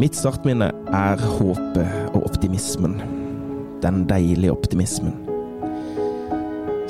Mitt 0.00 0.16
startminne 0.18 0.72
er 0.90 1.20
håpet 1.38 2.14
og 2.14 2.24
optimismen. 2.26 2.96
Den 3.84 4.04
deilige 4.10 4.52
optimismen. 4.52 5.14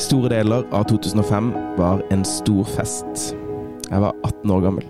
Store 0.01 0.31
deler 0.33 0.65
av 0.75 0.87
2005 0.91 1.51
var 1.79 2.01
en 2.15 2.25
stor 2.27 2.65
fest. 2.77 3.35
Jeg 3.91 4.01
var 4.03 4.17
18 4.25 4.55
år 4.57 4.65
gammel. 4.65 4.89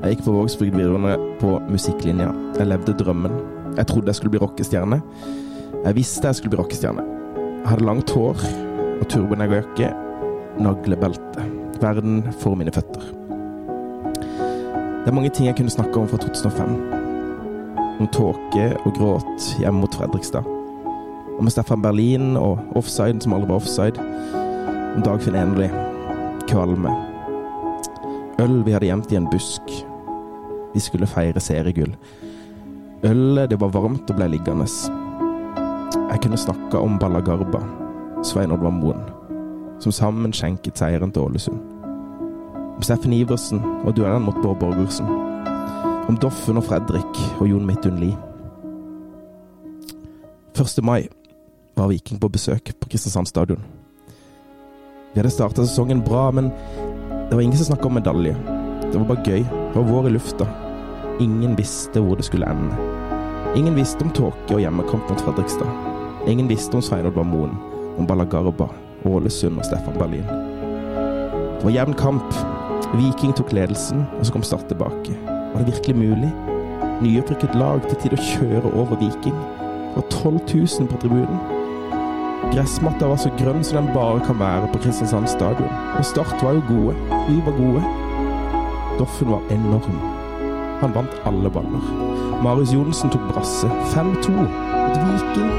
Jeg 0.00 0.16
gikk 0.16 0.26
på 0.26 0.34
Vågsbygd 0.34 0.74
videregående 0.74 1.36
på 1.40 1.54
musikklinja. 1.70 2.32
Jeg 2.58 2.68
levde 2.72 2.96
drømmen. 2.98 3.38
Jeg 3.76 3.86
trodde 3.86 4.10
jeg 4.10 4.18
skulle 4.18 4.34
bli 4.34 4.42
rockestjerne. 4.42 5.00
Jeg 5.84 5.96
visste 5.96 6.26
jeg 6.28 6.40
skulle 6.40 6.56
bli 6.56 6.62
rockestjerne. 6.62 7.06
Jeg 7.60 7.68
hadde 7.68 7.88
langt 7.88 8.12
hår 8.16 8.42
og 9.00 9.06
turbonegerjakke, 9.12 9.94
naglebelte. 10.60 11.48
Verden 11.80 12.22
for 12.42 12.58
mine 12.58 12.72
føtter. 12.74 13.19
Det 15.00 15.08
er 15.08 15.14
mange 15.16 15.30
ting 15.32 15.46
jeg 15.48 15.56
kunne 15.56 15.72
snakke 15.72 15.96
om 15.96 16.08
fra 16.08 16.18
2005. 16.20 16.72
Om 18.00 18.08
tåke 18.12 18.64
og 18.84 18.96
gråt 18.98 19.46
hjemme 19.56 19.80
mot 19.80 19.94
Fredrikstad. 19.96 20.44
Om 21.40 21.48
Stefan 21.48 21.80
Berlin 21.80 22.36
og 22.36 22.60
offside 22.76 23.22
som 23.24 23.32
aldri 23.32 23.48
var 23.48 23.62
offside. 23.62 24.04
Om 24.96 25.00
Dagfinn 25.06 25.38
Enerly. 25.40 25.70
Kvalme. 26.50 26.92
Øl 28.44 28.60
vi 28.66 28.76
hadde 28.76 28.90
gjemt 28.90 29.12
i 29.12 29.16
en 29.16 29.30
busk. 29.32 29.72
Vi 30.74 30.84
skulle 30.84 31.08
feire 31.08 31.40
seriegull. 31.40 31.96
Ølet, 33.04 33.50
det 33.50 33.60
var 33.60 33.72
varmt 33.72 34.10
og 34.12 34.20
ble 34.20 34.28
liggende. 34.34 34.68
Jeg 35.96 36.20
kunne 36.20 36.44
snakka 36.44 36.76
om 36.76 37.00
Balla 37.00 37.24
Garba, 37.24 37.64
Svein 38.22 38.52
Oddvar 38.52 38.76
Moen, 38.76 39.00
som 39.80 39.96
sammen 39.96 40.36
skjenket 40.36 40.76
seieren 40.76 41.12
til 41.12 41.24
Ålesund. 41.24 41.69
Om 42.80 42.84
Steffen 42.84 43.12
Iversen 43.12 43.58
og 43.84 43.92
duellen 43.92 44.22
mot 44.24 44.36
Bård 44.40 44.56
Borgersen. 44.56 45.04
Om 46.08 46.16
Doffen 46.16 46.56
og 46.56 46.64
Fredrik 46.64 47.18
og 47.36 47.48
Jon 47.50 47.66
Midtun 47.68 47.98
Lie. 48.00 48.14
1. 50.56 50.78
mai 50.80 51.02
var 51.76 51.90
Viking 51.90 52.16
på 52.22 52.30
besøk 52.32 52.70
på 52.80 52.88
Kristiansand 52.88 53.28
stadion. 53.28 53.60
Vi 55.12 55.20
hadde 55.20 55.32
starta 55.34 55.60
sesongen 55.60 56.00
bra, 56.00 56.30
men 56.30 56.48
det 57.28 57.34
var 57.36 57.42
ingen 57.42 57.58
som 57.60 57.68
snakka 57.68 57.90
om 57.90 57.98
medalje. 57.98 58.32
Det 58.86 58.94
var 58.94 59.04
bare 59.10 59.26
gøy. 59.28 59.44
Det 59.44 59.76
var 59.76 59.90
vår 59.90 60.08
i 60.08 60.12
lufta. 60.14 60.46
Ingen 61.20 61.58
visste 61.58 62.00
hvor 62.00 62.16
det 62.16 62.24
skulle 62.30 62.48
ende. 62.48 62.78
Ingen 63.60 63.76
visste 63.76 64.08
om 64.08 64.14
tåke 64.16 64.56
og 64.56 64.62
hjemmekamp 64.64 65.04
mot 65.12 65.20
Fredrikstad. 65.26 65.68
Ingen 66.32 66.48
visste 66.48 66.80
om 66.80 66.86
Svein 66.88 67.12
Oddvar 67.12 67.28
Moen, 67.28 67.52
om 67.98 68.08
Balagarba, 68.08 68.70
Ålesund 69.04 69.60
og 69.60 69.68
Stefan 69.68 70.00
Berlin. 70.00 70.24
Det 71.60 71.68
var 71.68 71.76
jevn 71.76 72.00
kamp. 72.00 72.40
Viking 72.94 73.34
tok 73.36 73.52
ledelsen, 73.52 74.04
og 74.18 74.26
så 74.26 74.32
kom 74.32 74.42
Start 74.42 74.68
tilbake. 74.68 75.14
Var 75.26 75.62
det 75.62 75.72
virkelig 75.74 75.96
mulig? 75.96 76.30
Nyopprykket 77.00 77.54
lag 77.54 77.84
til 77.88 77.98
tid 78.02 78.16
å 78.16 78.24
kjøre 78.24 78.72
over 78.74 78.98
Viking. 79.00 79.36
Det 79.90 80.00
var 80.00 80.06
12 80.10 80.40
000 80.54 80.90
på 80.90 81.00
tribunen. 81.02 81.40
Gressmatta 82.50 83.06
var 83.06 83.20
så 83.20 83.30
grønn 83.38 83.62
som 83.64 83.78
den 83.78 83.92
bare 83.94 84.22
kan 84.26 84.38
være 84.40 84.70
på 84.72 84.80
Kristiansand 84.84 85.28
stadion. 85.30 85.70
Og 85.98 86.06
Start 86.08 86.42
var 86.42 86.56
jo 86.58 86.64
gode. 86.68 86.96
Vi 87.28 87.38
var 87.46 87.58
gode. 87.60 87.84
Doffen 88.98 89.30
var 89.30 89.54
enorm. 89.54 90.00
Han 90.80 90.96
vant 90.96 91.20
alle 91.28 91.52
baller. 91.52 91.86
Marius 92.42 92.74
Johnsen 92.74 93.12
tok 93.12 93.28
brasse. 93.30 93.70
5-2 93.94 94.34
mot 94.34 95.00
Viking. 95.06 95.54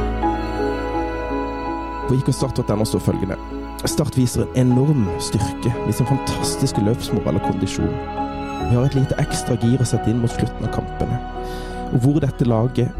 På 2.09 2.19
IK 2.19 2.33
Start.no 2.35 2.85
står 2.85 3.07
følgende. 3.11 3.60
Start 3.89 4.13
viser 4.17 4.43
en 4.45 4.71
enorm 4.71 5.07
styrke 5.19 5.71
med 5.85 5.95
sin 5.97 6.05
fantastiske 6.05 6.83
løpsmoral 6.85 7.39
og 7.39 7.47
kondisjon. 7.47 7.89
Vi 8.69 8.75
har 8.75 8.85
et 8.85 8.95
lite 8.95 9.17
ekstra 9.17 9.55
gir 9.57 9.81
å 9.81 9.87
sette 9.89 10.11
inn 10.11 10.21
mot 10.21 10.29
slutten 10.29 10.67
av 10.67 10.75
kampene. 10.75 11.17
Og 11.91 12.03
hvor 12.03 12.19
dette, 12.21 12.45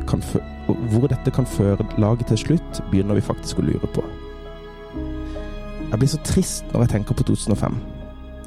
kan 0.10 0.24
hvor 0.66 1.06
dette 1.12 1.32
kan 1.32 1.46
føre 1.46 1.86
laget 2.02 2.32
til 2.34 2.42
slutt, 2.46 2.82
begynner 2.90 3.20
vi 3.20 3.28
faktisk 3.28 3.62
å 3.62 3.68
lure 3.68 3.92
på. 3.94 4.04
Jeg 5.92 6.00
blir 6.00 6.10
så 6.10 6.24
trist 6.26 6.66
når 6.74 6.88
jeg 6.88 6.94
tenker 6.96 7.20
på 7.20 7.28
2005, 7.30 7.78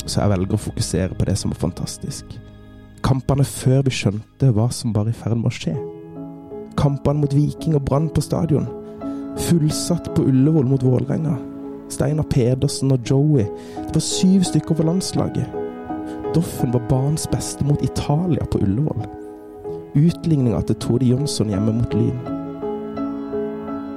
så 0.05 0.21
jeg 0.25 0.35
velger 0.35 0.59
å 0.59 0.65
fokusere 0.67 1.15
på 1.15 1.31
det 1.31 1.39
som 1.39 1.55
var 1.55 1.63
fantastisk. 1.69 2.37
Kampene 3.05 3.47
før 3.47 3.87
vi 3.87 3.95
skjønte 3.95 4.51
hva 4.57 4.71
som 4.75 4.93
var 4.97 5.07
i 5.07 5.15
ferd 5.15 5.39
med 5.39 5.53
å 5.53 5.55
skje. 5.55 5.79
Kampene 6.81 7.23
mot 7.23 7.35
Viking 7.37 7.79
og 7.79 7.87
Brann 7.87 8.11
på 8.11 8.25
stadion. 8.25 8.67
Fullsatt 9.47 10.11
på 10.17 10.27
Ullevål 10.27 10.73
mot 10.73 10.83
Vålerenga. 10.83 11.54
Steinar 11.89 12.27
Pedersen 12.31 12.93
og 12.93 12.99
Joey. 13.11 13.45
Det 13.77 13.95
var 13.95 14.01
syv 14.01 14.43
stykker 14.43 14.75
for 14.75 14.85
landslaget. 14.85 15.47
Doffen 16.35 16.73
var 16.73 16.83
banens 16.89 17.27
beste 17.27 17.65
mot 17.65 17.83
Italia 17.83 18.45
på 18.51 18.59
Ullevål. 18.59 19.07
Utligninga 19.95 20.61
til 20.61 20.77
Tode 20.77 21.07
Jonsson 21.07 21.49
hjemme 21.49 21.73
mot 21.73 21.95
Lyn. 21.95 22.19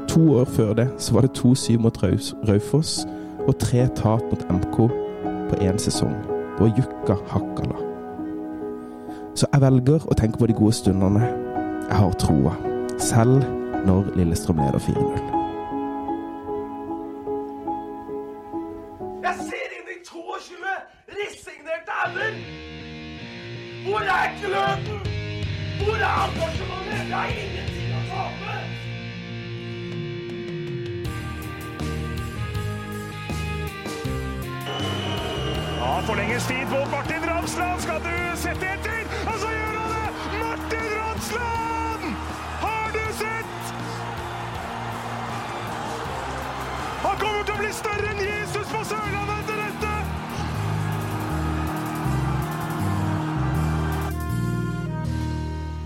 To 0.07 0.33
år 0.39 0.45
før 0.45 0.73
det 0.73 0.89
så 0.97 1.13
var 1.13 1.21
det 1.21 1.31
to 1.31 1.55
syv 1.55 1.79
mot 1.79 2.03
Raufoss 2.03 3.07
og 3.47 3.57
tre 3.59 3.87
tap 3.95 4.21
mot 4.31 4.45
MK 4.51 4.77
på 5.49 5.59
én 5.61 5.77
sesong. 5.77 6.13
Det 6.57 6.65
var 6.65 6.73
Jukka 6.77 7.15
Hakkala. 7.27 7.77
Så 9.35 9.45
jeg 9.53 9.61
velger 9.61 10.05
å 10.09 10.17
tenke 10.17 10.41
på 10.41 10.49
de 10.49 10.57
gode 10.57 10.73
stundene. 10.73 11.21
Jeg 11.87 11.97
har 12.01 12.17
troa. 12.21 12.55
Selv 12.97 13.45
når 13.85 14.13
Lillestrøm 14.17 14.57
leder 14.65 14.81
4-0. 14.81 15.36
Ender! 22.07 22.33
Hvor 23.85 23.99
er 23.99 24.27
gløden? 24.41 24.99
Hvor 25.83 25.95
er 25.95 26.23
engasjementet? 26.27 26.99
Det 27.07 27.13
er 27.13 27.27
ingenting 27.43 27.89
å 27.95 28.01
tape! 28.11 28.55
Ja, 35.79 35.99
forlenges 36.07 36.47
tid 36.47 36.65
på 36.71 36.79
Martin 36.91 37.29
Ramsland. 37.29 37.81
Skal 37.81 38.01
du 38.03 38.15
sette 38.37 38.65
etter? 38.75 39.01
Og 39.27 39.39
så 39.43 39.51
gjør 39.55 39.77
han 39.81 39.89
det! 39.95 40.09
Martin 40.41 40.87
Ramsland! 40.97 42.03
Har 42.65 42.87
du 42.97 43.05
sett? 43.21 43.73
Han 47.05 47.15
kommer 47.23 47.43
til 47.43 47.55
å 47.55 47.61
bli 47.63 47.73
større 47.81 48.13
enn 48.13 48.23
Jesus 48.27 48.67
på 48.73 48.86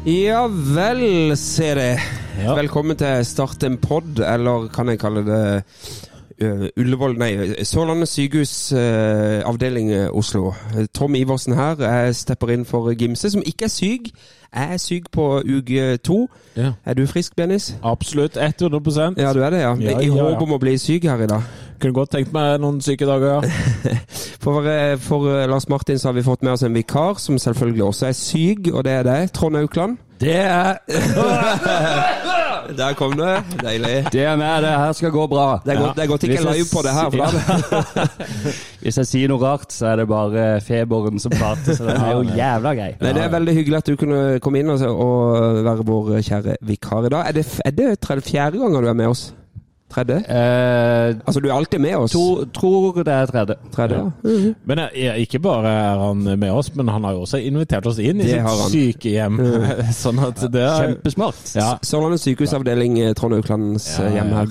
Ja 0.06 0.48
vel, 0.50 1.38
se 1.38 1.76
det. 1.76 2.00
Ja. 2.42 2.56
Velkommen 2.56 2.98
til 2.98 3.26
Start 3.26 3.64
en 3.64 3.78
pod, 3.78 4.18
eller 4.18 4.66
kan 4.74 4.90
jeg 4.90 4.98
kalle 5.00 5.22
det 5.22 5.42
uh, 6.42 6.64
Ullevål 6.78 7.20
Nei, 7.22 7.30
Sørlandet 7.64 8.10
sykehus, 8.10 8.74
uh, 8.74 9.46
avdeling 9.46 9.92
uh, 9.94 10.18
Oslo. 10.18 10.56
Tom 10.94 11.16
Iversen 11.16 11.54
her. 11.54 11.76
Jeg 11.86 12.16
stepper 12.16 12.50
inn 12.50 12.66
for 12.66 12.90
Gimse, 12.98 13.30
som 13.30 13.46
ikke 13.46 13.70
er 13.70 13.74
syk. 13.76 14.10
Jeg 14.50 14.74
er 14.74 14.82
syk 14.82 15.12
på 15.14 15.28
uke 15.46 15.98
to. 15.98 16.26
Ja. 16.58 16.74
Er 16.86 16.98
du 16.98 17.06
frisk, 17.06 17.36
Benis? 17.36 17.76
Absolutt. 17.84 18.38
100% 18.38 19.22
Ja, 19.22 19.34
du 19.34 19.44
er 19.44 19.50
det, 19.50 19.62
ja. 19.62 19.76
Ja, 19.80 20.00
I 20.00 20.10
håp 20.10 20.42
om 20.42 20.58
å 20.58 20.60
bli 20.60 20.80
syk 20.82 21.06
her 21.06 21.22
i 21.22 21.30
dag. 21.30 21.46
Kunne 21.82 21.98
godt 21.98 22.12
tenkt 22.14 22.34
meg 22.36 22.60
noen 22.62 22.78
syke 22.86 23.08
dager, 23.10 23.42
ja. 23.42 23.96
For, 24.42 24.66
for 25.06 25.28
eh, 25.30 25.44
Lars 25.50 25.68
Martin 25.70 26.00
så 26.02 26.10
har 26.10 26.16
vi 26.18 26.24
fått 26.26 26.42
med 26.42 26.56
oss 26.56 26.64
en 26.66 26.74
vikar, 26.74 27.20
som 27.22 27.38
selvfølgelig 27.38 27.84
også 27.86 28.08
er 28.08 28.16
syk, 28.18 28.72
og 28.74 28.84
det 28.88 28.96
er 28.96 29.06
deg, 29.06 29.30
Trond 29.38 29.60
Aukland. 29.60 30.00
Det 30.22 30.34
er, 30.38 30.78
Der 32.78 32.94
kom 32.94 33.14
det. 33.18 33.44
Deilig. 33.64 34.06
det 34.14 34.22
er 34.22 34.36
meg, 34.38 34.62
det 34.62 34.70
her 34.70 34.94
skal 34.94 35.12
gå 35.12 35.26
bra. 35.28 35.48
Det 35.66 35.74
er 35.74 35.80
godt, 35.82 35.96
det 35.98 36.04
er 36.04 36.08
godt 36.12 36.24
ikke 36.24 36.44
live 36.46 36.68
på 36.72 36.84
det 36.86 36.94
her. 36.94 37.10
Hvis 38.84 38.98
jeg 39.02 39.10
sier 39.10 39.34
noe 39.34 39.42
rart, 39.42 39.74
så 39.74 39.92
er 39.92 40.02
det 40.02 40.08
bare 40.10 40.46
feberen 40.62 41.20
som 41.20 41.34
prater, 41.34 41.74
så 41.74 41.90
den 41.90 41.98
er 41.98 42.14
jo 42.14 42.38
jævla 42.38 42.74
grei. 42.78 42.94
Nei, 43.02 43.14
Det 43.18 43.26
er 43.26 43.34
veldig 43.34 43.58
hyggelig 43.58 43.82
at 43.82 43.92
du 43.92 43.98
kunne 44.00 44.24
komme 44.46 44.62
inn 44.62 44.74
og, 44.74 44.86
og 44.94 45.62
være 45.66 45.86
vår 45.90 46.16
kjære 46.30 46.58
vikar 46.70 47.10
i 47.10 47.14
dag. 47.14 47.28
Er 47.28 47.38
det, 47.42 47.46
er 47.66 47.78
det 47.82 47.92
tredje, 48.06 48.30
fjerde 48.30 48.62
gangen 48.62 48.86
du 48.86 48.90
er 48.94 48.98
med 48.98 49.14
oss? 49.14 49.32
Tredje? 49.92 50.18
Eh, 50.30 51.16
Altså, 51.28 51.40
du 51.44 51.50
er 51.50 51.54
alltid 51.54 51.80
med 51.84 51.96
oss. 51.98 52.12
to, 52.12 52.46
tror 52.56 53.02
det 53.04 53.14
er 53.14 53.26
tredje. 53.26 53.56
Tredje, 53.74 53.98
ja. 53.98 54.54
Men 54.66 54.80
jeg, 54.96 55.26
ikke 55.26 55.40
bare 55.44 55.68
er 55.70 56.00
han 56.00 56.24
med 56.40 56.52
oss, 56.52 56.70
men 56.76 56.88
han 56.88 57.04
har 57.04 57.14
jo 57.18 57.22
også 57.26 57.38
invitert 57.44 57.86
oss 57.88 58.00
inn 58.00 58.22
i 58.22 58.24
Det 58.30 58.38
i 58.40 58.46
sitt 58.48 58.72
sykehjem. 58.76 59.40
sånn 60.04 60.20
at 60.24 60.40
det 60.54 60.62
er 60.64 60.86
Kjempesmart. 60.86 61.42
Ja. 61.58 61.70
Sørlandet 61.86 62.24
sykehusavdeling, 62.24 63.00
eh, 63.04 63.14
Trond 63.18 63.36
Auklands 63.38 63.90
ja, 64.00 64.10
hjem 64.18 64.32
her. 64.38 64.50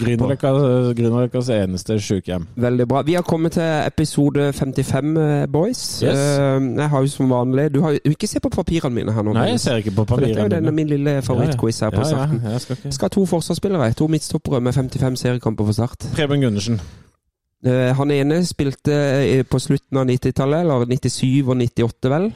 Grünerløkkas 0.94 1.48
eneste 1.54 1.98
sykehjem. 2.00 2.46
Veldig 2.60 2.86
bra. 2.88 3.02
Vi 3.06 3.14
har 3.16 3.22
kommet 3.26 3.52
til 3.56 3.62
episode 3.86 4.52
55, 4.52 5.16
eh, 5.16 5.46
boys. 5.46 6.02
Yes. 6.04 6.18
Eh, 6.18 6.60
Jeg 6.80 6.88
har 6.90 7.00
jo 7.00 7.06
som 7.08 7.28
vanlig 7.30 7.72
Du 7.72 7.80
har 7.82 7.90
jo 7.92 7.98
ikke 8.04 8.26
se 8.28 8.40
på 8.40 8.48
papirene 8.50 8.94
mine 8.94 9.12
her 9.12 9.22
nå. 9.22 9.32
Nei, 9.34 9.48
jeg 9.54 9.60
ser 9.60 9.76
ikke 9.82 9.90
på 9.96 10.04
papirene 10.04 10.20
For 10.20 10.26
dette 10.26 10.40
er 10.40 10.48
jo 10.48 10.54
denne 10.56 10.72
min 10.74 10.88
lille 10.88 11.22
favorittquiz 11.22 11.80
her 11.80 11.90
på 11.90 12.02
ja, 12.04 12.04
starten. 12.04 12.40
ja, 12.44 12.50
jeg 12.56 12.60
skal 12.60 12.76
ikke. 12.76 12.92
Skal 12.92 13.08
ha 13.08 13.14
to 13.14 13.24
forsvarsspillere, 13.26 13.92
to 13.94 14.06
midtstoppere 14.06 14.60
med 14.60 14.72
55 14.74 15.16
seriekamper 15.30 15.70
for 15.70 15.76
Start. 15.78 16.10
Preben 16.16 16.42
Gundersen. 16.44 16.80
Eh, 17.64 17.90
Han 17.96 18.10
ene 18.10 18.42
spilte 18.48 18.94
eh, 19.24 19.42
på 19.46 19.58
slutten 19.62 20.00
av 20.00 20.08
90-tallet, 20.10 20.64
eller 20.66 20.86
97 20.90 21.42
og 21.46 21.56
98 21.60 22.12
vel. 22.12 22.30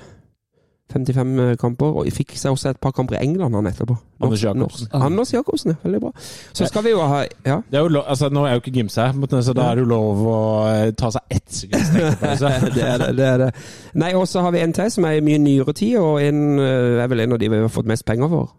55 0.92 1.56
kamper, 1.58 1.94
og 1.96 2.08
fikk 2.12 2.34
seg 2.36 2.52
også 2.52 2.68
et 2.74 2.78
par 2.78 2.92
kamper 2.94 3.16
i 3.16 3.22
England 3.24 3.56
han 3.56 3.66
etterpå. 3.66 3.96
Anders 4.22 4.42
Jacobsen. 4.44 4.88
Anders 4.92 5.32
Jacobsen, 5.32 5.72
ja. 5.72 5.76
Veldig 5.82 6.00
bra. 6.02 6.10
Så 6.52 6.68
skal 6.68 6.84
vi 6.84 6.92
jo 6.92 7.00
ha 7.00 7.22
Ja. 7.46 7.56
Det 7.70 7.78
er 7.78 7.86
jo 7.86 7.88
lov, 7.88 8.04
altså, 8.06 8.28
nå 8.28 8.44
er 8.44 8.52
jo 8.52 8.60
ikke 8.60 8.74
Gimse 8.76 9.00
her, 9.00 9.40
så 9.42 9.54
da 9.56 9.70
er 9.70 9.78
det 9.78 9.86
jo 9.86 9.88
lov 9.88 10.20
å 10.28 10.36
eh, 10.68 10.90
ta 10.92 11.10
seg 11.10 11.22
ett 11.30 11.48
sekunds 11.56 11.88
tenkepause. 11.94 12.52
det 12.76 12.84
er 12.84 12.98
det. 13.00 13.16
det, 13.16 13.30
er 13.30 13.38
det. 13.46 13.48
Nei, 13.94 14.12
og 14.14 14.28
så 14.28 14.44
har 14.44 14.52
vi 14.54 14.60
en 14.60 14.76
til 14.76 14.90
som 14.92 15.08
er 15.08 15.16
i 15.18 15.24
mye 15.24 15.40
nyere 15.40 15.72
tid, 15.72 15.96
og 15.98 16.20
en 16.22 16.60
eh, 16.60 17.00
er 17.02 17.08
vel 17.10 17.24
en 17.24 17.32
av 17.38 17.40
de 17.42 17.48
vi 17.50 17.62
har 17.64 17.72
fått 17.72 17.88
mest 17.90 18.04
penger 18.06 18.28
for. 18.28 18.52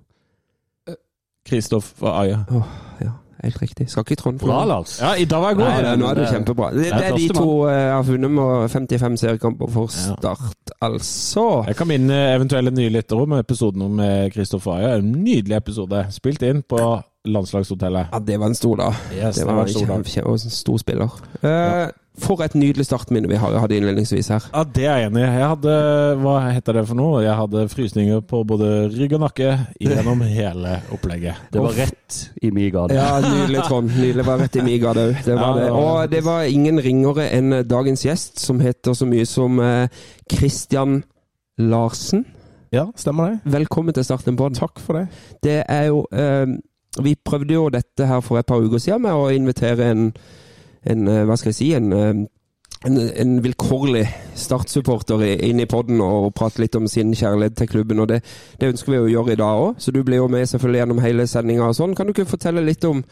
Kristoff 1.46 1.94
og 2.02 2.10
Aya. 2.10 2.42
Åh, 2.52 2.74
ja, 3.06 3.12
helt 3.44 3.62
riktig. 3.62 3.90
Skal 3.90 4.02
ikke 4.08 4.16
Trond 4.16 4.40
få 4.40 4.48
Bra. 4.48 4.66
Lars. 4.66 5.00
Ja, 5.02 5.14
i 5.16 5.26
dag 5.26 5.42
var 5.42 5.50
jeg 5.50 5.58
god. 5.58 5.66
Nei, 5.66 5.82
det- 5.82 6.00
nå 6.00 6.06
er 6.10 6.14
du 6.16 6.22
det- 6.22 6.30
kjempebra. 6.34 6.70
Det, 6.74 6.84
det 6.84 7.06
er 7.06 7.18
de 7.18 7.28
to 7.34 7.68
eh, 7.68 7.74
jeg 7.74 7.94
har 7.94 8.04
funnet 8.04 8.32
med 8.32 8.70
55 8.70 9.18
seriekamper 9.20 9.68
for 9.72 9.82
Ja. 9.92 10.16
Start, 10.16 10.72
altså. 10.82 11.64
Jeg 11.68 11.76
kan 11.76 11.88
minne 11.88 12.14
eventuelle 12.36 12.72
nye 12.72 12.90
lyttere 12.90 13.22
om 13.22 13.32
episoden 13.34 13.82
om 13.82 14.00
eh, 14.00 14.30
Kristoffer 14.32 14.72
Aja. 14.78 14.96
En 14.98 15.12
nydelig 15.12 15.56
episode. 15.58 16.06
Spilt 16.12 16.42
inn 16.42 16.64
på 16.64 17.02
landslagshotellet. 17.26 18.08
Ja, 18.14 18.20
det 18.20 18.40
var 18.40 18.48
en 18.48 18.56
stor 18.56 18.76
dag. 18.76 18.94
Yes, 19.14 19.36
Det 19.36 19.46
var 19.46 19.54
en 19.54 19.60
en 19.60 19.68
stor 19.74 19.86
dag. 19.86 20.34
en 20.34 20.40
stor 20.40 20.78
spiller. 20.78 21.10
Eh, 21.44 21.88
For 22.22 22.40
et 22.46 22.54
nydelig 22.56 22.86
startminne 22.88 23.28
vi 23.28 23.38
hadde 23.40 23.76
innledningsvis 23.76 24.30
her. 24.32 24.46
Ja, 24.54 24.62
det 24.64 24.86
er 24.88 25.00
jeg 25.02 25.10
enig 25.10 25.24
i. 25.24 25.26
Jeg 25.26 25.50
hadde 25.52 25.74
Hva 26.22 26.36
heter 26.48 26.78
det 26.80 26.84
for 26.88 27.00
noe? 27.00 27.24
Jeg 27.26 27.36
hadde 27.36 27.66
frysninger 27.72 28.22
på 28.30 28.44
både 28.48 28.70
rygg 28.94 29.18
og 29.18 29.26
nakke 29.26 29.50
gjennom 29.84 30.24
hele 30.38 30.78
opplegget. 30.96 31.50
Det 31.52 31.64
var 31.64 31.76
rett 31.82 32.20
i 32.40 32.52
mi 32.56 32.70
gate. 32.72 32.96
Ja, 32.96 33.18
nydelig, 33.24 33.66
Trond. 33.68 33.92
Nydelig. 33.98 34.28
Var 34.30 34.40
rett 34.46 34.56
i 34.56 34.64
mi 34.66 34.78
gate 34.80 35.10
òg. 35.10 35.18
Det 35.26 35.36
var 35.40 35.60
det. 35.60 35.66
det 35.66 35.74
Og 35.82 36.14
det 36.14 36.24
var 36.26 36.48
ingen 36.48 36.80
ringere 36.86 37.28
enn 37.36 37.60
dagens 37.68 38.06
gjest, 38.08 38.40
som 38.40 38.64
heter 38.64 38.96
så 38.96 39.10
mye 39.10 39.28
som 39.28 39.60
eh, 39.60 40.08
Christian 40.32 41.02
Larsen. 41.58 42.26
Ja, 42.72 42.88
stemmer 42.96 43.30
det. 43.30 43.52
Velkommen 43.54 43.94
til 43.94 44.04
starten 44.04 44.36
på 44.36 44.48
den. 44.50 44.58
Takk 44.58 44.80
for 44.80 45.00
det. 45.00 45.06
Det 45.44 45.60
er 45.68 45.86
jo 45.92 46.06
eh, 46.12 46.48
Vi 47.04 47.16
prøvde 47.16 47.54
jo 47.54 47.70
dette 47.70 48.08
her 48.08 48.20
for 48.24 48.40
et 48.40 48.48
par 48.48 48.64
uker 48.64 48.80
siden 48.80 49.04
med 49.04 49.16
å 49.16 49.30
invitere 49.36 49.92
en, 49.92 50.10
en 50.86 51.08
eh, 51.08 51.24
Hva 51.26 51.38
skal 51.38 51.50
jeg 51.52 51.60
si 51.60 51.70
en, 51.78 51.92
eh, 51.94 52.26
en, 52.86 53.00
en 53.22 53.36
vilkårlig 53.44 54.04
Start-supporter 54.36 55.24
inn 55.48 55.60
i 55.64 55.66
podden 55.70 56.02
og 56.06 56.34
prate 56.38 56.62
litt 56.62 56.76
om 56.78 56.88
sin 56.92 57.14
kjærlighet 57.16 57.56
til 57.58 57.68
klubben. 57.72 58.00
og 58.04 58.08
Det, 58.12 58.22
det 58.60 58.74
ønsker 58.74 58.92
vi 58.94 59.00
å 59.02 59.10
gjøre 59.14 59.34
i 59.34 59.40
dag 59.42 59.64
òg, 59.64 59.80
så 59.82 59.92
du 59.96 60.04
blir 60.04 60.22
jo 60.22 60.28
med 60.30 60.46
selvfølgelig 60.52 60.84
gjennom 60.84 61.02
hele 61.06 61.28
sendinga 61.28 61.72
sånn. 61.74 61.96
Kan 61.98 62.08
du 62.08 62.14
ikke 62.16 62.30
fortelle 62.36 62.62
litt 62.66 62.86
om 62.86 63.04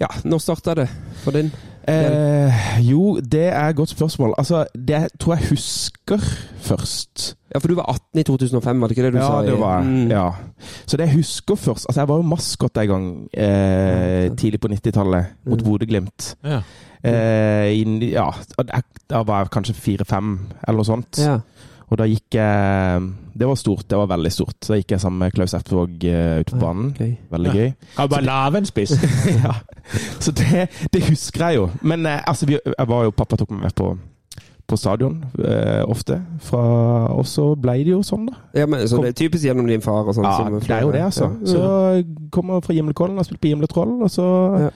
Ja, 0.00 0.10
når 0.28 0.42
starta 0.44 0.74
det 0.76 0.90
for 1.22 1.32
din? 1.32 1.46
Eh, 1.88 2.64
jo, 2.84 3.14
det 3.22 3.46
er 3.46 3.70
et 3.70 3.76
godt 3.78 3.92
spørsmål. 3.94 4.34
Altså, 4.36 4.64
det 4.74 4.98
tror 5.22 5.36
jeg 5.38 5.52
husker 5.54 6.20
først. 6.66 7.36
Ja, 7.54 7.60
for 7.62 7.70
du 7.70 7.76
var 7.78 7.86
18 7.94 8.20
i 8.20 8.24
2005, 8.26 8.80
var 8.82 8.88
det 8.90 8.96
ikke 8.96 9.06
det 9.06 9.12
du? 9.14 9.20
Ja, 9.22 9.28
sa? 9.30 9.38
det 9.46 9.54
var 9.60 9.78
jeg. 9.78 9.86
Mm. 9.92 10.10
Ja. 10.10 10.26
Så 10.84 10.98
det 11.00 11.06
jeg 11.06 11.16
husker 11.22 11.54
først 11.56 11.86
Altså, 11.88 12.00
jeg 12.02 12.08
var 12.10 12.16
jo 12.20 12.26
maskot 12.28 12.76
en 12.82 12.90
gang 12.90 13.06
eh, 13.32 14.26
tidlig 14.36 14.60
på 14.60 14.68
90-tallet 14.74 15.32
mot 15.46 15.62
Mm. 15.62 15.64
Bodø-Glimt. 15.70 16.34
Ja. 16.44 16.60
Eh, 17.06 17.70
inn 17.80 18.00
ja, 18.02 18.30
da 19.10 19.22
var 19.22 19.44
jeg 19.44 19.50
kanskje 19.54 19.74
fire-fem, 19.78 20.34
eller 20.66 20.80
noe 20.82 20.88
sånt. 20.88 21.18
Ja. 21.22 21.38
Og 21.86 21.98
da 22.00 22.04
gikk 22.10 22.34
jeg 22.34 23.02
Det 23.38 23.46
var 23.46 23.54
stort. 23.54 23.84
Det 23.86 23.94
var 24.00 24.08
veldig 24.10 24.30
stort. 24.34 24.56
Så 24.64 24.72
da 24.72 24.78
gikk 24.80 24.90
jeg 24.96 25.00
sammen 25.04 25.18
med 25.22 25.34
Klaus 25.36 25.52
Ertvåg 25.54 26.02
ut 26.40 26.50
på 26.50 26.58
banen. 26.58 26.88
Okay. 26.96 27.12
Veldig 27.30 27.52
Ja. 27.52 27.60
gøy. 27.60 27.72
Kan 27.96 28.08
bare 28.10 28.24
lage 28.26 28.56
en 28.58 28.66
spiss. 28.66 28.94
ja. 29.44 29.52
Så 30.18 30.32
det, 30.32 30.66
det 30.92 31.04
husker 31.06 31.46
jeg 31.46 31.56
jo. 31.60 31.68
Men 31.82 32.06
eh, 32.06 32.18
altså, 32.26 32.46
vi, 32.50 32.58
jeg 32.66 32.88
var 32.88 33.04
jo 33.04 33.10
Pappa 33.14 33.36
tok 33.36 33.50
meg 33.54 33.60
med 33.68 33.76
på, 33.78 33.92
på 34.66 34.76
stadion 34.76 35.20
eh, 35.38 35.84
ofte. 35.86 36.18
Fra, 36.42 36.64
og 37.14 37.22
så 37.30 37.52
ble 37.54 37.76
det 37.84 37.92
jo 37.94 38.02
sånn, 38.02 38.26
da. 38.32 38.34
ja, 38.58 38.66
men 38.66 38.82
Så 38.88 38.98
det 39.04 39.12
er 39.12 39.18
typisk 39.22 39.44
gjennom 39.46 39.68
din 39.70 39.84
far 39.84 40.08
og 40.08 40.14
sånt, 40.16 40.26
Ja, 40.26 40.42
som 40.42 40.58
det 40.58 40.74
er 40.80 40.82
jo 40.82 40.90
det, 40.96 41.04
altså. 41.06 41.30
Ja. 41.38 41.46
Så 41.52 42.30
kommer 42.34 42.58
jeg 42.58 42.64
fra 42.66 42.74
Gimlekollen 42.80 43.18
og 43.22 43.28
spilt 43.28 43.40
på 43.44 43.52
Gimletroll, 43.52 44.00
og 44.02 44.10
så 44.10 44.26
Ja. 44.66 44.70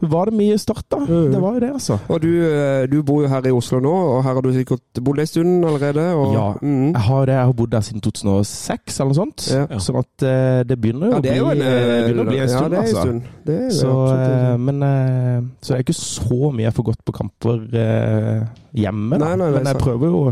Var 0.00 0.28
det 0.28 0.34
mye 0.36 0.58
start, 0.60 0.84
da. 0.92 0.98
Mm. 1.08 1.30
Det 1.32 1.40
var 1.40 1.54
jo 1.56 1.60
det, 1.60 1.70
altså. 1.72 1.98
Og 2.12 2.20
du, 2.22 2.28
eh, 2.44 2.86
du 2.92 2.98
bor 3.02 3.22
jo 3.24 3.28
her 3.32 3.46
i 3.48 3.52
Oslo 3.56 3.80
nå, 3.80 3.92
og 4.16 4.24
her 4.26 4.34
har 4.36 4.44
du 4.44 4.50
sikkert 4.52 5.00
bodd 5.02 5.18
en 5.22 5.26
stund 5.30 5.64
allerede? 5.64 6.04
Og, 6.14 6.34
Ja. 6.34 6.46
Mm. 6.62 6.92
Jeg 6.92 7.00
har, 7.06 7.24
det, 7.26 7.34
jeg 7.34 7.44
har 7.44 7.52
bodd 7.52 7.70
der 7.72 7.80
siden 7.80 8.00
2006, 8.04 9.00
eller 9.00 9.08
noe 9.12 9.18
sånt. 9.20 9.46
Ja. 9.52 9.78
Sånn 9.80 10.00
at 10.02 10.26
eh, 10.28 10.60
det 10.68 10.76
begynner 10.82 11.06
jo 11.08 11.12
Ja, 11.12 11.18
å 11.18 11.24
det 11.24 11.36
jo 11.38 11.48
en, 11.48 11.62
bli, 11.62 11.66
eh, 11.66 12.04
begynner 12.06 12.22
å 12.22 12.28
bli 12.28 12.38
en 12.38 12.44
ja, 12.44 12.58
stund, 12.58 12.70
det 12.70 12.76
er 12.76 12.82
en 12.82 12.96
altså. 12.96 13.32
Det 13.46 13.56
er 13.56 13.64
jo 13.64 13.70
Så, 13.80 13.94
absolutt 13.96 14.20
eh, 14.20 14.36
stund. 14.36 14.64
men, 14.68 14.86
eh, 14.90 15.40
så 15.62 15.72
det 15.72 15.78
er 15.80 15.86
ikke 15.86 15.98
så 16.02 16.52
mye 16.52 16.66
jeg 16.68 16.76
får 16.76 16.88
gått 16.92 17.02
på 17.06 17.16
kamper 17.16 17.66
eh, 17.86 18.46
hjemme, 18.76 19.18
da. 19.18 19.24
Nei, 19.24 19.34
nei, 19.36 19.50
nei, 19.50 19.58
men 19.62 19.72
jeg 19.72 19.82
prøver 19.82 20.12
jo 20.12 20.22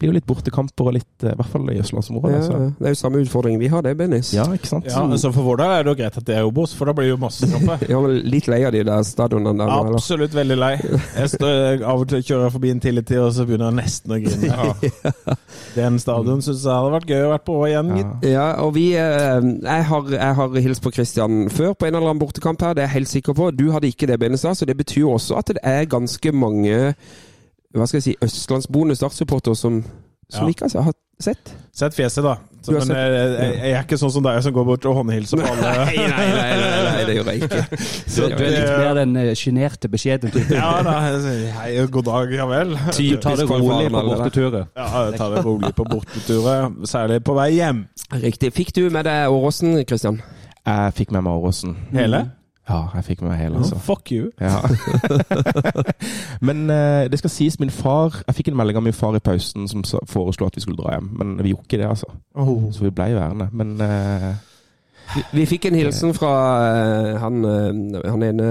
blir 0.00 0.10
jo 0.10 0.16
litt 0.16 0.26
bortekamper 0.28 0.88
og 0.88 0.96
litt 0.96 1.24
eh, 1.26 1.34
I 1.34 1.38
hvert 1.38 1.52
fall 1.52 1.68
i 1.72 1.78
østlandsområdet. 1.82 2.32
ja, 2.32 2.60
ja. 2.64 2.68
Det 2.78 2.88
er 2.88 2.94
jo 2.94 2.98
samme 3.00 3.20
utfordring 3.20 3.58
vi 3.60 3.68
har, 3.72 3.84
det, 3.84 3.92
Bennis. 3.98 4.32
Ja, 4.34 4.46
ikke 4.56 4.70
sant? 4.70 4.88
Ja, 4.88 5.02
altså 5.04 5.30
For 5.34 5.46
vår 5.46 5.60
del 5.60 5.74
er 5.74 5.84
det 5.84 5.92
jo 5.92 5.98
greit 6.00 6.18
at 6.20 6.26
det 6.26 6.36
er 6.38 6.48
Obos, 6.48 6.72
for 6.76 6.88
da 6.88 6.94
blir 6.96 7.10
det 7.10 7.14
jo 7.14 7.20
masse 7.20 7.48
kamper. 7.50 7.84
ja, 7.92 8.00
litt 8.34 8.48
lei 8.50 8.62
av 8.66 8.74
de 8.74 8.82
der 8.88 9.04
stadionene 9.06 9.54
der. 9.60 9.74
eller? 9.76 9.98
Absolutt 10.00 10.36
veldig 10.36 10.58
lei. 10.58 10.72
Jeg 10.80 11.32
står, 11.34 11.84
av 11.84 12.04
og 12.04 12.08
til 12.10 12.24
kjører 12.24 12.54
forbi 12.56 12.72
en 12.74 12.82
tidlig 12.82 13.04
tid, 13.10 13.20
og 13.22 13.32
så 13.36 13.46
begynner 13.48 13.70
jeg 13.70 13.78
nesten 13.82 14.16
å 14.16 14.20
grine. 14.24 15.36
Den 15.78 16.00
stadion 16.02 16.44
syns 16.44 16.64
jeg 16.64 16.72
hadde 16.72 16.94
vært 16.96 17.12
gøy 17.12 17.24
å 17.26 17.32
vært 17.34 17.46
på 17.50 17.58
igjen. 17.68 17.92
Ja. 17.92 18.00
gitt. 18.00 18.28
Ja, 18.30 18.48
og 18.64 18.74
vi 18.78 18.86
eh, 18.98 19.48
jeg, 19.66 19.88
har, 19.92 20.12
jeg 20.16 20.38
har 20.40 20.60
hilst 20.66 20.84
på 20.84 20.94
Christian 20.96 21.42
før 21.52 21.74
på 21.76 21.88
en 21.88 21.94
eller 21.94 22.08
annen 22.08 22.22
bortekamp 22.22 22.62
her, 22.64 22.76
det 22.76 22.86
er 22.86 22.90
jeg 22.90 22.98
helt 23.00 23.12
sikker 23.12 23.36
på. 23.36 23.50
Du 23.56 23.68
hadde 23.74 23.90
ikke 23.90 24.08
det, 24.10 24.20
Bennis, 24.22 24.46
så 24.46 24.68
det 24.68 24.78
betyr 24.78 25.10
også 25.10 25.40
at 25.40 25.52
det 25.52 25.62
er 25.66 25.84
ganske 25.90 26.32
mange 26.32 26.94
hva 27.74 27.86
skal 27.86 28.00
jeg 28.00 28.08
si, 28.10 28.16
østlandsboende 28.24 28.96
Start-supportere 28.98 29.56
som, 29.56 29.82
som 30.30 30.46
Ja. 30.48 30.54
ikke 30.54 30.68
har 30.74 30.82
har 30.88 30.94
sett. 31.20 31.50
Sett 31.76 31.92
fjeset, 31.94 32.24
da. 32.24 32.38
Så, 32.64 32.72
men 32.72 32.82
sett- 32.82 32.96
jeg, 32.96 33.12
jeg, 33.12 33.52
jeg 33.60 33.72
er 33.76 33.82
ikke 33.84 33.96
sånn 34.00 34.10
som 34.12 34.24
deg 34.24 34.38
som 34.42 34.52
går 34.56 34.64
bort 34.68 34.86
og 34.88 34.94
håndhilser 34.98 35.40
på 35.40 35.50
alle. 35.52 35.70
Nei, 35.84 35.96
nei, 35.96 36.26
nei, 36.32 36.48
nei, 36.60 36.80
nei, 36.86 37.04
det 37.08 37.14
gjør 37.18 37.28
jeg 37.30 37.42
ikke. 37.44 37.78
Så 38.14 38.28
Du 38.32 38.42
er 38.44 38.54
litt 38.56 38.72
mer 38.80 38.94
den 38.98 39.12
eh, 39.20 39.30
sjenerte, 39.38 39.90
beskjedne 39.92 40.32
typen. 40.32 40.56
Ja 40.56 40.72
da. 40.86 40.96
Hei, 41.60 41.70
god 41.92 42.08
dag, 42.08 42.32
ja 42.36 42.46
vel. 42.50 42.74
Du 42.96 43.16
tar 43.22 43.36
det 43.36 43.46
rolig 43.52 43.92
på 43.92 44.02
borteturer. 44.08 44.66
Ja, 44.76 44.88
jeg 45.10 45.20
tar 45.20 45.36
det 45.36 45.44
rolig 45.46 45.72
på 45.76 45.86
borteturer, 45.92 46.68
særlig 46.88 47.20
på 47.28 47.36
vei 47.38 47.50
hjem. 47.58 47.84
Riktig. 48.24 48.52
Fikk 48.56 48.72
du 48.80 48.82
med 48.90 49.04
deg 49.08 49.28
Åråsen, 49.30 49.76
Kristian? 49.88 50.20
Jeg 50.66 50.96
fikk 50.98 51.12
med 51.16 51.24
meg 51.28 51.36
Åråsen. 51.40 51.76
Hele? 51.94 52.24
Ja, 52.70 52.84
jeg 52.94 53.04
fikk 53.04 53.22
med 53.24 53.32
meg 53.32 53.40
hele, 53.40 53.60
altså. 53.60 53.78
Fuck 53.82 54.12
you. 54.14 54.30
Ja. 54.40 54.60
men 56.46 56.70
eh, 56.70 57.08
det 57.10 57.18
skal 57.18 57.32
sies, 57.32 57.58
min 57.60 57.72
far 57.74 58.20
Jeg 58.26 58.36
fikk 58.38 58.50
en 58.52 58.56
melding 58.60 58.78
av 58.78 58.84
min 58.86 58.94
far 58.96 59.16
i 59.18 59.22
pausen 59.24 59.66
som 59.68 59.82
foreslo 60.06 60.46
at 60.46 60.56
vi 60.56 60.62
skulle 60.62 60.78
dra 60.78 60.94
hjem, 60.94 61.10
men 61.18 61.34
vi 61.42 61.50
gjorde 61.50 61.66
ikke 61.66 61.82
det, 61.82 61.88
altså. 61.88 62.06
Så 62.72 62.86
vi 62.86 62.94
ble 62.94 63.10
værende. 63.18 63.48
Men 63.52 63.74
eh, 63.84 64.30
Vi, 65.14 65.22
vi 65.40 65.44
fikk 65.46 65.64
en 65.70 65.74
hilsen 65.74 66.12
fra 66.14 66.30
eh, 66.70 67.16
han, 67.18 67.40
eh, 67.44 68.10
han 68.10 68.22
ene 68.22 68.50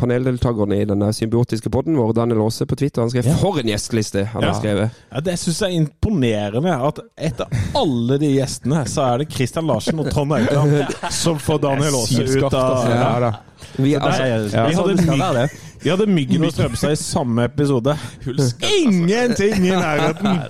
paneldeltakeren 0.00 0.72
i 0.72 0.84
denne 0.88 1.10
symbiotiske 1.12 1.70
podden 1.72 1.98
vår, 2.00 2.14
Daniel 2.16 2.40
Aase, 2.46 2.66
på 2.66 2.76
Twitter. 2.80 3.02
Han 3.04 3.10
skrev 3.12 3.26
Ja. 3.28 3.34
'For 3.36 3.60
en 3.60 3.68
gjesteliste!' 3.68 4.24
han 4.32 4.42
har 4.42 4.52
Ja. 4.54 4.58
skrevet. 4.60 4.90
Ja, 5.12 5.20
det 5.20 5.38
syns 5.38 5.60
jeg 5.60 5.74
er 5.74 5.80
imponerende 5.82 6.72
at 6.88 7.00
etter 7.18 7.46
alle 7.76 8.18
de 8.18 8.32
gjestene, 8.38 8.84
så 8.88 9.02
er 9.14 9.18
det 9.18 9.30
Christian 9.32 9.66
Larsen 9.66 9.98
og 10.00 10.10
Trond 10.10 10.32
Aukland 10.32 10.94
som 11.10 11.38
får 11.38 11.60
Daniel 11.60 11.94
Aase 11.94 12.22
ut 12.22 12.52
av 12.54 12.76
altså. 12.76 12.90
Ja, 12.96 13.20
da. 13.20 13.32
Vi, 13.76 13.92
Så 13.92 14.00
altså. 14.00 14.66
Vi 14.68 15.20
hadde 15.20 15.48
Vi 15.82 15.88
hadde 15.88 16.04
Myggen 16.12 16.42
og 16.44 16.50
strømsa 16.52 16.90
i 16.92 16.96
samme 17.00 17.44
episode. 17.48 17.94
Ingenting 18.26 19.64
i 19.66 19.70
nærheten! 19.70 20.26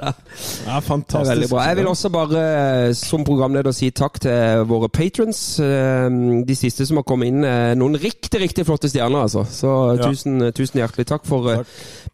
Ja, 0.66 0.78
fantastisk. 0.78 1.30
veldig 1.30 1.48
bra. 1.50 1.60
Jeg 1.66 1.76
vil 1.76 1.86
også 1.90 2.08
bare 2.14 2.40
eh, 2.88 2.92
som 2.94 3.24
programleder 3.26 3.72
si 3.74 3.88
takk 3.90 4.20
til 4.22 4.62
våre 4.70 4.88
patrons. 4.88 5.40
Eh, 5.60 6.06
De 6.46 6.54
siste 6.56 6.86
som 6.86 6.96
har 7.00 7.04
kommet 7.08 7.30
inn, 7.32 7.44
er 7.44 7.74
noen 7.78 7.96
riktig 8.00 8.40
riktig 8.40 8.64
flotte 8.66 8.88
stjerner. 8.90 9.22
altså. 9.26 9.44
Så 9.50 9.72
Ja. 9.98 10.08
tusen, 10.10 10.38
tusen 10.54 10.80
hjertelig 10.80 11.06
takk 11.10 11.26
for 11.26 11.50
eh, 11.50 11.64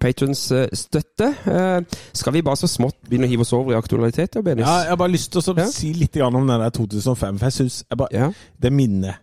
patrons 0.00 0.50
eh, 0.52 0.66
støtte. 0.72 1.32
Eh, 1.46 1.80
Skal 2.12 2.32
vi 2.32 2.42
bare 2.42 2.56
så 2.56 2.66
smått 2.68 2.96
begynne 3.08 3.28
å 3.28 3.32
hive 3.32 3.40
oss 3.46 3.52
over 3.52 3.72
i 3.72 3.78
aktualiteter, 3.80 4.42
Benis? 4.42 4.64
Ja, 4.66 4.78
jeg 4.82 4.88
har 4.88 4.96
bare 4.96 5.12
lyst 5.12 5.32
til 5.32 5.40
å 5.42 5.56
Ja. 5.58 5.66
si 5.70 5.92
litt 5.92 6.16
om 6.20 6.34
den 6.46 6.48
der 6.60 6.70
2005, 6.70 7.38
for 7.38 7.46
jeg 7.46 7.52
syns 7.52 7.84
Ja. 8.12 8.30
Det 8.60 8.72
minnet 8.72 9.14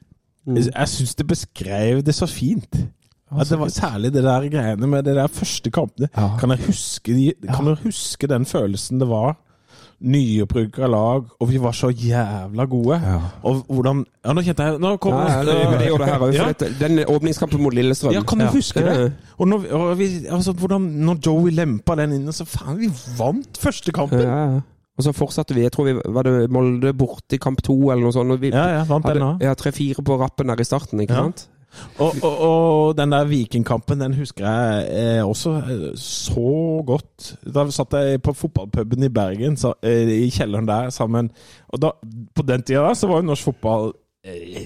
Mm. 0.46 0.58
Jeg 0.58 0.88
syns 0.92 1.16
det 1.16 1.26
beskrev 1.28 2.04
det 2.04 2.14
så 2.16 2.26
fint. 2.28 2.68
At 3.40 3.50
det 3.50 3.60
var 3.60 3.68
Særlig 3.74 4.14
det 4.14 4.24
der 4.24 4.50
greiene 4.50 4.88
med 4.88 5.04
de 5.06 5.16
der 5.16 5.28
første 5.28 5.72
kampene. 5.72 6.10
Ja. 6.18 6.30
Kan 6.40 6.50
jeg 6.50 6.60
huske, 6.68 7.34
kan 7.48 7.66
ja. 7.66 7.74
du 7.76 7.76
huske 7.84 8.28
den 8.28 8.46
følelsen 8.46 9.00
det 9.00 9.08
var? 9.10 9.36
Nyopprykka 10.04 10.88
lag, 10.92 11.24
og 11.40 11.48
vi 11.50 11.60
var 11.64 11.72
så 11.72 11.88
jævla 11.90 12.66
gode. 12.68 12.98
Ja. 13.00 13.20
Og 13.48 13.64
hvordan 13.70 14.06
Ja, 14.26 14.34
nå 14.34 14.42
kjente 14.44 14.64
jeg 14.64 14.80
Nå 14.80 14.90
Ja, 14.90 14.98
kommer 14.98 15.30
ja, 15.30 15.40
det, 15.40 15.46
det 15.80 16.00
det 16.00 16.08
her. 16.10 16.48
Ja. 16.82 16.88
Den 16.88 17.00
åpningskampen 17.08 17.62
mot 17.64 17.74
Lillestrøm. 17.74 18.14
Ja, 18.14 18.22
kan 18.22 18.40
du 18.40 18.46
Ja. 18.46 18.52
huske 18.52 18.80
det? 18.84 19.14
Og, 19.38 19.48
når, 19.48 19.72
og 19.72 19.98
vi, 19.98 20.26
altså, 20.30 20.52
hvordan, 20.54 20.82
når 20.82 21.18
Joey 21.26 21.52
lempa 21.52 21.96
den 21.96 22.14
inn, 22.14 22.32
så 22.34 22.46
faen, 22.46 22.80
vi 22.80 22.90
vant 23.18 23.58
første 23.58 23.92
kampen! 23.92 24.20
Ja, 24.20 24.52
ja. 24.54 24.60
Og 24.98 25.04
så 25.04 25.12
fortsatte 25.12 25.56
vi. 25.56 25.62
Jeg 25.62 25.72
tror 25.72 25.86
vi 25.88 25.94
var 26.14 26.22
det 26.28 26.52
Molde 26.54 26.94
borte 26.94 27.34
i 27.34 27.38
kamp 27.42 27.64
to 27.66 27.74
eller 27.90 28.04
noe 28.04 28.14
sånt. 28.14 28.32
Og 28.32 28.42
vi 28.42 28.52
Ja, 28.54 28.68
ja, 28.78 28.84
vant 28.84 29.06
den 29.08 29.22
hadde 29.22 29.42
ja, 29.42 29.54
tre-fire 29.58 30.04
på 30.06 30.20
rappen 30.22 30.48
der 30.48 30.60
i 30.62 30.64
starten, 30.64 31.00
ikke 31.02 31.14
Ja. 31.16 31.24
sant? 31.24 31.48
Og, 31.98 32.14
og, 32.24 32.38
og 32.38 32.98
den 32.98 33.12
der 33.12 33.26
Vikingkampen, 33.30 34.02
den 34.02 34.14
husker 34.18 34.46
jeg 34.46 34.88
eh, 34.92 35.28
også 35.28 35.56
eh, 35.58 35.90
så 36.00 36.84
godt. 36.86 37.34
Da 37.56 37.66
satt 37.72 37.94
jeg 37.98 38.22
på 38.22 38.34
fotballpuben 38.34 39.04
i 39.04 39.12
Bergen, 39.14 39.58
så, 39.58 39.74
eh, 39.84 40.10
i 40.26 40.30
kjelleren 40.34 40.68
der 40.68 40.90
sammen. 40.90 41.32
Og 41.74 41.82
da, 41.82 41.94
på 42.36 42.46
den 42.48 42.64
tida 42.64 42.88
der 42.88 42.98
så 42.98 43.08
var 43.08 43.22
jo 43.22 43.30
norsk 43.32 43.52
fotball 43.52 43.94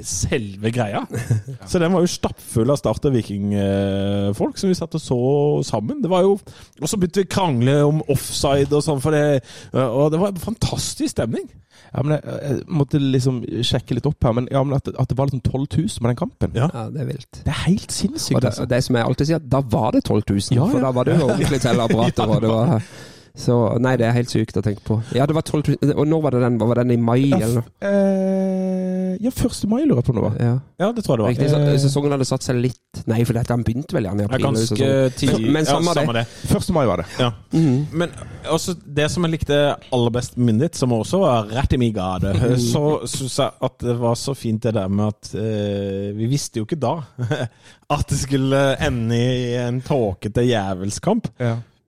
selve 0.05 0.69
greia. 0.71 1.01
Så 1.69 1.79
den 1.81 1.93
var 1.93 2.03
jo 2.05 2.09
stappfull 2.11 2.69
av 2.69 2.77
Start- 2.77 3.07
og 3.09 3.15
Vikingfolk 3.15 4.59
som 4.61 4.69
vi 4.69 4.75
satt 4.77 4.93
og 4.97 5.01
så 5.01 5.17
sammen. 5.65 6.01
Det 6.03 6.11
var 6.11 6.21
jo, 6.27 6.35
Og 6.81 6.89
så 6.89 6.99
begynte 6.99 7.23
vi 7.23 7.27
å 7.27 7.31
krangle 7.33 7.77
om 7.87 8.03
offside 8.13 8.69
og 8.77 8.83
sånn, 8.85 9.01
for 9.01 9.15
det, 9.17 9.41
og 9.73 10.11
det 10.13 10.19
var 10.21 10.33
en 10.35 10.43
fantastisk 10.43 11.15
stemning. 11.15 11.47
Ja, 11.87 12.03
men 12.03 12.17
jeg, 12.17 12.37
jeg 12.43 12.61
måtte 12.77 12.99
liksom 13.01 13.41
sjekke 13.65 13.95
litt 13.97 14.07
opp 14.09 14.25
her, 14.27 14.33
men, 14.37 14.47
ja, 14.51 14.61
men 14.65 14.75
at, 14.77 14.89
at 14.93 15.09
det 15.09 15.17
var 15.17 15.29
liksom 15.29 15.41
12 15.45 15.67
000 15.87 16.01
på 16.03 16.09
den 16.11 16.17
kampen 16.19 16.57
Ja. 16.57 16.69
Ja, 16.73 16.85
det 16.93 17.01
er 17.05 17.11
vilt. 17.13 17.41
Det 17.45 17.53
er 17.53 17.61
helt 17.65 17.93
sinnssykt. 17.95 18.35
Og 18.37 18.43
det, 18.43 18.51
altså. 18.53 18.65
det 18.69 18.81
som 18.85 18.97
jeg 18.99 19.07
alltid 19.09 19.29
sier, 19.31 19.45
da 19.57 19.61
var 19.73 19.93
det 19.95 20.03
12 20.05 20.21
000. 20.27 20.41
Ja, 20.53 20.57
ja. 20.65 20.71
For 20.73 20.83
da 20.85 20.91
var 20.97 21.07
det 21.07 21.17
jo 21.17 21.25
ordentlig 21.31 21.61
telleapparat. 21.63 22.25
og 22.27 22.41
det 22.45 22.51
var- 22.53 22.89
Så 23.37 23.53
nei, 23.79 23.91
det 24.01 24.07
er 24.07 24.15
helt 24.17 24.31
sykt 24.33 24.57
å 24.57 24.63
tenke 24.65 24.81
på. 24.81 24.95
Ja, 25.13 25.27
det 25.29 25.35
var 25.37 25.43
12 25.45 25.75
Og 25.93 26.07
når 26.09 26.21
var 26.23 26.33
det 26.33 26.39
den? 26.41 26.55
Var 26.57 26.79
den 26.81 26.91
i 26.95 26.97
mai, 26.97 27.19
Ja, 27.29 27.37
eller 27.37 27.59
noe? 27.61 27.67
eh, 27.85 29.17
ja, 29.21 29.29
1. 29.29 29.67
mai 29.69 29.83
lurer 29.85 29.99
jeg 30.01 30.05
på 30.07 30.13
om 30.13 30.17
det 30.17 30.23
var. 30.25 30.35
Ja. 30.41 30.53
Ja, 30.81 30.87
det 30.93 31.03
tror 31.05 31.13
jeg 31.13 31.19
det 31.19 31.25
var. 31.25 31.31
Riktig. 31.35 31.49
Så, 31.51 31.59
Eh. 31.67 31.77
sesongen 31.83 32.11
hadde 32.15 32.25
satt 32.25 32.43
seg 32.47 32.57
litt 32.61 33.03
Nei, 33.05 33.19
for 33.29 33.33
dette 33.37 33.53
han 33.53 33.63
begynte 33.63 33.93
vel 33.93 34.07
gjerne 34.07 34.21
i 34.21 34.25
april. 34.25 34.41
ganske 34.47 34.65
sesongen. 34.67 35.13
tidlig. 35.21 35.51
Men 35.53 35.65
samme 35.69 35.93
det. 35.93 36.13
det. 36.13 36.25
1. 36.57 36.73
mai 36.73 36.85
var 36.89 36.97
det. 36.97 37.05
Ja. 37.19 37.29
Mhm. 37.53 37.85
Men 37.93 38.09
også 38.49 38.75
det 38.85 39.09
som 39.11 39.23
jeg 39.23 39.31
likte 39.37 39.59
aller 39.93 40.09
best 40.17 40.35
med 40.37 40.45
minnet 40.47 40.61
ditt, 40.71 40.75
som 40.81 40.89
også 40.97 41.19
var 41.21 41.45
rett 41.53 41.73
i 41.73 41.77
min 41.77 41.93
gate, 41.93 42.33
så 42.57 43.05
syns 43.05 43.37
jeg 43.37 43.51
at 43.61 43.77
det 43.85 43.97
var 43.99 44.15
så 44.15 44.33
fint 44.35 44.61
det 44.63 44.73
der 44.73 44.87
med 44.89 45.07
at 45.13 45.35
eh, 45.35 46.11
Vi 46.17 46.25
visste 46.25 46.57
jo 46.57 46.65
ikke 46.65 46.79
da 46.79 46.95
at 47.93 48.07
det 48.09 48.17
skulle 48.17 48.75
ende 48.81 49.13
i 49.15 49.53
en 49.61 49.81
tåkete 49.81 50.41
jævelskamp. 50.47 51.27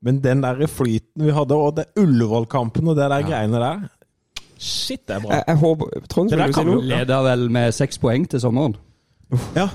Men 0.05 0.21
den 0.23 0.41
der 0.43 0.61
flyten 0.71 1.25
vi 1.27 1.33
hadde, 1.35 1.55
og 1.59 1.75
det 1.79 1.89
Ullevål-kampen 1.99 2.87
og 2.87 2.95
det 2.99 3.09
der 3.11 3.25
greiene 3.27 3.59
der 3.59 3.87
Shit, 4.59 5.05
det 5.07 5.15
er 5.15 5.21
bra. 5.23 5.37
Jeg, 5.37 5.43
jeg 5.47 5.59
håper 5.61 6.07
Trond, 6.11 6.29
Det 6.31 6.39
der 6.39 6.51
du 6.51 6.81
si 6.81 6.87
Leder 6.89 7.23
vel 7.23 7.45
med 7.55 7.71
seks 7.75 7.99
poeng 8.01 8.25
til 8.27 8.41
sommeren. 8.43 8.75
Ja. 9.55 9.69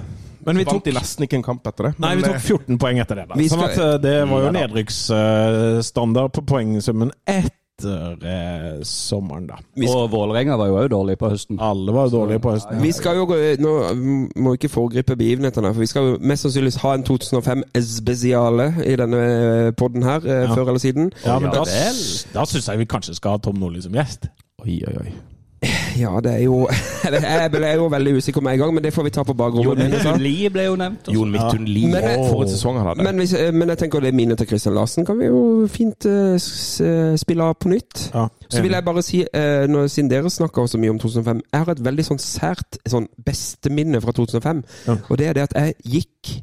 Men 0.45 0.59
vi 0.61 0.67
tok 0.69 0.83
de 0.85 0.93
nesten 0.93 1.25
ikke 1.25 1.39
en 1.41 1.45
kamp 1.47 1.65
etter 1.71 1.89
det. 1.89 1.93
Nei, 2.05 2.11
vi 2.21 2.27
tok 2.27 2.37
14 2.37 2.77
poeng 2.83 3.01
etter 3.01 3.23
det. 3.23 3.25
da 3.31 3.47
Sånn 3.49 3.65
at 3.65 3.79
eh, 3.81 3.95
det 4.05 4.15
var 4.29 4.43
jo 4.45 4.51
Ja 4.51 4.53
da. 4.53 4.59
nedrykksstandard 4.59 6.35
på 6.37 6.45
poengsummen 6.53 7.15
etter 7.25 7.53
eh, 7.83 8.83
sommeren, 8.85 9.47
da. 9.49 9.57
Skal- 9.77 9.89
Og 9.97 10.11
Vålerenga 10.13 10.57
var 10.57 10.67
jo 10.69 10.77
òg 10.79 10.89
dårlig 10.91 11.19
på 11.19 11.31
høsten. 11.31 11.59
Alle 11.61 11.93
var 11.93 12.09
dårlige 12.09 12.39
på 12.41 12.53
høsten. 12.55 12.81
Vi 12.83 12.93
skal 12.93 13.17
jo 13.17 13.27
gå 13.27 13.35
Nå 13.59 13.95
må 14.37 14.51
vi 14.51 14.57
ikke 14.59 14.71
foregripe 14.71 15.17
begivenhetene, 15.17 15.73
for 15.75 15.81
vi 15.81 15.87
skal 15.87 16.03
jo 16.03 16.19
mest 16.21 16.43
sannsynligvis 16.47 16.77
ha 16.83 16.95
en 16.95 17.03
2005-spesiale 17.05 18.75
i 18.87 18.97
denne 18.97 19.73
podden 19.77 20.03
her, 20.03 20.21
eh, 20.25 20.43
Ja. 20.49 20.55
før 20.55 20.69
eller 20.69 20.79
siden. 20.79 21.13
Ja, 21.27 21.39
men 21.39 21.51
Ja 21.53 21.59
da, 21.59 21.65
da 22.35 22.45
syns 22.45 22.69
jeg 22.69 22.79
vi 22.79 22.85
kanskje 22.85 23.15
skal 23.15 23.31
ha 23.31 23.37
Tom 23.39 23.57
Nordli 23.57 23.81
som 23.83 23.93
gjest. 23.93 24.29
Oi, 24.65 24.81
oi, 24.87 24.95
oi. 25.01 25.13
Ja, 25.99 26.21
det 26.25 26.33
er 26.33 26.43
jo 26.45 26.65
Jeg 27.05 27.51
ble 27.53 27.71
jo 27.75 27.87
veldig 27.93 28.15
usikker 28.19 28.45
med 28.45 28.55
en 28.55 28.63
gang, 28.65 28.75
men 28.75 28.85
det 28.85 28.93
får 28.95 29.07
vi 29.07 29.13
ta 29.15 29.25
på 29.27 29.35
bakrommet. 29.37 29.81
Jon 29.83 29.93
Midtun 29.93 30.23
Lie 30.23 30.51
ble 30.53 30.67
jo 30.67 30.77
nevnt. 30.81 31.09
også. 31.09 31.15
Jon 31.17 31.31
Midtun 31.33 31.69
Lie. 31.69 31.91
Men 31.93 32.25
For 32.29 32.45
en 32.45 32.53
sesong 32.53 32.79
han 32.81 32.89
hadde. 32.91 33.07
Men, 33.07 33.21
hvis, 33.23 33.35
eh, 33.39 33.53
men 33.55 33.73
jeg 33.73 33.83
tenker 33.85 34.05
det 34.05 34.13
er 34.13 34.19
minnet 34.19 34.41
til 34.41 34.49
Christian 34.51 34.75
Larsen 34.75 35.07
kan 35.07 35.19
vi 35.19 35.29
jo 35.29 35.43
fint 35.71 36.09
uh, 36.09 36.35
eh, 36.35 37.17
spille 37.21 37.49
av 37.49 37.59
på 37.61 37.73
nytt. 37.73 38.09
Ja. 38.15 38.27
Så 38.49 38.63
vil 38.63 38.77
jeg 38.77 38.87
bare 38.87 39.03
si, 39.03 39.23
uh, 39.25 39.65
når, 39.71 39.89
siden 39.93 40.11
dere 40.11 40.31
snakker 40.31 40.67
så 40.71 40.79
mye 40.79 40.95
om 40.95 40.99
2005 41.03 41.41
Jeg 41.53 41.65
har 41.65 41.73
et 41.73 41.85
veldig 41.85 42.07
sånn 42.11 42.23
sært 42.23 42.79
sånn 42.89 43.09
besteminne 43.27 44.01
fra 44.05 44.15
2005. 44.17 44.65
Ja. 44.89 44.99
Og 45.09 45.19
det 45.21 45.31
er 45.31 45.39
det 45.39 45.49
at 45.49 45.59
jeg 45.61 45.75
gikk 45.97 46.35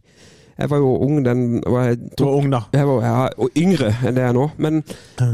Jeg 0.62 0.70
var 0.70 0.78
jo 0.82 0.92
ung 1.06 1.20
den 1.26 1.42
og 1.66 1.76
jeg 1.82 1.98
Du 2.18 2.24
var 2.26 2.36
ung, 2.38 2.52
da. 2.54 2.60
Jeg 2.74 2.88
var 2.88 3.06
ja, 3.06 3.28
og 3.38 3.50
yngre 3.58 3.90
enn 4.06 4.16
det 4.16 4.22
jeg 4.24 4.30
er 4.30 4.38
nå. 4.38 4.46
Men, 4.58 4.84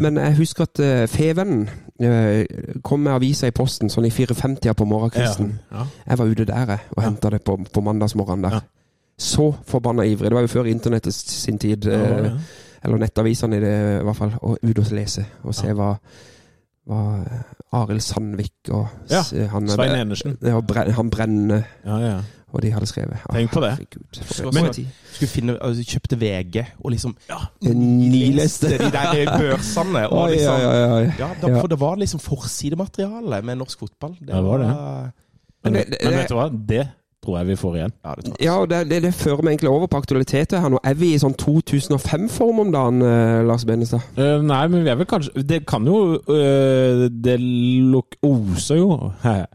men 0.01 0.17
jeg 0.21 0.37
husker 0.37 0.63
at 0.69 0.79
uh, 0.83 1.03
Fevennen 1.11 1.65
uh, 1.67 2.79
kom 2.87 2.99
med 3.05 3.11
avisa 3.17 3.47
i 3.51 3.55
posten 3.55 3.89
sånn 3.91 4.07
i 4.07 4.13
4.50 4.13 4.73
på 4.77 4.87
morgenkvisten. 4.87 5.51
Ja. 5.71 5.85
Jeg 6.07 6.19
var 6.21 6.31
ute 6.31 6.45
der 6.47 6.71
jeg, 6.75 6.79
og 6.95 7.03
Ja. 7.03 7.09
henta 7.09 7.29
det 7.35 7.41
på, 7.43 7.57
på 7.73 7.81
mandagsmorgenen 7.85 8.47
der. 8.47 8.57
Ja. 8.61 8.63
Så 9.19 9.51
forbanna 9.65 10.05
ivrig. 10.05 10.29
Det 10.29 10.35
var 10.37 10.45
jo 10.45 10.53
før 10.55 10.67
internettet 10.69 11.13
sin 11.13 11.57
tid. 11.57 11.85
Ja, 11.89 11.99
ja. 12.23 12.31
eller 12.85 12.97
nettavisene 13.01 13.57
i 13.57 13.59
det, 13.63 13.75
i 13.99 14.03
hvert 14.05 14.15
fall. 14.19 14.33
Og 14.41 14.57
ut 14.63 14.79
og 14.79 14.91
lese 14.93 15.25
og 15.43 15.55
se 15.57 15.67
Ja. 15.67 15.73
hva, 15.73 15.95
hva 16.87 16.99
Arild 17.73 18.01
Sandvik 18.01 18.69
og 18.71 18.87
Ja, 19.11 19.21
han, 19.51 19.67
Svein 19.69 19.95
Enersen. 19.99 20.37
Ja, 20.41 20.59
han 20.95 21.09
Brenne 21.11 21.63
Ja, 21.85 21.97
ja. 21.99 22.17
og 22.53 22.61
de 22.63 22.71
hadde 22.71 22.87
skrevet. 22.87 23.17
Ja, 23.27 23.33
Tenk 23.35 23.51
på 23.51 23.61
det. 23.61 23.71
herregud, 23.75 24.53
Men- 24.53 24.73
Skulle 25.13 25.29
finne, 25.29 25.57
altså, 25.61 25.83
kjøpte 25.83 26.17
VG 26.19 26.65
og 26.83 26.91
liksom 26.91 27.15
Nileste. 27.61 28.69
de 28.77 28.91
der 28.91 29.31
børsene. 29.39 30.07
Og 30.09 30.21
Oi, 30.23 30.31
liksom, 30.31 30.53
oi, 30.53 30.65
oi, 30.65 30.91
oi. 30.91 31.11
Ja, 31.19 31.29
da, 31.41 31.59
for 31.59 31.67
det 31.67 31.79
var 31.79 31.95
liksom 31.95 32.19
forsidemateriale 32.23 33.41
med 33.45 33.55
norsk 33.57 33.79
fotball. 33.79 34.15
Det 34.19 34.29
Ja, 34.29 34.35
det 34.37 34.43
var 34.45 34.57
det. 34.57 34.67
var- 34.67 35.11
Men, 35.63 35.73
Men 35.73 35.73
det- 35.73 35.89
det- 35.91 35.97
men 36.03 36.13
vet 36.19 36.29
du 36.29 36.35
hva? 36.35 36.49
Det 36.67 36.87
tror 37.27 37.37
jeg 37.41 37.47
vi 37.49 37.55
får 37.59 37.75
igjen. 37.75 37.93
Ja, 38.05 38.13
det 38.15 38.23
tror 38.25 38.35
jeg. 38.37 38.45
Ja, 38.47 38.55
og 38.61 38.69
det, 38.71 38.79
det, 38.89 39.01
det 39.03 39.13
fører 39.17 39.43
meg 39.43 39.55
egentlig 39.57 39.71
over 39.73 39.89
på 39.91 39.99
aktualiteter 39.99 40.61
her 40.63 40.71
nå. 40.71 40.79
Er 40.87 40.95
vi 40.97 41.11
i 41.13 41.19
sånn 41.21 41.35
2005-form 41.37 42.61
om 42.63 42.71
dagen, 42.73 43.01
eh, 43.03 43.41
Lars 43.47 43.65
Benestad? 43.67 44.05
Uh, 44.17 44.39
nei, 44.45 44.63
men 44.71 44.85
vi 44.85 44.91
er 44.93 44.99
vel 45.01 45.09
kanskje 45.09 45.43
Det 45.47 45.59
kan 45.67 45.85
jo 45.87 45.97
uh, 46.17 47.05
Det 47.11 47.35
luk, 47.41 48.15
oser 48.25 48.79
jo 48.79 48.89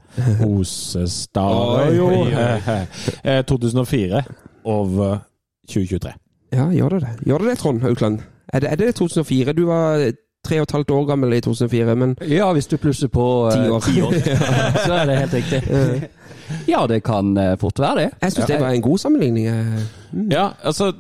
Osestader 0.53 1.95
jo 1.97 2.09
Oi, 2.13 2.33
oi, 2.35 2.59
oi. 2.61 2.81
eh, 3.25 3.41
2004 3.49 4.23
over 4.69 5.23
2023. 5.67 6.13
Ja, 6.53 6.69
gjør 6.71 6.99
det 6.99 7.01
det? 7.07 7.15
Gjør 7.27 7.43
det 7.43 7.49
det, 7.49 7.57
Trond 7.63 7.81
Haukland? 7.83 8.21
Er 8.53 8.61
det, 8.63 8.69
er 8.75 8.77
det 8.83 8.95
2004? 8.99 9.55
Du 9.57 9.65
var 9.71 10.05
tre 10.45 10.59
og 10.61 10.63
et 10.69 10.75
halvt 10.75 10.91
år 10.91 11.05
gammel 11.07 11.33
i 11.33 11.41
2004, 11.41 11.95
men 11.97 12.17
Ja, 12.29 12.53
hvis 12.53 12.67
du 12.67 12.77
plusser 12.77 13.09
på 13.09 13.49
eh, 13.49 13.53
Ti 13.53 13.71
år. 13.71 14.07
år, 14.07 14.13
så 14.87 14.93
er 14.93 15.07
det 15.07 15.19
helt 15.19 15.35
riktig. 15.35 15.63
Ja, 16.69 16.87
det 16.87 17.03
kan 17.07 17.37
eh, 17.39 17.57
fort 17.59 17.79
være 17.79 17.97
det. 18.01 18.09
jeg 18.23 18.33
syns 18.33 18.47
det 18.47 18.61
var 18.61 18.71
en 18.71 18.83
god 18.83 18.99
sammenligning. 18.99 19.47
eh. 19.47 19.83
Mm. 20.13 20.27
Ja, 20.31 20.49
altså 20.63 20.93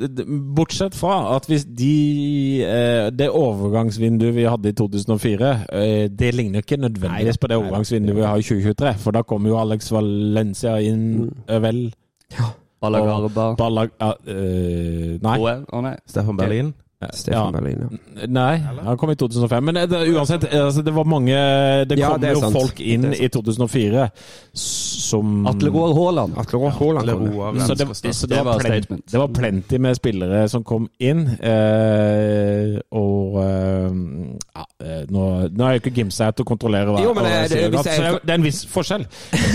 Bortsett 0.57 0.95
fra 0.97 1.37
at 1.37 1.45
hvis 1.47 1.67
de 1.69 2.63
eh, 2.65 3.11
Det 3.13 3.29
overgangsvinduet 3.29 4.35
vi 4.35 4.47
hadde 4.49 4.69
i 4.69 4.73
2004, 4.73 5.51
eh, 5.73 6.09
det 6.09 6.35
ligner 6.35 6.63
ikke 6.65 6.77
nødvendigvis 6.81 7.39
på 7.39 7.47
det 7.47 7.57
overgangsvinduet 7.57 8.17
vi 8.17 8.23
har 8.23 8.37
i 8.37 8.43
2023. 8.43 8.95
For 8.99 9.11
da 9.11 9.23
kommer 9.23 9.53
jo 9.53 9.59
Alex 9.61 9.93
Valencia 9.93 10.77
inn, 10.81 11.31
eh, 11.49 11.61
vel. 11.63 11.93
Ballag 12.83 13.91
ja, 14.01 14.13
eh, 14.27 15.19
Nei. 15.23 15.39
OL. 15.39 15.83
Nei. 15.83 15.97
Stefan 16.07 16.37
Berlin. 16.37 16.73
Stefan 17.13 17.55
Ja. 17.55 17.61
Berlin, 17.61 17.99
ja. 18.17 18.27
Nei, 18.29 18.57
han 18.59 18.97
kom 19.01 19.11
i 19.11 19.17
2005. 19.17 19.65
Men 19.65 19.75
det, 19.89 20.01
uansett, 20.15 20.45
altså, 20.53 20.83
det 20.85 20.93
var 20.95 21.05
mange 21.05 21.35
Det 21.89 21.99
Ja, 21.99 22.11
kom 22.13 22.21
det 22.21 22.33
jo 22.35 22.41
sant. 22.41 22.57
folk 22.57 22.81
inn 22.81 23.13
i 23.15 23.29
2004 23.29 24.11
som 24.55 25.47
Atle 25.47 25.71
Roar 25.71 25.95
Haaland. 25.97 26.37
Atle 26.39 26.59
Roar 26.59 26.71
Haaland. 26.71 27.11
Kom 27.11 27.59
det. 27.59 27.67
Så 27.67 27.75
det, 27.75 28.15
så 28.15 28.27
det, 28.27 28.37
var 28.45 28.61
var 28.61 28.81
det 29.13 29.19
var 29.19 29.29
plenty 29.29 29.79
med 29.79 29.97
spillere 29.97 30.49
som 30.49 30.65
kom 30.65 30.89
inn. 30.99 31.27
Eh, 31.41 32.79
og 32.97 33.39
eh, 33.43 33.89
ja, 34.55 34.65
eh, 34.85 35.03
nå, 35.13 35.27
nå 35.53 35.67
er 35.69 35.77
jo 35.77 35.83
ikke 35.83 35.95
Gimsa 35.99 36.31
til 36.33 36.45
å 36.47 36.49
kontrollere 36.53 36.93
hva 36.95 37.03
Jo, 37.03 37.15
men 37.17 37.25
det- 37.25 37.33
jeg 37.33 37.51
sier, 37.51 37.71
det- 37.71 37.79
så 37.79 37.85
det 37.85 37.99
er- 38.13 38.21
det 38.25 38.31
er 38.31 38.35
en 38.41 38.43
viss 38.47 38.65
forskjell. 38.67 39.07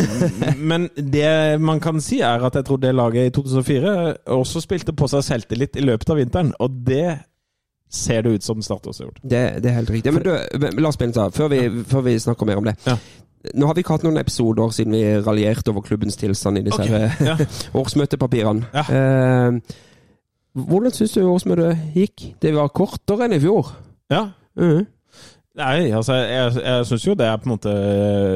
men 0.71 0.89
det 0.95 1.61
man 1.61 1.79
kan 1.79 2.01
si, 2.01 2.21
er 2.21 2.43
at 2.45 2.53
jeg 2.55 2.65
tror 2.65 2.77
det 2.81 2.95
laget 2.95 3.27
i 3.27 3.29
2004 3.29 4.17
også 4.27 4.61
spilte 4.61 4.93
på 4.93 5.07
seg 5.09 5.23
selvtillit 5.23 5.75
i 5.77 5.81
løpet 5.85 6.09
av 6.09 6.17
vinteren. 6.17 6.53
Og 6.59 6.71
det 6.85 7.19
ser 7.89 8.21
det 8.25 8.31
ut 8.37 8.43
som 8.43 8.61
Start 8.61 8.87
også 8.87 9.03
har 9.03 9.09
gjort. 9.11 9.21
Det, 9.23 9.43
det 9.63 9.69
er 9.71 9.75
helt 9.79 9.89
riktig. 9.89 10.13
Men 10.13 10.23
du, 10.23 10.33
men 10.59 10.81
Lars 10.83 10.97
da 10.97 11.29
før, 11.29 11.47
vi- 11.53 11.83
før 11.87 12.01
vi 12.03 12.17
snakker 12.19 12.45
mer 12.45 12.57
om 12.57 12.63
det. 12.67 12.75
Ja. 12.85 12.97
Nå 13.55 13.67
har 13.69 13.73
vi 13.77 13.83
ikke 13.85 13.93
hatt 13.95 14.03
noen 14.03 14.17
episoder 14.19 14.69
siden 14.75 14.91
vi 14.97 15.03
raljerte 15.23 15.71
over 15.71 15.81
klubbens 15.85 16.17
tilstand 16.19 16.57
i 16.57 16.65
disse 16.65 16.81
okay. 16.81 17.07
her, 17.07 17.25
ja. 17.25 17.37
årsmøtepapirene. 17.79 18.65
Ja. 18.73 18.83
Eh, 18.91 19.59
hvordan 20.57 20.91
syns 20.91 21.13
du 21.13 21.21
årsmøtet 21.29 21.77
gikk? 21.95 22.33
Det 22.41 22.51
var 22.55 22.67
kortere 22.75 23.27
enn 23.27 23.37
i 23.37 23.39
fjor. 23.43 23.71
Ja, 24.11 24.29
Mhm. 24.57 24.85
Nei, 25.57 25.89
altså, 25.97 26.13
jeg, 26.21 26.51
jeg 26.61 26.85
syns 26.85 27.05
jo 27.07 27.13
det 27.17 27.25
er 27.25 27.37
på 27.41 27.47
en 27.47 27.53
måte 27.55 27.71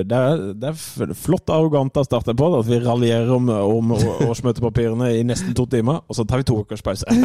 Det 0.09 0.17
er, 0.17 0.39
det 0.57 0.71
er 0.71 1.11
flott 1.13 1.51
og 1.51 1.53
arrogant 1.55 1.99
av 2.01 2.07
starte 2.07 2.33
på 2.33 2.47
det, 2.49 2.61
at 2.63 2.69
vi 2.71 2.79
raljerer 2.81 3.29
om, 3.35 3.49
om 3.49 3.91
årsmøtepapirene 4.25 5.11
i 5.19 5.21
nesten 5.29 5.53
to 5.57 5.67
timer, 5.69 6.01
og 6.09 6.17
så 6.17 6.25
tar 6.25 6.41
vi 6.41 6.47
to 6.49 6.57
ukers 6.63 6.81
pause. 6.81 7.05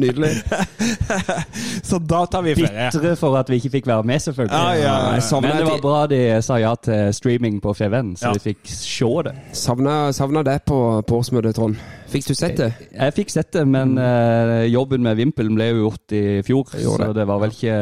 Nydelig. 0.00 0.30
så 1.82 1.98
da 1.98 2.24
tar 2.26 2.42
vi 2.42 2.54
ferie. 2.56 2.88
Bitre 2.90 3.12
for 3.20 3.36
at 3.38 3.50
vi 3.52 3.60
ikke 3.60 3.70
fikk 3.76 3.86
være 3.90 4.06
med, 4.08 4.22
selvfølgelig. 4.24 4.56
Ja, 4.56 4.72
ja, 4.80 4.94
ja. 5.20 5.40
Men 5.44 5.58
det 5.60 5.66
var 5.68 5.82
bra 5.84 5.98
de 6.10 6.20
sa 6.42 6.56
ja 6.62 6.72
til 6.82 7.12
streaming 7.14 7.60
på 7.62 7.74
Feven, 7.76 8.14
så 8.16 8.30
Ja. 8.30 8.32
vi 8.38 8.54
fikk 8.54 8.64
se 8.72 9.10
det. 9.28 9.34
Savna, 9.52 10.12
savna 10.12 10.42
det 10.42 10.62
på, 10.66 10.80
på 11.06 11.20
årsmøtet, 11.20 11.54
Trond. 11.54 11.76
Fikk 12.14 12.28
du 12.30 12.34
sett 12.38 12.56
det? 12.60 12.68
Jeg 12.94 13.14
fikk 13.16 13.32
sett 13.34 13.50
det, 13.56 13.64
men 13.66 13.96
uh, 13.98 14.62
jobben 14.70 15.02
med 15.02 15.18
Vimpelen 15.18 15.56
ble 15.58 15.66
jo 15.72 15.80
gjort 15.88 16.14
i 16.14 16.22
fjor, 16.46 16.68
det. 16.70 16.84
så 16.86 17.08
det 17.16 17.24
var 17.26 17.40
vel 17.42 17.54
ikke 17.54 17.78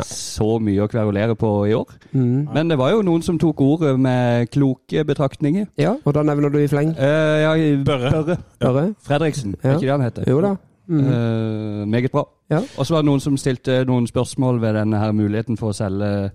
Nei. 0.00 0.06
så 0.10 0.48
mye 0.62 0.82
å 0.82 0.88
kverulere 0.90 1.36
på 1.38 1.52
i 1.70 1.76
år. 1.78 1.92
Mm. 2.10 2.48
Men 2.54 2.72
det 2.72 2.78
var 2.80 2.96
jo 2.96 3.04
noen 3.06 3.22
som 3.22 3.38
tok 3.38 3.62
ordet 3.62 3.94
med 4.02 4.50
kloke 4.50 5.04
betraktninger. 5.06 5.68
Ja, 5.78 5.94
og 6.02 6.16
da 6.16 6.24
nevner 6.26 6.50
du 6.50 6.58
i 6.58 6.70
fleng? 6.70 6.90
Uh, 6.98 7.36
ja, 7.44 7.52
Børre. 7.86 8.10
Børre. 8.16 8.38
Børre? 8.64 8.88
Fredriksen, 9.06 9.54
Ja. 9.62 9.70
er 9.70 9.78
ikke 9.78 9.86
det 9.86 9.94
han 9.94 10.08
heter? 10.08 10.26
Jo 10.28 10.40
da. 10.42 10.56
Mm. 10.88 11.04
Uh, 11.04 11.86
meget 11.86 12.10
bra. 12.10 12.24
Ja. 12.50 12.64
Og 12.78 12.86
så 12.86 12.94
var 12.96 13.04
det 13.04 13.10
noen 13.12 13.22
som 13.22 13.36
stilte 13.38 13.84
noen 13.86 14.08
spørsmål 14.08 14.60
ved 14.60 14.74
denne 14.80 14.98
her 14.98 15.12
muligheten 15.12 15.60
for 15.60 15.70
å 15.70 15.76
selge 15.76 16.32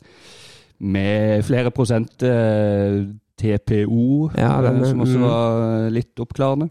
med 0.83 1.43
flere 1.47 1.71
prosent 1.71 2.23
eh, 2.27 3.03
TPO, 3.39 4.31
Ja, 4.38 4.62
denne, 4.62 4.85
som 4.88 5.03
også 5.03 5.17
mm. 5.17 5.23
var 5.25 5.89
litt 5.93 6.19
oppklarende. 6.21 6.69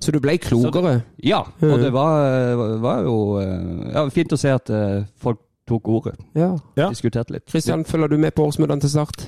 Så 0.00 0.12
du 0.12 0.20
ble 0.20 0.38
klokere? 0.38 1.02
Ja, 1.22 1.42
Mhm. 1.60 1.72
og 1.72 1.80
det 1.80 1.92
var, 1.92 2.78
var 2.80 3.02
jo 3.04 3.16
eh, 3.40 3.92
ja, 3.94 4.06
fint 4.08 4.32
å 4.32 4.38
se 4.38 4.48
at 4.54 4.70
eh, 4.70 5.02
folk 5.20 5.38
tok 5.68 5.88
ordet. 5.88 6.14
Ja. 6.34 6.54
Ja. 6.76 6.88
Diskuterte 6.88 7.34
litt. 7.34 7.44
Kristian, 7.50 7.84
følger 7.84 8.08
du 8.08 8.16
med 8.16 8.32
på 8.34 8.46
årsmøtene 8.48 8.80
til 8.80 8.88
start? 8.90 9.26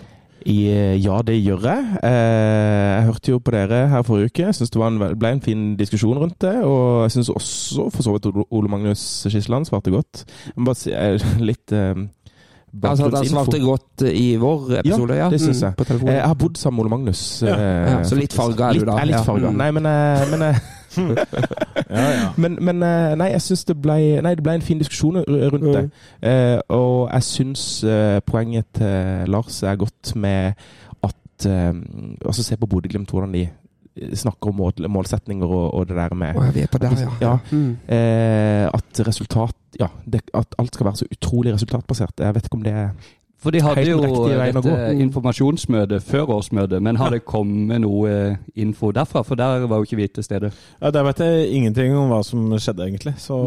I, 0.49 0.71
eh, 0.73 0.95
ja, 1.05 1.19
det 1.21 1.35
gjør 1.45 1.61
jeg. 1.69 1.99
Eh, 2.03 2.97
jeg 2.97 3.05
hørte 3.11 3.29
jo 3.35 3.39
på 3.45 3.53
dere 3.53 3.83
her 3.93 4.03
forrige 4.03 4.31
uke. 4.33 4.47
Jeg 4.47 4.55
syns 4.57 4.71
det 4.73 4.81
var 4.81 4.89
en, 4.89 5.19
ble 5.19 5.29
en 5.35 5.43
fin 5.45 5.77
diskusjon 5.77 6.17
rundt 6.17 6.39
det. 6.41 6.55
Og 6.65 7.03
jeg 7.05 7.11
syns 7.19 7.29
også 7.35 7.91
for 7.93 8.03
så 8.07 8.15
vidt 8.17 8.31
Ole- 8.51 8.71
Magnus 8.73 9.03
Skisland 9.29 9.67
svarte 9.69 9.93
godt. 9.93 10.25
Jeg 10.47 10.57
må 10.57 10.71
bare 10.71 10.81
si 10.81 10.91
litt 11.45 11.73
eh, 11.77 11.95
Altså 12.83 13.07
at 13.07 13.15
han 13.19 13.27
svarte 13.27 13.59
godt 13.61 14.03
i 14.15 14.37
vår 14.37 14.79
episode? 14.81 15.15
Ja, 15.17 15.29
det 15.31 15.41
synes 15.41 15.63
Mm, 15.63 15.67
jeg. 15.67 15.77
På 15.77 15.85
Eh. 16.09 16.15
Jeg 16.15 16.23
har 16.23 16.35
bodd 16.35 16.57
sammen 16.57 16.77
med 16.77 16.85
Ole 16.85 16.91
Magnus. 16.99 17.43
Ja. 17.43 17.55
eh, 17.57 17.91
Ja, 17.93 18.03
så 18.05 18.15
litt 18.15 18.33
farga 18.33 18.69
er 18.69 18.73
du 18.73 18.79
litt- 18.79 18.87
da? 18.87 18.93
Jeg 18.93 19.01
er 19.01 19.07
litt 19.07 19.27
farga. 19.27 19.51
Mm. 19.51 19.57
Nei, 19.57 19.71
men, 19.71 19.87
eh, 19.87 20.31
men 20.31 20.43
eh, 20.43 20.59
Ja, 21.91 22.11
ja. 22.11 22.33
Men, 22.37 22.59
men 22.61 22.83
eh, 22.83 23.15
nei, 23.19 23.29
jeg 23.35 23.41
syns 23.45 23.65
det 23.69 23.77
ble 23.83 23.97
Nei, 24.23 24.35
det 24.35 24.43
ble 24.47 24.55
en 24.59 24.63
fin 24.67 24.79
diskusjon 24.81 25.21
rundt 25.27 25.67
det. 25.75 25.85
Eh, 26.23 26.59
og 26.69 27.11
jeg 27.13 27.23
syns 27.23 27.85
eh, 27.85 28.21
poenget 28.27 28.67
til 28.75 29.31
Lars 29.31 29.63
er 29.63 29.77
godt 29.81 30.15
med 30.17 30.53
at 31.03 31.47
eh, 31.47 31.73
Altså 32.27 32.43
se 32.43 32.57
på 32.57 32.67
Bodø-Glimt, 32.67 33.11
hvordan 33.11 33.33
de 33.35 33.49
snakker 34.15 34.49
om 34.53 34.57
mål, 34.57 34.73
målsetninger 34.89 35.47
og, 35.47 35.75
og 35.75 35.87
det 35.89 35.97
der 35.97 36.15
med 36.15 36.37
Å, 36.37 36.45
ja, 36.49 36.51
vi 36.57 36.65
er 36.65 36.73
på 36.73 36.79
der, 36.83 36.97
ja. 37.05 37.11
Ja. 37.21 37.37
Mm. 37.53 37.71
eh, 37.89 38.67
At 38.73 39.01
resultat 39.07 39.57
Ja, 39.81 39.89
det, 40.05 40.25
at 40.35 40.55
alt 40.59 40.75
skal 40.75 40.87
være 40.91 40.97
så 41.05 41.07
utrolig 41.13 41.53
resultatbasert. 41.55 42.21
Jeg 42.21 42.35
vet 42.35 42.47
ikke 42.49 42.59
om 42.59 42.65
det 42.67 42.73
er 42.75 42.91
For 43.41 43.55
de 43.55 43.61
hadde 43.65 43.85
jo 43.89 43.99
informasjonsmøte 44.03 44.61
gå. 44.67 44.73
eh, 44.77 44.99
informasjonsmøtet 45.01 46.03
før 46.05 46.33
årsmøtet, 46.35 46.83
men 46.85 46.97
har 47.01 47.09
det 47.15 47.23
kommet 47.25 47.81
noe 47.81 48.11
info 48.55 48.91
derfra? 48.93 49.23
For 49.25 49.35
der 49.41 49.65
var 49.71 49.81
jo 49.81 49.87
ikke 49.89 49.97
vi 49.97 50.09
til 50.13 50.27
stede. 50.27 50.51
Ja, 50.83 50.91
Der 50.93 51.07
vet 51.07 51.23
jeg 51.25 51.49
ingenting 51.57 51.95
om 51.97 52.11
hva 52.13 52.19
som 52.27 52.51
skjedde, 52.59 52.85
egentlig. 52.85 53.15
Så, 53.17 53.39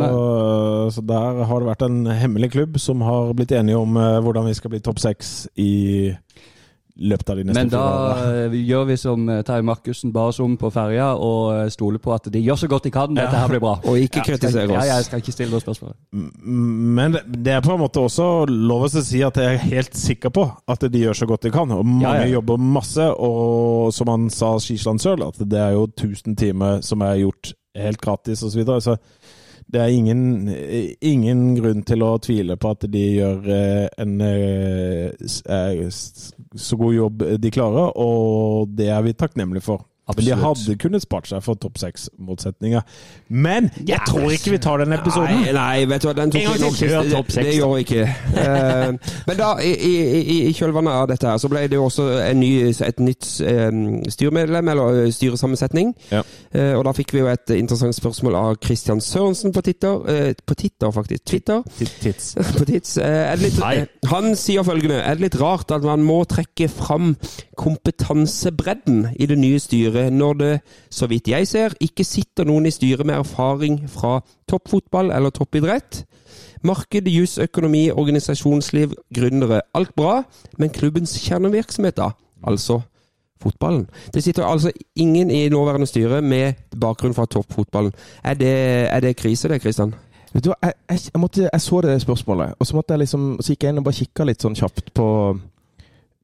så 0.95 1.01
der 1.05 1.43
har 1.45 1.60
det 1.62 1.69
vært 1.69 1.86
en 1.86 2.05
hemmelig 2.10 2.51
klubb 2.55 2.79
som 2.81 3.01
har 3.05 3.33
blitt 3.38 3.51
enige 3.53 3.77
om 3.77 3.95
eh, 3.98 4.17
hvordan 4.25 4.48
vi 4.50 4.53
skal 4.57 4.74
bli 4.74 4.79
topp 4.81 4.98
seks 5.03 5.48
i 5.62 6.13
løpet 7.00 7.29
av 7.29 7.38
de 7.39 7.43
neste 7.47 7.57
Men 7.57 7.69
da 7.73 7.83
fire 8.13 8.41
eh, 8.53 8.57
gjør 8.69 8.83
vi 8.85 8.95
som 9.01 9.29
eh, 9.29 9.41
Terje 9.47 9.63
Markussen 9.65 10.12
ba 10.13 10.27
oss 10.29 10.39
om 10.39 10.53
på 10.62 10.69
ferja, 10.71 11.07
og 11.17 11.53
eh, 11.55 11.69
stoler 11.73 11.97
på 12.03 12.13
at 12.13 12.29
de 12.31 12.39
gjør 12.45 12.59
så 12.62 12.67
godt 12.69 12.83
de 12.83 12.91
kan. 12.93 13.15
Dette 13.17 13.33
her 13.39 13.47
blir 13.50 13.59
bra. 13.63 13.79
Og 13.89 13.97
ikke 13.97 14.21
kritisere 14.27 14.67
Ja, 14.69 14.77
oss. 14.79 14.85
jeg 14.91 15.07
skal 15.07 15.23
ikke 15.23 15.33
stille 15.33 15.51
noe 15.55 15.63
spørsmål. 15.63 15.95
Men 16.51 17.12
det- 17.17 17.25
det 17.43 17.53
er 17.53 17.62
på 17.62 17.73
en 17.73 17.79
måte 17.81 18.00
også 18.03 18.45
lov 18.47 18.83
å 18.85 18.89
si 19.03 19.21
at 19.23 19.35
jeg 19.35 19.55
er 19.55 19.57
helt 19.57 19.93
sikker 19.97 20.29
på 20.29 20.45
at 20.67 20.79
de 20.79 21.00
gjør 21.00 21.13
så 21.17 21.25
godt 21.27 21.41
de 21.41 21.51
kan. 21.51 21.71
Og 21.71 21.85
mange 21.85 22.01
Ja, 22.03 22.25
ja. 22.25 22.33
jobber 22.39 22.57
masse, 22.57 23.09
og 23.19 23.91
som 23.93 24.07
han 24.07 24.29
sa 24.29 24.57
Skisland 24.59 25.00
sjøl, 25.01 25.27
at 25.27 25.38
det 25.50 25.59
er 25.59 25.71
jo 25.73 25.88
1000 25.88 26.35
timer 26.38 26.81
som 26.83 27.01
er 27.01 27.15
gjort 27.25 27.53
helt 27.75 28.00
gratis 28.00 28.43
osv. 28.43 28.51
Så, 28.51 28.57
videre. 28.59 28.81
så 28.81 28.97
det 29.72 29.82
er 29.82 29.93
ingen, 29.93 30.50
ingen 31.01 31.55
grunn 31.58 31.84
til 31.88 32.03
å 32.05 32.17
tvile 32.24 32.58
på 32.60 32.74
at 32.75 32.86
de 32.91 33.03
gjør 33.17 33.50
eh, 33.53 33.88
en 34.03 34.13
eh, 34.25 35.13
eh, 35.55 35.88
så 35.89 36.79
god 36.79 36.93
jobb 36.98 37.25
de 37.41 37.53
klarer, 37.53 37.96
og 37.98 38.74
det 38.77 38.91
er 38.93 39.01
vi 39.05 39.15
takknemlige 39.17 39.65
for. 39.65 39.88
Men 40.07 40.25
de 40.25 40.33
hadde 40.36 40.74
kunnet 40.81 41.01
spart 41.05 41.29
seg 41.29 41.39
for 41.45 41.55
topp 41.55 41.77
seks-motsetninger. 41.79 42.81
Men 43.31 43.69
jeg 43.88 44.01
tror 44.07 44.33
ikke 44.36 44.51
vi 44.51 44.57
tar 44.62 44.81
den 44.83 44.91
episoden. 44.98 45.39
Nei, 45.45 45.53
nei, 45.55 45.86
vet 45.88 46.03
du 46.03 46.07
hva, 46.10 46.13
den 46.17 46.33
tok 46.33 46.41
gang 46.43 46.60
nok 46.60 46.75
det, 46.75 46.89
det, 47.13 47.22
det 47.48 47.53
gjør 47.55 47.72
vi 47.77 47.86
ikke. 47.86 48.07
Uh, 48.36 49.13
men 49.29 49.39
da, 49.39 49.48
i, 49.63 49.72
i, 49.72 49.93
i- 50.19 50.41
i 50.50 50.51
kjølvannet 50.57 50.91
av 50.91 51.07
dette 51.13 51.29
her, 51.31 51.39
så 51.39 51.48
ble 51.51 51.62
det 51.72 51.79
jo 51.79 51.86
også 51.88 52.07
en 52.25 52.39
ny, 52.43 52.50
et 52.74 53.00
nytt 53.00 53.29
um, 53.48 53.79
styremedlem, 54.12 54.74
eller 54.74 55.00
styresammensetning. 55.16 55.94
Ja. 56.11 56.20
Uh, 56.51 56.74
og 56.81 56.83
da 56.89 56.94
fikk 57.00 57.16
vi 57.16 57.24
jo 57.24 57.31
et 57.31 57.55
interessant 57.55 57.96
spørsmål 57.96 58.35
av 58.42 58.59
Christian 58.66 59.00
Sørensen 59.01 59.55
på 59.55 59.63
Titter. 59.66 60.03
Uh, 60.03 60.33
på 60.46 60.59
Titter, 60.59 60.92
faktisk. 61.00 61.24
Twitter. 61.31 61.63
Tits. 62.03 62.33
på 62.59 62.68
tits. 62.68 62.98
Eh, 63.00 63.07
Er 63.31 63.39
det 63.39 63.48
litt, 63.53 63.59
Nei. 63.63 63.85
han 64.11 64.33
sier 64.37 64.63
følgende 64.68 65.00
Er 65.00 65.16
det 65.16 65.29
litt 65.29 65.39
rart 65.39 65.72
at 65.72 65.83
man 65.87 66.03
må 66.03 66.20
trekke 66.29 66.68
fram 66.70 67.13
kompetansebredden 67.59 69.07
i 69.20 69.25
det 69.29 69.37
nye 69.39 69.59
styret, 69.61 69.93
når 69.94 70.40
det, 70.40 70.53
så 70.90 71.08
vidt 71.12 71.29
jeg 71.32 71.48
ser, 71.48 71.75
ikke 71.84 72.06
sitter 72.08 72.48
noen 72.50 72.68
i 72.70 72.74
styret 72.74 73.06
med 73.06 73.20
erfaring 73.20 73.82
fra 73.92 74.20
toppfotball 74.50 75.12
eller 75.16 75.34
toppidrett? 75.34 76.03
Marked, 76.64 77.10
jus, 77.12 77.38
økonomi, 77.44 77.90
organisasjonsliv, 77.92 78.96
gründere. 79.14 79.62
Alt 79.75 79.96
bra, 79.96 80.22
men 80.58 80.72
klubbens 80.74 81.18
kjernevirksomhet, 81.25 81.98
da? 82.00 82.14
Altså 82.48 82.82
fotballen. 83.44 83.88
Det 84.14 84.24
sitter 84.24 84.46
altså 84.48 84.72
ingen 84.96 85.32
i 85.32 85.50
nåværende 85.50 85.88
styre 85.88 86.22
med 86.22 86.53
bakgrunn 86.79 87.14
fra 87.14 87.25
toppfotballen. 87.25 87.92
Er 88.24 88.34
det, 88.34 88.56
er 88.88 89.00
det 89.00 89.16
krise, 89.16 89.50
det, 89.50 89.62
Kristian? 89.62 89.94
Vet 90.34 90.46
du 90.46 90.50
hva, 90.50 90.58
jeg, 90.64 90.74
jeg, 90.90 91.00
jeg, 91.14 91.22
måtte, 91.22 91.50
jeg 91.53 91.62
så 91.62 91.82
det 91.86 92.01
spørsmålet, 92.01 92.56
og 92.60 92.66
så 92.68 92.75
måtte 92.75 92.96
jeg 92.96 93.03
liksom 93.03 93.25
Så 93.42 93.53
gikk 93.53 93.64
jeg 93.64 93.74
inn 93.74 93.82
og 93.84 93.86
bare 93.86 94.00
kikka 94.00 94.25
litt 94.25 94.42
sånn 94.42 94.56
kjapt 94.58 94.90
på 94.98 95.08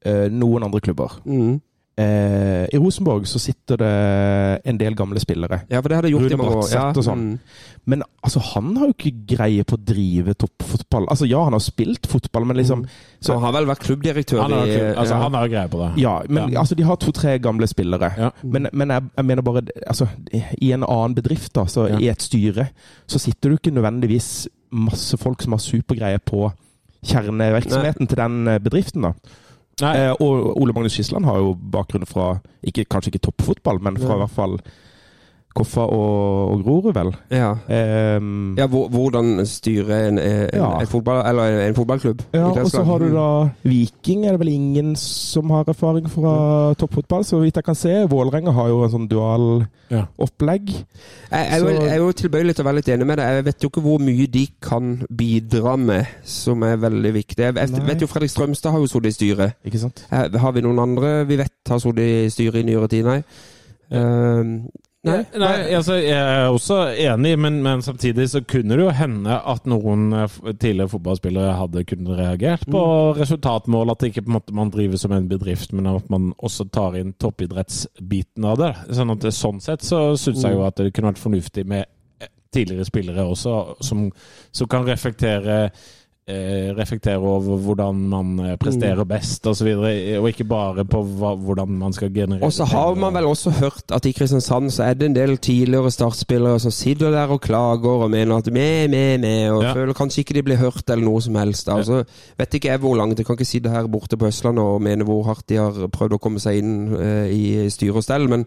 eh, 0.02 0.26
noen 0.34 0.66
andre 0.66 0.80
klubber. 0.82 1.20
Mm. 1.24 1.60
Eh, 2.00 2.64
I 2.72 2.78
Rosenborg 2.80 3.26
så 3.28 3.40
sitter 3.42 3.76
det 3.80 3.90
en 4.70 4.78
del 4.80 4.94
gamle 4.96 5.20
spillere. 5.20 5.62
Ja, 5.68 5.80
for 5.82 5.88
det 5.92 5.96
har 5.98 6.06
de 6.06 6.12
gjort 6.14 6.22
Rune 6.28 6.36
i 6.36 6.38
mange 6.40 6.54
år. 6.56 6.62
Bratseth 6.62 7.00
og 7.02 7.04
sånn. 7.06 7.24
mm. 7.34 7.66
Men 7.90 8.02
altså, 8.22 8.40
han 8.54 8.68
har 8.76 8.90
jo 8.90 8.94
ikke 8.94 9.12
greie 9.34 9.64
på 9.66 9.74
å 9.78 9.80
drive 9.88 10.34
toppfotball. 10.38 11.06
Altså, 11.10 11.26
ja, 11.26 11.40
han 11.46 11.56
har 11.56 11.62
spilt 11.64 12.06
fotball, 12.06 12.44
men 12.46 12.58
liksom 12.60 12.84
Så 13.24 13.34
han 13.34 13.42
har 13.42 13.52
vel 13.56 13.66
vært 13.70 13.82
klubbdirektør 13.86 14.42
Han 14.44 14.52
har, 14.52 14.66
i 14.68 14.76
altså, 14.94 15.14
ja. 15.16 15.20
han 15.24 15.34
har 15.38 15.48
greie 15.52 15.68
på 15.72 15.80
det. 15.82 15.90
Ja, 16.02 16.14
men 16.28 16.52
Ja. 16.52 16.60
altså, 16.60 16.74
de 16.78 16.86
har 16.86 16.96
to-tre 17.00 17.38
gamle 17.38 17.66
spillere. 17.66 18.12
Ja. 18.18 18.30
Men, 18.42 18.68
men 18.72 18.88
jeg, 18.94 19.02
jeg 19.16 19.24
mener 19.32 19.42
bare 19.42 19.62
altså, 19.86 20.08
I 20.60 20.72
en 20.76 20.84
annen 20.84 21.14
bedrift, 21.16 21.52
da, 21.56 21.64
så 21.66 21.88
Ja. 21.90 21.98
i 21.98 22.08
et 22.12 22.22
styre, 22.22 22.68
så 23.08 23.18
sitter 23.18 23.50
du 23.50 23.56
ikke 23.56 23.74
nødvendigvis 23.74 24.46
masse 24.70 25.16
folk 25.18 25.42
som 25.42 25.52
har 25.56 25.58
supergreie 25.64 26.18
på 26.22 26.52
kjernevirksomheten 27.04 28.06
til 28.06 28.16
den 28.20 28.48
eh, 28.48 28.58
bedriften. 28.62 29.02
da. 29.02 29.12
Eh, 29.82 30.12
og 30.20 30.60
Ole 30.60 30.74
Magnus 30.76 30.92
Skisland 30.98 31.24
har 31.28 31.40
jo 31.40 31.54
bakgrunn 31.72 32.06
fra 32.08 32.34
ikke, 32.66 32.84
kanskje 32.90 33.14
ikke 33.14 33.26
toppfotball, 33.30 33.80
men 33.82 33.98
fra 34.00 34.16
i 34.18 34.22
hvert 34.24 34.36
fall 34.36 34.58
Koffa 35.50 35.82
og, 35.82 36.52
og 36.52 36.60
Grorud, 36.62 36.92
vel. 36.94 37.08
Ja. 37.34 37.48
Um, 38.16 38.54
ja, 38.58 38.68
hvordan 38.70 39.40
styre 39.50 39.96
en, 40.08 40.18
en, 40.22 40.44
Ja. 40.54 40.68
en, 40.80 40.86
fotball, 40.86 41.24
eller 41.26 41.64
en 41.66 41.74
fotballklubb. 41.74 42.20
Ja, 42.32 42.44
og 42.52 42.70
så 42.70 42.84
har 42.86 42.98
du 43.02 43.08
da 43.10 43.24
Viking, 43.66 44.26
er 44.26 44.36
det 44.36 44.40
vel 44.44 44.52
ingen 44.52 44.92
som 44.96 45.50
har 45.50 45.64
erfaring 45.68 46.06
fra 46.10 46.74
toppfotball, 46.78 47.24
så 47.26 47.40
vidt 47.42 47.58
jeg 47.58 47.64
kan 47.66 47.74
se. 47.74 47.96
Vålerenga 48.12 48.54
har 48.54 48.68
jo 48.70 48.84
en 48.84 48.90
sånn 48.94 49.08
dual 49.10 49.66
Ja. 49.90 50.04
opplegg. 50.22 50.68
Jeg, 50.70 51.46
jeg, 51.50 51.60
Så- 51.60 51.68
jeg 51.68 51.88
er 51.90 51.96
jo 51.98 52.12
tilbøyelig 52.12 52.54
til 52.54 52.62
å 52.64 52.68
være 52.68 52.76
litt 52.78 52.88
enig 52.94 53.06
med 53.06 53.18
deg. 53.18 53.26
Jeg 53.34 53.44
vet 53.44 53.62
jo 53.62 53.68
ikke 53.72 53.82
hvor 53.82 53.98
mye 53.98 54.26
de 54.30 54.46
kan 54.62 55.02
bidra 55.10 55.76
med, 55.76 56.06
som 56.22 56.62
er 56.62 56.76
veldig 56.76 57.12
viktig. 57.12 57.38
Jeg 57.42 57.54
vet, 57.54 57.86
vet 57.88 58.00
jo 58.00 58.06
Fredrik 58.06 58.30
Strømstad 58.30 58.70
har 58.70 58.78
jo 58.78 58.86
sittet 58.86 59.06
i 59.10 59.18
styret. 59.18 59.52
Ikke 59.66 59.78
sant? 59.82 60.06
Eh, 60.12 60.38
Har 60.38 60.52
vi 60.52 60.60
noen 60.62 60.78
andre 60.78 61.24
vi 61.26 61.36
vet 61.36 61.50
har 61.68 61.78
sittet 61.82 61.98
i 62.06 62.28
styret 62.30 62.62
i 62.62 62.62
nyere 62.70 62.88
tid? 62.88 63.04
Nei. 63.04 63.24
Eh, 63.90 64.44
nei. 65.06 65.18
Nei, 65.40 65.52
altså, 65.76 65.94
jeg 65.96 66.16
er 66.18 66.48
også 66.52 66.78
enig, 66.92 67.32
men, 67.40 67.60
men 67.64 67.82
samtidig 67.84 68.26
så 68.32 68.42
kunne 68.44 68.76
det 68.76 68.84
jo 68.84 68.94
hende 68.94 69.36
at 69.52 69.68
noen 69.70 70.10
eh, 70.16 70.34
tidligere 70.50 70.90
fotballspillere 70.92 71.54
hadde 71.56 71.84
kunnet 71.88 72.18
reagert 72.18 72.66
på 72.70 72.82
resultatmål. 73.16 73.94
At 73.94 74.04
ikke 74.08 74.26
på 74.26 74.32
en 74.32 74.36
måte 74.36 74.56
man 74.56 74.72
driver 74.74 75.00
som 75.00 75.14
en 75.16 75.30
bedrift, 75.30 75.72
men 75.76 75.88
at 75.90 76.10
man 76.12 76.34
også 76.38 76.68
tar 76.74 76.98
inn 77.00 77.14
toppidrettsbiten 77.16 78.44
av 78.50 78.60
det. 78.60 78.74
Sånn 78.98 79.14
at 79.16 79.30
sånn 79.36 79.64
sett 79.64 79.86
så 79.86 80.10
syns 80.20 80.44
jeg 80.44 80.58
jo 80.58 80.66
at 80.66 80.76
det 80.80 80.92
kunne 80.92 81.14
vært 81.14 81.24
fornuftig 81.24 81.64
med 81.70 81.86
eh, 82.20 82.32
tidligere 82.52 82.88
spillere 82.88 83.24
også, 83.24 83.56
som, 83.86 84.08
som 84.52 84.70
kan 84.70 84.84
reflektere 84.88 85.62
reflektere 86.78 87.18
over 87.18 87.58
hvordan 87.64 88.00
man 88.12 88.32
eh, 88.44 88.56
presterer 88.60 89.04
best 89.08 89.46
osv., 89.50 89.66
og, 89.76 89.86
og 90.22 90.28
ikke 90.30 90.46
bare 90.48 90.84
på 90.88 91.02
hva, 91.18 91.34
hvordan 91.36 91.68
man 91.80 91.92
skal 91.96 92.12
generere 92.14 92.44
Og 92.46 92.52
så 92.52 92.64
har 92.70 92.94
man 93.00 93.14
vel 93.14 93.28
også 93.30 93.50
hørt 93.60 93.94
at 93.96 94.06
i 94.06 94.12
Kristiansand 94.16 94.70
så 94.74 94.84
er 94.88 94.94
det 95.00 95.10
en 95.10 95.16
del 95.16 95.36
tidligere 95.38 95.90
startspillere 95.94 96.60
som 96.60 96.74
sitter 96.74 97.10
der 97.14 97.32
og 97.34 97.40
klager 97.44 98.04
og 98.06 98.10
mener 98.10 98.36
at 98.40 98.50
me, 98.52 98.68
me, 98.88 99.04
me, 99.18 99.34
og 99.52 99.62
Ja. 99.64 99.72
føler 99.74 99.92
kanskje 99.96 100.24
ikke 100.24 100.34
de 100.34 100.42
blir 100.42 100.56
hørt 100.60 100.90
eller 100.90 101.04
noe 101.04 101.20
som 101.22 101.34
helst. 101.40 101.68
Altså, 101.68 102.04
vet 102.38 102.54
ikke 102.54 102.68
jeg 102.72 102.78
hvor 102.82 102.96
langt. 102.96 103.18
Jeg 103.18 103.26
kan 103.26 103.34
ikke 103.38 103.44
sitte 103.48 103.70
her 103.70 103.86
borte 103.90 104.16
på 104.16 104.26
Østlandet 104.30 104.64
og 104.64 104.82
mene 104.82 105.04
hvor 105.04 105.24
hardt 105.28 105.48
de 105.48 105.56
har 105.60 105.72
prøvd 105.92 106.16
å 106.16 106.22
komme 106.22 106.40
seg 106.42 106.60
inn 106.62 106.94
eh, 107.00 107.26
i 107.32 107.70
styre 107.70 108.00
og 108.00 108.04
stell, 108.06 108.28
men 108.28 108.46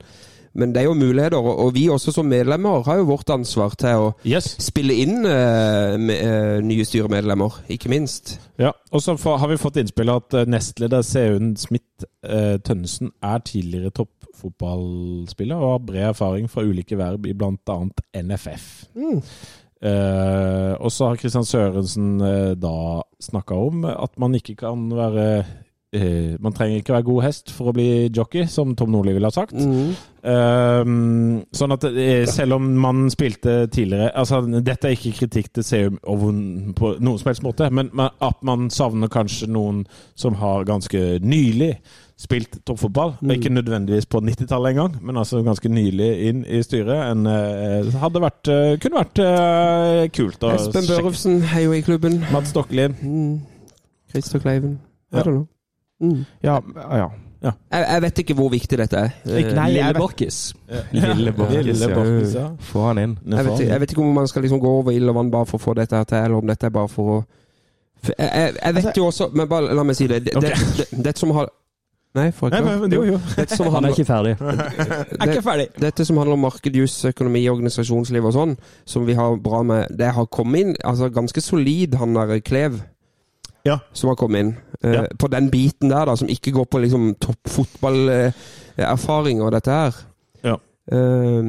men 0.54 0.74
det 0.74 0.82
er 0.84 0.86
jo 0.86 0.94
muligheter. 0.94 1.38
Og, 1.42 1.72
vi 1.74 1.88
også 1.90 2.12
som 2.14 2.28
medlemmer 2.30 2.84
har 2.86 3.00
jo 3.00 3.08
vårt 3.10 3.30
ansvar 3.34 3.74
til 3.80 4.04
å 4.04 4.10
Yes. 4.26 4.52
spille 4.62 4.94
inn 5.02 5.24
uh, 5.26 5.96
med, 5.98 6.20
uh, 6.22 6.60
nye 6.66 6.86
styremedlemmer, 6.86 7.62
ikke 7.74 7.90
minst. 7.90 8.36
Ja, 8.62 8.72
og 8.92 9.02
så 9.02 9.16
har 9.18 9.50
vi 9.50 9.58
fått 9.58 9.80
innspill 9.82 10.12
at 10.14 10.34
eh, 10.38 10.46
nestleder 10.46 11.02
Seun 11.02 11.56
Smith 11.58 12.06
uh, 12.28 12.60
Tønnesen 12.62 13.10
er 13.26 13.42
tidligere 13.48 13.90
toppfotballspiller 13.98 15.58
og 15.58 15.72
har 15.72 15.84
bred 15.88 16.08
erfaring 16.12 16.50
fra 16.52 16.62
ulike 16.66 16.98
verb 17.00 17.26
i 17.26 17.34
bl.a. 17.34 17.78
NFF. 18.22 18.68
Eh, 19.84 20.74
og 20.80 20.92
så 20.94 21.10
har 21.10 21.18
Kristian 21.20 21.44
Sørensen 21.48 22.14
da 22.62 22.76
snakka 23.20 23.58
om 23.58 23.84
at 23.90 24.14
man 24.22 24.36
ikke 24.38 24.56
kan 24.62 24.86
være 24.96 25.26
eh, 25.94 26.36
Man 26.40 26.56
trenger 26.56 26.82
ikke 26.82 26.96
være 26.96 27.08
god 27.08 27.22
hest 27.26 27.54
for 27.54 27.72
å 27.72 27.76
bli 27.76 27.88
jockey, 28.14 28.48
som 28.50 28.76
Tom 28.76 28.92
Nordli 28.94 29.14
ville 29.16 29.30
ha 29.30 29.36
sagt. 29.36 29.56
Ehm, 30.24 31.42
sånn 31.52 31.76
at 31.76 31.84
uh, 31.84 32.24
selv 32.32 32.56
om 32.56 32.70
man 32.80 33.10
spilte 33.12 33.66
tidligere 33.68 34.14
altså 34.16 34.38
Dette 34.64 34.88
er 34.88 34.94
ikke 34.96 35.12
kritikk 35.18 35.50
til 35.58 35.66
Seum 35.68 35.98
på 36.00 36.94
noen 37.04 37.20
som 37.20 37.28
helst 37.28 37.44
måte, 37.44 37.68
men 37.76 37.92
at 38.00 38.40
man 38.48 38.70
savner 38.72 39.12
kanskje 39.12 39.52
noen 39.52 39.84
som 40.16 40.40
har 40.40 40.64
ganske 40.70 41.04
nylig 41.20 41.74
spilt 42.24 42.60
toppfotball. 42.66 43.16
Ikke 43.34 43.52
nødvendigvis 43.52 44.06
på 44.06 44.22
90-tallet 44.24 44.70
engang, 44.70 44.96
men 45.02 45.18
altså 45.18 45.42
ganske 45.44 45.70
nylig 45.70 46.10
inn 46.30 46.44
i 46.46 46.62
styret. 46.64 47.12
En, 47.12 47.26
eh, 47.28 47.90
hadde 48.00 48.22
vært, 48.22 48.48
eh, 48.48 48.78
kunne 48.80 49.02
vært 49.02 49.24
eh, 49.24 50.10
kult 50.14 50.44
å 50.44 50.54
Espen. 50.54 50.88
Børufsen 50.88 51.42
er 51.44 51.66
jo 51.66 51.74
i 51.74 51.82
klubben. 51.82 52.22
Mats 52.32 52.54
Stokkelien. 52.54 52.96
Mm. 53.02 53.42
Christer 54.12 54.40
Kleiven. 54.40 54.80
Ja. 55.14 55.24
Mm. 56.02 56.24
Ja, 56.44 56.60
ja. 56.98 57.12
Jeg, 57.44 57.86
jeg 57.92 58.02
vet 58.02 58.20
ikke 58.24 58.36
hvor 58.40 58.50
viktig 58.54 58.78
dette 58.80 58.98
er. 58.98 59.16
Eh, 59.28 59.50
nei, 59.56 59.68
Lille 59.76 59.94
Borkis. 59.98 60.38
Lille 60.96 61.34
Borkis, 61.36 62.36
ja. 62.38 62.48
Få 62.72 62.88
han 62.88 63.02
inn. 63.04 63.16
Jeg 63.28 63.46
vet, 63.46 63.64
jeg 63.68 63.82
vet 63.84 63.92
ikke 63.92 64.04
om 64.04 64.14
man 64.16 64.28
skal 64.32 64.46
liksom 64.46 64.62
gå 64.64 64.76
over 64.80 64.96
ild 64.96 65.12
og 65.12 65.18
vann 65.20 65.32
bare 65.32 65.50
for 65.50 65.60
å 65.60 65.66
få 65.66 65.74
dette 65.80 66.00
her 66.00 66.08
til, 66.08 66.22
eller 66.24 66.40
om 66.40 66.48
dette 66.48 66.70
er 66.70 66.76
bare 66.76 66.92
for 66.92 67.18
å 67.18 67.24
for 68.04 68.16
jeg, 68.20 68.32
jeg, 68.36 68.56
jeg 68.60 68.76
vet 68.76 68.98
jo 69.00 69.06
også 69.08 69.30
Men 69.32 69.48
bare 69.48 69.76
la 69.76 69.84
meg 69.88 69.96
si 69.96 70.10
det. 70.12 70.26
Det, 70.26 70.34
det, 70.44 70.56
det, 70.76 71.04
det 71.06 71.14
som 71.16 71.32
har 71.38 71.48
Nei, 72.14 72.28
Nei, 72.30 72.60
ikke? 72.60 72.74
men, 72.78 72.92
jo, 72.94 73.04
jo. 73.08 73.20
Dette 73.34 73.56
som 73.58 73.72
Han 73.74 73.88
er 73.88 73.96
ikke 73.96 74.06
ferdig. 74.06 74.34
Er 75.24 75.32
ikke 75.32 75.42
ferdig. 75.42 75.64
dette 75.82 76.06
som 76.06 76.20
handler 76.22 76.38
om 76.38 76.44
marked, 76.46 76.76
jus, 76.78 77.00
økonomi, 77.10 77.42
organisasjonsliv 77.50 78.28
og 78.30 78.36
sånn, 78.36 78.54
som 78.86 79.08
vi 79.08 79.16
har 79.18 79.40
bra 79.42 79.64
med 79.66 79.96
Det 79.98 80.12
har 80.14 80.28
kommet 80.30 80.62
inn 80.62 80.76
altså 80.86 81.10
ganske 81.10 81.42
solid, 81.42 81.98
han 81.98 82.14
der 82.14 82.36
Klev. 82.46 82.84
Ja. 83.66 83.80
Som 83.98 84.12
har 84.12 84.20
kommet 84.20 84.46
inn. 84.46 84.54
Eh, 84.84 84.94
Ja. 84.94 85.04
På 85.20 85.28
den 85.28 85.52
biten 85.52 85.90
der, 85.90 86.06
da, 86.06 86.16
som 86.16 86.30
ikke 86.30 86.52
går 86.52 86.66
på 86.66 86.78
liksom 86.84 87.16
toppfotballerfaring 87.22 89.42
og 89.42 89.52
dette 89.56 89.72
her. 89.72 89.92
Ja. 90.44 90.56
Uh, 90.92 91.46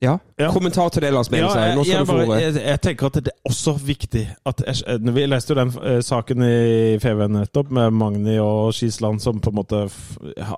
ja. 0.00 0.18
Ja. 0.38 0.52
Kommentar 0.52 0.88
til 0.88 1.02
det, 1.02 1.12
Lars 1.12 1.28
Benestad. 1.28 1.84
Skal 1.84 1.96
jeg, 1.96 2.06
få 2.06 2.16
bare, 2.16 2.40
jeg, 2.40 2.54
jeg 2.64 2.80
tenker 2.80 3.06
at 3.06 3.14
det 3.20 3.28
er 3.34 3.40
også 3.50 3.72
viktig 3.84 4.28
at 4.46 4.62
jeg, 4.66 4.74
Vi 5.14 5.26
leste 5.26 5.52
jo 5.52 5.60
den 5.60 5.68
uh, 5.76 6.00
saken 6.00 6.42
i 6.46 6.98
FVN 7.02 7.32
nettopp, 7.36 7.70
med 7.70 7.90
Magni 7.90 8.38
og 8.40 8.74
Skisland 8.74 9.20
som 9.20 9.40
på 9.40 9.50
en 9.52 9.56
måte 9.60 9.84
f, 9.90 10.16
ha, 10.40 10.56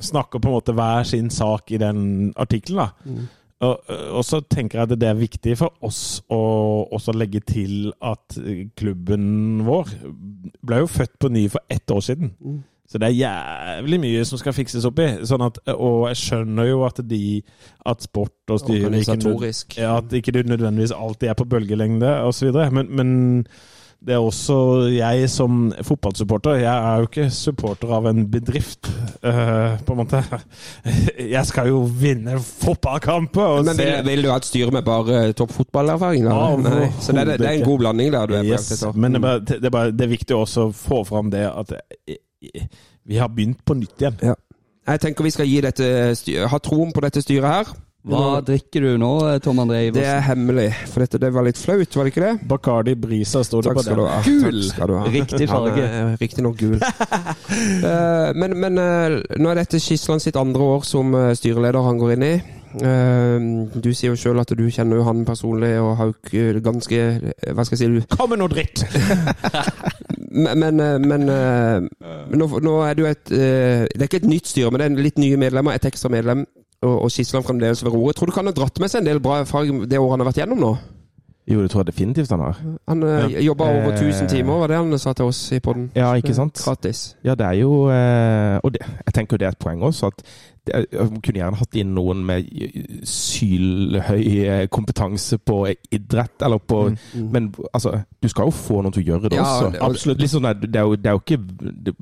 snakker 0.00 0.38
på 0.40 0.48
en 0.48 0.54
måte 0.56 0.72
hver 0.72 1.02
sin 1.04 1.30
sak 1.30 1.70
i 1.70 1.76
den 1.82 2.32
artikkelen. 2.36 2.88
Mm. 3.04 3.28
Og, 3.62 3.92
og 4.18 4.24
så 4.26 4.40
tenker 4.50 4.80
jeg 4.80 4.90
at 4.90 4.98
det 4.98 5.08
er 5.08 5.18
viktig 5.20 5.54
for 5.60 5.86
oss 5.86 6.20
å 6.32 6.42
også 6.90 7.14
legge 7.14 7.42
til 7.46 7.92
at 8.02 8.36
klubben 8.78 9.62
vår 9.66 9.92
ble 10.66 10.82
jo 10.82 10.90
født 10.90 11.14
på 11.22 11.30
ny 11.30 11.46
for 11.52 11.62
ett 11.70 11.94
år 11.94 12.02
siden. 12.02 12.32
Mm. 12.42 12.60
Så 12.92 12.98
det 13.00 13.08
er 13.08 13.20
jævlig 13.22 13.98
mye 14.02 14.24
som 14.28 14.40
skal 14.40 14.52
fikses 14.52 14.84
opp 14.84 14.98
i. 15.00 15.06
Sånn 15.24 15.44
at, 15.46 15.60
og 15.72 16.10
jeg 16.10 16.18
skjønner 16.20 16.66
jo 16.68 16.82
at 16.84 16.98
de 17.08 17.40
At 17.88 18.04
sport 18.04 18.52
og 18.52 18.60
styre 18.60 18.90
ikke 19.00 19.16
ja, 19.80 19.94
At 19.96 20.12
ikke 20.12 20.34
nødvendigvis 20.44 20.92
alltid 20.92 21.30
er 21.32 21.38
på 21.38 21.46
bølgelengde 21.48 22.10
osv. 22.26 22.50
Men, 22.74 22.90
men 22.92 23.14
det 24.06 24.14
er 24.16 24.22
også 24.22 24.56
jeg 24.90 25.28
som 25.30 25.72
fotballsupporter. 25.86 26.56
Jeg 26.62 26.72
er 26.72 26.96
jo 26.98 27.06
ikke 27.06 27.26
supporter 27.30 27.92
av 27.94 28.08
en 28.10 28.24
bedrift, 28.30 28.88
uh, 29.22 29.78
på 29.86 29.94
en 29.94 30.00
måte. 30.00 30.22
Jeg 31.36 31.46
skal 31.46 31.68
jo 31.70 31.84
vinne 31.86 32.38
fotballkamper 32.42 33.62
Men 33.62 33.78
vil, 33.78 33.92
vil 34.08 34.24
du 34.24 34.30
ha 34.32 34.38
et 34.40 34.48
styre 34.48 34.74
med 34.74 34.82
bare 34.86 35.20
toppfotballerfaring? 35.38 36.26
da? 36.26 36.34
Ja, 36.34 36.56
Nei. 36.56 36.88
Så 37.00 37.14
det 37.14 37.38
det 37.38 37.46
er 37.46 37.60
en 37.60 37.66
god 37.66 37.78
blanding 37.84 38.12
der 38.12 38.26
du 38.26 38.34
er 38.40 38.48
Yes, 38.48 38.84
men 38.94 39.14
det 39.14 39.20
er, 39.20 39.26
bare, 39.26 39.40
det, 39.46 39.64
er 39.64 39.70
bare, 39.70 39.92
det 39.94 40.06
er 40.06 40.12
viktig 40.12 40.36
også 40.36 40.66
å 40.66 40.74
få 40.74 41.02
fram 41.06 41.30
det 41.30 41.44
at 41.46 41.76
eh, 41.78 42.66
vi 43.06 43.20
har 43.22 43.30
begynt 43.30 43.62
på 43.64 43.78
nytt 43.78 44.02
igjen. 44.02 44.18
Jeg 44.82 45.00
tenker 45.00 45.24
vi 45.24 45.30
skal 45.30 45.56
dette 45.62 46.48
ha 46.50 46.58
troen 46.58 46.90
på 46.94 47.04
dette 47.04 47.22
styret 47.22 47.48
her. 47.48 47.74
Hva 48.02 48.40
drikker 48.42 48.82
du 48.82 48.96
nå, 48.98 49.10
Tom 49.44 49.60
André 49.62 49.84
Iversen? 49.86 50.02
Det 50.02 50.08
er 50.10 50.24
hemmelig, 50.26 50.64
for 50.90 51.04
dette 51.04 51.20
det 51.22 51.28
var 51.36 51.44
litt 51.46 51.58
flaut, 51.60 51.94
var 51.94 52.08
det 52.08 52.10
ikke 52.10 52.24
det? 52.24 52.46
Bacardi 52.50 52.94
Brisa 52.98 53.44
står 53.46 53.68
det 53.68 53.74
på 53.76 53.84
den. 53.86 54.00
ha. 54.02 54.16
Gul. 54.26 54.58
Skal 54.66 54.90
du 54.90 54.94
ha. 54.98 55.04
Riktig 55.06 55.46
farge. 55.46 55.84
Ja, 55.84 56.08
Riktignok 56.18 56.56
gul. 56.58 56.80
uh, 56.82 58.32
men 58.40 58.56
men 58.58 58.80
uh, 58.82 59.20
nå 59.38 59.52
er 59.52 59.60
dette 59.60 59.78
Skisland 59.82 60.24
sitt 60.24 60.38
andre 60.40 60.66
år 60.74 60.82
som 60.86 61.14
eh, 61.14 61.30
styreleder 61.38 61.86
han 61.86 62.00
går 62.00 62.16
inn 62.16 62.24
i. 62.26 62.32
Uh, 62.72 63.70
du 63.78 63.92
sier 63.94 64.10
jo 64.10 64.18
sjøl 64.18 64.42
at 64.42 64.50
du 64.56 64.64
kjenner 64.72 64.98
jo 64.98 65.06
han 65.06 65.22
personlig 65.28 65.74
og 65.78 65.92
har 65.98 66.10
jo 66.32 66.62
ganske 66.64 67.00
Hva 67.52 67.66
skal 67.68 67.76
jeg 67.76 67.82
si? 67.82 67.88
du 68.00 68.16
Kom 68.16 68.32
med 68.32 68.40
noe 68.40 68.50
dritt! 68.50 68.82
Men, 70.32 70.56
men, 70.56 70.78
men 71.04 71.26
nå, 71.28 72.46
nå 72.64 72.70
er 72.86 72.94
det 72.96 73.02
jo 73.02 73.08
et 73.10 73.26
Det 73.28 73.98
er 73.98 74.06
ikke 74.06 74.22
et 74.22 74.30
nytt 74.30 74.48
styre, 74.48 74.70
men 74.72 74.80
det 74.80 74.86
er 74.86 75.04
litt 75.04 75.18
nye 75.20 75.36
medlemmer. 75.36 75.76
Et 75.76 75.88
ekstra 75.90 76.08
medlem. 76.08 76.46
Og, 76.82 76.96
og 77.04 77.12
Skisland 77.14 77.46
fremdeles 77.46 77.84
ved 77.84 77.94
roret. 77.94 78.16
Tror 78.16 78.26
du 78.26 78.32
ikke 78.32 78.42
han 78.42 78.50
har 78.50 78.58
dratt 78.58 78.80
med 78.82 78.90
seg 78.90 79.02
en 79.02 79.12
del 79.12 79.22
bra 79.22 79.42
erfaring 79.44 79.84
det 79.86 80.00
året 80.00 80.16
han 80.16 80.24
har 80.24 80.30
vært 80.32 80.42
gjennom 80.42 80.62
nå? 80.62 80.72
Jo, 81.50 81.62
det 81.62 81.72
tror 81.72 81.82
jeg 81.82 81.90
definitivt 81.90 82.30
han 82.30 82.40
har. 82.40 82.58
Han 82.88 83.02
ja. 83.02 83.40
jobba 83.42 83.66
over 83.66 83.92
1000 83.96 84.28
timer, 84.30 84.60
var 84.62 84.70
det 84.70 84.76
han 84.78 84.98
sa 84.98 85.12
til 85.12 85.26
oss 85.26 85.40
i 85.52 85.58
poden? 85.58 85.88
Ja, 85.98 86.12
ikke 86.14 86.34
sant? 86.34 86.60
Gratis. 86.64 87.16
Ja, 87.26 87.34
det 87.34 87.46
er 87.46 87.56
jo 87.58 87.88
eh, 87.90 88.58
Og 88.62 88.74
det, 88.74 88.84
jeg 89.06 89.14
tenker 89.14 89.40
det 89.42 89.48
er 89.48 89.56
et 89.56 89.58
poeng 89.58 89.82
også, 89.82 90.12
at 90.14 90.22
det, 90.66 90.86
jeg 90.92 91.08
kunne 91.24 91.40
gjerne 91.40 91.58
hatt 91.58 91.74
inn 91.80 91.94
noen 91.96 92.20
med 92.26 92.46
sylhøy 93.08 94.26
eh, 94.46 94.66
kompetanse 94.70 95.38
på 95.42 95.56
idrett, 95.90 96.36
eller 96.46 96.58
på 96.62 96.84
Men 97.32 97.48
altså, 97.74 97.96
du 98.22 98.28
skal 98.30 98.46
jo 98.46 98.54
få 98.54 98.82
noen 98.84 98.94
til 98.94 99.02
å 99.02 99.06
gjøre 99.12 99.30
det 99.32 99.36
Ja, 99.40 99.42
også. 99.44 99.70
det- 99.74 99.82
Absolutt. 99.82 100.20
Litt 100.22 100.30
sånn, 100.30 100.48
det, 100.62 100.70
er 100.76 100.86
jo, 100.86 100.94
det 100.96 101.06
er 101.10 101.16
jo 101.16 101.22
ikke 101.24 101.38
det, 101.88 101.94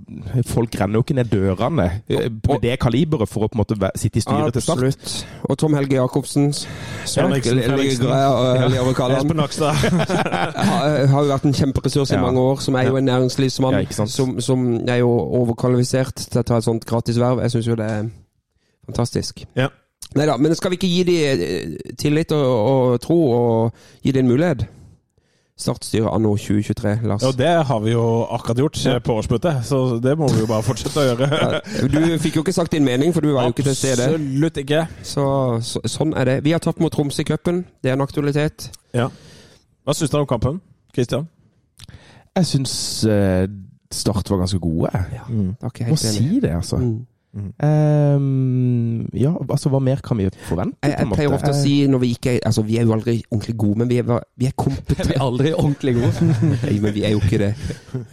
Folk 0.47 0.75
renner 0.81 0.99
jo 1.01 1.03
ikke 1.07 1.17
ned 1.17 1.31
dørene 1.33 1.87
eh, 2.09 2.29
med 2.31 2.61
det 2.63 2.79
kaliberet 2.83 3.29
for 3.29 3.47
å 3.47 3.49
på 3.51 3.57
en 3.59 3.63
måte 3.65 3.93
sitte 3.99 4.19
i 4.21 4.25
styret 4.25 4.53
til 4.53 4.63
start. 4.63 4.79
Absolutt. 4.85 5.27
Og 5.49 5.59
Tom 5.59 5.75
Helge 5.75 5.97
Jacobsen, 5.97 6.51
jeg 6.53 7.43
Felixen. 7.67 8.07
Espen 8.11 9.37
Nakstad. 9.37 9.75
har 10.71 11.07
har 11.07 11.23
jo 11.25 11.29
vært 11.33 11.45
en 11.49 11.55
kjemperessurs 11.57 12.11
i 12.13 12.15
Ja. 12.15 12.21
mange 12.23 12.41
år. 12.41 12.61
Som 12.61 12.75
er 12.77 12.89
jo 12.89 12.97
en 12.97 13.05
næringslivsmann 13.09 13.81
Ja, 13.81 14.07
som, 14.07 14.41
som 14.41 14.89
er 14.89 14.97
jo 15.03 15.11
overkvalifisert 15.11 16.15
til 16.31 16.41
å 16.41 16.45
ta 16.45 16.57
et 16.61 16.65
sånt 16.65 16.85
gratisverv. 16.87 17.41
Jeg 17.41 17.51
syns 17.51 17.67
jo 17.67 17.75
det 17.79 17.87
er 17.91 18.11
fantastisk. 18.91 19.47
Ja. 19.57 19.71
Neida, 20.19 20.35
men 20.43 20.55
skal 20.59 20.73
vi 20.73 20.79
ikke 20.81 20.91
gi 20.91 21.03
de 21.07 21.17
eh, 21.31 21.95
tillit 21.99 22.33
og, 22.35 22.45
og 22.51 23.01
tro, 23.05 23.17
og 23.31 23.73
gi 24.03 24.13
dem 24.17 24.27
en 24.27 24.33
mulighet? 24.35 24.67
Startstyret 25.61 26.09
anno 26.09 26.31
2023, 26.41 26.95
Lars. 27.05 27.23
Ja, 27.23 27.31
det 27.37 27.51
har 27.69 27.81
vi 27.85 27.93
jo 27.93 28.05
akkurat 28.33 28.59
gjort 28.63 28.79
eh, 28.89 28.97
på 29.05 29.13
årsmøtet, 29.21 29.59
så 29.69 29.99
det 30.01 30.15
må 30.19 30.31
vi 30.33 30.41
jo 30.41 30.49
bare 30.49 30.65
fortsette 30.65 31.03
å 31.03 31.05
gjøre. 31.11 31.29
Ja, 31.29 31.61
Du 31.93 31.99
fikk 32.23 32.39
jo 32.39 32.45
ikke 32.47 32.55
sagt 32.57 32.73
din 32.73 32.87
mening, 32.87 33.13
for 33.13 33.21
du 33.21 33.35
var 33.35 33.45
jo 33.45 33.53
ikke 33.53 33.67
til 33.69 33.77
stede. 33.77 34.07
Absolutt 34.15 34.61
ikke. 34.63 34.87
Så, 35.05 35.27
så, 35.69 35.83
sånn 35.85 36.15
er 36.17 36.31
det. 36.31 36.39
Vi 36.49 36.55
har 36.57 36.65
tapt 36.65 36.81
mot 36.81 36.93
Troms 36.95 37.21
i 37.21 37.27
cupen. 37.29 37.67
Det 37.85 37.93
er 37.93 37.99
en 37.99 38.07
aktualitet. 38.07 38.71
Ja. 38.97 39.11
Hva 39.85 39.97
syns 39.97 40.11
du 40.15 40.17
om 40.23 40.29
kampen, 40.31 40.63
Christian? 40.97 41.29
Jeg 42.37 42.49
syns 42.49 42.75
eh, 43.05 43.45
Start 43.91 44.29
var 44.31 44.39
ganske 44.45 44.59
gode. 44.63 44.91
Ja, 44.95 45.25
Mm. 45.29 45.55
Må 45.91 45.97
si 45.99 46.39
det, 46.41 46.55
altså. 46.57 46.79
Mm. 46.79 47.05
Ehm, 47.31 49.07
ja, 49.15 49.31
altså, 49.51 49.71
hva 49.71 49.79
mer 49.83 50.01
kan 50.05 50.19
vi 50.19 50.27
forvente? 50.49 50.77
Jeg, 50.83 50.91
jeg 50.97 50.99
på 50.99 51.07
en 51.07 51.15
pleier 51.15 51.35
ofte 51.37 51.53
å 51.53 51.57
si 51.57 51.75
når 51.91 52.03
vi 52.03 52.09
ikke 52.17 52.33
er 52.35 52.41
Altså, 52.51 52.65
vi 52.67 52.79
er 52.81 52.87
jo 52.89 52.95
aldri 52.97 53.15
ordentlig 53.31 53.55
gode, 53.61 53.79
men 53.83 53.91
vi 53.91 53.99
er, 54.01 54.09
vi 54.41 54.49
er 54.49 54.55
Vi 55.11 55.15
er 55.15 55.23
aldri 55.23 55.53
ordentlig 55.55 55.95
gode. 55.99 56.29
Nei, 56.65 56.77
men 56.83 56.95
vi 56.97 57.05
er 57.07 57.13
jo 57.15 57.21
ikke 57.23 57.39
det. 57.43 57.51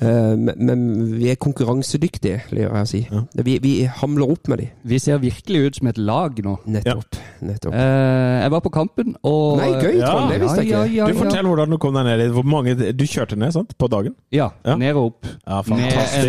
Uh, 0.02 0.36
men, 0.38 0.54
men 0.70 0.84
vi 1.18 1.30
er 1.32 1.40
konkurransedyktige, 1.42 2.44
liker 2.54 2.76
jeg 2.78 2.88
å 2.88 2.92
si. 2.92 3.02
Vi, 3.48 3.58
vi 3.64 3.74
hamler 4.02 4.34
opp 4.36 4.52
med 4.52 4.62
de. 4.64 4.68
Vi 4.94 5.00
ser 5.02 5.20
virkelig 5.24 5.64
ut 5.68 5.80
som 5.82 5.90
et 5.92 5.98
lag 6.02 6.38
nå. 6.46 6.58
Nettopp. 6.78 7.18
Nettopp. 7.48 7.74
Uh, 7.74 8.38
jeg 8.44 8.54
var 8.54 8.64
på 8.68 8.74
kampen, 8.78 9.16
og 9.28 9.58
Nei, 9.62 9.72
gøy, 9.82 9.98
Ja. 9.98 10.12
Trond. 10.14 10.32
Det 10.34 10.40
visste 10.44 10.62
jeg 10.64 10.72
Ja, 10.72 10.84
ikke. 10.86 10.96
ja, 11.00 11.08
Du 11.10 11.14
ja. 11.16 11.20
Fortell 11.24 11.48
hvordan 11.50 11.74
du 11.74 11.78
kom 11.82 11.98
deg 11.98 12.06
ned 12.08 12.22
dit. 12.26 12.32
Hvor 12.38 12.46
mange 12.48 12.76
Du 12.78 13.06
kjørte 13.08 13.38
ned 13.40 13.56
sant? 13.56 13.74
på 13.78 13.90
dagen? 13.92 14.14
Ja, 14.34 14.50
Ja. 14.66 14.76
ned 14.78 14.94
og 15.00 15.12
opp. 15.14 15.26
Ja, 15.48 15.60
en, 15.64 15.82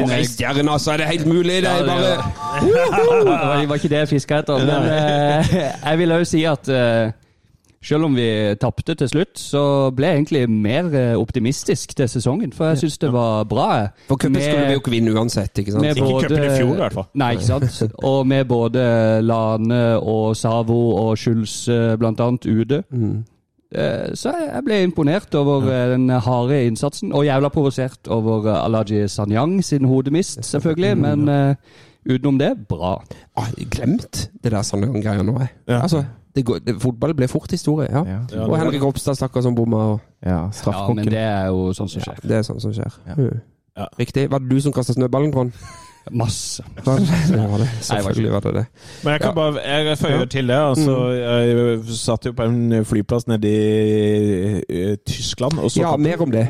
For 0.07 0.15
ei 0.15 0.25
stjerne, 0.29 0.71
altså! 0.73 0.93
Er 0.95 1.03
det 1.03 1.11
helt 1.13 1.27
mulig? 1.29 1.61
Det 1.63 1.69
Ja, 1.69 1.79
er 1.83 1.87
bare 1.87 2.77
det 2.79 3.69
var, 3.69 3.77
ikke 3.77 3.91
det 3.93 4.03
jeg 4.05 4.09
fiska 4.17 4.43
etter. 4.43 4.67
Men 4.69 4.91
eh, 4.93 5.57
jeg 5.85 5.99
vil 6.03 6.15
òg 6.19 6.27
si 6.29 6.45
at 6.49 6.69
eh, 6.73 7.15
Selv 7.89 8.09
om 8.09 8.15
vi 8.19 8.25
tapte 8.59 8.97
til 8.99 9.07
slutt, 9.09 9.39
så 9.39 9.61
ble 9.95 10.09
jeg 10.09 10.17
egentlig 10.19 10.41
mer 10.51 10.89
eh, 10.99 11.13
optimistisk 11.15 11.93
til 11.95 12.09
sesongen. 12.11 12.51
For 12.53 12.73
jeg 12.73 12.81
syns 12.83 12.99
det 12.99 13.13
var 13.15 13.45
bra. 13.47 13.69
For 14.09 14.19
cupen 14.19 14.41
skulle 14.43 14.65
vi 14.67 14.75
jo 14.75 14.81
ikke 14.83 14.91
vinne 14.97 15.15
uansett, 15.15 15.61
ikke 15.63 15.77
sant? 15.77 15.87
Både, 15.87 15.95
Ikke 15.95 16.27
cupen 16.27 16.43
i 16.43 16.51
fjor, 16.57 16.73
i 16.75 16.83
hvert 16.83 16.97
fall. 16.99 17.07
Nei, 17.23 17.31
ikke 17.39 17.47
sant. 17.47 17.79
Og 18.11 18.27
med 18.27 18.45
både 18.51 18.83
Lane 19.23 19.83
og 20.03 20.35
Savo 20.37 20.81
og 21.05 21.13
Schulz 21.23 21.61
eh, 21.71 21.95
blant 22.03 22.19
annet 22.27 22.51
ute. 22.51 22.83
Mm. 22.91 23.21
Eh, 23.71 24.11
Så 24.19 24.35
jeg 24.35 24.65
ble 24.67 24.83
imponert 24.83 25.35
over 25.39 25.71
den 25.95 26.11
harde 26.11 26.59
innsatsen, 26.67 27.13
og 27.15 27.29
jævla 27.31 27.49
provosert 27.55 28.11
over 28.11 28.51
Alaji 28.59 29.07
Sanyang 29.09 29.61
sin 29.65 29.87
hodemist, 29.87 30.43
selvfølgelig. 30.51 30.97
Men 30.99 31.29
eh, 31.29 31.55
utenom 32.07 32.39
det, 32.39 32.53
bra. 32.69 33.03
Ah, 33.37 33.49
glemt 33.71 34.29
det 34.43 34.53
der 34.53 34.63
sånne 34.63 34.91
greier 35.03 35.23
nå, 35.27 35.39
jeg. 35.41 35.51
Ja. 35.69 35.81
Altså, 35.83 36.05
det 36.37 36.45
går, 36.47 36.61
det, 36.67 36.77
fotball 36.83 37.15
ble 37.19 37.29
fort 37.29 37.51
historie, 37.51 37.89
ja. 37.91 38.05
Ja, 38.07 38.21
Ja, 38.33 38.47
Og 38.47 38.59
Henrik 38.59 38.83
Ropstad, 38.83 39.17
stakkar, 39.19 39.43
som 39.43 39.55
bomma. 39.55 39.77
Og, 39.95 40.01
ja 40.23 40.51
Ja, 40.67 40.89
men 40.95 41.07
det 41.07 41.19
er 41.19 41.47
jo 41.51 41.73
sånn 41.75 41.89
som 41.89 42.03
skjer. 42.05 42.21
det 42.23 42.37
er 42.39 42.43
sånn 42.47 42.61
som 42.61 42.73
skjer. 42.73 42.93
Ja. 43.09 43.15
Mm. 43.19 43.41
Ja. 43.79 43.87
Riktig. 43.99 44.31
Var 44.31 44.39
det 44.43 44.49
du 44.51 44.61
som 44.61 44.73
kasta 44.73 44.93
snøballen, 44.93 45.33
Trond? 45.33 45.53
Masse. 46.11 46.63
Var 46.87 46.97
det. 46.99 47.67
Nei, 47.67 47.67
Selvfølgelig 47.85 48.31
var 48.33 48.41
det 48.41 48.53
det. 48.55 48.63
Men 49.05 49.13
jeg 49.13 49.21
kan 49.21 49.35
bare 49.35 49.61
jeg 49.61 49.99
føyer 49.99 50.25
til 50.25 50.47
det. 50.49 50.57
Altså, 50.57 50.95
Jeg 51.13 51.99
satt 51.99 52.27
jo 52.27 52.33
på 52.33 52.43
en 52.49 52.85
flyplass 52.85 53.27
nede 53.29 53.51
i 53.51 54.97
Tyskland. 55.07 55.59
Og 55.59 55.71
så 55.71 55.81
Ja, 55.81 55.97
mer 55.97 56.23
om 56.23 56.31
det. 56.33 56.49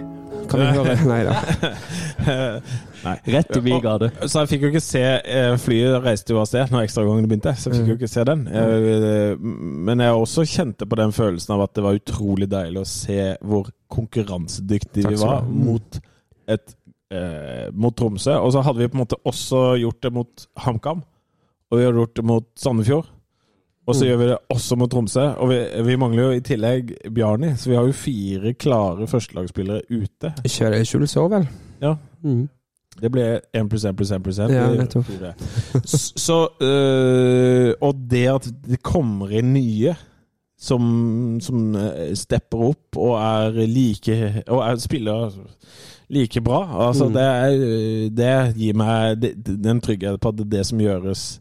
Kan 0.49 0.61
vi 0.61 0.67
høre? 0.67 0.95
Nei 1.09 1.25
da. 1.27 1.35
Rett 3.05 3.57
i 3.57 3.79
gate. 3.81 4.09
Så 4.27 4.41
jeg 4.43 4.49
fikk 4.53 4.65
jo 4.67 4.71
ikke 4.73 4.83
se 4.83 5.03
eh, 5.03 5.53
Flyet 5.63 6.03
reiste 6.05 6.35
jo 6.35 6.41
av 6.43 6.49
sted 6.51 6.73
når 6.73 6.87
ekstragangene 6.89 7.29
begynte, 7.31 7.53
så 7.57 7.71
jeg 7.71 7.79
fikk 7.81 7.93
jo 7.93 7.97
ikke 8.01 8.11
se 8.11 8.25
den. 8.29 8.47
Eh, 8.49 9.37
Men 9.39 10.03
jeg 10.05 10.13
også 10.19 10.45
kjente 10.49 10.89
på 10.89 10.99
den 10.99 11.13
følelsen 11.15 11.55
av 11.55 11.63
at 11.69 11.75
det 11.79 11.85
var 11.87 11.99
utrolig 12.01 12.49
deilig 12.51 12.83
å 12.83 12.89
se 12.91 13.21
hvor 13.45 13.71
konkurransedyktige 13.95 15.13
vi 15.15 15.21
var 15.21 15.45
mot 15.49 16.01
et 16.49 16.75
eh, 17.13 17.69
mot 17.73 17.95
Tromsø. 17.97 18.35
Og 18.43 18.53
så 18.53 18.65
hadde 18.67 18.83
vi 18.83 18.89
på 18.91 18.99
en 18.99 19.05
måte 19.05 19.21
også 19.29 19.63
gjort 19.83 20.03
det 20.03 20.13
mot 20.13 20.49
HamKam, 20.65 21.05
og 21.71 21.79
vi 21.79 21.85
har 21.87 21.97
gjort 22.03 22.17
det 22.19 22.25
mot 22.25 22.49
Sandefjord. 22.59 23.15
Og 23.89 23.95
så 23.97 24.05
Mm. 24.05 24.09
gjør 24.11 24.19
vi 24.21 24.27
det 24.29 24.39
også 24.53 24.77
mot 24.77 24.91
Tromsø. 24.93 25.23
Og 25.41 25.49
vi, 25.49 25.59
vi 25.87 25.97
mangler 25.97 26.23
jo 26.23 26.31
i 26.37 26.41
tillegg 26.45 26.91
Bjarni, 27.09 27.55
så 27.57 27.71
vi 27.71 27.77
har 27.79 27.87
jo 27.89 27.93
fire 27.97 28.53
klare 28.53 29.07
førstelagsspillere 29.09 29.81
ute. 29.89 30.35
Kjører 30.45 30.85
òg, 31.23 31.31
vel? 31.33 31.47
Ja. 31.81 31.95
Mm. 32.23 32.49
Det 33.01 33.11
ble 33.15 33.25
1 33.55 33.69
pluss 33.71 33.85
1 33.85 33.97
pluss 33.97 34.11
1 34.11 34.23
pluss 34.25 34.39
1. 34.43 34.51
Ja, 34.55 34.69
nettopp. 34.75 35.07
Så 35.87 36.39
øh, 36.61 37.75
Og 37.81 37.95
det 38.11 38.25
at 38.33 38.49
det 38.69 38.83
kommer 38.83 39.31
inn 39.39 39.53
nye 39.55 39.95
som, 40.59 41.39
som 41.41 41.77
øh, 41.79 42.15
stepper 42.19 42.65
opp 42.73 42.97
og 42.99 43.15
er 43.23 43.61
like 43.71 44.43
Og 44.49 44.65
er 44.67 44.77
spiller 44.83 45.31
like 46.11 46.41
bra, 46.41 46.63
altså 46.89 47.07
Mm. 47.09 47.13
det, 47.15 47.23
er, 47.23 47.51
det 48.17 48.57
gir 48.57 48.75
meg 48.75 49.21
den 49.45 49.81
tryggheten 49.85 50.19
på 50.19 50.29
at 50.33 50.39
det 50.39 50.51
det 50.53 50.67
som 50.67 50.81
gjøres 50.81 51.41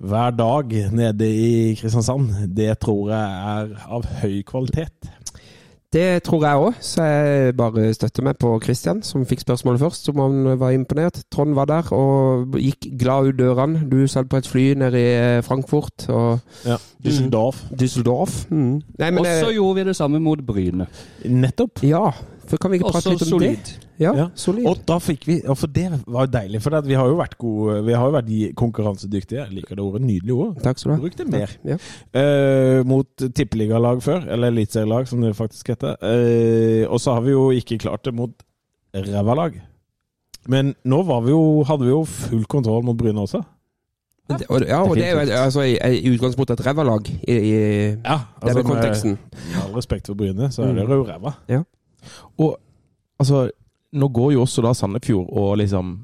hver 0.00 0.30
dag 0.30 0.72
nede 0.92 1.26
i 1.28 1.74
Kristiansand, 1.78 2.30
det 2.56 2.78
tror 2.80 3.10
jeg 3.10 3.20
er 3.60 3.68
av 3.88 4.04
høy 4.22 4.42
kvalitet. 4.46 5.10
Det 5.94 6.24
tror 6.26 6.42
jeg 6.42 6.58
òg, 6.58 6.78
så 6.82 7.04
jeg 7.06 7.52
bare 7.54 7.84
støtter 7.94 8.24
meg 8.26 8.34
på 8.42 8.48
Christian, 8.64 8.98
som 9.06 9.22
fikk 9.30 9.44
spørsmålet 9.44 9.78
først, 9.78 10.08
som 10.08 10.18
han 10.18 10.58
var 10.58 10.74
imponert. 10.74 11.20
Trond 11.30 11.54
var 11.54 11.68
der 11.70 11.92
og 11.94 12.56
gikk 12.58 12.88
glad 12.98 13.30
ut 13.30 13.38
dørene. 13.38 13.84
Du 13.90 14.00
satt 14.10 14.26
på 14.28 14.40
et 14.42 14.48
fly 14.50 14.64
nede 14.80 14.98
i 14.98 15.12
eh, 15.14 15.42
Frankfurt 15.46 16.08
og 16.10 16.40
Ja. 16.66 16.80
Düsseldorf. 17.04 17.62
Düsseldorf. 17.70 18.40
Mm. 18.50 18.80
Nei, 18.98 19.10
men 19.10 19.18
Og 19.22 19.26
så 19.26 19.52
gjorde 19.54 19.74
vi 19.78 19.84
det 19.84 19.96
samme 19.96 20.18
mot 20.18 20.42
Bryne. 20.46 20.86
Nettopp. 21.24 21.84
Ja, 21.86 22.08
for 22.50 22.56
kan 22.62 22.70
vi 22.70 22.78
ikke 22.78 22.90
prate 22.92 23.10
litt 23.12 23.22
om 23.22 23.28
solid. 23.28 23.56
det? 23.56 23.86
Ja, 24.00 24.12
Ja. 24.16 24.26
solid. 24.34 24.66
Og 24.66 24.78
da 24.86 24.98
fikk 24.98 25.26
vi, 25.26 25.36
og 25.48 25.56
for 25.58 25.66
det 25.66 25.86
var 26.06 26.26
jo 26.26 26.32
deilig, 26.32 26.60
for 26.62 26.80
vi 26.82 26.94
har 26.94 27.06
jo 27.08 27.16
vært 27.16 27.36
gode, 27.38 27.84
vi 27.86 27.92
har 27.92 28.04
jo 28.10 28.12
vært 28.16 28.54
konkurransedyktige. 28.56 29.40
Jeg 29.44 29.52
liker 29.54 29.74
det 29.76 29.84
ordet. 29.84 30.02
Nydelig 30.02 30.32
ord. 30.34 30.56
Takk 30.62 30.78
skal 30.78 30.90
du 30.90 30.94
ha. 30.96 31.00
Bruk 31.02 31.16
det 31.16 31.28
mer. 31.30 31.50
Ja. 31.64 31.76
Uh, 32.14 32.84
mot 32.86 33.06
tippeligalag 33.34 34.02
før, 34.02 34.26
eller 34.28 34.48
eliteserielag 34.52 35.08
som 35.08 35.20
det 35.22 35.34
faktisk 35.36 35.68
heter. 35.68 35.96
Uh, 36.02 36.90
og 36.92 37.00
så 37.00 37.14
har 37.14 37.20
vi 37.22 37.30
jo 37.30 37.50
ikke 37.50 37.78
klart 37.78 38.04
det 38.04 38.14
mot 38.14 38.30
ræva 38.94 39.34
lag. 39.34 39.60
Men 40.46 40.74
nå 40.84 41.02
var 41.08 41.20
vi 41.24 41.30
jo, 41.30 41.62
hadde 41.64 41.84
vi 41.86 41.90
jo 41.90 42.04
full 42.04 42.44
kontroll 42.44 42.82
mot 42.84 42.96
Bryne 42.96 43.20
også. 43.20 43.42
Men 44.28 44.38
det- 44.38 44.46
Ja, 44.68 44.78
og 44.82 44.96
det 44.96 45.04
er 45.04 45.10
jo 45.12 45.32
altså, 45.36 45.60
i, 45.60 45.76
i 46.00 46.10
utgangspunktet 46.14 46.60
et 46.60 46.66
rævalag 46.66 47.08
i, 47.28 47.32
i 47.32 47.50
Ja, 48.04 48.18
denne 48.40 48.54
med- 48.54 48.64
konteksten. 48.64 49.18
Med 49.32 49.62
all 49.62 49.74
respekt 49.76 50.06
for 50.06 50.14
Bryne, 50.14 50.50
så 50.52 50.62
er 50.62 50.72
det 50.72 50.82
jo 50.88 51.02
ræva. 51.04 51.32
ræva. 51.48 51.64
Og 52.38 52.56
altså, 53.18 53.46
nå 53.94 54.08
går 54.08 54.32
jo 54.34 54.44
også 54.44 54.64
da 54.64 54.74
Sandefjord 54.74 55.30
og 55.32 55.56
liksom 55.60 55.96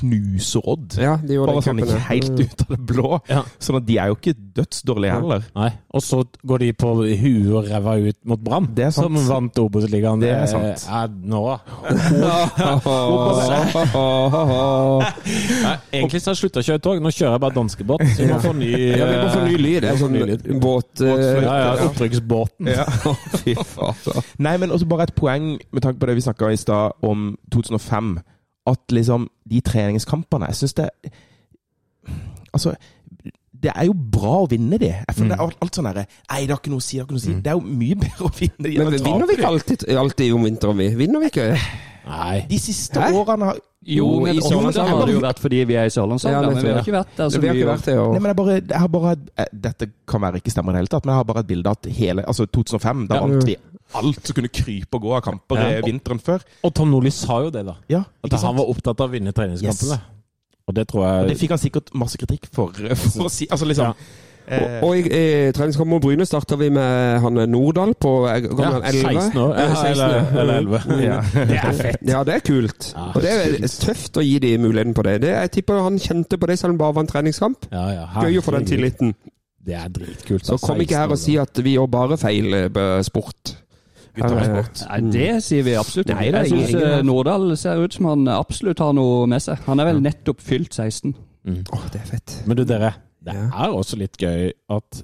knuser 0.00 0.60
Odd. 0.68 0.96
Ja, 1.00 1.16
de 1.22 1.34
gjorde 1.36 1.52
Bare 1.52 1.62
sånn 1.66 1.78
ja. 1.82 1.98
helt 2.08 2.30
Mm. 2.32 2.40
ut 2.44 2.60
av 2.62 2.66
det 2.72 2.78
blå. 2.86 3.10
Ja. 3.28 3.42
Sånn 3.60 3.76
at 3.80 3.86
de 3.86 3.96
er 3.98 4.06
jo 4.12 4.16
ikke 4.16 4.34
dødsdårlige 4.56 5.12
heller. 5.18 5.42
Nei. 5.56 5.70
Og 5.92 6.00
så 6.02 6.22
går 6.46 6.58
de 6.64 6.72
på 6.72 6.94
huet 7.02 7.52
og 7.52 7.68
ræva 7.70 7.96
ut 8.08 8.16
mot 8.24 8.40
Brann, 8.42 8.68
Det 8.74 8.84
er 8.86 8.90
sant. 8.90 9.06
som 9.06 9.14
vant 9.28 9.58
Obos-ligaen. 9.58 10.20
Det 10.20 10.30
er 10.30 10.46
sant. 10.46 10.86
Ja, 10.88 11.06
nå. 11.06 11.58
Nei, 14.42 15.76
egentlig 15.92 16.20
så 16.22 16.30
har 16.30 16.36
jeg 16.36 16.40
slutta 16.42 16.62
å 16.62 16.66
kjøre 16.66 16.82
tog. 16.84 17.00
Nå 17.02 17.12
kjører 17.12 17.36
jeg 17.36 17.42
bare 17.44 17.56
danskebåt. 17.56 18.04
Så 18.16 18.24
vi 18.24 18.28
må 18.32 18.38
få 18.42 18.52
ny 18.56 18.70
Ja, 18.72 19.06
vi 19.10 19.18
må 19.22 19.28
få 19.32 19.44
ny 19.46 19.56
lyd. 19.60 19.86
Er 19.88 19.98
sånn 20.00 20.14
ny 20.16 20.24
lyd. 20.32 20.46
båt... 20.62 21.02
eh, 21.04 21.42
Ja, 21.42 21.54
ja, 21.62 21.70
Opprykksbåten. 21.86 22.70
Ja. 22.72 22.86
Fy 23.42 23.54
fader. 23.56 24.22
Nei, 24.42 24.56
men 24.62 24.74
også 24.74 24.88
bare 24.90 25.08
et 25.08 25.14
poeng 25.18 25.54
med 25.72 25.84
tanke 25.84 26.00
på 26.02 26.10
det 26.10 26.18
vi 26.18 26.24
snakka 26.26 26.52
i 26.52 26.60
stad 26.60 26.98
om 27.06 27.32
2005. 27.52 28.14
At 28.70 28.94
liksom 28.94 29.28
de 29.50 29.60
treningskampene 29.64 30.46
Jeg 30.52 30.60
syns 30.60 30.76
det 30.78 30.88
Altså, 32.52 32.74
det 33.62 33.70
er 33.72 33.86
jo 33.86 33.94
bra 33.94 34.42
å 34.42 34.48
vinne 34.50 34.76
de. 34.80 34.90
Jeg 34.90 35.14
føler 35.16 35.30
det 35.32 35.38
er 35.38 35.44
alt, 35.46 35.76
sånn 35.76 35.86
herre 35.88 36.02
Nei, 36.04 36.42
det 36.44 36.52
har 36.52 36.58
ikke 36.60 36.72
noe 36.72 36.82
å 36.82 36.84
si. 36.84 36.98
Det, 36.98 37.04
har 37.04 37.06
ikke 37.06 37.14
noe 37.14 37.22
å 37.22 37.24
si. 37.24 37.36
det 37.38 37.52
er 37.52 37.56
jo 37.56 37.78
mye 37.80 37.98
bedre 38.02 38.26
å 38.28 38.32
vinne 38.36 38.66
de 38.66 38.74
Men 38.82 38.92
vinner 38.98 39.30
vi 39.30 39.36
ikke 39.38 39.48
alltid, 39.52 39.86
alltid 40.02 40.34
om 40.36 40.46
vinteren, 40.48 40.82
vi? 40.82 40.88
Vinner 40.98 41.22
vi 41.22 41.30
ikke? 41.32 41.46
Nei. 42.06 42.46
De 42.50 42.58
siste 42.58 42.98
Hæ? 43.00 43.12
årene 43.14 43.44
har 43.52 43.58
Jo, 43.86 44.06
men 44.22 44.36
i 44.36 44.40
Sørlandshallen. 44.40 44.88
har 44.98 45.06
det 45.06 45.14
jo 45.14 45.20
vært 45.22 45.38
fordi 45.42 45.64
vi 45.66 45.74
er 45.78 45.84
i 45.86 45.90
Sørlandshallen, 45.90 46.42
Ja, 46.42 46.50
men 46.50 46.62
vi 46.64 46.70
har 46.72 46.80
ikke 46.82 46.94
vært 46.96 47.16
der 47.16 47.28
så 47.30 47.40
Vi 47.40 47.48
har 47.48 47.54
ikke 47.54 47.68
vært 47.72 47.84
det. 47.84 47.96
Nei, 47.96 48.18
men 48.20 48.30
jeg 48.30 48.36
bare, 48.36 48.54
jeg 48.60 48.78
har 48.80 48.88
bare 48.88 49.12
eh, 49.38 49.46
Dette 49.52 49.86
kan 50.06 50.20
være 50.20 50.40
ikke 50.42 50.50
stemmer 50.54 50.70
i 50.70 50.74
det 50.74 50.80
hele 50.82 50.92
tatt, 50.94 51.04
men 51.06 51.12
jeg 51.14 51.18
har 51.22 51.24
bare 51.32 51.40
et 51.40 51.46
bilde 51.46 51.66
av 51.66 51.78
at 51.78 51.90
hele 51.92 52.24
Altså 52.26 52.46
2005, 52.46 53.06
da 53.08 53.14
Ja. 53.16 53.20
vant 53.26 53.44
vi 53.46 53.56
alt 53.94 54.26
som 54.26 54.34
kunne 54.34 54.48
krype 54.48 54.94
og 54.96 55.02
gå 55.02 55.14
av 55.16 55.22
kamper 55.22 55.56
Ja. 55.58 55.68
eh, 55.78 55.82
vinteren 55.84 56.18
før. 56.22 56.40
Og 56.64 56.74
Tom 56.74 56.90
Nordli 56.90 57.10
sa 57.10 57.40
jo 57.42 57.50
det, 57.50 57.64
da. 57.66 57.74
Ja, 57.88 58.04
At 58.24 58.30
han 58.32 58.40
sant? 58.40 58.56
var 58.56 58.64
opptatt 58.70 59.00
av 59.00 59.08
å 59.10 59.12
vinne 59.12 59.32
treningskampene. 59.32 59.98
Yes. 59.98 60.00
Og 60.68 60.74
det 60.74 60.86
tror 60.88 61.04
Og 61.22 61.28
det 61.28 61.38
fikk 61.38 61.50
han 61.50 61.58
sikkert 61.58 61.92
masse 61.94 62.16
kritikk 62.16 62.46
for, 62.52 62.70
for 63.12 63.26
å 63.26 63.30
si 63.30 63.46
Altså 63.50 63.66
liksom 63.66 63.84
Ja. 63.86 63.94
Eh, 64.52 64.76
Og, 64.82 64.88
og 64.88 64.96
i, 64.98 65.02
i 65.08 65.52
treningskamp 65.56 65.90
mot 65.90 66.02
Bryne 66.04 66.26
starter 66.28 66.58
vi 66.60 66.68
med 66.74 67.20
han 67.24 67.40
Nordahl 67.50 67.94
på 67.98 68.12
eh, 68.30 68.40
gammel 68.46 68.78
ja, 68.82 68.92
11. 68.92 69.20
16 69.22 69.40
år. 69.42 69.54
Ja, 69.56 69.66
Ja, 69.66 69.74
16, 69.80 69.92
eller, 69.96 70.40
eller 70.42 70.54
11. 70.60 71.02
ja. 71.06 71.18
Det 71.52 71.58
er 71.62 71.78
fett. 71.80 72.04
Ja, 72.12 72.22
det 72.28 72.34
er 72.38 72.44
kult. 72.46 72.90
Ja, 72.94 73.08
og 73.14 73.22
det 73.24 73.34
er 73.36 73.76
tøft 73.86 74.20
å 74.20 74.24
gi 74.26 74.36
de 74.42 74.54
muligheten 74.62 74.94
på 74.98 75.06
det. 75.08 75.18
det 75.26 75.32
jeg 75.34 75.54
tipper 75.58 75.82
han 75.86 75.98
kjente 76.02 76.38
på 76.38 76.50
det 76.50 76.58
selv 76.60 76.74
om 76.74 76.78
det 76.78 76.84
bare 76.84 76.98
var 76.98 77.06
en 77.06 77.12
treningskamp. 77.14 77.68
Ja, 77.72 77.86
ja, 77.96 78.06
Gøy 78.26 78.38
å 78.40 78.44
få 78.44 78.56
den 78.58 78.68
tilliten. 78.68 79.14
Det 79.62 79.76
er 79.78 79.90
dritkult. 79.94 80.46
Så 80.46 80.56
kom 80.58 80.80
ikke 80.82 80.98
her 80.98 81.12
og 81.14 81.20
si 81.22 81.36
at 81.38 81.58
vi 81.62 81.76
gjør 81.76 81.90
bare 81.90 82.18
feil 82.18 82.50
eh, 82.58 83.02
sport. 83.06 83.56
Sport. 84.12 84.82
Nei, 84.90 84.98
det 85.14 85.28
sier 85.40 85.64
vi 85.64 85.72
absolutt 85.80 86.10
ikke. 86.12 86.24
Jeg 86.34 86.50
syns. 86.50 87.04
Nordahl 87.08 87.46
ser 87.56 87.80
ut 87.80 87.94
som 87.96 88.10
han 88.10 88.26
absolutt 88.28 88.82
har 88.84 88.92
noe 88.98 89.22
med 89.30 89.40
seg. 89.40 89.62
Han 89.64 89.80
er 89.80 89.88
vel 89.88 90.02
nettopp 90.04 90.42
fylt 90.44 90.74
16. 90.76 91.14
Mm. 91.48 91.62
Oh, 91.72 91.86
det 91.94 92.02
er 92.02 92.10
fett. 92.10 92.34
Men 92.46 92.58
du, 92.60 92.66
dere. 92.68 92.92
Det 93.24 93.34
Ja. 93.34 93.46
er 93.66 93.76
også 93.78 93.96
litt 94.00 94.16
gøy 94.18 94.50
at 94.70 95.02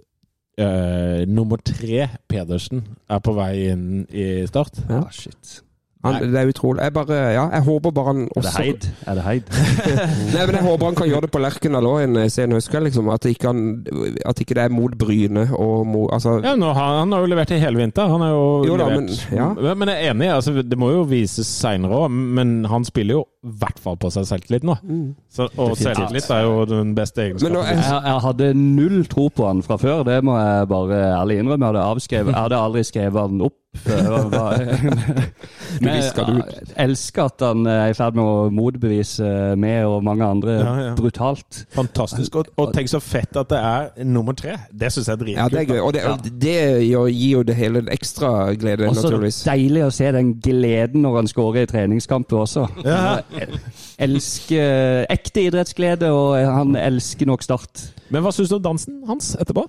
uh, 0.60 1.22
nummer 1.30 1.56
tre, 1.64 2.08
Pedersen, 2.28 2.84
er 3.08 3.20
på 3.22 3.34
vei 3.38 3.68
inn 3.70 4.04
i 4.10 4.44
Start. 4.50 4.82
Ja. 4.88 5.04
Ah, 5.04 5.10
shit. 5.14 5.60
Han, 6.06 6.14
det 6.30 6.38
er 6.38 6.46
utrolig. 6.46 6.78
Jeg 6.86 6.92
bare, 6.94 7.16
ja, 7.34 7.48
jeg 7.50 7.62
håper 7.66 7.90
bare 7.90 8.06
han 8.12 8.20
Er 8.36 8.44
det 8.44 8.50
Heid? 8.54 8.84
Er 9.10 9.16
det 9.18 9.22
Heid? 9.26 9.48
Nei, 10.34 10.44
men 10.46 10.54
Jeg 10.54 10.62
håper 10.62 10.84
han 10.86 10.94
kan 10.94 11.08
gjøre 11.10 11.24
det 11.26 11.30
på 11.34 11.40
Lerkendal 11.42 11.88
òg 11.90 11.96
en 12.04 12.18
sen 12.30 12.54
høstkveld. 12.54 12.86
Liksom. 12.86 13.08
At, 13.10 13.26
ikke 13.26 13.50
han, 13.50 13.64
at 14.30 14.38
ikke 14.44 14.54
det 14.54 14.62
er 14.68 14.70
mot 14.76 14.94
Bryne 14.94 15.48
og 15.58 15.82
mot 15.90 16.12
altså, 16.14 16.36
Ja, 16.46 16.54
nå 16.54 16.70
han, 16.70 17.00
Han 17.00 17.16
har 17.16 17.24
jo 17.26 17.32
levert 17.34 17.50
i 17.50 17.58
hele 17.58 17.82
vinter. 17.82 18.06
Han 18.14 18.22
er 18.22 18.30
jo, 18.30 18.44
Jo 18.70 18.76
da, 18.78 18.86
levert. 18.92 19.10
men- 19.10 19.40
ja. 19.40 19.48
men, 19.58 19.78
men 19.82 19.88
jeg 19.90 20.04
er 20.06 20.14
enig. 20.14 20.30
Altså, 20.36 20.54
det 20.62 20.78
må 20.78 20.92
jo 20.94 21.02
vises 21.10 21.50
seinere 21.50 21.98
òg. 22.04 22.14
Men 22.38 22.54
han 22.70 22.86
spiller 22.86 23.18
jo 23.18 23.24
i 23.46 23.52
hvert 23.60 23.78
fall 23.78 23.94
på 24.02 24.08
seg 24.10 24.24
selvtillit 24.26 24.64
nå. 24.66 24.74
Så, 25.30 25.46
og 25.62 25.76
selvtillit 25.78 26.26
er 26.34 26.42
jo 26.42 26.64
den 26.66 26.90
beste 26.98 27.22
egenskapen. 27.22 27.54
nå 27.54 27.62
Jeg, 27.68 27.84
jeg 27.86 28.20
hadde 28.24 28.48
null 28.58 29.04
tro 29.06 29.28
på 29.30 29.46
han 29.46 29.62
fra 29.62 29.76
før, 29.78 30.02
det 30.08 30.18
må 30.26 30.34
jeg 30.40 30.68
bare 30.72 30.98
ærlig 31.20 31.38
innrømme. 31.44 31.70
Jeg 31.70 31.86
hadde, 31.86 32.32
jeg 32.32 32.34
hadde 32.42 32.58
aldri 32.66 32.82
skrevet 32.88 33.20
han 33.28 33.40
opp. 33.46 33.54
Men 35.78 35.92
jeg 35.94 36.08
elsker 36.80 37.28
at 37.28 37.42
han 37.44 37.66
er 37.70 37.92
i 37.92 37.94
ferd 37.94 38.16
med 38.16 38.24
å 38.24 38.48
motbevise 38.50 39.28
meg 39.60 39.84
og 39.86 40.00
mange 40.06 40.24
andre 40.26 40.54
Ja, 40.56 40.72
ja. 40.88 40.94
brutalt. 40.98 41.60
Fantastisk. 41.76 42.34
Og, 42.40 42.48
og 42.58 42.72
tenk 42.74 42.90
så 42.90 42.98
fett 43.04 43.36
at 43.38 43.50
det 43.52 43.60
er 43.60 44.06
nummer 44.08 44.34
tre. 44.38 44.56
Det 44.72 44.90
syns 44.94 45.10
jeg 45.12 45.20
er 45.20 45.30
Ja, 45.34 45.46
det 45.52 45.60
er 45.62 45.68
dritkult. 45.68 45.76
gøy. 45.76 45.82
Og 45.84 45.92
det, 45.94 46.04
og 46.08 46.40
det 46.42 46.56
gir 46.88 47.30
jo 47.36 47.42
det 47.46 47.58
hele 47.60 47.84
en 47.84 47.92
ekstra 47.94 48.32
glede, 48.58 48.88
Og 48.88 48.96
så 48.96 49.04
naturligvis. 49.06 49.42
deilig 49.46 49.84
å 49.86 49.92
se 49.94 50.10
den 50.16 50.32
gleden 50.42 51.04
når 51.04 51.20
han 51.20 51.30
skårer 51.30 51.62
i 51.62 51.70
treningskamper 51.70 52.42
også. 52.46 52.66
Ja. 52.88 53.20
Elsker 53.98 55.06
ekte 55.12 55.44
idrettsglede, 55.48 56.10
og 56.14 56.36
han 56.38 56.76
elsker 56.78 57.28
nok 57.28 57.42
Start. 57.46 57.84
Men 58.12 58.24
hva 58.24 58.32
syns 58.34 58.50
du 58.52 58.56
om 58.58 58.64
dansen 58.64 59.00
hans 59.08 59.34
etterpå? 59.40 59.66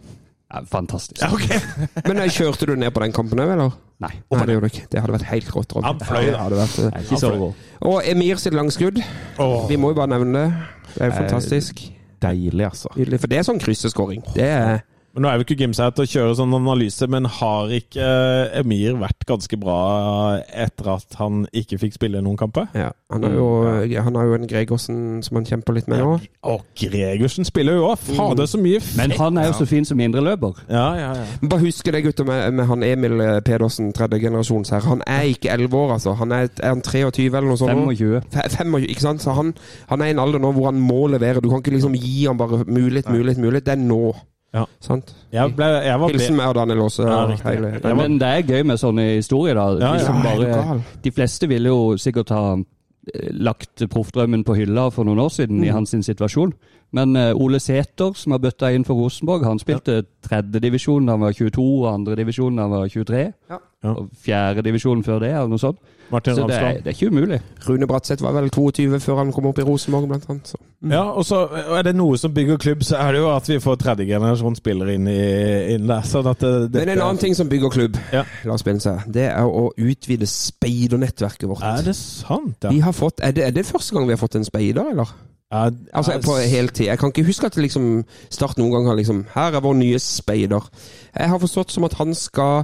Ja, 0.49 0.63
fantastisk. 0.65 1.21
ok. 1.29 1.45
Men 2.09 2.23
eh, 2.23 2.31
kjørte 2.33 2.65
du 2.65 2.73
ned 2.79 2.89
på 2.95 3.03
den 3.03 3.13
kampen 3.13 3.37
òg, 3.43 3.51
eller? 3.53 3.75
Nei, 4.01 4.13
Nei, 4.31 4.45
det 4.47 4.55
gjorde 4.55 4.69
du 4.69 4.73
ikke. 4.73 4.87
Det 4.89 5.01
hadde 5.03 5.13
vært 5.17 5.27
helt 5.29 5.49
rått. 5.53 5.75
Han 5.85 5.99
fløy, 6.01 6.23
Ja, 6.25 6.31
da. 6.31 6.41
hadde 6.47 6.57
vært, 6.61 6.77
eh, 6.79 6.87
jeg 6.87 6.95
er 7.03 7.05
ikke 7.05 7.19
så 7.21 7.31
rå. 7.35 7.49
Og 7.91 7.97
Emir 8.09 8.39
sitt 8.41 8.55
langskudd. 8.57 9.01
Oh. 9.43 9.67
Vi 9.69 9.77
må 9.77 9.91
jo 9.93 9.97
bare 9.99 10.09
nevne 10.15 10.33
det. 10.47 10.47
Det 10.95 11.01
er 11.03 11.11
jo 11.11 11.13
Eh, 11.13 11.17
fantastisk. 11.19 11.83
Deilig, 12.19 12.65
altså. 12.65 12.89
Nydelig. 12.97 13.19
For 13.21 13.31
det 13.31 13.37
er 13.39 13.45
sånn 13.47 13.61
krysseskåring. 13.61 14.23
Det 14.35 14.47
er 14.49 14.81
Men 15.13 15.23
Nå 15.25 15.29
er 15.31 15.39
jo 15.39 15.45
ikke 15.47 15.55
Gimseth 15.63 15.95
til 15.97 16.05
å 16.05 16.09
kjøre 16.11 16.35
sånn 16.37 16.53
analyse, 16.53 17.07
men 17.09 17.25
har 17.25 17.71
ikke 17.73 18.03
eh, 18.05 18.59
Emir 18.61 18.93
vært 19.01 19.25
ganske 19.27 19.57
bra 19.59 19.77
etter 20.53 20.89
at 20.93 21.15
han 21.19 21.45
ikke 21.55 21.79
fikk 21.81 21.95
spille 21.97 22.21
noen 22.21 22.37
kamper? 22.39 22.67
ja. 22.77 22.91
Han 23.09 23.23
har 23.25 23.31
jo, 23.33 23.45
han 24.05 24.13
har 24.19 24.27
jo 24.29 24.35
en 24.37 24.43
Gregersen 24.45 24.97
som 25.25 25.39
han 25.39 25.45
kjemper 25.49 25.73
litt 25.73 25.87
med 25.89 25.97
nå. 25.97 26.11
Og 26.45 26.59
Gregersen 26.77 27.41
spiller 27.47 27.79
jo 27.79 27.87
òg! 27.87 28.03
Fader, 28.05 28.45
så 28.45 28.59
mye 28.61 28.77
Men 28.99 29.15
han 29.17 29.39
er 29.41 29.47
jo 29.49 29.55
så 29.57 29.65
fin 29.65 29.87
som 29.89 29.97
indreløper. 30.05 30.59
Ja, 30.69 30.83
ja, 30.99 31.07
ja. 31.17 31.23
Bare 31.49 31.63
husk 31.63 31.89
det, 31.89 32.03
gutter, 32.05 32.27
med, 32.29 32.53
med 32.59 32.69
han 32.69 32.85
Emil 32.85 33.17
eh, 33.25 33.39
Pedersen, 33.41 33.89
tredje 33.97 34.19
generasjons 34.21 34.69
her. 34.75 34.85
Han 34.85 35.01
er 35.09 35.25
ikke 35.33 35.49
11 35.55 35.73
år, 35.79 35.95
altså. 35.97 36.13
Han 36.21 36.35
er, 36.37 36.51
er 36.61 36.75
han 36.75 36.85
23 36.85 37.25
eller 37.31 37.49
noe 37.49 37.57
sånt? 37.57 37.73
25. 37.97 38.21
Fe- 38.37 38.45
25, 38.59 38.85
ikke 38.93 39.07
sant? 39.07 39.25
Så 39.25 39.33
han, 39.33 39.55
han 39.89 40.05
er 40.05 40.11
i 40.11 40.13
en 40.13 40.21
alder 40.21 40.45
nå 40.45 40.53
hvor 40.53 40.69
han 40.69 40.77
må 40.77 41.07
levere. 41.09 41.41
Du 41.41 41.49
kan 41.49 41.63
ikke 41.65 41.73
liksom 41.79 41.97
gi 41.97 42.27
ham 42.29 42.37
bare 42.37 42.61
mulighet, 42.69 43.09
mulighet, 43.09 43.41
mulighet. 43.41 43.65
Det 43.71 43.73
er 43.73 43.81
nå. 43.89 44.03
Ja. 44.53 44.63
Sant? 44.81 45.11
Jeg, 45.31 45.53
ble, 45.55 45.65
jeg 45.85 45.99
var 46.01 46.09
Hilsen 46.09 46.35
meg 46.39 46.47
og 46.49 46.55
Daniel 46.57 46.79
Aase. 46.87 47.03
Ja, 47.05 47.93
Men 47.99 48.17
det 48.21 48.27
er 48.33 48.47
gøy 48.49 48.63
med 48.65 48.79
sånne 48.81 49.05
historier, 49.19 49.53
da. 49.59 49.67
Ja, 49.77 49.91
De, 49.93 50.03
ja, 50.47 50.55
bare, 50.65 50.79
de 51.05 51.11
fleste 51.13 51.47
ville 51.51 51.69
jo 51.69 51.93
sikkert 52.01 52.33
ha 52.33 52.43
eh, 52.57 53.29
lagt 53.33 53.85
proffdrømmen 53.93 54.43
på 54.47 54.55
hylla 54.57 54.87
for 54.91 55.05
noen 55.05 55.21
år 55.21 55.29
siden 55.37 55.59
Mm. 55.61 55.67
i 55.67 55.73
hans 55.75 55.93
situasjon. 55.93 56.53
Men 56.91 57.15
eh, 57.15 57.31
Ole 57.37 57.59
Sæter, 57.61 58.15
som 58.17 58.33
har 58.33 58.41
bøtta 58.41 58.71
inn 58.73 58.85
for 58.87 58.97
Rosenborg, 58.97 59.45
han 59.45 59.61
spilte 59.61 60.01
tredjedivisjon 60.25 61.05
da 61.05 61.17
han 61.17 61.21
var 61.27 61.35
22, 61.37 61.65
og 61.83 61.93
andredivisjon 61.93 62.57
da 62.57 62.65
han 62.65 62.73
var 62.73 62.87
23. 62.89 63.25
Ja. 63.51 63.59
Ja. 63.83 63.93
Og 63.95 64.09
fjerdedivisjon 64.25 65.05
før 65.07 65.21
det, 65.23 65.29
eller 65.31 65.47
noe 65.53 65.61
sånt. 65.61 65.77
Martin 66.11 66.35
Så 66.35 66.47
det 66.49 66.55
er, 66.57 66.79
det 66.83 66.89
er 66.89 66.95
ikke 66.97 67.07
umulig. 67.13 67.37
Rune 67.63 67.87
Bratseth 67.87 68.23
var 68.25 68.33
vel 68.35 68.49
22 68.51 68.99
før 68.99 69.21
han 69.21 69.31
kom 69.31 69.45
opp 69.47 69.61
i 69.61 69.63
Rosenborg, 69.63 70.07
blant 70.09 70.25
annet. 70.27 70.49
Så. 70.51 70.57
Ja, 70.89 71.03
og 71.13 71.23
så 71.27 71.43
er 71.77 71.85
det 71.87 71.93
noe 71.95 72.17
som 72.19 72.33
bygger 72.35 72.59
klubb, 72.59 72.83
så 72.83 72.97
er 72.99 73.15
det 73.15 73.21
jo 73.21 73.29
at 73.31 73.47
vi 73.47 73.59
får 73.63 73.77
tredjegenerasjon 73.85 74.57
spillere 74.59 74.97
inn, 74.97 75.07
i, 75.07 75.21
inn 75.75 75.87
der. 75.87 76.03
Sånn 76.09 76.27
at 76.27 76.43
det, 76.43 76.81
Men 76.81 76.95
en 76.97 77.05
annen 77.05 77.21
ting 77.21 77.37
som 77.37 77.47
bygger 77.51 77.71
klubb, 77.77 78.01
Ja. 78.11 78.25
Lars 78.49 78.65
Bense, 78.67 78.97
det 79.07 79.29
er 79.29 79.47
å 79.47 79.69
utvide 79.77 80.27
speidernettverket 80.27 81.47
vårt. 81.47 81.63
Er 81.63 81.85
det 81.87 81.95
sant, 81.95 82.57
ja? 82.65 82.73
Vi 82.73 82.83
har 82.83 82.97
fått, 82.97 83.23
er, 83.23 83.37
det, 83.37 83.47
er 83.47 83.55
det 83.55 83.67
første 83.69 83.95
gang 83.95 84.09
vi 84.09 84.17
har 84.17 84.19
fått 84.19 84.35
en 84.41 84.47
speider, 84.47 84.91
eller? 84.91 85.15
Ja, 85.51 85.63
Altså 85.97 86.13
ja, 86.13 86.19
på 86.21 86.35
heltid. 86.45 86.85
Jeg 86.85 86.99
kan 87.01 87.09
ikke 87.09 87.25
huske 87.25 87.47
at 87.49 87.55
liksom 87.57 88.03
Start 88.29 88.59
noen 88.61 88.69
gang 88.75 88.85
har 88.91 88.99
liksom 88.99 89.23
Her 89.33 89.55
er 89.57 89.63
vår 89.65 89.73
nye 89.79 89.97
speider. 89.99 90.67
Jeg 91.15 91.29
har 91.31 91.41
forstått 91.41 91.71
som 91.73 91.87
at 91.87 91.95
han 91.97 92.13
skal 92.13 92.63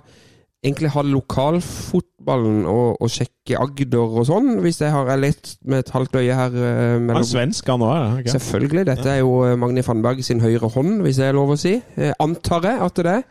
egentlig 0.66 0.90
ha 0.94 1.02
lokalfotballen 1.06 2.64
og, 2.66 2.96
og 3.02 3.10
sjekke 3.14 3.58
Agder 3.62 4.16
og 4.20 4.26
sånn, 4.26 4.48
hvis 4.64 4.80
jeg 4.82 4.90
har 4.94 5.12
lett 5.22 5.52
med 5.66 5.84
et 5.84 5.92
halvt 5.94 6.16
øye 6.18 6.34
her. 6.38 6.56
eh, 6.58 6.96
mellom 7.06 7.26
svensk, 7.28 7.68
han 7.70 7.84
òg, 7.86 7.92
er 7.94 8.06
han 8.10 8.22
ikke? 8.24 8.34
Selvfølgelig. 8.34 8.86
Dette 8.90 9.12
er 9.12 9.20
jo 9.20 9.36
eh, 9.46 9.56
Magni 9.62 9.84
Fannberg 9.86 10.24
sin 10.26 10.42
høyre 10.42 10.70
hånd, 10.74 11.02
hvis 11.06 11.20
det 11.22 11.28
er 11.28 11.38
lov 11.38 11.54
å 11.54 11.60
si. 11.62 11.76
Antar 12.20 12.66
jeg 12.66 12.82
at 12.88 13.02
det 13.06 13.14
er. 13.14 13.22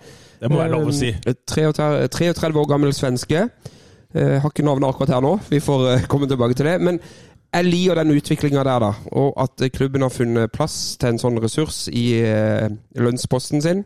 Det 0.44 0.50
må 0.52 0.60
være 0.62 0.74
lov 0.76 0.92
å 0.92 0.94
si. 0.94 1.10
Eh, 1.26 1.34
33, 1.50 2.08
33 2.14 2.52
år 2.62 2.70
gammel 2.70 2.94
svenske. 2.94 3.48
Har 4.14 4.46
ikke 4.46 4.62
navnet 4.62 4.86
akkurat 4.92 5.10
her 5.16 5.22
nå, 5.24 5.32
vi 5.50 5.58
får 5.58 6.04
komme 6.06 6.28
tilbake 6.30 6.54
til 6.54 6.68
det. 6.70 6.76
Men 6.86 7.00
jeg 7.54 7.68
liker 7.68 8.00
den 8.00 8.14
utviklinga 8.16 8.64
der, 8.66 8.82
da. 8.82 8.90
Og 9.14 9.36
at 9.38 9.62
klubben 9.74 10.02
har 10.02 10.10
funnet 10.10 10.52
plass 10.54 10.96
til 10.98 11.12
en 11.12 11.20
sånn 11.22 11.38
ressurs 11.42 11.84
i 11.92 12.08
eh, 12.18 12.66
lønnsposten 12.98 13.62
sin. 13.62 13.84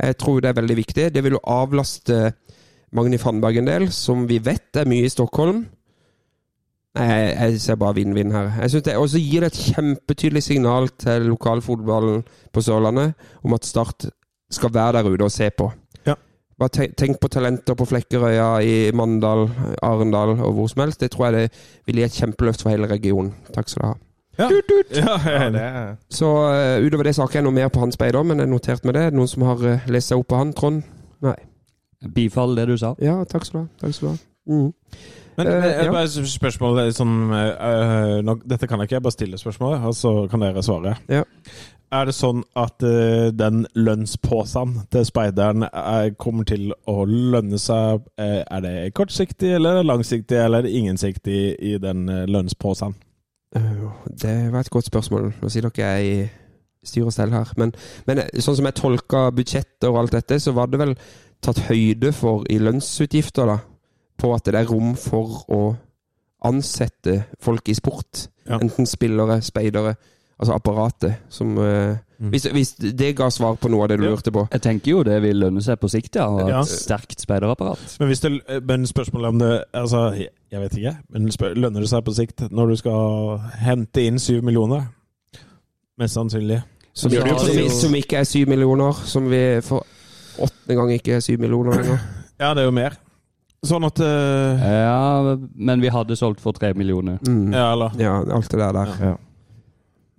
Jeg 0.00 0.16
tror 0.20 0.40
det 0.40 0.52
er 0.52 0.60
veldig 0.60 0.76
viktig. 0.78 1.08
Det 1.14 1.24
vil 1.24 1.36
jo 1.36 1.42
avlaste 1.50 2.30
Magni 2.96 3.18
Fannberg 3.20 3.60
en 3.60 3.68
del, 3.68 3.90
som 3.94 4.24
vi 4.30 4.40
vet 4.42 4.78
er 4.78 4.88
mye 4.90 5.06
i 5.06 5.12
Stockholm. 5.12 5.64
Nei, 6.98 7.06
jeg, 7.06 7.58
ser 7.62 7.78
bare 7.78 7.98
vinn-vinn 8.00 8.32
her. 8.34 8.48
Og 8.98 9.10
så 9.12 9.20
gir 9.20 9.44
det 9.44 9.52
et 9.52 9.60
kjempetydelig 9.74 10.42
signal 10.42 10.90
til 10.98 11.28
lokalfotballen 11.30 12.24
på 12.50 12.64
Sørlandet 12.66 13.14
om 13.46 13.54
at 13.54 13.68
Start 13.68 14.08
skal 14.50 14.74
være 14.74 14.98
der 14.98 15.12
ute 15.12 15.28
og 15.28 15.34
se 15.34 15.50
på. 15.54 15.68
Ja. 16.60 16.68
Tenk, 16.68 17.18
på 17.20 17.28
talenter 17.32 17.74
på 17.74 17.86
Flekkerøya, 17.88 18.50
i 18.60 18.92
Mandal, 18.96 19.46
Arendal 19.82 20.36
og 20.36 20.52
hvor 20.58 20.68
som 20.68 20.84
helst. 20.84 21.00
Det 21.00 21.10
tror 21.14 21.30
jeg 21.30 21.36
det 21.36 21.64
vil 21.88 22.00
gi 22.00 22.06
et 22.06 22.20
kjempeløft 22.20 22.62
for 22.62 22.74
hele 22.74 22.90
regionen. 22.90 23.32
Takk 23.54 23.72
skal 23.72 23.82
du 23.82 23.88
ha. 23.88 23.94
Ja. 24.40 24.48
Tut, 24.48 24.64
tut. 24.68 24.96
Ja, 24.96 25.48
det 25.52 25.60
er 25.60 25.96
Så 26.08 26.26
uh, 26.26 26.86
utover 26.86 27.04
det 27.04 27.14
så 27.14 27.22
har 27.22 27.28
ikke 27.28 27.40
jeg 27.40 27.44
noe 27.44 27.56
mer 27.56 27.68
på 27.68 27.80
hans 27.82 27.96
speider, 27.98 28.22
men 28.22 28.40
jeg 28.40 28.48
noterte 28.48 28.80
notert 28.80 28.88
med 28.88 28.96
det. 28.96 29.06
Noen 29.16 29.28
som 29.28 29.44
har 29.48 29.64
uh, 29.64 29.88
lest 29.92 30.12
seg 30.12 30.20
opp 30.22 30.30
på 30.32 30.40
han, 30.40 30.52
Trond? 30.56 30.84
Nei. 31.24 31.36
Bifall 32.14 32.56
det 32.56 32.68
du 32.70 32.76
sa. 32.80 32.94
Ja, 33.04 33.18
takk 33.28 33.44
skal 33.48 33.60
du 33.60 33.64
ha. 33.66 33.72
Takk 33.82 33.96
skal 33.96 34.08
du 34.08 34.12
ha. 34.12 34.20
Mm. 34.50 34.70
Men 35.40 35.50
uh, 35.50 35.66
ja. 35.66 35.90
bare 35.92 36.30
spørsmål 36.36 36.80
er 36.84 36.94
sånn, 36.96 37.18
uh, 37.32 38.16
nå, 38.24 38.38
Dette 38.48 38.68
kan 38.68 38.80
jeg 38.80 38.90
ikke, 38.90 38.98
jeg 38.98 39.06
bare 39.08 39.16
stille 39.16 39.40
spørsmålet, 39.40 39.84
og 39.90 39.96
så 39.98 40.14
kan 40.32 40.44
dere 40.44 40.64
svare. 40.64 40.96
Ja. 41.12 41.26
Er 41.90 42.06
det 42.06 42.14
sånn 42.14 42.44
at 42.54 42.84
uh, 42.86 43.32
den 43.34 43.64
lønnsposen 43.74 44.76
til 44.94 45.06
speideren 45.08 45.66
er, 45.66 46.12
kommer 46.22 46.46
til 46.46 46.70
å 46.86 47.02
lønne 47.08 47.58
seg 47.58 48.04
uh, 48.14 48.42
Er 48.46 48.62
det 48.62 48.74
kortsiktig, 48.94 49.56
eller 49.56 49.80
er 49.80 49.88
langsiktig, 49.88 50.38
eller 50.38 50.62
er 50.62 50.76
ingensiktig 50.80 51.40
i 51.58 51.74
den 51.82 52.04
uh, 52.08 52.28
lønnspåsen? 52.30 52.94
Øh, 53.58 53.88
Det 54.06 54.52
var 54.52 54.60
et 54.60 54.70
godt 54.70 54.86
spørsmål. 54.86 55.32
Nå 55.42 55.50
sier 55.50 55.66
dere 55.66 55.90
jeg 55.96 56.12
i 56.12 56.86
styr 56.86 57.10
og 57.10 57.12
stell 57.12 57.34
her. 57.34 57.50
Men, 57.58 57.74
men 58.06 58.22
sånn 58.38 58.60
som 58.60 58.70
jeg 58.70 58.78
tolka 58.78 59.26
budsjetter 59.34 59.90
og 59.90 60.04
alt 60.04 60.14
dette, 60.14 60.38
så 60.40 60.54
var 60.56 60.70
det 60.70 60.80
vel 60.80 60.94
tatt 61.42 61.64
høyde 61.66 62.12
for 62.14 62.46
i 62.52 62.60
lønnsutgifter, 62.62 63.50
da. 63.50 63.58
På 64.20 64.34
at 64.36 64.46
det 64.46 64.60
er 64.60 64.70
rom 64.70 64.94
for 65.00 65.42
å 65.50 65.60
ansette 66.46 67.24
folk 67.42 67.68
i 67.68 67.76
sport. 67.76 68.28
Ja. 68.46 68.60
Enten 68.60 68.86
spillere, 68.88 69.40
speidere. 69.44 69.96
Altså 70.40 70.54
apparatet 70.56 71.18
som 71.28 71.58
øh, 71.58 71.96
Mm. 72.20 72.28
hvis, 72.34 72.44
hvis 72.52 72.70
det 72.76 73.14
ga 73.16 73.30
svar 73.32 73.54
på 73.56 73.68
noe 73.72 73.82
av 73.86 73.88
det 73.88 73.96
du 73.98 74.02
Ja. 74.04 74.10
lurte 74.10 74.28
på. 74.30 74.42
Jeg 74.52 74.60
tenker 74.60 74.90
jo 74.90 75.02
det 75.02 75.22
vil 75.22 75.38
lønne 75.40 75.62
seg 75.64 75.78
på 75.80 75.88
sikt, 75.88 76.16
ja. 76.16 76.26
å 76.28 76.34
ha 76.42 76.48
Ja. 76.50 76.58
Et 76.60 76.68
sterkt 76.68 77.16
speiderapparat. 77.24 77.78
Men, 77.98 78.08
hvis 78.10 78.20
det, 78.20 78.32
eh, 78.46 78.60
men 78.60 78.84
spørsmålet 78.84 79.28
om 79.28 79.38
det 79.38 79.64
Altså, 79.72 80.12
jeg- 80.18 80.60
vet 80.60 80.72
ikke. 80.76 80.96
Men 81.08 81.30
spør, 81.32 81.54
lønner 81.56 81.80
det 81.80 81.88
seg 81.88 82.04
på 82.04 82.12
sikt 82.14 82.50
når 82.52 82.68
du 82.68 82.76
skal 82.76 83.38
hente 83.64 84.02
inn 84.04 84.18
syv 84.18 84.42
millioner? 84.44 84.88
Mest 85.98 86.14
sannsynlig. 86.14 86.62
Som, 86.92 87.10
ikke, 87.12 87.38
som, 87.38 87.68
som 87.70 87.94
ikke 87.94 88.16
er 88.20 88.24
syv 88.24 88.48
millioner. 88.48 88.92
Som 88.92 89.30
vi 89.30 89.60
for 89.62 89.86
åttende 90.38 90.76
gang 90.76 90.90
ikke 90.92 91.16
er 91.16 91.20
syv 91.20 91.38
millioner 91.40 91.72
engang. 91.72 92.00
Ja, 92.38 92.52
det 92.52 92.60
er 92.60 92.68
jo 92.68 92.70
mer. 92.76 92.96
Sånn 93.64 93.84
at 93.84 93.98
uh... 94.00 94.60
Ja, 94.60 95.36
men 95.54 95.80
vi 95.80 95.88
hadde 95.88 96.16
solgt 96.16 96.40
for 96.40 96.52
tre 96.52 96.74
millioner. 96.74 97.18
Mm. 97.26 97.52
Ja, 97.52 97.72
eller 97.72 97.90
Ja, 97.98 98.14
alt 98.34 98.48
det 98.50 98.58
der 98.60 98.72
der. 98.72 98.94
Ja. 99.00 99.16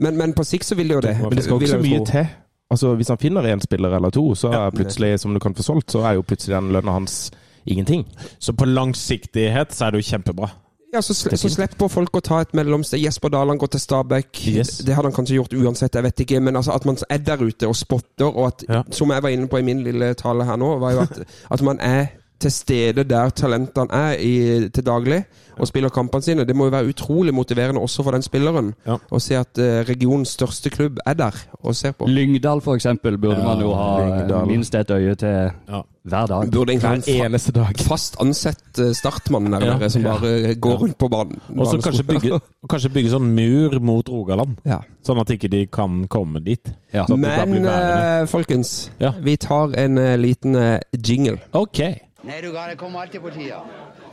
Men, 0.02 0.18
men 0.18 0.34
på 0.34 0.44
sikt 0.48 0.66
så 0.66 0.76
vil 0.76 0.90
det 0.92 0.96
jo 0.98 1.04
det. 1.06 1.16
Men 1.22 1.36
det 1.38 1.44
skal 1.46 1.62
ikke 1.62 1.76
så 1.76 1.82
mye 1.84 2.06
til. 2.10 2.32
Altså, 2.72 2.96
Hvis 2.96 3.12
han 3.12 3.20
finner 3.20 3.46
en 3.52 3.62
spiller 3.62 3.96
eller 3.98 4.10
to, 4.16 4.24
så 4.36 4.50
er 4.56 4.72
plutselig, 4.74 5.20
som 5.20 5.34
du 5.36 5.40
kan 5.44 5.56
få 5.56 5.64
solgt, 5.66 5.92
så 5.92 6.06
er 6.08 6.16
jo 6.18 6.24
plutselig 6.26 6.56
den 6.56 6.72
lønna 6.74 6.96
hans 6.96 7.32
ingenting. 7.68 8.06
Så 8.40 8.54
på 8.58 8.66
langsiktighet 8.66 9.76
så 9.76 9.86
er 9.86 9.92
det 9.92 10.02
jo 10.02 10.10
kjempebra. 10.16 10.50
Ja, 10.92 11.00
så, 11.02 11.14
sl 11.16 11.36
så 11.40 11.48
slipper 11.52 11.88
folk 11.88 12.18
å 12.20 12.22
ta 12.24 12.42
et 12.44 12.56
mellomsted. 12.58 13.00
Jesper 13.00 13.32
Daland 13.32 13.62
går 13.62 13.70
til 13.72 13.80
Stabæk. 13.80 14.42
Yes. 14.52 14.72
Det 14.84 14.96
hadde 14.96 15.08
han 15.08 15.16
kanskje 15.16 15.38
gjort 15.38 15.54
uansett, 15.56 15.96
jeg 15.96 16.04
vet 16.04 16.24
ikke. 16.26 16.42
Men 16.44 16.60
altså 16.60 16.74
at 16.76 16.88
man 16.90 16.98
er 17.10 17.22
der 17.24 17.44
ute 17.46 17.70
og 17.70 17.78
spotter, 17.80 18.28
og 18.28 18.48
at, 18.50 18.66
Ja. 18.68 18.82
som 18.92 19.12
jeg 19.12 19.24
var 19.24 19.30
inne 19.32 19.48
på 19.48 19.60
i 19.62 19.64
min 19.64 19.84
lille 19.86 20.14
tale 20.20 20.44
her 20.48 20.60
nå, 20.60 20.74
var 20.80 20.92
jo 20.98 21.06
at, 21.06 21.22
at 21.52 21.62
man 21.64 21.80
er 21.80 22.08
til 22.42 22.52
stede 22.52 23.04
der 23.08 23.30
talentene 23.38 23.88
er 23.94 24.18
i, 24.20 24.34
til 24.74 24.84
daglig, 24.88 25.22
og 25.62 25.68
spiller 25.70 25.90
kampene 25.94 26.24
sine. 26.26 26.46
Det 26.48 26.56
må 26.58 26.66
jo 26.66 26.72
være 26.74 26.90
utrolig 26.90 27.34
motiverende 27.38 27.82
også 27.84 28.04
for 28.04 28.16
den 28.16 28.24
spilleren 28.26 28.74
Ja. 28.88 28.96
å 29.12 29.20
se 29.22 29.36
at 29.38 29.60
eh, 29.62 29.84
regionens 29.86 30.32
største 30.34 30.72
klubb 30.74 30.98
er 31.06 31.14
der 31.20 31.36
og 31.62 31.76
ser 31.76 31.92
på. 31.94 32.08
Lyngdal, 32.10 32.62
eksempel, 32.74 33.18
burde 33.22 33.38
Ja, 33.38 33.46
man 33.46 33.62
jo 33.62 33.74
ha 33.78 33.90
Lyngdal. 34.00 34.48
minst 34.50 34.74
et 34.76 34.90
øye 34.90 35.14
til 35.16 35.52
Ja. 35.70 35.82
hver 36.08 36.26
dag. 36.32 36.50
Burde 36.52 36.72
egentlig 36.74 36.96
en 36.96 37.02
Hver 37.06 37.26
eneste 37.28 37.52
dag. 37.54 37.78
fast 37.78 38.16
ansett 38.22 38.80
eh, 38.80 38.94
startmann 38.94 39.52
der 39.52 39.66
Ja. 39.66 39.78
nede, 39.78 39.90
som 39.92 40.04
bare 40.04 40.56
går 40.56 40.78
rundt 40.82 40.98
på 40.98 41.10
banen. 41.10 41.40
Og 41.58 41.68
så 41.68 41.78
kanskje 41.78 42.04
bygge, 42.08 42.40
kanskje 42.70 42.90
bygge 42.94 43.10
sånn 43.12 43.30
mur 43.36 43.80
mot 43.80 44.10
Rogaland, 44.10 44.58
Ja. 44.66 44.80
sånn 45.06 45.20
at 45.22 45.28
ikke 45.30 45.50
de 45.50 45.66
kan 45.68 46.08
komme 46.08 46.44
dit. 46.44 46.74
Men 47.08 47.66
eh, 47.66 48.26
folkens, 48.26 48.90
Ja. 49.00 49.12
vi 49.22 49.36
tar 49.38 49.76
en 49.78 49.98
eh, 49.98 50.18
liten 50.18 50.56
eh, 50.56 50.80
jingle. 50.98 51.38
Ok. 51.54 51.80
Nei, 52.24 52.38
du 52.44 52.52
gal, 52.54 52.70
det 52.70 52.78
kommer 52.78 53.02
alltid 53.02 53.22
på 53.24 53.32
tida. 53.34 53.64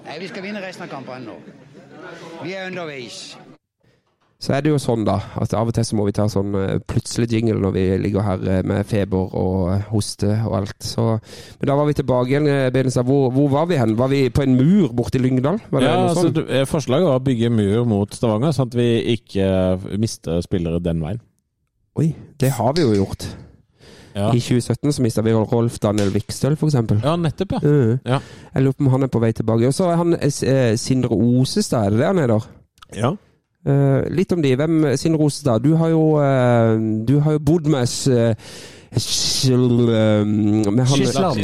Nei, 0.06 0.16
vi 0.22 0.28
skal 0.30 0.44
vinne 0.46 0.62
resten 0.64 0.86
av 0.86 0.92
kampene 0.92 1.26
nå. 1.28 1.36
Vi 2.44 2.54
er 2.56 2.70
underveis. 2.70 3.36
Så 4.38 4.52
er 4.54 4.62
det 4.62 4.70
jo 4.70 4.78
sånn, 4.78 5.02
da, 5.02 5.16
at 5.42 5.50
av 5.58 5.66
og 5.66 5.74
til 5.74 5.82
så 5.84 5.96
må 5.98 6.04
vi 6.06 6.12
ta 6.14 6.28
sånn 6.30 6.52
eh, 6.54 6.76
plutselig 6.86 7.26
jingle 7.32 7.56
når 7.58 7.72
vi 7.74 7.82
ligger 8.04 8.22
her 8.22 8.44
eh, 8.46 8.60
med 8.70 8.86
feber 8.86 9.32
og 9.34 9.64
eh, 9.74 9.80
hoste 9.90 10.30
og 10.46 10.54
alt. 10.60 10.76
Så, 10.86 11.06
men 11.58 11.66
da 11.66 11.74
var 11.74 11.88
vi 11.88 11.96
tilbake 11.98 12.30
igjen. 12.30 12.46
Benestad. 12.72 13.08
Hvor, 13.08 13.32
hvor 13.34 13.50
var 13.50 13.66
vi 13.66 13.80
hen? 13.80 13.96
Var 13.98 14.12
vi 14.12 14.20
på 14.30 14.44
en 14.46 14.54
mur 14.54 14.92
borte 14.94 15.18
i 15.18 15.24
Lyngdal? 15.24 15.58
Var 15.74 15.82
det 15.82 15.90
Ja, 15.90 15.96
noe 15.98 16.12
altså, 16.12 16.28
sånt? 16.28 16.38
du- 16.38 16.54
eh, 16.54 16.64
forslaget 16.70 17.10
var 17.10 17.18
å 17.18 17.24
bygge 17.26 17.50
mur 17.50 17.82
mot 17.90 18.14
Stavanger, 18.14 18.54
sånn 18.54 18.70
at 18.70 18.78
vi 18.78 18.88
ikke 19.18 19.50
mister 19.98 20.38
spillere 20.46 20.78
den 20.86 21.02
veien. 21.02 21.18
Oi, 21.98 22.12
det 22.38 22.54
har 22.60 22.72
vi 22.78 22.86
jo 22.86 22.94
gjort. 23.02 23.26
Ja, 24.14 24.30
I 24.32 24.40
2017 24.40 24.92
så 24.92 25.02
mista 25.02 25.22
vi 25.22 25.32
Rolf 25.32 25.78
Daniel 25.78 26.10
Vikstøl, 26.14 26.56
for 26.56 26.66
eksempel. 26.70 27.00
ja 27.04 27.16
nettopp, 27.16 27.52
ja. 27.52 27.58
Mm. 27.62 27.98
Ja. 28.06 28.18
Jeg 28.54 28.62
lurer 28.62 28.72
på 28.78 28.84
om 28.86 28.90
han 28.96 29.02
er 29.02 29.06
på 29.12 29.20
vei 29.20 29.32
tilbake. 29.32 29.66
Og 29.66 29.74
så 29.74 29.90
er 29.92 29.96
han 29.96 30.14
eh, 30.16 30.76
Sindre 30.76 31.10
Osestad, 31.14 31.86
er 31.86 31.90
det 31.90 31.98
det 31.98 32.06
han 32.06 32.18
heter? 32.24 32.48
ja. 32.96 33.14
Eh, 33.68 34.04
litt 34.14 34.30
om 34.32 34.40
de. 34.40 34.54
Hvem 34.56 34.96
Sindre 34.96 35.20
Osestad? 35.26 35.60
Du 35.64 35.74
har 35.76 35.88
jo 35.90 36.02
eh, 36.22 36.78
Du 37.04 37.18
har 37.20 37.32
jo 37.34 37.38
bodd 37.42 37.66
med 37.66 37.82
oss 37.82 38.06
eh, 38.06 38.30
eh, 38.92 40.24
med 40.24 40.86
han- 40.86 40.86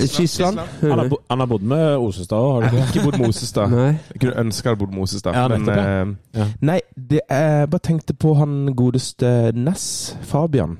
Skisland. 0.09 0.59
Han, 0.81 0.99
har 0.99 1.11
han 1.29 1.41
har 1.41 1.47
bodd 1.47 1.63
med 1.63 1.97
Osestad 1.99 2.39
òg, 2.39 2.63
har 2.63 2.71
du 2.71 2.77
Jeg 2.77 2.87
ikke? 2.95 3.05
bodd 3.05 3.19
med 3.21 3.29
Osestad. 3.29 3.71
Nei. 3.71 3.91
Jeg 4.15 4.21
kunne 4.21 4.41
ønske 4.45 4.69
jeg 4.69 4.71
hadde 4.77 4.85
bodd 4.87 4.95
med 4.95 5.03
Osestad. 5.03 5.35
Ja, 5.35 5.49
men 5.49 5.67
ja. 5.67 6.01
eh, 6.03 6.15
Ja. 6.41 6.47
Nei, 6.61 6.81
det 7.11 7.21
er, 7.29 7.67
bare 7.67 7.81
tenkte 7.91 8.15
på 8.15 8.35
han 8.39 8.75
godeste 8.77 9.53
Ness, 9.55 10.17
Fabian. 10.23 10.79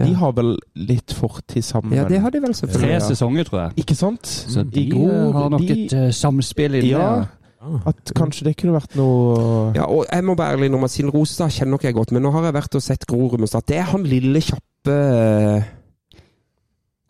Ja. 0.00 0.06
De 0.08 0.14
har 0.20 0.32
vel 0.36 0.54
litt 0.80 1.12
fortid 1.16 1.62
sammen? 1.66 1.92
Ja, 1.98 2.06
det 2.08 2.20
har 2.24 2.32
de 2.34 2.40
vel 2.42 2.54
Tre 2.54 2.60
selvfølgelig. 2.66 3.00
Tre 3.00 3.10
sesonger, 3.14 3.44
tror 3.50 3.60
jeg. 3.62 3.76
Ikke 3.84 3.96
sant? 3.98 4.26
Så 4.26 4.64
de 4.64 4.86
går, 4.90 5.10
eh, 5.12 5.32
har 5.36 5.50
nok 5.54 5.60
de- 5.66 5.84
et 5.84 5.92
eh, 5.92 6.10
samspill 6.16 6.74
inni 6.80 6.90
Ja, 6.94 7.08
der. 7.20 7.82
at 7.86 8.12
kanskje 8.16 8.44
det 8.48 8.56
kunne 8.56 8.72
vært 8.80 8.96
noe 8.96 9.72
Ja, 9.76 9.84
og 9.84 10.06
jeg 10.10 10.24
må 10.24 10.34
være 10.34 10.56
ærlig 10.56 10.70
nå, 10.72 10.80
Siden 10.88 11.10
Rosestad 11.12 11.46
Osestad 11.46 11.50
kjenner 11.60 11.70
nok 11.76 11.82
jeg 11.84 11.94
godt, 11.94 12.12
men 12.12 12.22
nå 12.24 12.32
har 12.32 12.42
jeg 12.48 12.54
vært 12.54 12.74
og 12.74 12.82
sett 12.82 13.06
Gro 13.06 13.28
Rummestad. 13.28 13.66
Det 13.68 13.76
er 13.76 13.82
han 13.92 14.02
lille, 14.04 14.40
kjappe 14.40 15.64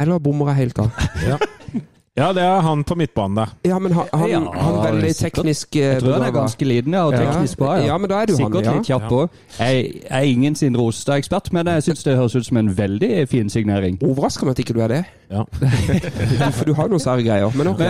Eller 0.01 0.19
bommer 0.19 0.47
jeg 0.51 0.57
helt 0.57 0.79
av? 0.79 0.91
Ja, 1.27 1.37
det 2.19 2.43
er 2.43 2.61
han 2.61 2.83
på 2.85 2.95
midtbanen 2.99 3.37
der. 3.39 3.53
Ja, 3.65 3.79
men 3.79 3.93
han, 3.93 4.09
han, 4.13 4.29
Ja, 4.29 4.41
han 4.41 4.79
veldig 4.83 5.15
sikkert. 5.15 5.35
teknisk 5.35 5.77
eh, 5.77 5.83
Jeg 5.83 6.01
tror 6.03 6.13
han 6.13 6.23
er 6.27 6.33
ganske 6.35 6.65
liten 6.65 6.93
ja, 6.93 7.05
og 7.07 7.15
teknisk 7.15 7.59
bra. 7.59 7.77
Ja, 7.79 7.99
men 7.99 8.11
da 8.11 8.19
er 8.23 8.27
du 8.27 8.35
sikkert 8.35 8.67
han, 8.67 8.75
ja. 8.75 8.75
litt 8.81 8.87
kjapp 8.91 9.13
òg. 9.13 9.29
Jeg 9.59 10.03
er 10.11 10.27
ingen 10.27 10.57
Sindre 10.59 10.83
Ostad-ekspert, 10.83 11.53
men 11.53 11.71
jeg 11.71 11.83
syns 11.87 12.03
det 12.05 12.17
høres 12.19 12.35
ut 12.35 12.47
som 12.47 12.57
en 12.57 12.73
veldig 12.77 13.29
fin 13.31 13.51
signering. 13.51 14.01
Overrasker 14.03 14.45
meg 14.49 14.59
at 14.59 14.65
ikke 14.65 14.75
du 14.75 14.83
er 14.83 14.89
det. 14.89 15.05
Ja. 15.31 15.45
For 16.59 16.67
du 16.67 16.75
har 16.75 16.91
jo 16.91 16.97
noen 16.97 17.05
sære 17.05 17.23
greier. 17.23 17.55
Men 17.55 17.71
ok. 17.77 17.85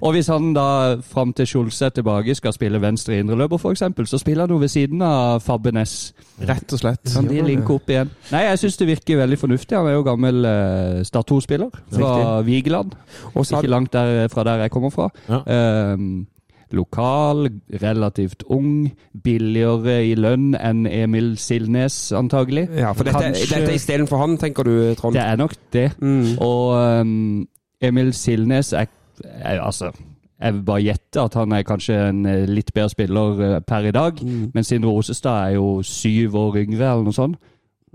Og 0.00 0.14
hvis 0.16 0.30
han 0.32 0.52
da 0.56 0.96
fram 1.04 1.32
til 1.36 1.46
Skjolse 1.48 1.90
er 1.90 1.94
tilbake 1.96 2.34
skal 2.38 2.54
spille 2.56 2.80
venstre 2.82 3.18
indreløper 3.20 3.60
f.eks., 3.60 3.84
så 4.10 4.20
spiller 4.20 4.46
han 4.46 4.54
jo 4.54 4.60
ved 4.62 4.72
siden 4.72 5.02
av 5.04 5.42
Fabbe 5.44 5.72
Næss. 5.76 6.12
Rett 6.48 6.72
og 6.72 6.80
slett. 6.80 7.12
Kan 7.12 7.28
de 7.28 7.42
linke 7.44 7.74
opp 7.76 7.90
igjen? 7.92 8.10
Nei, 8.32 8.46
jeg 8.48 8.62
syns 8.62 8.80
det 8.80 8.88
virker 8.88 9.20
veldig 9.20 9.38
fornuftig. 9.38 9.76
Han 9.76 9.90
er 9.90 9.98
jo 9.98 10.06
gammel 10.06 10.44
eh, 10.48 11.00
Start 11.04 11.30
2-spiller 11.30 11.80
fra 11.92 12.40
Vigeland. 12.46 12.96
Og 13.34 13.44
Ikke 13.44 13.70
langt 13.70 13.92
der, 13.92 14.28
fra 14.32 14.44
der 14.48 14.64
jeg 14.66 14.70
kommer 14.74 14.90
fra. 14.94 15.10
Ja. 15.28 15.94
Um, 15.94 16.26
lokal, 16.72 17.48
relativt 17.82 18.44
ung, 18.46 18.90
billigere 19.24 19.96
i 20.06 20.14
lønn 20.14 20.54
enn 20.54 20.84
Emil 20.86 21.32
Silnes, 21.40 22.12
antagelig. 22.16 22.68
Ja, 22.76 22.92
for 22.92 23.04
dette, 23.08 23.24
Kanskje- 23.24 23.48
dette 23.56 23.72
er 23.72 23.78
istedenfor 23.78 24.22
han, 24.22 24.36
tenker 24.38 24.62
du, 24.62 24.94
Trond? 24.94 25.16
Det 25.18 25.24
er 25.24 25.36
nok 25.36 25.56
det. 25.74 25.90
Mm. 25.98 26.38
Og 26.38 27.00
um, 27.00 27.48
Emil 27.82 28.12
Silnes 28.14 28.72
er, 28.72 28.86
er 29.24 29.60
altså 29.60 29.92
Jeg 30.40 30.54
vil 30.54 30.62
bare 30.64 30.82
gjette 30.82 31.20
at 31.20 31.34
han 31.34 31.52
er 31.52 31.62
kanskje 31.68 31.96
en 32.08 32.26
eh, 32.26 32.46
litt 32.48 32.72
bedre 32.74 32.88
spiller 32.88 33.40
eh, 33.56 33.60
per 33.60 33.84
i 33.84 33.90
dag. 33.92 34.22
Mm. 34.24 34.50
Men 34.54 34.64
Sindre 34.64 34.88
Osestad 34.96 35.50
er 35.50 35.54
jo 35.58 35.82
syv 35.84 36.34
år 36.40 36.56
yngre, 36.62 36.86
eller 36.92 37.02
noe 37.04 37.12
sånt. 37.12 37.36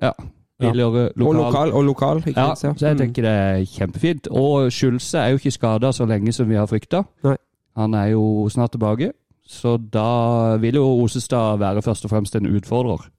Ja. 0.01 0.11
Ja. 0.61 0.71
Lokal. 0.71 1.09
Og 1.25 1.33
lokal, 1.35 1.71
og 1.73 1.83
lokal, 1.83 2.17
ikke 2.25 2.39
Ja, 2.39 2.47
minst. 2.47 2.63
Ja. 2.63 2.73
så 2.77 2.85
jeg 2.87 2.95
Mm. 2.95 2.99
tenker 3.01 3.21
det 3.23 3.31
er 3.31 3.65
kjempefint. 3.65 4.27
Og 4.31 4.71
Skjulse 4.71 5.17
er 5.17 5.29
jo 5.33 5.35
ikke 5.41 5.51
skada 5.51 5.91
så 5.91 6.05
lenge 6.07 6.31
som 6.33 6.47
vi 6.49 6.55
har 6.55 6.65
frykta. 6.67 7.03
Han 7.75 7.93
er 7.93 8.05
jo 8.13 8.47
snart 8.49 8.71
tilbake. 8.71 9.11
Så 9.47 9.77
da 9.91 10.55
vil 10.57 10.75
jo 10.75 10.85
Osestad 11.03 11.57
være 11.59 11.81
først 11.81 12.05
og 12.05 12.09
fremst 12.11 12.35
en 12.35 12.45
utfordrer. 12.55 13.09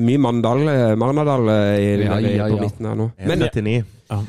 Mye 0.00 0.18
Mandal, 0.18 0.68
eh, 0.68 0.94
Marnardal 0.96 1.48
eh, 1.48 1.80
i, 1.80 2.04
Ja, 2.04 2.18
ja, 2.20 2.48
på 2.48 2.60
midten 2.60 2.86
her 2.86 2.94
nå. 2.98 3.08
Men 3.26 3.40
39. 3.40 3.82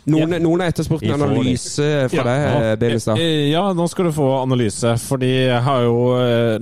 noen, 0.08 0.36
noen 0.42 0.62
har 0.64 0.72
etterspurt 0.72 1.04
en 1.04 1.22
analyse 1.26 1.88
fra 2.12 2.24
deg, 2.28 2.44
eh, 2.48 2.76
Benestad. 2.80 3.20
Ja, 3.52 3.66
nå 3.76 3.86
skal 3.92 4.08
du 4.08 4.14
få 4.16 4.30
analyse. 4.40 4.94
Fordi 5.04 5.30
jeg 5.50 5.60
har 5.66 5.84
jo 5.84 5.94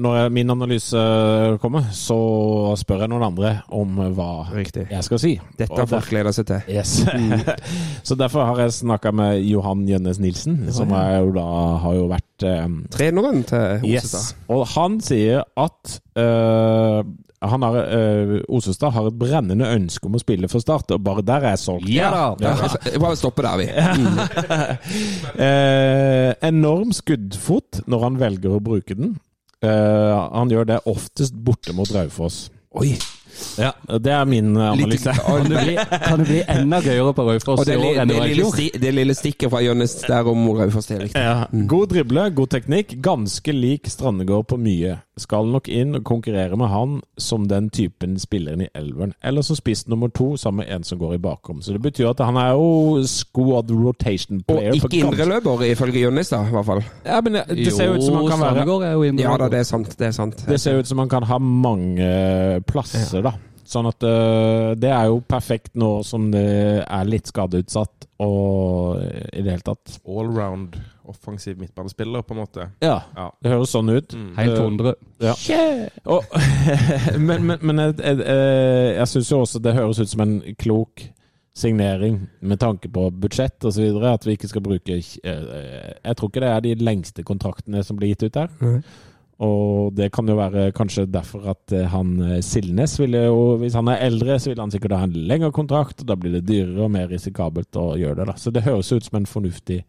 Når 0.01 0.29
min 0.33 0.49
analyse 0.49 1.01
kommer, 1.61 1.85
så 1.95 2.17
spør 2.79 3.05
jeg 3.05 3.11
noen 3.13 3.25
andre 3.29 3.53
om 3.69 4.01
hva 4.15 4.29
Riktig. 4.51 4.87
jeg 4.89 5.03
skal 5.07 5.21
si. 5.21 5.33
Dette 5.59 5.77
har 5.77 5.89
folk 5.89 6.09
gleda 6.09 6.33
seg 6.35 6.49
til. 6.49 6.61
Yes. 6.71 7.05
så 8.07 8.17
derfor 8.17 8.47
har 8.49 8.63
jeg 8.65 8.77
snakka 8.81 9.13
med 9.15 9.41
Johan 9.45 9.85
Jønnes 9.89 10.19
Nilsen, 10.19 10.63
som 10.73 10.91
er 10.97 11.19
jo 11.21 11.33
da 11.35 11.47
har 11.85 11.97
jo 11.99 12.07
vært 12.11 12.27
Treneren 12.91 13.43
til 13.45 13.85
Yes. 13.85 14.33
Og 14.49 14.65
han 14.73 14.97
sier 15.03 15.43
at 15.59 15.99
eh, 16.17 17.03
han 17.41 17.63
har, 17.65 17.77
uh, 17.89 18.35
Osestad 18.53 18.93
har 18.93 19.07
et 19.09 19.17
brennende 19.17 19.65
ønske 19.73 20.05
om 20.05 20.17
å 20.17 20.21
spille 20.21 20.49
for 20.51 20.61
Start, 20.61 20.91
og 20.93 21.01
bare 21.05 21.23
der 21.25 21.41
er 21.41 21.55
jeg 21.55 21.61
solgt. 21.63 21.89
Ja 21.89 22.11
da! 22.13 22.25
Ja, 22.43 22.53
altså, 22.67 22.99
Bare 23.01 23.17
stoppe 23.19 23.45
der, 23.45 23.57
vi. 23.57 23.67
Eh, 25.41 26.31
enorm 26.45 26.91
skuddfot 26.93 27.81
når 27.89 28.03
han 28.03 28.19
velger 28.21 28.55
å 28.55 28.61
bruke 28.63 28.95
den. 28.97 29.15
Uh, 29.63 30.29
han 30.33 30.51
gjør 30.53 30.67
det 30.69 30.79
oftest 30.89 31.35
borte 31.37 31.73
mot 31.77 31.89
Raufoss. 31.93 32.43
Oi. 32.77 32.93
Ja, 33.59 33.71
det 33.97 34.11
er 34.11 34.25
min 34.25 34.55
eh, 34.55 34.71
analyse. 34.71 35.13
Kan 35.25 35.49
det 35.49 35.63
bli, 35.65 35.75
kan 36.05 36.19
det 36.19 36.27
bli 36.27 36.41
enda 36.47 36.81
gøyere 36.83 37.13
på 37.17 37.25
Raufoss 37.27 37.67
i 37.67 37.75
år 37.75 38.01
enn 38.01 38.11
det, 38.11 38.15
det 38.15 38.19
var 38.19 38.25
i 38.25 38.33
lille 38.33 38.51
fjor? 38.55 38.81
det 38.81 38.93
lille 38.95 39.15
stikket 39.17 39.51
fra 39.53 39.61
Jønnes 39.63 39.95
der 40.05 40.31
om 40.31 40.49
Raufoss, 40.57 40.91
er 40.91 41.05
likte. 41.05 41.21
Ja. 41.21 41.45
God 41.51 41.93
drible, 41.93 42.27
god 42.35 42.51
teknikk. 42.55 42.97
Ganske 43.03 43.55
lik 43.55 43.89
Strandegård 43.91 44.47
på 44.51 44.59
mye. 44.61 44.99
Skal 45.19 45.51
nok 45.53 45.67
inn 45.69 45.97
og 45.99 46.05
konkurrere 46.07 46.57
med 46.57 46.71
han 46.71 46.99
som 47.19 47.45
den 47.49 47.69
typen 47.73 48.15
spilleren 48.21 48.63
i 48.65 48.69
elveren. 48.77 49.13
Eller 49.23 49.45
som 49.45 49.59
spiss 49.59 49.85
nummer 49.91 50.09
to 50.09 50.33
sammen 50.39 50.65
med 50.65 50.75
en 50.75 50.85
som 50.87 50.99
går 51.01 51.17
i 51.17 51.21
bakrom. 51.21 51.61
Så 51.61 51.75
det 51.75 51.81
betyr 51.83 52.11
at 52.13 52.23
han 52.23 52.39
er 52.39 52.55
jo 52.55 53.03
squad 53.07 53.71
rotation 53.71 54.41
player. 54.47 54.71
Og 54.71 54.79
ikke 54.79 55.03
indreløper, 55.03 55.65
ifølge 55.71 56.05
Jønnes, 56.05 56.31
da, 56.31 56.41
i 56.47 56.55
hvert 56.55 56.65
fall. 56.65 56.83
Ja, 57.05 57.21
men 57.21 57.39
det, 57.49 57.73
ser 57.73 57.91
jo 57.91 57.99
ut 57.99 58.05
som 58.05 58.17
han 58.21 58.29
kan 58.31 58.39
være 58.39 58.55
Strandegård 58.55 58.87
er 58.87 58.95
jo 58.95 59.03
inne. 59.09 59.21
Ja 59.25 59.35
da, 59.37 59.49
det 59.51 59.61
er 59.61 59.67
sant. 59.67 59.93
Det 59.99 60.07
er 60.07 60.15
sant. 60.15 60.45
Det 60.47 60.59
ser 60.61 60.79
ut 60.79 60.89
som 60.89 61.03
han 61.03 61.11
kan 61.11 61.27
ha 61.27 61.37
mange 61.41 62.09
plasser, 62.67 63.21
da. 63.25 63.30
Sånn 63.71 63.87
at 63.87 64.03
uh, 64.03 64.73
det 64.75 64.89
er 64.91 65.05
jo 65.07 65.21
perfekt 65.23 65.77
nå 65.79 66.01
som 66.03 66.25
det 66.33 66.43
er 66.83 67.07
litt 67.07 67.29
skadeutsatt 67.31 68.07
og 68.21 68.99
i 69.01 69.41
det 69.41 69.53
hele 69.53 69.63
tatt. 69.65 69.95
Allround 70.05 70.75
offensiv 71.11 71.57
midtbanespiller, 71.59 72.21
på 72.27 72.35
en 72.35 72.41
måte. 72.43 72.67
Ja, 72.83 72.97
Ja. 73.17 73.29
det 73.41 73.51
høres 73.51 73.71
sånn 73.73 73.89
ut. 73.89 74.13
Helt 74.37 74.59
100. 74.59 74.93
Ja. 75.23 75.33
Og, 76.05 76.27
men 77.27 77.47
men, 77.47 77.57
men 77.61 77.81
jeg, 77.85 77.95
jeg, 77.99 78.19
jeg, 78.21 78.93
jeg 78.99 79.07
syns 79.15 79.31
jo 79.31 79.41
også 79.45 79.63
det 79.63 79.73
høres 79.75 79.99
ut 80.03 80.11
som 80.13 80.23
en 80.27 80.37
klok 80.61 81.07
signering 81.57 82.19
med 82.39 82.59
tanke 82.59 82.89
på 82.91 83.07
budsjett 83.11 83.65
osv. 83.67 84.03
At 84.07 84.27
vi 84.27 84.37
ikke 84.37 84.47
skal 84.51 84.63
bruke 84.63 84.97
eh, 84.97 85.95
Jeg 86.03 86.15
tror 86.17 86.29
ikke 86.31 86.43
det 86.45 86.51
er 86.51 86.63
de 86.67 86.75
lengste 86.79 87.25
kontraktene 87.27 87.83
som 87.83 87.99
blir 87.99 88.13
gitt 88.13 88.27
ut 88.29 88.37
der. 88.37 88.53
Nei. 88.61 88.77
Og 89.41 89.93
det 89.97 90.11
kan 90.13 90.27
jo 90.29 90.35
være 90.37 90.67
kanskje 90.77 91.07
derfor 91.09 91.47
at 91.55 91.73
eh, 91.73 91.87
han 91.89 92.13
eh, 92.21 92.41
Silnes 92.45 92.93
ville 93.01 93.23
jo 93.25 93.55
Hvis 93.61 93.73
han 93.77 93.89
er 93.89 94.03
eldre, 94.05 94.37
så 94.37 94.51
vil 94.51 94.61
han 94.61 94.73
sikkert 94.73 94.93
ha 94.99 95.07
en 95.07 95.17
lengre 95.29 95.49
kontrakt, 95.55 96.03
og 96.03 96.11
da 96.11 96.17
blir 96.19 96.35
det 96.37 96.45
dyrere 96.49 96.85
og 96.85 96.93
mer 96.93 97.09
risikabelt 97.09 97.79
å 97.79 97.95
gjøre 97.97 98.21
det. 98.21 98.29
da. 98.29 98.37
Så 98.37 98.53
det 98.53 98.65
høres 98.67 98.91
ut 98.93 99.07
som 99.07 99.17
en 99.17 99.29
fornuftig 99.29 99.81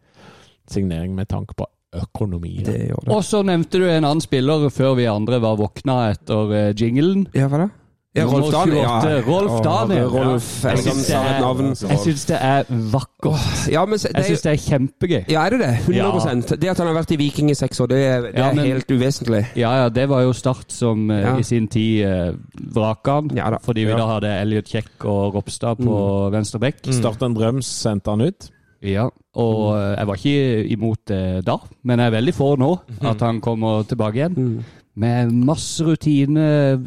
signering 0.69 1.13
med 1.13 1.29
tanke 1.29 1.53
på 1.57 1.67
økonomi. 1.93 2.63
da. 2.63 2.71
Det 2.71 2.89
gjør 2.89 3.05
det. 3.05 3.13
Og 3.13 3.23
så 3.27 3.43
nevnte 3.45 3.81
du 3.81 3.87
en 3.87 4.07
annen 4.07 4.23
spiller 4.23 4.65
før 4.73 4.97
vi 4.97 5.07
andre 5.11 5.39
var 5.43 5.59
våkna 5.61 5.99
etter 6.15 6.57
eh, 6.57 6.73
jinglen. 6.73 7.27
Ja, 7.37 7.49
hva 7.51 7.65
da? 7.65 7.69
Ja, 8.13 8.27
Rolf 8.29 8.51
Daniel. 8.53 8.83
Ja. 8.83 9.21
Rolf 9.25 9.55
Daniel. 9.65 10.03
Daniel. 10.03 10.09
Rolf, 10.13 10.49
Jeg 10.63 10.81
syns 10.83 12.25
det, 12.27 12.35
det 12.35 12.39
er 12.45 12.67
vakkert. 12.93 13.71
Ja, 13.73 13.85
men 13.89 13.97
det 13.97 14.11
Jeg 14.13 14.25
syns 14.27 14.43
det 14.45 14.51
er 14.51 14.59
kjempegøy. 14.61 15.23
Ja, 15.33 15.45
er 15.47 15.55
det 15.55 15.59
det? 15.63 15.71
100 15.87 16.57
Det 16.61 16.69
at 16.69 16.77
han 16.77 16.91
har 16.91 16.97
vært 16.99 17.13
i 17.15 17.17
Viking 17.17 17.49
i 17.49 17.55
seks 17.57 17.81
år, 17.81 17.89
det 17.89 18.01
er, 18.05 18.21
det 18.21 18.33
Ja, 18.37 18.49
er 18.49 18.53
men- 18.53 18.65
helt 18.65 18.91
uvesentlig. 18.91 19.45
Ja, 19.57 19.71
ja, 19.81 19.89
det 19.89 20.09
var 20.09 20.21
jo 20.21 20.33
Start 20.33 20.71
som 20.71 21.09
eh, 21.09 21.21
Ja. 21.21 21.37
i 21.37 21.43
sin 21.43 21.67
tid 21.67 22.05
eh, 22.05 22.33
vraka 22.75 23.11
han. 23.21 23.31
Ja 23.35 23.57
fordi 23.57 23.85
vi 23.85 23.91
Ja. 23.91 23.97
da 23.97 24.05
hadde 24.05 24.41
Elliot 24.41 24.65
Kjekk 24.65 25.05
og 25.05 25.33
Ropstad 25.35 25.77
på 25.77 26.31
venstre 26.31 26.59
bekk. 26.59 26.93
Start 26.93 27.21
en 27.23 27.33
drøm, 27.33 27.61
sendte 27.61 28.09
han 28.11 28.21
ut. 28.21 28.49
Ja, 28.83 29.07
og 29.35 29.73
mm. 29.73 29.95
jeg 29.97 30.07
var 30.07 30.15
ikke 30.15 30.67
imot 30.69 31.05
det 31.07 31.45
da, 31.45 31.57
men 31.83 31.99
jeg 31.99 32.07
er 32.07 32.21
veldig 32.21 32.33
for 32.33 32.57
nå 32.57 32.79
at 33.01 33.19
han 33.21 33.41
kommer 33.41 33.83
tilbake 33.87 34.15
igjen. 34.19 34.63
Med 34.95 35.31
masse 35.31 35.81
rutine, 35.83 36.77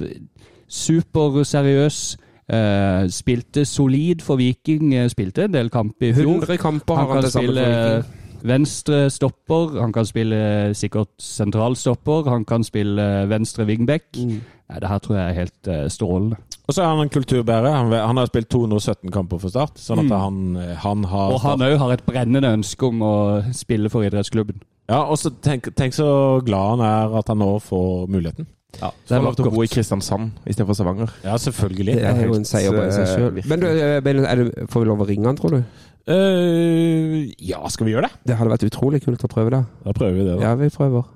superseriøs. 0.68 2.16
Uh, 2.46 3.08
spilte 3.10 3.64
solid 3.66 4.20
for 4.22 4.38
Viking, 4.38 4.92
eh, 4.94 5.08
spilte 5.10 5.48
en 5.48 5.54
del 5.54 5.70
kamp 5.70 5.98
i 6.02 6.12
fjor. 6.14 6.44
100 6.46 6.60
kamper 6.62 6.94
har 6.94 7.06
Han 7.06 7.16
han 7.16 7.24
til 7.24 7.32
sammen 7.32 7.48
spille 7.48 7.64
for 7.64 7.96
Viking. 7.96 8.48
venstre 8.48 9.10
stopper, 9.10 9.80
han 9.80 9.92
kan 9.92 10.06
spille 10.06 10.74
sikkert 10.74 11.10
sentralstopper, 11.18 12.30
han 12.30 12.44
kan 12.44 12.62
spille 12.62 13.28
venstre 13.28 13.66
wingback. 13.66 14.04
Mm. 14.14 14.40
Nei, 14.70 14.78
det 14.78 14.88
her 14.88 14.98
tror 14.98 15.16
jeg 15.16 15.28
er 15.28 15.40
helt 15.40 15.68
eh, 15.68 15.88
strålende. 15.90 16.36
Og 16.68 16.74
så 16.74 16.82
er 16.82 16.86
han 16.86 17.00
en 17.00 17.08
kulturbærer. 17.08 17.70
Han, 17.70 17.92
han 17.92 18.16
har 18.16 18.26
spilt 18.26 18.48
217 18.50 19.10
kamper 19.10 19.38
for 19.38 19.48
Start, 19.48 19.78
sånn 19.78 20.04
at 20.06 20.14
han, 20.14 20.56
han 20.82 21.04
har 21.04 21.34
Og 21.34 21.42
han 21.42 21.62
òg 21.62 21.76
har 21.78 21.92
et 21.94 22.06
brennende 22.06 22.50
ønske 22.60 22.86
om 22.86 23.02
å 23.02 23.14
spille 23.54 23.90
for 23.90 24.06
idrettsklubben. 24.06 24.62
Ja, 24.86 25.02
og 25.02 25.18
så 25.18 25.30
tenk, 25.42 25.72
tenk 25.74 25.94
så 25.94 26.40
glad 26.46 26.76
han 26.76 26.86
er 26.86 27.18
at 27.18 27.30
han 27.30 27.42
nå 27.42 27.56
får 27.58 28.06
muligheten. 28.06 28.46
Ja, 28.80 28.90
Så 29.04 29.16
får 29.16 29.24
lov 29.24 29.36
til 29.38 29.48
å 29.48 29.52
bo 29.54 29.64
i 29.64 29.70
Kristiansand 29.70 30.40
istedenfor 30.44 30.76
Stavanger. 30.78 31.12
Ja, 31.24 31.36
selvfølgelig. 31.40 31.94
Det 31.98 32.08
er 32.10 32.26
jo 32.26 32.38
en 32.38 32.48
seier 32.48 32.74
bare 32.76 32.88
i 32.90 32.96
seg 32.96 33.06
sjøl. 33.12 33.38
Men 33.48 33.62
du, 33.62 33.68
eh, 33.70 34.00
er 34.00 34.42
det, 34.42 34.66
får 34.72 34.84
vi 34.84 34.90
lov 34.90 35.04
å 35.04 35.08
ringe 35.08 35.30
han, 35.30 35.38
tror 35.38 35.56
du? 35.56 35.62
Uh, 36.06 37.24
ja, 37.42 37.62
skal 37.72 37.88
vi 37.88 37.96
gjøre 37.96 38.06
det? 38.06 38.20
Det 38.30 38.36
hadde 38.38 38.52
vært 38.52 38.66
utrolig 38.68 39.00
kult 39.02 39.24
å 39.26 39.30
prøve 39.32 39.54
det. 39.56 39.62
Da 39.86 39.94
prøver 39.96 40.18
vi 40.20 40.26
det. 40.28 40.36
da. 40.36 40.50
Ja, 40.50 40.52
vi 40.60 40.68
prøver. 40.70 41.08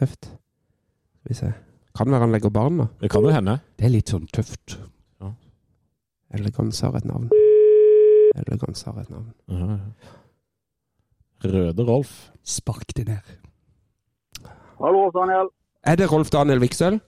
Tøft. 0.00 0.30
Skal 0.30 1.34
vi 1.34 1.40
se. 1.42 1.50
Kan 1.98 2.14
være 2.14 2.24
han 2.24 2.32
legger 2.32 2.54
barn, 2.54 2.78
da. 2.80 2.86
Det 3.02 3.10
kan 3.12 3.26
jo 3.26 3.34
hende. 3.34 3.58
Det 3.76 3.90
er 3.90 3.94
litt 3.98 4.14
sånn 4.14 4.30
tøft. 4.32 4.78
Eleganse 6.30 6.86
har 6.86 6.94
et 6.94 7.06
navn. 7.10 7.30
Eleganse 8.38 8.86
har 8.86 9.00
et 9.02 9.10
navn. 9.10 9.32
Uh 9.50 9.62
-huh. 9.62 9.78
Røde 11.44 11.82
Rolf. 11.82 12.30
Spark 12.44 12.94
det 12.96 13.08
ned. 13.08 13.26
Hallo, 14.78 15.10
Daniel. 15.10 15.48
Er 15.86 15.96
det 15.96 16.12
Rolf 16.12 16.30
Daniel 16.30 16.60
Viksøl? 16.60 16.98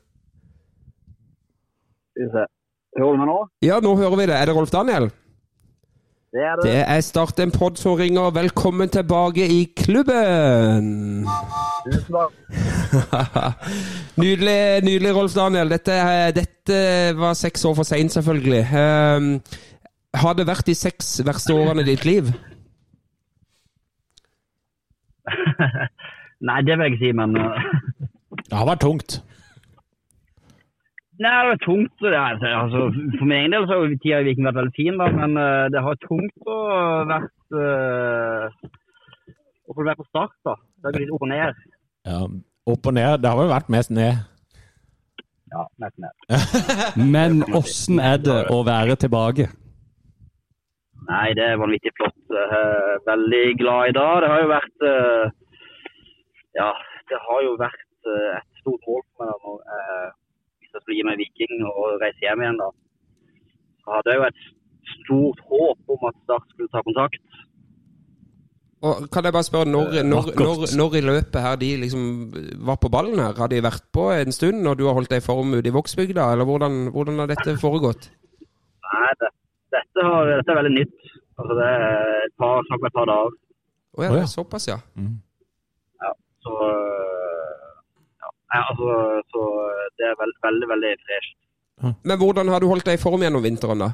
Skal 2.12 2.24
vi 2.24 2.28
se. 2.32 2.44
Hører 2.98 3.12
du 3.12 3.18
meg 3.20 3.28
nå? 3.28 3.40
Ja, 3.64 3.80
nå 3.84 3.96
hører 3.96 4.16
vi 4.16 4.26
det. 4.30 4.36
Er 4.36 4.48
det 4.48 4.54
Rolf 4.56 4.70
Daniel? 4.72 5.10
Det 6.32 6.40
er 6.40 6.56
det. 6.56 6.64
Det 6.64 6.84
er 6.94 7.00
Start 7.04 7.40
en 7.44 7.52
pod 7.52 7.76
som 7.76 7.92
ringer. 8.00 8.30
Velkommen 8.32 8.88
tilbake 8.88 9.44
i 9.44 9.64
klubben! 9.76 11.26
Tusen 11.84 12.16
takk. 12.16 12.32
nydelig, 14.22 14.84
nydelig, 14.88 15.14
Rolf 15.16 15.34
Daniel. 15.36 15.68
Dette, 15.68 15.92
dette 16.32 16.78
var 17.18 17.36
seks 17.36 17.64
år 17.68 17.74
for 17.76 17.88
seint, 17.88 18.12
selvfølgelig. 18.12 18.64
Um, 18.72 19.40
har 20.14 20.32
det 20.38 20.48
vært 20.48 20.66
de 20.66 20.74
seks 20.76 21.18
verste 21.26 21.52
årene 21.52 21.84
i 21.84 21.90
ditt 21.92 22.04
liv? 22.08 22.32
Nei, 26.48 26.60
det 26.64 26.74
vil 26.74 26.88
jeg 26.88 26.92
ikke 26.94 27.04
si, 27.04 27.12
men 27.20 27.36
Det 28.52 28.58
har 28.60 28.66
vært 28.68 28.82
tungt. 28.84 29.14
Nei, 31.24 31.36
det 31.46 31.52
er 31.54 31.60
tungt. 31.64 31.94
Det 32.04 32.10
er, 32.12 32.42
altså, 32.52 32.82
for 33.16 33.24
min 33.24 33.38
egen 33.38 33.54
del 33.54 33.64
så 33.64 33.78
har 33.78 33.94
tida 34.02 34.18
i 34.20 34.26
Viking 34.26 34.44
vært 34.44 34.58
veldig 34.58 34.74
fin, 34.76 34.98
da, 35.00 35.06
men 35.14 35.38
uh, 35.40 35.68
det 35.72 35.80
har 35.86 36.00
tungt 36.02 36.50
å 36.52 36.56
vært 37.08 37.56
uh, 37.56 38.68
Å 39.64 39.76
få 39.76 39.86
være 39.86 40.00
på 40.02 40.04
start, 40.10 40.34
da. 40.44 40.58
Det 40.60 40.90
har 40.90 40.96
blitt 40.98 41.12
opp 41.16 41.24
og 41.24 41.30
ned. 41.30 41.62
Ja, 42.10 42.18
opp 42.74 42.90
og 42.90 42.96
ned. 42.98 43.22
Det 43.22 43.30
har 43.32 43.40
vel 43.40 43.52
vært 43.54 43.70
mest 43.72 43.94
ned. 43.96 44.20
Ja, 45.54 45.64
mest 45.80 46.04
ned. 46.04 46.28
Men 47.16 47.40
åssen 47.56 48.02
er 48.04 48.20
det 48.20 48.38
å 48.52 48.58
være 48.68 48.98
tilbake? 49.00 49.46
Nei, 51.08 51.28
det 51.40 51.46
er 51.54 51.62
vanvittig 51.62 51.94
flott. 51.96 52.20
Uh, 52.28 52.98
veldig 53.08 53.46
glad 53.62 53.94
i 53.94 53.96
dag. 53.96 54.20
Det 54.26 54.32
har 54.34 54.44
jo 54.44 54.52
vært 54.52 54.86
uh, 54.90 55.24
Ja, 56.60 56.68
det 57.08 57.22
har 57.30 57.48
jo 57.48 57.56
vært 57.64 57.81
uh, 58.08 58.40
et 58.40 58.60
stort 58.62 58.82
mål 58.88 59.02
for 59.06 59.22
meg 59.22 59.32
da, 59.32 59.38
når 59.46 59.56
jeg 59.72 60.10
hvis 60.72 60.74
jeg 60.74 60.82
skulle 60.82 60.98
gi 60.98 61.08
meg 61.08 61.20
Viking 61.20 61.54
og 61.68 62.00
reise 62.00 62.24
hjem 62.24 62.42
igjen. 62.42 62.60
da. 62.62 62.68
Så 63.82 63.96
hadde 63.96 64.12
jeg 64.12 64.20
jo 64.20 64.28
et 64.30 64.42
stort 64.96 65.40
håp 65.50 65.94
om 65.94 66.06
at 66.08 66.20
Start 66.24 66.46
skulle 66.52 66.72
ta 66.72 66.80
kontakt. 66.86 67.24
Og 68.82 69.04
kan 69.14 69.26
jeg 69.26 69.34
bare 69.36 69.46
spørre, 69.46 69.68
når, 69.74 70.00
når, 70.12 70.30
når, 70.42 70.62
når 70.78 70.96
i 70.98 71.02
løpet 71.06 71.44
her 71.44 71.58
de 71.60 71.68
liksom 71.84 72.06
var 72.68 72.80
på 72.82 72.90
ballen 72.94 73.20
her? 73.22 73.36
Har 73.38 73.50
de 73.52 73.60
vært 73.62 73.84
på 73.94 74.08
en 74.10 74.34
stund 74.34 74.64
når 74.64 74.80
du 74.80 74.86
har 74.88 74.96
holdt 74.96 75.12
deg 75.12 75.22
i 75.22 75.26
form 75.26 75.54
ute 75.54 75.70
i 75.70 75.74
Vågsbygda, 75.76 76.32
eller 76.32 76.48
hvordan, 76.48 76.88
hvordan 76.94 77.22
har 77.22 77.30
dette 77.30 77.54
foregått? 77.62 78.08
Nei, 78.88 79.12
det, 79.20 79.30
dette, 79.76 80.06
har, 80.08 80.32
dette 80.32 80.50
er 80.50 80.58
veldig 80.58 80.74
nytt. 80.80 80.98
Altså, 81.38 81.58
det 81.60 81.68
er 81.68 82.26
et 82.26 82.34
par, 82.42 82.66
snakk 82.66 82.80
om 82.80 82.88
et 82.88 82.96
par 82.96 83.08
dager. 83.12 83.38
Å 83.92 84.06
ja, 84.06 84.10
det 84.16 84.24
er 84.24 84.32
såpass, 84.32 84.66
ja. 84.72 84.80
Så, 86.42 86.52
øh, 86.66 86.82
ja, 87.12 87.21
Nei, 88.52 88.60
altså, 88.68 88.94
så 89.32 89.42
det 89.96 90.08
er 90.10 90.18
veld, 90.20 90.36
veldig, 90.44 90.68
veldig 90.74 90.92
fresht. 91.06 91.36
Men 92.04 92.18
hvordan 92.20 92.50
har 92.52 92.60
du 92.62 92.68
holdt 92.70 92.86
deg 92.86 92.98
i 92.98 93.02
form 93.02 93.24
gjennom 93.24 93.44
vinteren, 93.44 93.80
da? 93.82 93.90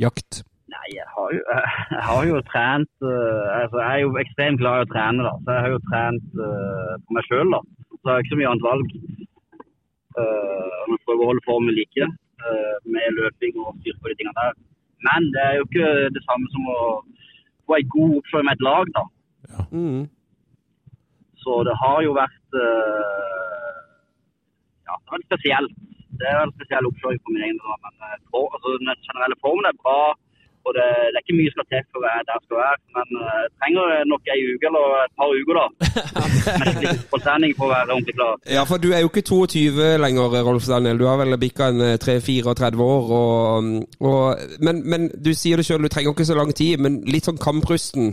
Jakt. 0.00 0.42
Nei, 0.70 0.86
jeg 0.94 1.06
har 1.14 1.32
jo, 1.34 1.40
jeg 1.96 2.02
har 2.08 2.26
jo 2.28 2.40
trent 2.52 2.92
øh, 3.02 3.46
altså, 3.62 3.78
Jeg 3.82 3.92
er 3.94 4.02
jo 4.04 4.10
ekstremt 4.22 4.60
glad 4.62 4.76
i 4.76 4.86
å 4.86 4.90
trene, 4.92 5.26
da. 5.26 5.32
Så 5.42 5.56
jeg 5.56 5.64
har 5.64 5.74
jo 5.74 5.80
trent 5.88 6.38
uh, 6.38 6.92
på 7.04 7.16
meg 7.16 7.28
sjøl, 7.28 7.54
da. 7.56 7.60
Så 7.90 8.02
jeg 8.04 8.12
har 8.12 8.24
ikke 8.24 8.34
så 8.34 8.40
mye 8.40 8.52
annet 8.52 8.68
valg. 8.68 8.94
Uh, 10.18 10.76
og 10.90 11.00
prøver 11.06 11.24
å 11.24 11.30
holde 11.30 11.46
formen 11.46 11.76
like 11.76 12.06
uh, 12.06 12.76
med 12.92 13.18
løping 13.18 13.58
og 13.62 13.74
styr 13.80 13.98
på 13.98 14.12
de 14.12 14.18
tingene 14.20 14.36
der. 14.38 14.56
Men 15.08 15.28
det 15.34 15.42
er 15.46 15.58
jo 15.58 15.66
ikke 15.66 15.90
det 16.14 16.22
samme 16.26 16.50
som 16.54 16.70
å 16.70 16.80
få 17.66 17.78
ei 17.78 17.86
god 17.96 18.16
oppfølging 18.20 18.48
med 18.50 18.58
et 18.58 18.66
lag, 18.68 18.94
da. 18.98 19.04
Ja. 19.50 19.66
Mm. 19.72 20.00
Så 21.42 21.52
det 21.68 21.76
har 21.82 21.98
jo 22.06 22.12
vært 22.22 22.58
øh, 22.64 23.76
Ja, 24.86 24.94
det 24.96 25.06
er 25.08 25.16
vært 25.16 25.28
spesielt. 25.30 25.72
Det 26.20 26.26
er 26.28 26.40
en 26.42 26.56
spesiell 26.56 26.88
oppslutning 26.90 27.22
for 27.24 27.32
min 27.34 27.46
egen 27.46 27.60
del. 27.62 27.78
Men 27.84 28.18
for, 28.32 28.44
altså, 28.54 28.68
den 28.80 29.06
generelle 29.06 29.38
formen 29.44 29.70
er 29.70 29.80
bra. 29.84 30.00
Og 30.66 30.72
det, 30.76 30.86
det 31.10 31.16
er 31.16 31.24
ikke 31.24 31.38
mye 31.40 31.52
skal 31.54 31.66
til 31.72 31.84
for 31.88 32.00
å 32.00 32.04
være 32.04 32.24
der 32.28 32.36
jeg 32.36 32.44
skal 32.46 32.58
være. 32.60 32.78
Men 32.96 33.06
jeg 33.20 33.46
trenger 33.60 33.86
nok 34.12 34.30
ei 34.34 34.40
uke 34.50 34.68
eller 34.70 34.96
et 35.04 35.14
par 35.20 35.30
uker 35.40 35.58
da. 35.60 35.64
Med 36.60 36.80
litt 36.84 37.00
fotballtrening 37.04 37.54
for 37.56 37.66
å 37.66 37.72
være 37.72 37.94
ordentlig 37.94 38.16
klar. 38.18 38.34
Ja, 38.56 38.66
for 38.68 38.82
du 38.84 38.90
er 38.92 39.00
jo 39.04 39.10
ikke 39.12 39.24
22 39.30 39.88
lenger, 40.04 40.36
Rolf 40.50 40.68
Daniel. 40.68 41.00
Du 41.00 41.06
har 41.08 41.16
vel 41.22 41.38
bikka 41.40 41.70
en 41.72 41.84
eh, 41.86 41.96
3-34 42.04 42.86
år. 42.90 43.14
Og, 43.20 43.72
og, 44.10 44.44
men, 44.60 44.84
men 44.84 45.08
du 45.16 45.32
sier 45.32 45.60
det 45.60 45.66
sjøl, 45.68 45.88
du 45.88 45.92
trenger 45.92 46.12
ikke 46.12 46.28
så 46.28 46.36
lang 46.36 46.52
tid. 46.52 46.76
Men 46.84 47.00
litt 47.08 47.30
sånn 47.30 47.40
kamprusten. 47.40 48.12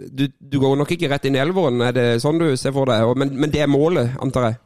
Eh, 0.00 0.10
Du, 0.18 0.24
du 0.52 0.56
går 0.62 0.76
nok 0.80 0.92
ikke 0.96 1.10
rett 1.12 1.26
inn 1.28 1.36
i 1.36 1.42
elveren, 1.42 1.80
er 1.84 1.92
det 1.96 2.06
sånn 2.24 2.40
du 2.40 2.48
ser 2.56 2.72
for 2.76 2.88
deg? 2.90 3.04
Men, 3.20 3.34
men 3.40 3.52
det 3.52 3.60
er 3.64 3.70
målet, 3.70 4.16
antar 4.24 4.48
jeg? 4.48 4.56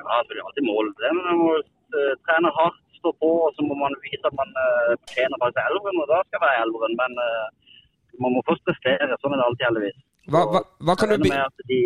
Ja, 0.00 0.20
det 0.28 0.36
er 0.36 0.44
alltid 0.44 0.66
mål. 0.68 0.92
Det, 1.00 1.14
men 1.16 1.24
man 1.30 1.40
må 1.44 1.54
øh, 1.56 2.12
trene 2.26 2.52
hardt, 2.58 2.82
stå 2.98 3.12
på, 3.22 3.30
og 3.46 3.50
så 3.56 3.64
må 3.64 3.74
man 3.78 3.94
vise 4.04 4.24
at 4.26 4.36
man 4.36 4.50
øh, 4.64 4.92
fortjener 5.02 5.40
faktisk 5.42 5.64
elveren. 5.64 6.02
Og 6.02 6.06
da 6.12 6.20
skal 6.26 6.44
være 6.44 6.62
elveren. 6.66 6.94
Men 6.98 7.12
uh, 7.22 7.46
man 8.22 8.34
må 8.34 8.40
først 8.48 8.64
prestere. 8.66 9.18
Sånn 9.22 9.34
er 9.34 9.40
det 9.40 9.48
alltid, 9.48 9.66
heldigvis. 9.68 9.98
Hva, 10.32 10.40
hva, 10.52 10.60
hva 10.86 10.96
kan 10.98 11.12
du 11.14 11.28
de 11.72 11.82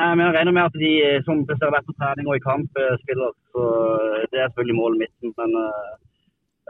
Nei, 0.00 0.08
men 0.16 0.24
jeg 0.24 0.34
regner 0.34 0.54
med 0.56 0.66
at 0.66 0.76
de 0.82 0.92
som 1.26 1.42
presterer 1.46 1.74
best 1.74 1.88
på 1.88 1.94
trening 2.00 2.28
og 2.30 2.36
i 2.38 2.42
kamp, 2.42 2.78
eh, 2.80 2.94
spiller. 3.04 3.34
Så 3.54 3.64
eh, 4.02 4.22
det 4.32 4.40
er 4.40 4.48
selvfølgelig 4.48 4.78
målet 4.78 5.02
mitt. 5.02 5.16
Men 5.38 5.50
eh, 5.62 5.92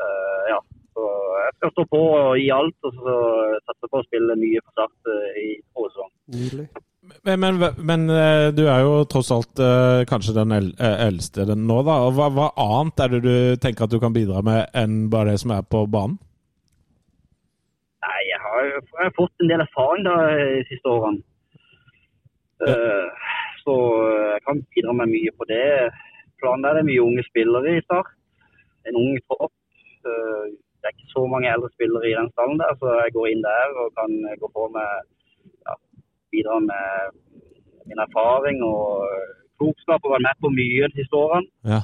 eh, 0.03 0.43
ja. 0.53 0.59
Så 0.93 1.05
jeg 1.43 1.53
skal 1.57 1.71
stå 1.73 1.85
på 1.89 2.01
og 2.13 2.35
gi 2.37 2.49
alt, 2.53 2.77
og 2.85 2.97
så 2.99 3.15
satse 3.67 3.89
på 3.93 4.01
å 4.01 4.07
spille 4.07 4.35
mye 4.41 4.61
for 4.65 4.73
Start 4.77 5.13
eh, 5.13 5.39
i 5.41 5.47
årets 5.81 6.01
Men, 7.27 7.41
men, 7.43 7.57
men 7.91 8.05
eh, 8.13 8.49
du 8.55 8.61
er 8.71 8.83
jo 8.85 8.93
tross 9.11 9.31
alt 9.35 9.59
eh, 9.63 10.03
kanskje 10.11 10.35
den 10.37 10.53
eldste 10.53 11.47
den 11.49 11.65
nå, 11.67 11.81
da. 11.87 11.97
Hva, 12.15 12.29
hva 12.37 12.51
annet 12.63 13.01
er 13.07 13.15
det 13.17 13.23
du 13.25 13.35
tenker 13.65 13.89
at 13.89 13.95
du 13.95 13.99
kan 14.03 14.15
bidra 14.15 14.43
med 14.47 14.69
enn 14.79 15.09
bare 15.13 15.33
det 15.33 15.41
som 15.43 15.55
er 15.57 15.65
på 15.65 15.83
banen? 15.91 16.19
Nei, 18.03 18.21
jeg 18.29 18.41
har, 18.45 18.63
jo- 18.69 18.85
jeg 18.85 19.05
har 19.09 19.17
fått 19.17 19.43
en 19.45 19.51
del 19.55 19.65
erfaring 19.65 20.05
da 20.07 20.15
de 20.29 20.63
siste 20.71 20.91
årene. 20.93 21.23
Ja. 22.63 22.75
så 23.65 23.73
jeg 24.35 24.43
kan 24.47 24.61
bidra 24.75 24.93
med 25.01 25.11
mye 25.11 25.33
på 25.39 25.47
det. 25.51 25.65
Planen 26.43 26.67
er 26.69 26.77
det 26.79 26.85
mye 26.87 27.03
unge 27.03 27.25
spillere 27.27 27.77
i 27.79 27.83
Start. 27.89 28.13
En 28.87 28.99
ung 29.01 29.17
tropp. 29.31 29.53
Eh, 30.83 30.89
det 30.89 30.89
er 30.91 30.95
ikke 30.99 31.15
så 31.17 31.23
mange 31.33 31.49
eldre 31.55 31.71
spillere 31.77 32.07
i 32.11 32.19
den 32.19 32.31
stallen 32.35 32.59
der, 32.63 32.73
så 32.81 32.87
jeg 33.03 33.15
går 33.17 33.27
inn 33.31 33.45
der 33.51 33.69
og 33.83 33.89
kan 33.99 34.11
gå 34.43 34.49
på 34.57 34.65
med 34.77 34.91
ja, 35.67 35.75
bidra 36.33 36.57
med 36.71 36.87
min 37.89 38.01
erfaring 38.07 38.59
og 38.73 38.85
klokskap 39.59 40.03
og 40.05 40.13
være 40.15 40.27
med 40.29 40.37
på 40.43 40.49
mye 40.61 40.89
de 40.91 40.97
siste 40.99 41.15
årene. 41.25 41.49
Ja. 41.73 41.81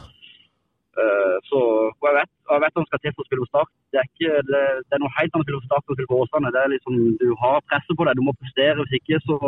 Eh, 1.02 1.36
så 1.50 1.58
jeg 2.06 2.14
vet, 2.18 2.32
jeg 2.52 2.60
vet 2.62 2.78
han 2.78 2.88
skal 2.88 3.00
til 3.02 3.14
for 3.14 3.22
å 3.22 3.28
spille 3.28 3.44
på 3.44 3.52
Start. 3.52 3.72
Det 3.92 3.98
er, 4.00 4.06
ikke, 4.10 4.32
det, 4.50 4.62
det 4.86 4.94
er 4.94 5.02
noe 5.02 5.16
helt 5.18 5.32
annet 5.32 5.44
å 5.44 5.46
spille 5.46 5.62
på 5.62 5.68
Start 5.70 5.84
enn 5.84 5.94
å 5.94 5.98
spille 5.98 6.12
på 6.12 6.20
Åsane. 6.22 6.54
Det 6.54 6.60
er 6.62 6.72
liksom, 6.74 6.96
du 7.22 7.28
har 7.42 7.66
presset 7.70 7.98
på 7.98 8.06
deg, 8.06 8.18
du 8.18 8.26
må 8.26 8.34
prestere. 8.40 8.78
Hvis 8.80 8.98
ikke 8.98 9.20
så 9.28 9.38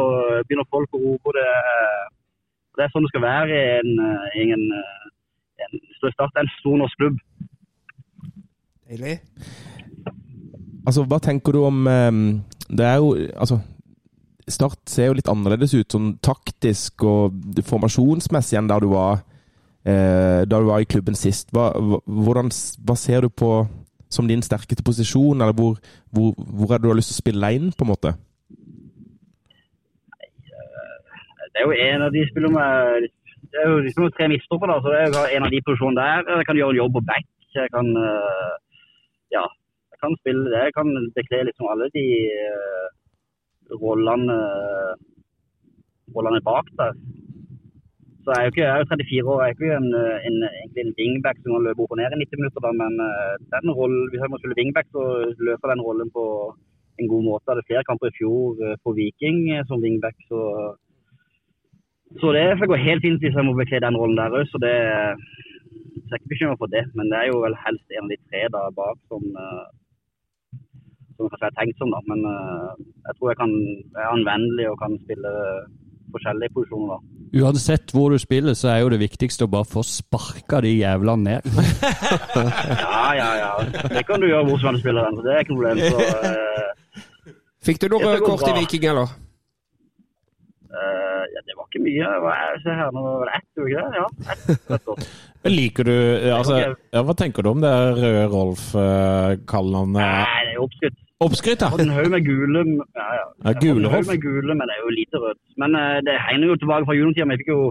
begynner 0.47 0.73
folk 0.75 0.95
å 0.95 1.03
rope. 1.03 1.35
Det, 1.39 1.49
det 2.79 2.87
er 2.87 2.93
sånn 2.95 3.07
det 3.07 3.13
skal 3.13 3.27
være 3.27 3.51
i 3.51 3.65
en, 3.81 3.91
en, 4.07 4.21
i 4.45 4.47
en, 4.55 4.67
eh, 4.79 5.67
en, 5.67 5.81
Start 5.99 6.39
er 6.39 6.47
en 6.47 6.55
stor 6.61 6.79
norsk 6.85 7.03
klubb. 7.03 7.19
Deilig. 8.91 9.21
Altså, 10.87 11.05
hva 11.07 11.21
tenker 11.23 11.55
du 11.55 11.61
om 11.63 11.85
eh, 11.87 12.11
Det 12.67 12.87
er 12.87 12.97
jo 12.99 13.13
Altså, 13.39 13.61
Start 14.51 14.81
ser 14.91 15.11
jo 15.11 15.19
litt 15.19 15.29
annerledes 15.31 15.77
ut 15.77 15.95
sånn 15.95 16.15
taktisk 16.25 17.05
og 17.07 17.37
formasjonsmessig 17.69 18.59
enn 18.59 18.71
da 18.71 18.81
du 18.83 18.89
var 18.91 19.21
eh, 19.87 20.43
da 20.43 20.59
du 20.59 20.67
var 20.67 20.83
i 20.83 20.89
klubben 20.91 21.15
sist. 21.15 21.53
Hva, 21.55 21.69
hvordan, 21.79 22.51
hva 22.83 22.97
ser 22.99 23.23
du 23.23 23.31
på 23.31 23.53
som 24.11 24.27
din 24.27 24.43
sterkeste 24.43 24.83
posisjon, 24.83 25.39
eller 25.39 25.55
hvor, 25.55 25.79
hvor, 26.11 26.35
hvor 26.35 26.75
er 26.75 26.81
det 26.81 26.89
du 26.89 26.91
har 26.91 26.99
lyst 26.99 27.13
til 27.13 27.21
å 27.21 27.23
spille 27.23 27.53
inn, 27.55 27.71
på 27.71 27.87
en 27.87 27.93
måte? 27.93 28.15
Det 31.55 31.63
er 31.63 31.69
jo 31.69 31.79
en 31.87 32.07
av 32.09 32.11
de 32.17 32.27
spiller 32.33 32.51
med 32.57 33.07
det 33.51 33.63
er 33.63 33.71
jo 33.71 33.79
liksom 33.85 34.11
tre 34.15 34.29
midtstoppere, 34.31 34.75
da, 34.75 34.83
så 34.83 34.91
det 34.91 34.99
er 34.99 35.07
jo 35.15 35.37
en 35.37 35.47
av 35.47 35.55
de 35.55 35.63
posisjonene 35.67 36.03
der. 36.03 36.35
Jeg 36.39 36.47
kan 36.49 36.59
gjøre 36.59 36.75
en 36.75 36.81
jobb 36.81 36.99
på 36.99 37.07
back. 37.07 37.31
Jeg 37.55 37.71
kan 37.75 37.89
eh, 37.99 38.53
ja, 39.37 39.45
jeg 39.91 39.99
kan 40.03 40.17
spille 40.21 40.45
det. 40.53 40.61
Jeg 40.67 40.75
kan 40.79 40.89
bekle 41.17 41.47
liksom 41.49 41.67
alle 41.73 41.87
de 41.97 42.05
uh, 42.51 42.87
rollene 43.85 44.39
rollene 46.17 46.41
bak 46.51 46.67
der. 46.81 46.93
Så 48.23 48.29
jeg 48.31 48.41
er 48.41 48.45
jo 48.47 48.53
ikke, 48.53 48.67
jeg 48.69 48.81
er 48.81 48.91
34 48.91 49.33
år, 49.33 49.39
jeg 49.41 49.49
er 49.49 49.55
ikke 49.57 49.77
en, 49.83 49.91
en, 50.29 50.37
egentlig 50.61 50.83
en 50.85 50.97
wingback 50.99 51.39
som 51.41 51.55
kan 51.55 51.65
løpe 51.67 51.83
opp 51.83 51.95
og 51.95 51.99
ned 51.99 52.17
i 52.17 52.21
90 52.23 52.41
minutter, 52.41 52.61
da, 52.67 52.71
men 52.83 52.93
eh, 53.07 53.37
den 53.55 53.73
rollen, 53.79 54.03
hvis 54.11 54.21
jeg 54.23 54.31
må 54.33 54.41
spille 54.41 54.59
wingback, 54.59 54.87
så 54.97 55.03
løser 55.47 55.73
den 55.73 55.85
rollen 55.87 56.11
på 56.17 56.25
en 57.01 57.09
god 57.13 57.23
måte. 57.29 57.47
Jeg 57.47 57.53
hadde 57.55 57.69
flere 57.71 57.87
kamper 57.89 58.13
i 58.13 58.17
fjor 58.19 58.61
eh, 58.67 58.77
på 58.85 58.93
Viking 58.99 59.39
eh, 59.55 59.65
som 59.69 59.83
wingback, 59.85 60.17
så 60.31 60.41
så 62.21 62.33
det 62.35 62.69
går 62.71 62.87
helt 62.89 63.03
fint 63.07 63.23
hvis 63.23 63.37
jeg 63.39 63.47
må 63.47 63.53
bekle 63.55 63.81
den 63.87 63.97
rollen 64.01 64.19
der 64.19 64.37
òg, 64.37 64.45
så 64.51 64.59
det 64.67 64.77
så 66.11 66.17
jeg 66.17 66.19
er 66.19 66.23
ikke 66.25 66.33
bekymra 66.35 66.57
for 66.59 66.73
det. 66.75 66.83
Men 66.99 67.13
det 67.13 67.19
er 67.23 67.29
jo 67.31 67.43
vel 67.45 67.55
helst 67.65 67.95
en 67.95 68.07
av 68.09 68.11
de 68.11 68.19
tre 68.27 68.41
der 68.57 68.75
bak 68.81 68.99
som, 69.07 69.23
eh, 69.45 69.69
som 71.15 71.31
kanskje 71.31 71.49
er 71.53 71.55
tenkt 71.61 71.79
som, 71.79 71.93
da. 71.95 72.01
Men 72.11 72.27
eh, 72.33 72.73
jeg 73.07 73.15
tror 73.21 73.31
jeg 73.31 73.39
kan 73.45 73.55
jeg 73.55 74.03
er 74.03 74.11
anvendelig 74.17 74.67
og 74.73 74.77
kan 74.83 74.99
spille 75.05 75.33
forskjellige 76.11 76.51
posisjoner, 76.57 76.97
da. 76.97 76.99
Uansett 77.45 77.93
hvor 77.95 78.11
du 78.11 78.19
spiller, 78.19 78.57
så 78.59 78.73
er 78.73 78.81
jo 78.83 78.89
det 78.91 78.99
viktigste 78.99 79.47
å 79.47 79.51
bare 79.53 79.69
få 79.71 79.85
sparka 79.87 80.59
de 80.67 80.73
jævlene 80.81 81.23
ned. 81.39 81.43
Ja, 82.35 83.15
ja, 83.15 83.29
ja. 83.39 83.51
Det 83.95 84.03
kan 84.09 84.19
du 84.23 84.27
gjøre 84.27 84.45
hvor 84.49 84.59
som 84.59 84.73
helst 84.73 84.83
spiller 84.83 85.07
den, 85.07 85.15
så 85.21 85.23
det 85.29 85.33
er 85.37 85.45
ikke 85.45 85.55
noe 85.55 85.63
problem. 85.63 85.79
Så, 85.87 85.99
eh, 86.27 87.37
Fikk 87.71 87.79
du 87.83 87.87
noe 87.93 88.03
går 88.03 88.23
kort 88.27 88.47
i. 88.49 88.53
Viking, 88.59 88.85
eller? 88.91 89.15
eh, 90.71 91.10
ja, 91.35 91.43
det 91.47 91.57
var 91.59 91.69
ikke 91.69 91.83
mye. 91.85 92.09
Hva 92.25 92.33
er 92.47 92.63
det 92.65 92.77
her 92.81 92.95
nå? 92.97 93.05
Var 93.21 93.31
det 93.31 93.37
ett, 93.41 93.51
uke? 93.61 93.85
Ja, 93.99 94.07
Et, 94.35 94.65
rødt 94.71 94.89
kort. 94.89 95.05
Liker 95.51 95.89
du 95.89 95.95
altså, 96.37 96.57
ja, 96.61 97.03
Hva 97.07 97.15
tenker 97.17 97.47
du 97.47 97.51
om 97.53 97.63
det 97.63 97.71
røde 97.97 98.25
Rolf-kallenavnet? 98.35 100.01
Nei, 100.01 100.43
det 100.49 100.57
er 100.57 100.65
oppskrytt. 100.65 100.99
Oppskrytt, 101.21 101.63
ja! 101.65 101.71
en 101.85 101.93
haug 101.93 102.11
med 102.13 102.25
gule 102.25 102.65
Ja, 102.97 103.07
ja. 103.19 103.25
Ja, 103.45 103.53
gule, 103.61 103.89
Rolf. 103.93 104.09
med 104.09 104.21
gule, 104.25 104.55
men 104.57 104.65
det 104.69 104.77
er 104.77 104.83
jo 104.85 104.93
lite 104.97 105.21
rødt. 105.21 105.41
Men 105.61 105.77
uh, 105.77 105.99
det 106.05 106.17
hegner 106.29 106.53
jo 106.55 106.61
tilbake 106.61 106.89
fra 106.89 106.97
juniortida. 106.97 107.29
Vi 107.29 107.41
fikk 107.43 107.53
jo 107.53 107.63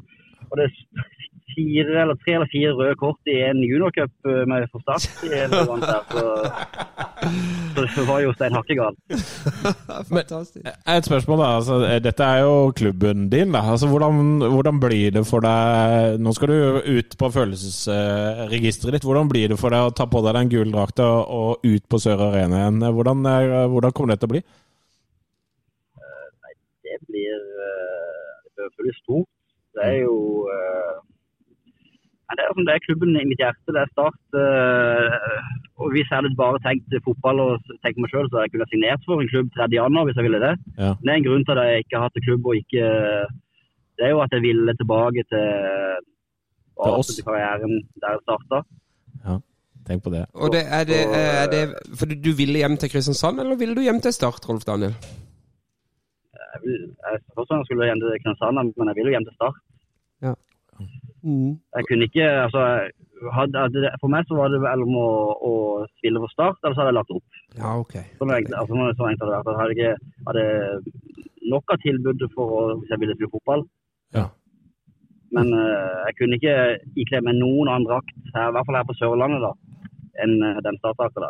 og 0.49 0.57
det 0.57 0.69
fire 1.59 2.01
eller 2.03 2.15
tre 2.23 2.31
eller 2.37 2.49
fire 2.51 2.71
røde 2.77 2.95
kort 2.99 3.31
i 3.31 3.37
en 3.43 3.59
juniorcup 3.63 4.11
eh, 4.31 4.43
med 4.47 4.67
for 4.71 4.79
Start. 4.83 5.01
Så, 5.01 5.07
så 7.75 8.01
det 8.01 8.07
var 8.07 8.19
jo 8.23 8.33
stein 8.35 8.55
hakkegal. 8.55 8.95
Fantastisk. 10.13 10.65
Et 10.65 11.09
spørsmål, 11.09 11.39
da. 11.43 11.49
Altså, 11.59 11.73
dette 12.03 12.23
er 12.23 12.39
jo 12.45 12.53
klubben 12.75 13.29
din. 13.33 13.51
da. 13.55 13.61
Altså, 13.73 13.87
hvordan, 13.91 14.13
hvordan 14.55 14.79
blir 14.79 15.11
det 15.17 15.25
for 15.27 15.39
deg 15.45 16.19
Nå 16.19 16.33
skal 16.35 16.47
du 16.51 16.57
ut 16.99 17.17
på 17.19 17.25
følelsesregisteret 17.35 18.93
ditt. 18.97 19.07
Hvordan 19.07 19.29
blir 19.31 19.47
det 19.51 19.59
for 19.59 19.69
deg 19.75 19.81
å 19.89 19.95
ta 19.95 20.05
på 20.09 20.19
deg 20.25 20.33
den 20.37 20.51
gule 20.53 20.73
drakta 20.73 21.07
og 21.25 21.51
ut 21.65 21.85
på 21.89 21.97
Sør 22.01 22.19
Arena 22.29 22.55
igjen? 22.63 22.79
Hvordan, 22.95 23.17
eh, 23.33 23.67
hvordan 23.73 23.95
kommer 23.95 24.09
det 24.15 24.21
til 24.23 24.31
å 24.31 24.35
bli? 24.37 24.43
Det 26.89 26.97
blir 27.07 27.37
eh, 27.67 28.31
Det 28.55 28.63
føles 28.77 28.97
stort. 29.03 29.29
Det 29.75 29.83
er 29.85 29.97
jo 30.03 30.17
eh, 30.51 30.59
Nei, 30.59 30.65
det 32.37 32.43
er, 32.45 32.51
det 32.67 32.73
er 32.73 32.85
klubben 32.85 33.17
i 33.17 33.25
mitt 33.29 33.41
hjerte. 33.41 33.73
Det 33.75 33.81
er 33.81 33.91
Start. 33.93 34.19
eh, 34.37 35.47
og 35.81 35.87
Hvis 35.93 36.09
jeg 36.09 36.17
hadde 36.17 36.41
bare 36.43 36.61
tenkt 36.65 36.89
fotball 37.07 37.37
og 37.45 37.53
tenkt 37.83 37.99
meg 38.01 38.11
sjøl, 38.11 38.27
så 38.27 38.35
hadde 38.37 38.47
jeg 38.47 38.53
kunnet 38.55 38.73
signert 38.73 39.05
for 39.07 39.21
en 39.23 39.31
klubb 39.31 39.47
3. 39.55 39.69
januar 39.79 40.05
hvis 40.07 40.19
jeg 40.19 40.27
ville 40.27 40.41
det. 40.45 40.53
Ja. 40.77 40.91
Det 41.01 41.09
er 41.09 41.17
en 41.19 41.27
grunn 41.27 41.45
til 41.47 41.61
at 41.61 41.69
jeg 41.69 41.85
ikke 41.85 41.97
har 41.97 42.05
hatt 42.07 42.25
klubb 42.27 42.49
og 42.49 42.59
ikke 42.61 42.83
Det 43.99 44.05
er 44.07 44.11
jo 44.15 44.21
at 44.23 44.35
jeg 44.35 44.45
ville 44.47 44.73
tilbake 44.81 45.21
til 45.31 45.47
Til 46.79 47.25
karrieren 47.27 47.73
der 48.01 48.13
jeg 48.15 48.25
starta. 48.27 48.59
Tenk 49.87 50.03
på 50.05 50.11
det. 50.13 50.25
Og 50.37 50.51
det, 50.53 50.63
er, 50.77 50.83
det, 50.85 50.99
er 51.17 51.47
det 51.53 51.63
fordi 51.99 52.15
du 52.25 52.31
ville 52.37 52.61
hjem 52.61 52.75
til 52.77 52.91
Kristiansand, 52.93 53.39
eller 53.41 53.57
ville 53.57 53.75
du 53.75 53.81
hjem 53.81 54.01
til 54.05 54.13
Start, 54.13 54.45
Rolf 54.49 54.63
Daniel? 54.67 54.93
Jeg, 54.93 56.59
vil, 56.65 56.83
jeg, 57.05 57.17
jeg 57.37 57.65
skulle 57.65 57.87
hjem 57.89 58.01
til 58.03 58.11
Kristiansand, 58.13 58.55
men 58.77 58.91
jeg 58.91 58.95
vil 58.99 59.09
jo 59.09 59.15
hjem 59.15 59.25
til 59.29 59.35
Start. 59.39 59.57
Mm. 61.23 61.59
Jeg 61.75 61.87
kunne 61.89 62.07
ikke 62.07 62.27
altså, 62.45 62.65
hadde, 63.35 63.91
For 63.99 64.11
meg 64.11 64.27
så 64.29 64.37
var 64.37 64.51
det 64.53 64.61
vel 64.63 64.83
om 64.85 64.95
å, 64.95 65.09
å 65.49 65.53
spille 65.97 66.21
for 66.23 66.31
Start, 66.33 66.59
eller 66.63 66.75
så 66.77 66.83
hadde 66.83 66.93
jeg 66.93 66.99
lagt 66.99 67.15
opp. 67.17 67.39
Ja, 67.57 67.73
ok. 67.75 67.95
Sånn 68.21 68.35
enkelt, 68.35 68.55
altså, 68.61 68.77
sånn 68.99 69.11
enkelt 69.11 69.25
hadde 69.25 69.33
det 69.33 69.39
vært. 69.49 69.49
Jeg 69.51 69.61
hadde 69.61 69.77
ikke 69.77 69.93
hadde 70.29 71.49
nok 71.49 71.73
av 71.73 71.83
tilbud 71.83 72.27
for 72.35 72.55
å, 72.55 72.61
hvis 72.79 72.93
jeg 72.93 73.03
ville 73.03 73.17
spille 73.17 73.33
fotball. 73.33 73.65
Ja. 74.15 74.27
Men 75.35 75.51
uh, 75.53 76.05
jeg 76.07 76.15
kunne 76.17 76.39
ikke 76.39 76.55
ikle 77.03 77.21
meg 77.25 77.37
noen 77.37 77.69
annen 77.69 77.87
drakt, 77.89 78.15
i 78.29 78.31
hvert 78.33 78.65
fall 78.65 78.79
her 78.79 78.87
på 78.87 78.97
Sørlandet, 78.97 79.43
da, 79.45 79.51
enn 80.23 80.39
eh, 80.43 80.61
den 80.65 80.79
startdrakta. 80.81 81.29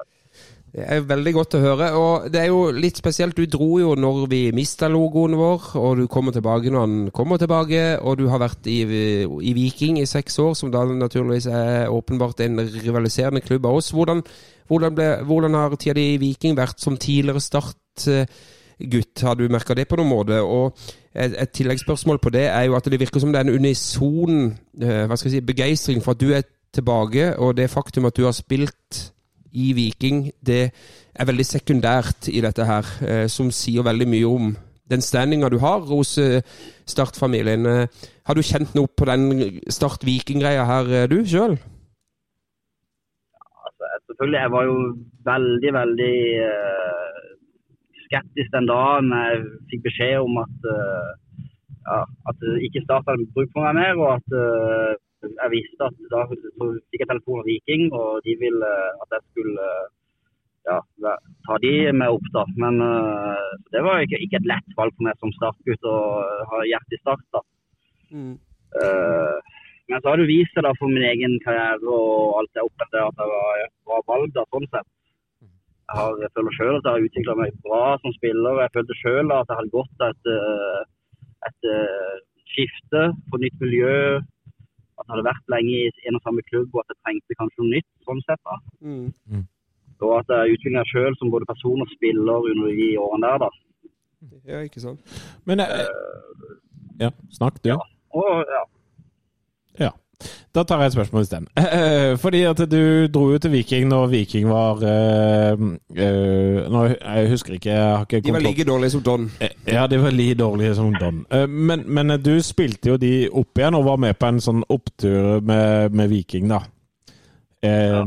Det 0.69 0.83
er 0.85 1.05
veldig 1.09 1.31
godt 1.33 1.55
å 1.57 1.61
høre. 1.63 1.87
Og 1.97 2.27
det 2.29 2.43
er 2.43 2.51
jo 2.51 2.69
litt 2.73 2.99
spesielt. 2.99 3.37
Du 3.37 3.49
dro 3.49 3.79
jo 3.81 3.95
når 3.97 4.27
vi 4.29 4.41
mista 4.55 4.89
logoen 4.91 5.33
vår, 5.39 5.71
og 5.81 5.97
du 5.97 6.05
kommer 6.11 6.35
tilbake 6.35 6.69
når 6.73 6.85
den 6.91 7.09
kommer 7.15 7.41
tilbake. 7.41 7.81
Og 8.03 8.19
du 8.19 8.27
har 8.29 8.41
vært 8.43 8.69
i, 8.69 8.83
i 8.85 9.55
Viking 9.57 9.97
i 10.01 10.07
seks 10.09 10.37
år, 10.43 10.53
som 10.59 10.73
da 10.73 10.83
naturligvis 10.85 11.49
er 11.49 11.89
åpenbart 11.89 12.45
en 12.45 12.61
rivaliserende 12.61 13.41
klubb 13.45 13.65
av 13.65 13.81
oss. 13.81 13.89
Hvordan, 13.95 14.21
hvordan, 14.69 14.95
ble, 14.95 15.09
hvordan 15.25 15.57
har 15.57 15.75
tida 15.75 15.97
di 15.97 16.07
i 16.13 16.21
Viking 16.21 16.57
vært 16.59 16.77
som 16.85 17.01
tidligere 17.01 17.41
Start-gutt? 17.41 19.25
Har 19.25 19.41
du 19.41 19.47
merka 19.49 19.73
det 19.73 19.89
på 19.89 19.97
noen 19.97 20.13
måte? 20.13 20.37
Og 20.45 20.77
et, 21.15 21.33
et 21.33 21.49
tilleggsspørsmål 21.49 22.21
på 22.21 22.35
det 22.37 22.45
er 22.45 22.69
jo 22.69 22.77
at 22.77 22.85
det 22.85 23.01
virker 23.01 23.23
som 23.23 23.33
det 23.33 23.41
er 23.41 23.49
en 23.49 23.57
unison 23.57 24.51
eh, 24.53 25.05
hva 25.09 25.17
skal 25.17 25.31
jeg 25.31 25.39
si, 25.39 25.47
begeistring 25.49 26.05
for 26.05 26.13
at 26.13 26.21
du 26.21 26.29
er 26.37 26.45
tilbake, 26.69 27.31
og 27.41 27.57
det 27.57 27.71
faktum 27.73 28.05
at 28.05 28.13
du 28.13 28.27
har 28.27 28.37
spilt 28.37 29.09
i 29.53 29.71
Viking, 29.77 30.29
det 30.45 30.71
er 31.15 31.29
veldig 31.29 31.45
sekundært 31.45 32.29
i 32.31 32.41
dette 32.45 32.65
her, 32.65 32.89
eh, 33.05 33.27
som 33.27 33.51
sier 33.51 33.85
veldig 33.85 34.07
mye 34.09 34.27
om 34.29 34.51
den 34.89 35.01
standinga 35.05 35.49
du 35.49 35.59
har 35.61 35.85
hos 35.89 36.17
eh, 36.17 36.41
Start-familien. 36.89 37.65
Eh, 37.65 37.87
har 38.25 38.37
du 38.37 38.41
kjent 38.45 38.73
noe 38.77 38.87
på 38.87 39.05
den 39.09 39.61
Start-Viking-greia 39.69 40.65
her, 40.65 41.07
du 41.11 41.19
sjøl? 41.25 41.57
Altså, 43.65 43.85
selvfølgelig, 44.07 44.39
jeg 44.39 44.51
var 44.55 44.63
jo 44.69 44.77
veldig, 45.29 45.73
veldig 45.81 46.15
eh, 46.49 47.19
skeptisk 48.09 48.49
den 48.55 48.69
dagen 48.69 49.13
jeg 49.13 49.43
fikk 49.69 49.85
beskjed 49.89 50.17
om 50.25 50.41
at, 50.45 50.71
eh, 50.73 51.11
ja, 51.89 51.99
at 52.31 52.49
ikke 52.65 52.85
Start 52.85 53.09
hadde 53.09 53.29
bruk 53.35 53.53
for 53.53 53.65
meg 53.67 53.77
mer, 53.81 53.93
og 54.01 54.09
at 54.17 54.37
eh, 54.41 54.97
jeg 55.27 55.51
visste 55.53 55.87
at 55.87 56.03
da 56.11 56.25
fikk 56.29 57.01
jeg 57.01 57.09
telefon 57.09 57.41
av 57.41 57.47
Viking, 57.47 57.87
og 57.95 58.19
de 58.25 58.35
ville 58.39 58.73
at 59.03 59.15
jeg 59.17 59.25
skulle 59.31 59.69
eh, 59.69 59.87
ja, 60.69 60.77
ta 61.47 61.57
de 61.63 61.73
med 61.95 62.17
opp 62.17 62.27
da. 62.35 62.43
Men 62.61 62.81
uh, 62.83 63.49
det 63.73 63.81
var 63.85 64.03
ikke, 64.03 64.19
ikke 64.25 64.39
et 64.41 64.49
lett 64.51 64.77
valg 64.77 64.93
for 64.95 65.07
meg 65.07 65.17
som 65.19 65.33
startgutt 65.37 65.87
å 65.87 65.97
ha 66.51 66.61
hjertet 66.67 66.99
i 66.99 67.01
Start 67.01 67.25
da. 67.35 67.43
Eh, 68.79 69.57
men 69.89 70.01
så 70.01 70.11
har 70.11 70.21
det 70.21 70.29
vist 70.29 70.53
seg 70.53 70.65
da 70.65 70.71
for 70.77 70.91
min 70.93 71.05
egen 71.05 71.39
karriere 71.41 71.81
og 71.89 72.37
alt 72.41 72.57
jeg 72.57 72.67
opplevde 72.67 73.05
at 73.07 73.21
jeg 73.21 73.31
var 73.33 73.61
et 73.63 73.75
bra 73.89 74.01
valg 74.11 74.33
da, 74.35 74.45
sånn 74.53 74.67
sett. 74.69 74.89
Jeg, 75.41 75.97
har, 75.97 76.17
jeg 76.21 76.33
føler 76.37 76.57
selv 76.57 76.75
at 76.77 76.85
jeg 76.85 76.93
har 76.93 77.05
utviklet 77.07 77.39
meg 77.39 77.61
bra 77.65 77.83
som 78.03 78.13
spiller. 78.13 78.59
Jeg 78.61 78.73
følte 78.75 78.97
selv 78.99 79.33
at 79.33 79.49
jeg 79.49 79.59
hadde 79.59 79.73
gått 79.73 80.03
et, 80.05 80.29
et, 80.35 80.91
et 81.49 81.69
eh, 81.73 82.19
skifte 82.53 83.07
på 83.31 83.41
nytt 83.41 83.63
miljø. 83.63 83.95
At 84.99 85.05
han 85.07 85.15
hadde 85.15 85.29
vært 85.29 85.51
lenge 85.55 85.71
i 85.79 86.07
en 86.09 86.17
og 86.19 86.23
samme 86.25 86.43
klubb 86.49 86.73
og 86.75 86.81
at 86.83 86.91
jeg 86.93 86.99
trengte 87.03 87.37
kanskje 87.39 87.63
noe 87.63 87.71
nytt 87.77 87.89
sånn 88.07 88.21
sett 88.27 88.41
da. 88.43 88.57
Og 90.03 90.13
at 90.19 90.29
jeg 90.31 90.55
utviklet 90.55 90.77
meg 90.79 90.89
selv 90.93 91.15
som 91.19 91.31
både 91.31 91.47
person 91.47 91.81
og 91.83 91.89
spiller 91.95 92.45
under 92.51 92.67
de 92.81 92.89
årene 92.99 93.29
der 93.31 93.39
da. 93.45 93.49
Ja, 94.47 94.59
ikke 94.67 94.83
sant? 94.83 94.99
Men 95.47 95.63
uh, 95.63 95.87
Ja, 96.99 97.09
snakk, 97.31 97.61
du. 97.63 97.71
Og 98.19 98.43
ja, 98.51 98.63
Da 100.55 100.63
tar 100.67 100.81
jeg 100.81 100.89
et 100.89 100.95
spørsmål 100.97 101.23
isteden. 101.23 101.47
Eh, 101.55 102.17
Fordi 102.19 102.41
at 102.49 102.59
du 102.71 103.07
dro 103.07 103.29
jo 103.31 103.37
til 103.39 103.51
Viking 103.53 103.85
når 103.87 104.07
Viking 104.11 104.49
var 104.49 104.81
eh, 104.83 105.61
eh, 105.95 106.57
Nå, 106.71 106.81
Jeg 106.89 107.29
husker 107.29 107.53
ikke, 107.55 107.69
jeg 107.69 107.83
har 107.97 108.07
ikke 108.07 108.21
De 108.25 108.33
var 108.33 108.43
like 108.43 108.65
dårlige 108.67 108.89
som 108.95 109.03
Don. 109.05 109.29
Ja, 109.67 109.85
de 109.87 110.01
var 110.01 110.11
like 110.11 110.35
dårlige 110.39 110.75
som 110.75 110.91
Don. 110.99 111.23
Men, 111.47 111.85
men 111.87 112.15
du 112.23 112.33
spilte 112.43 112.89
jo 112.93 112.97
de 112.97 113.29
opp 113.29 113.61
igjen 113.61 113.77
og 113.79 113.85
var 113.85 114.01
med 114.01 114.19
på 114.19 114.33
en 114.33 114.41
sånn 114.43 114.65
opptur 114.69 115.39
med, 115.45 115.95
med 115.95 116.11
Viking, 116.11 116.49
da. 116.51 116.63
Eh, 117.63 118.03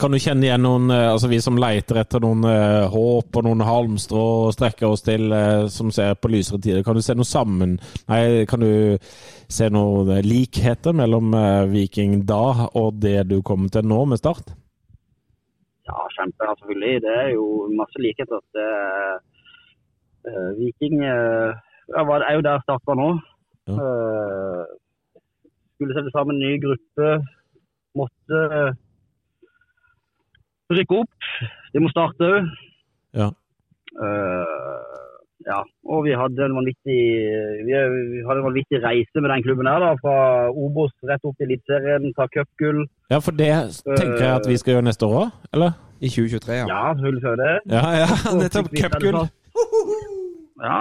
Kan 0.00 0.14
du 0.14 0.18
kjenne 0.22 0.46
igjen 0.46 0.64
noen 0.64 0.90
eh, 0.90 1.10
Altså 1.12 1.28
vi 1.28 1.38
som 1.44 1.58
leiter 1.60 2.00
etter 2.00 2.22
noen 2.24 2.46
eh, 2.48 2.86
håp 2.90 3.36
og 3.36 3.44
noen 3.44 3.64
halmstrå 3.66 4.22
og 4.46 4.54
strekker 4.56 4.88
oss 4.88 5.04
til, 5.04 5.28
eh, 5.36 5.66
som 5.72 5.92
ser 5.92 6.16
på 6.16 6.30
lysere 6.32 6.60
tider, 6.62 6.82
kan 6.86 6.96
du 6.96 7.04
se 7.04 7.16
noe 7.18 7.28
sammen 7.28 7.76
Nei, 8.08 8.22
kan 8.48 8.64
du 8.64 8.96
se 9.52 9.68
noen 9.68 10.14
likheter 10.24 10.96
mellom 10.96 11.34
Viking 11.68 12.22
da 12.24 12.70
og 12.72 13.02
det 13.04 13.28
du 13.28 13.42
kommer 13.44 13.68
til 13.68 13.84
nå 13.84 14.04
med 14.08 14.22
Start? 14.22 14.54
Ja, 15.88 15.98
kjempe, 16.16 16.46
selvfølgelig. 16.58 17.02
Det 17.02 17.14
er 17.22 17.28
jo 17.34 17.46
masse 17.80 17.98
likheter. 18.04 18.36
at 18.36 18.60
er, 18.62 19.18
eh, 20.28 20.50
Viking 20.60 20.94
uh, 21.02 21.50
er 22.28 22.34
jo 22.34 22.46
der 22.48 22.62
starta 22.62 22.94
nå. 23.02 23.10
Ja. 23.68 23.74
Uh, 23.74 24.62
skulle 25.74 25.96
sette 25.96 26.14
sammen 26.14 26.36
en 26.36 26.44
ny 26.46 26.52
gruppe. 26.64 27.08
Måtte 27.98 28.38
rykke 30.70 31.02
opp. 31.02 31.30
De 31.74 31.82
må 31.82 31.90
starte 31.92 32.28
òg. 32.28 32.50
Ja. 33.12 33.28
ja, 35.44 35.58
og 35.84 36.06
vi 36.06 36.14
hadde 36.16 36.46
en 36.46 36.54
vanvittig 36.56 36.94
vi, 37.66 37.74
vi 37.74 38.22
hadde 38.24 38.38
en 38.40 38.46
vanvittig 38.46 38.80
reise 38.80 39.20
med 39.20 39.28
den 39.34 39.44
klubben 39.44 39.68
her. 39.68 39.82
da, 39.84 39.90
Fra 40.00 40.14
Obos 40.48 40.94
rett 41.08 41.24
opp 41.28 41.36
til 41.36 41.50
Eliteserien, 41.50 42.08
ta 42.16 42.28
cupgull. 42.32 42.86
Ja, 43.12 43.20
for 43.20 43.36
det 43.36 43.52
tenker 43.98 44.22
jeg 44.22 44.34
at 44.38 44.48
vi 44.48 44.56
skal 44.62 44.78
gjøre 44.78 44.88
neste 44.88 45.08
år 45.08 45.18
òg, 45.26 45.36
eller? 45.52 45.76
I 46.02 46.08
2023, 46.10 46.56
ja. 46.62 46.66
Ja, 46.66 46.94
hull 46.98 47.20
før 47.22 47.36
det. 47.38 47.52
Ja, 47.70 47.84
ja, 48.00 48.08
nettopp. 48.40 48.72
Cupgull. 48.80 49.20
Ja. 50.62 50.80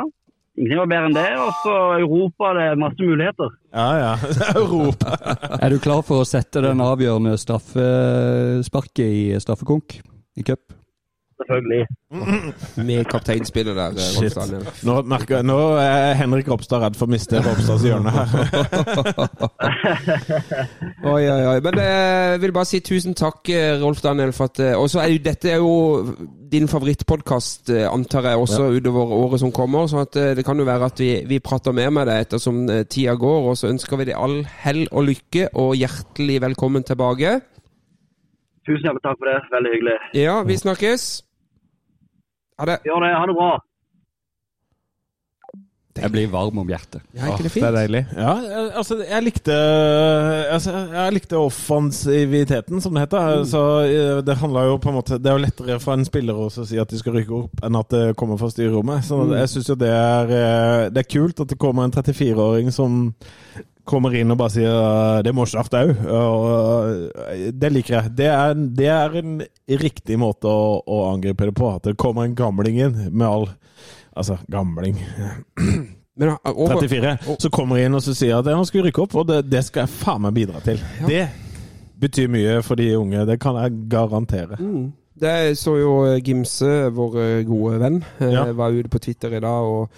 Ingenting 0.61 0.77
var 0.77 0.89
bedre 0.91 1.07
enn 1.09 1.15
det. 1.15 1.29
Og 1.41 1.55
så 1.63 1.75
Europa, 1.97 2.51
det 2.53 2.65
er 2.69 2.81
masse 2.83 3.01
muligheter. 3.01 3.55
Ja, 3.73 3.87
ja. 3.97 4.11
Europa. 4.61 5.15
Er 5.63 5.73
du 5.73 5.79
klar 5.81 6.03
for 6.05 6.21
å 6.21 6.27
sette 6.27 6.61
den 6.61 6.83
avgjørende 6.85 7.33
straffesparket 7.41 9.07
i 9.07 9.23
straffekonk 9.41 9.97
i 10.37 10.45
cup? 10.45 10.80
Selvfølgelig. 11.41 11.87
Med 12.87 13.05
kapteinspillet 13.11 13.75
der, 13.75 13.97
eh. 13.97 14.29
Daniel. 14.35 14.67
Nå, 14.87 15.01
merker 15.01 15.41
nå 15.41 15.57
er 15.81 16.13
Henrik 16.19 16.49
Ropstad 16.51 16.83
redd 16.83 16.99
for 16.99 17.09
å 17.09 17.13
miste 17.13 17.41
Ropstads 17.41 17.85
hjørne 17.87 18.11
her. 18.13 18.27
Oi, 21.11 21.23
oi, 21.25 21.41
oi. 21.49 21.57
Men 21.65 21.79
eh, 21.81 22.33
jeg 22.35 22.41
vil 22.43 22.53
bare 22.55 22.69
si 22.69 22.79
tusen 22.85 23.15
takk, 23.17 23.49
eh, 23.49 23.73
Rolf 23.81 24.03
Daniel. 24.03 24.33
For 24.35 24.51
at, 24.51 24.59
eh, 24.61 24.77
også 24.77 25.01
er 25.01 25.15
jo, 25.15 25.21
dette 25.25 25.49
er 25.51 25.57
jo 25.61 26.15
din 26.51 26.67
favorittpodkast, 26.67 27.71
antar 27.89 28.27
jeg, 28.29 28.37
også 28.37 28.67
utover 28.77 29.15
året 29.17 29.39
som 29.39 29.51
kommer. 29.55 29.87
Så 29.87 30.03
at, 30.05 30.15
eh, 30.15 30.35
det 30.37 30.45
kan 30.45 30.59
jo 30.59 30.67
være 30.67 30.91
at 30.91 30.99
vi, 30.99 31.11
vi 31.27 31.39
prater 31.39 31.71
mer 31.75 31.89
med 31.89 32.07
deg 32.11 32.27
ettersom 32.27 32.63
eh, 32.69 32.83
tida 32.85 33.15
går. 33.15 33.49
Og 33.51 33.57
så 33.57 33.71
ønsker 33.71 33.97
vi 34.01 34.11
deg 34.11 34.19
all 34.19 34.41
hell 34.63 34.85
og 34.91 35.09
lykke, 35.09 35.49
og 35.55 35.75
hjertelig 35.79 36.41
velkommen 36.45 36.85
tilbake. 36.87 37.39
Tusen 38.67 38.85
hjertelig 38.85 39.05
takk 39.07 39.17
for 39.17 39.31
det. 39.31 39.39
Veldig 39.55 39.75
hyggelig. 39.75 39.97
Ja, 40.21 40.41
vi 40.45 40.57
snakkes. 40.61 41.09
Ha 42.61 42.69
det. 42.69 42.79
Gjør 42.85 43.01
det. 43.01 43.11
Ha 43.17 43.27
det 43.27 43.37
bra. 43.39 43.51
Jeg 45.91 46.11
blir 46.13 46.27
varm 46.31 46.59
om 46.61 46.69
hjertet. 46.71 47.01
Ja, 47.11 47.33
ikke 47.33 47.49
det 47.49 47.51
Det 47.57 47.63
er 47.67 47.73
deilig. 47.75 48.01
Ja, 48.15 48.33
altså, 48.79 48.95
jeg 49.03 49.25
likte 49.25 49.55
altså, 50.53 50.71
Jeg 50.93 51.15
likte 51.17 51.41
offensiviteten, 51.41 52.79
som 52.81 52.95
det 52.95 53.03
heter. 53.03 53.43
Så 53.49 53.63
eh, 53.89 54.21
det 54.23 54.37
handla 54.39 54.63
jo 54.69 54.77
på 54.79 54.89
en 54.89 54.95
måte 54.95 55.19
Det 55.19 55.27
er 55.27 55.35
jo 55.35 55.43
lettere 55.43 55.79
for 55.83 55.97
en 55.97 56.07
spiller 56.07 56.37
også 56.37 56.63
å 56.63 56.69
si 56.69 56.79
at 56.79 56.93
de 56.93 57.01
skal 57.01 57.17
rykke 57.17 57.35
opp, 57.41 57.65
enn 57.65 57.79
at 57.81 57.91
det 57.91 58.05
kommer 58.19 58.39
fra 58.39 58.51
styrerommet. 58.53 59.03
Så 59.03 59.19
jeg 59.33 59.51
syns 59.51 59.73
jo 59.73 59.77
det 59.83 59.91
er 59.91 60.33
eh, 60.37 60.85
Det 60.95 61.03
er 61.03 61.11
kult 61.11 61.43
at 61.43 61.51
det 61.51 61.59
kommer 61.59 61.89
en 61.89 61.97
34-åring 61.97 62.71
som 62.71 63.03
kommer 63.87 64.13
inn 64.15 64.31
og 64.33 64.37
bare 64.39 64.53
sier 64.53 64.71
eh, 64.71 65.21
det 65.25 65.33
må 65.35 65.45
starte 65.49 65.81
òg. 65.81 66.03
Det 67.57 67.71
liker 67.73 67.97
jeg. 67.97 68.13
Det 68.17 68.27
er, 68.31 68.53
det 68.81 68.89
er 68.93 69.17
en 69.21 69.39
riktig 69.81 70.19
måte 70.21 70.49
å, 70.51 70.77
å 70.85 71.01
angripe 71.11 71.49
det 71.49 71.55
på. 71.57 71.71
At 71.75 71.89
det 71.89 71.97
kommer 72.01 72.27
en 72.27 72.37
gamling 72.37 72.81
inn 72.87 73.01
med 73.11 73.27
all 73.27 73.49
Altså, 74.11 74.35
gamling 74.51 74.97
Men 76.19 76.33
eh, 76.33 76.49
over, 76.51 76.81
34, 76.81 77.13
så 77.39 77.49
kommer 77.53 77.79
jeg 77.79 77.87
inn 77.87 77.95
og 77.95 78.03
så 78.03 78.11
sier 78.11 78.41
at 78.41 78.49
han 78.51 78.65
skal 78.67 78.83
rykke 78.83 79.05
opp, 79.05 79.13
og 79.21 79.29
det, 79.29 79.37
det 79.47 79.61
skal 79.63 79.85
jeg 79.85 79.93
faen 80.01 80.25
meg 80.25 80.35
bidra 80.35 80.59
til. 80.65 80.81
Det 81.07 81.21
betyr 82.01 82.27
mye 82.33 82.57
for 82.65 82.75
de 82.75 82.89
unge, 82.99 83.23
det 83.29 83.37
kan 83.41 83.55
jeg 83.61 83.85
garantere. 83.93 84.59
Mm. 84.59 84.89
Det 85.21 85.35
så 85.57 85.77
jo 85.79 85.93
eh, 86.09 86.19
Gimse, 86.27 86.89
vår 86.91 87.15
gode 87.47 87.79
venn, 87.85 88.01
Ja. 88.19 88.43
var 88.57 88.75
ute 88.75 88.91
på 88.91 88.99
Twitter 89.07 89.37
i 89.37 89.41
dag. 89.41 89.71
og 89.71 89.89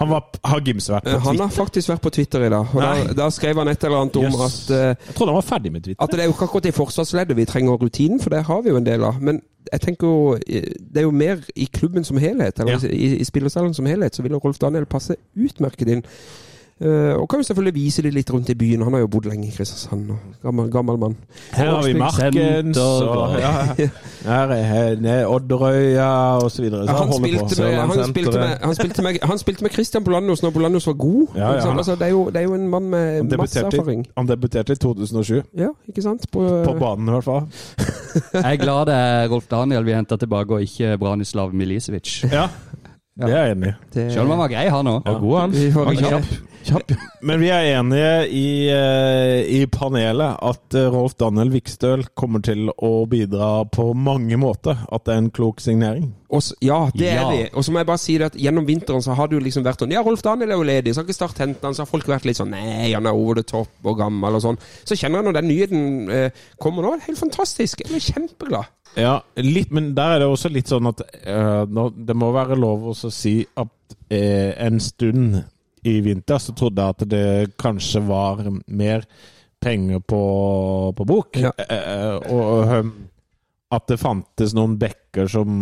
Han 0.00 0.08
var, 0.08 0.24
har 0.44 0.60
Gims 0.66 0.88
vært 0.90 1.04
på 1.04 1.10
Twitter? 1.10 1.24
Han 1.26 1.40
har 1.40 1.48
faktisk 1.54 1.88
vært 1.92 2.02
på 2.02 2.10
Twitter 2.10 2.44
i 2.46 2.50
dag, 2.50 2.66
og 2.74 2.82
da, 2.82 2.92
da 3.22 3.28
skrev 3.30 3.58
han 3.60 3.68
et 3.68 3.84
eller 3.84 3.98
annet 4.00 4.16
om 4.16 4.24
yes. 4.24 4.42
at, 4.46 4.70
uh, 4.72 5.08
Jeg 5.08 5.14
trodde 5.14 5.30
han 5.32 5.38
var 5.38 5.46
ferdig 5.46 5.72
med 5.72 5.84
Twitter. 5.84 6.02
at 6.04 6.10
det 6.12 6.20
er 6.20 6.30
jo 6.30 6.34
ikke 6.36 6.48
akkurat 6.48 6.66
i 6.66 6.74
forsvarsleddet 6.76 7.36
vi 7.36 7.44
trenger 7.44 7.76
rutinen, 7.82 8.20
for 8.20 8.30
det 8.34 8.42
har 8.48 8.62
vi 8.62 8.72
jo 8.72 8.76
en 8.80 8.86
del 8.86 9.04
av. 9.04 9.20
Men 9.22 9.42
jeg 9.72 9.80
tenker 9.80 10.06
jo 10.06 10.36
eh, 10.46 10.72
det 10.78 11.02
er 11.02 11.06
jo 11.06 11.10
mer 11.14 11.44
i 11.56 11.68
klubben 11.72 12.04
som 12.04 12.16
helhet, 12.18 12.58
eller 12.60 12.72
Ja. 12.82 12.88
i, 12.88 13.16
i 13.20 13.24
spillersalen 13.24 13.74
som 13.74 13.86
helhet, 13.86 14.16
så 14.16 14.22
vil 14.22 14.34
Rolf 14.34 14.58
Daniel 14.58 14.86
passe 14.86 15.16
utmerket 15.36 15.88
inn. 15.88 16.02
Eh, 16.82 17.14
og 17.14 17.28
kan 17.30 17.38
jo 17.38 17.46
selvfølgelig 17.46 17.74
vise 17.74 18.02
dem 18.02 18.14
litt 18.16 18.30
rundt 18.34 18.48
i 18.50 18.54
byen. 18.58 18.82
Han 18.82 18.96
har 18.96 19.04
jo 19.04 19.10
bodd 19.12 19.28
lenge 19.30 19.46
i 19.46 19.52
Kristiansand. 19.54 20.08
Gammel, 20.42 20.70
gammel 20.72 20.98
mann. 20.98 21.16
Her 21.54 21.70
har 21.70 21.84
vi 21.86 21.92
Markens, 21.94 22.78
og 22.78 23.36
ja, 23.38 23.52
her 24.26 24.54
er 24.56 24.96
er 25.12 25.26
Odderøya 25.30 25.92
Ja, 26.02 26.40
han, 26.42 27.12
spilte 27.12 27.62
med, 27.62 27.76
han, 27.78 28.74
spilte 28.74 29.02
med, 29.02 29.18
han, 29.20 29.28
han 29.30 29.38
spilte 29.38 29.62
med 29.62 29.70
Christian 29.70 30.04
Polanos 30.04 30.42
når 30.42 30.50
Polanos 30.50 30.86
var 30.86 30.92
god. 30.98 31.26
Ja, 31.36 31.52
ja, 31.52 31.76
altså, 31.76 31.94
det, 31.94 32.02
er 32.02 32.10
jo, 32.10 32.26
det 32.30 32.36
er 32.36 32.42
jo 32.42 32.54
en 32.54 32.68
mann 32.68 32.90
med 32.90 33.36
masse 33.38 33.60
erfaring. 33.60 34.06
han 34.16 34.28
debuterte 34.28 34.72
i 34.72 34.76
2007. 34.76 35.42
Ja, 35.58 35.68
ikke 35.88 36.02
sant? 36.02 36.26
På, 36.32 36.64
På 36.64 36.74
banen, 36.80 37.08
i 37.08 37.12
hvert 37.12 37.24
fall. 37.24 37.46
Jeg 38.34 38.52
er 38.52 38.56
glad 38.60 38.86
det 38.86 38.94
er 38.94 39.28
Rolf 39.28 39.46
Daniel 39.50 39.86
vi 39.86 39.94
henter 39.94 40.16
tilbake, 40.16 40.54
og 40.54 40.62
ikke 40.62 40.98
Branislav 40.98 41.54
Milisevic. 41.54 42.24
Ja, 42.32 42.48
det 43.20 43.28
er 43.28 43.44
jeg 43.46 43.56
enig 43.56 43.68
i. 43.68 43.76
det, 43.92 44.06
han 44.16 44.28
var 44.38 44.48
grei, 44.48 44.68
han 44.72 44.86
òg. 44.88 45.02
Ja. 45.04 45.18
God, 45.20 45.38
han. 45.40 45.52
Han 45.76 45.84
var 45.84 46.00
kjapp. 46.00 46.32
Kjapp. 46.62 46.92
Men 47.26 47.40
vi 47.42 47.48
er 47.50 47.64
enige 47.74 48.10
i, 48.30 48.44
eh, 48.70 49.40
i 49.50 49.66
panelet 49.66 50.36
at 50.46 50.76
eh, 50.78 50.86
Rolf 50.94 51.16
Daniel 51.18 51.50
Vikstøl 51.50 52.04
kommer 52.14 52.40
til 52.46 52.68
å 52.70 52.90
bidra 53.10 53.64
på 53.68 53.88
mange 53.98 54.38
måter. 54.38 54.78
At 54.94 55.04
det 55.08 55.16
er 55.16 55.22
en 55.24 55.30
klok 55.34 55.58
signering. 55.60 56.12
Også, 56.32 56.54
ja, 56.64 56.78
det 56.94 57.10
Ja. 57.10 57.24
er 57.26 57.32
vi. 57.34 57.40
Og 57.52 57.64
så 57.66 57.72
må 57.74 57.82
jeg 57.82 57.88
bare 57.90 57.98
si 58.00 58.14
det 58.16 58.28
at 58.30 58.38
gjennom 58.40 58.64
vinteren 58.64 59.02
så 59.04 59.12
har 59.18 59.26
det 59.28 59.36
jo 59.40 59.44
liksom 59.44 59.64
vært 59.66 59.82
sånn 59.82 59.92
Ja, 59.92 60.00
Rolf 60.06 60.22
Daniel 60.22 60.54
er 60.54 60.56
jo 60.62 60.68
ledig, 60.70 60.94
så 60.94 61.02
har 61.02 61.08
ikke 61.10 61.18
Start 61.18 61.42
hentet 61.42 61.66
han, 61.66 61.74
så 61.74 61.82
har 61.82 61.90
folk 61.90 62.06
vært 62.08 62.24
litt 62.30 62.38
sånn 62.38 62.54
Nei, 62.54 62.92
han 62.94 63.04
er 63.10 63.12
over 63.12 63.34
the 63.34 63.42
top 63.42 63.68
og 63.84 63.98
gammel 63.98 64.38
og 64.38 64.44
sånn. 64.46 64.60
Så 64.86 64.94
kjenner 64.96 65.18
jeg 65.20 65.26
når 65.28 65.36
den 65.40 65.50
nyheten 65.50 65.82
eh, 66.14 66.30
kommer 66.62 66.86
nå, 66.86 66.94
helt 67.04 67.18
fantastisk. 67.20 67.82
Jeg 67.84 67.90
blir 67.90 68.06
kjempeglad. 68.06 68.70
Ja, 68.96 69.18
litt, 69.40 69.70
men 69.72 69.94
der 69.96 70.14
er 70.14 70.18
det 70.20 70.26
også 70.28 70.50
litt 70.52 70.68
sånn 70.68 70.86
at 70.90 71.00
eh, 71.24 71.62
nå- 71.64 71.92
det 71.96 72.14
må 72.16 72.28
være 72.32 72.56
lov 72.60 72.90
å 72.90 72.94
si 73.10 73.40
at 73.58 73.96
eh, 74.10 74.52
en 74.62 74.80
stund 74.80 75.40
i 75.82 75.98
vinter 76.04 76.38
så 76.38 76.54
trodde 76.54 76.82
jeg 76.82 76.94
at 76.94 77.08
det 77.10 77.56
kanskje 77.58 78.04
var 78.06 78.44
mer 78.66 79.06
penger 79.62 79.98
på, 79.98 80.22
på 80.96 81.06
bok. 81.06 81.40
Ja. 81.42 81.50
Eh, 81.58 82.30
og 82.30 82.76
eh, 82.76 82.92
at 83.72 83.88
det 83.88 83.98
fantes 84.02 84.54
noen 84.54 84.76
bekker 84.80 85.30
som 85.30 85.58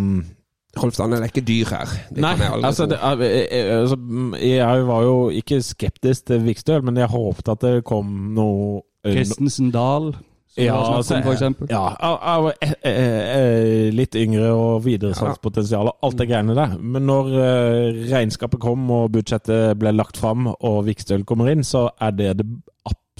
Daniel 0.71 1.25
er 1.25 1.31
ikke 1.31 1.43
dyr 1.43 1.71
her. 1.73 1.93
Det 2.11 2.23
Nei, 2.23 2.35
kan 2.37 2.45
jeg 2.45 2.53
aldri 2.55 2.69
altså, 2.69 2.87
det, 2.87 2.99
eh, 3.03 3.39
eh, 3.59 3.71
altså 3.81 3.97
mm, 3.99 4.35
Jeg 4.39 4.87
var 4.87 5.03
jo 5.03 5.17
ikke 5.35 5.63
skeptisk 5.67 6.27
til 6.31 6.45
Vikstøl, 6.45 6.85
men 6.87 7.01
jeg 7.01 7.11
håpet 7.11 7.51
at 7.51 7.65
det 7.65 7.85
kom 7.89 8.13
noe 8.37 8.83
Kristensen 9.03 9.73
Dahl, 9.75 10.13
som 10.51 10.65
Ja, 10.65 10.79
altså, 10.97 11.17
om, 11.17 11.23
for 11.23 11.33
eksempel. 11.33 11.69
Ja, 11.71 11.83
av, 11.95 12.17
av 12.23 12.49
eh, 12.61 12.73
eh, 12.83 13.21
eh, 13.37 13.93
litt 13.95 14.17
yngre 14.19 14.51
og 14.51 14.83
videresalgspotensial 14.85 15.93
og 15.93 16.07
alt 16.07 16.19
det 16.19 16.27
greiene 16.31 16.57
der. 16.59 16.75
Men 16.81 17.07
når 17.07 17.31
eh, 17.39 18.01
regnskapet 18.11 18.63
kom 18.63 18.89
og 18.91 19.13
budsjettet 19.15 19.79
ble 19.79 19.95
lagt 19.95 20.19
fram 20.19 20.51
og 20.51 20.83
Vikstøl 20.89 21.23
kommer 21.29 21.53
inn, 21.53 21.63
så 21.67 21.87
er 22.03 22.17
det 22.19 22.33
det 22.41 22.49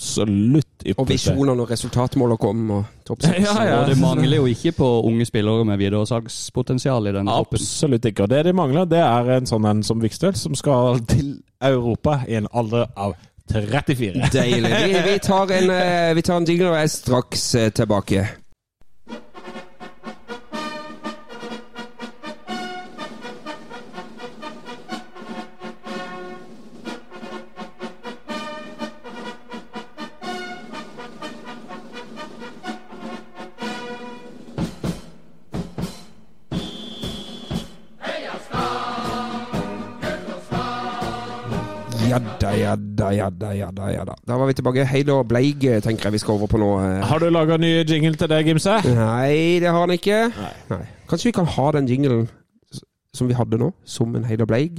absolutt 0.01 0.87
Og 0.97 1.05
visjoner 1.05 1.13
visjonene 1.13 1.63
og 1.63 1.71
resultatmålene 1.71 2.41
kom, 2.41 2.71
og 2.79 3.07
topp 3.07 3.23
seks. 3.23 3.45
Ja, 3.47 3.57
ja. 3.69 3.79
Og 3.83 3.91
det 3.93 3.99
mangler 4.01 4.41
jo 4.41 4.51
ikke 4.51 4.73
på 4.81 4.91
unge 5.07 5.27
spillere 5.29 5.65
med 5.69 5.79
videresalgspotensial 5.79 7.11
i 7.11 7.15
den 7.15 7.31
troppen. 7.31 7.61
Absolutt 7.61 8.11
ikke. 8.11 8.27
Og 8.27 8.33
det 8.33 8.45
de 8.49 8.57
mangler, 8.57 8.89
det 8.91 9.03
er 9.05 9.35
en 9.37 9.51
sånn 9.51 9.69
en 9.71 9.85
som 9.87 10.03
Vikstøl, 10.03 10.35
som 10.41 10.57
skal 10.59 11.03
til 11.11 11.37
Europa 11.63 12.23
i 12.27 12.39
en 12.41 12.49
alder 12.57 12.89
av 12.97 13.15
34. 13.53 14.29
Deilig. 14.33 14.73
Vi, 14.85 15.01
vi 15.13 15.19
tar 15.19 15.53
en, 15.57 15.71
eh, 15.71 16.15
vi 16.17 16.23
tar 16.23 16.37
en 16.41 16.47
jingle 16.49 16.71
og 16.71 16.79
er 16.83 16.87
straks 16.93 17.55
eh, 17.55 17.73
tilbake. 17.75 18.27
Ja 42.11 42.19
jadda, 42.19 42.51
jadda, 42.59 43.11
jadda, 43.15 43.15
jadda. 43.15 43.47
da, 43.47 43.55
ja 43.57 43.71
da. 43.71 43.91
ja 43.93 44.05
Da 44.05 44.15
Da 44.27 44.39
var 44.41 44.47
vi 44.51 44.57
tilbake. 44.59 44.85
Heidar 44.91 45.23
Bleig 45.25 45.65
eh, 45.65 45.81
tenker 45.85 46.09
jeg 46.11 46.13
vi 46.19 46.23
skal 46.23 46.35
over 46.35 46.51
på 46.51 46.59
nå. 46.59 46.71
eh. 46.83 47.01
Har 47.07 47.19
du 47.23 47.29
laga 47.31 47.57
ny 47.61 47.73
jingle 47.87 48.17
til 48.19 48.29
deg, 48.29 48.47
Gimse? 48.51 48.81
Nei, 48.85 49.59
det 49.63 49.71
har 49.71 49.81
han 49.81 49.95
ikke. 49.95 50.21
Nei. 50.71 50.81
Kanskje 51.11 51.31
vi 51.31 51.37
kan 51.39 51.47
ha 51.57 51.71
den 51.79 51.89
jinglen 51.91 52.29
som 53.15 53.27
vi 53.31 53.35
hadde 53.35 53.59
nå, 53.59 53.73
som 53.85 54.15
en 54.17 54.25
Heidar 54.29 54.47
Bleig? 54.51 54.79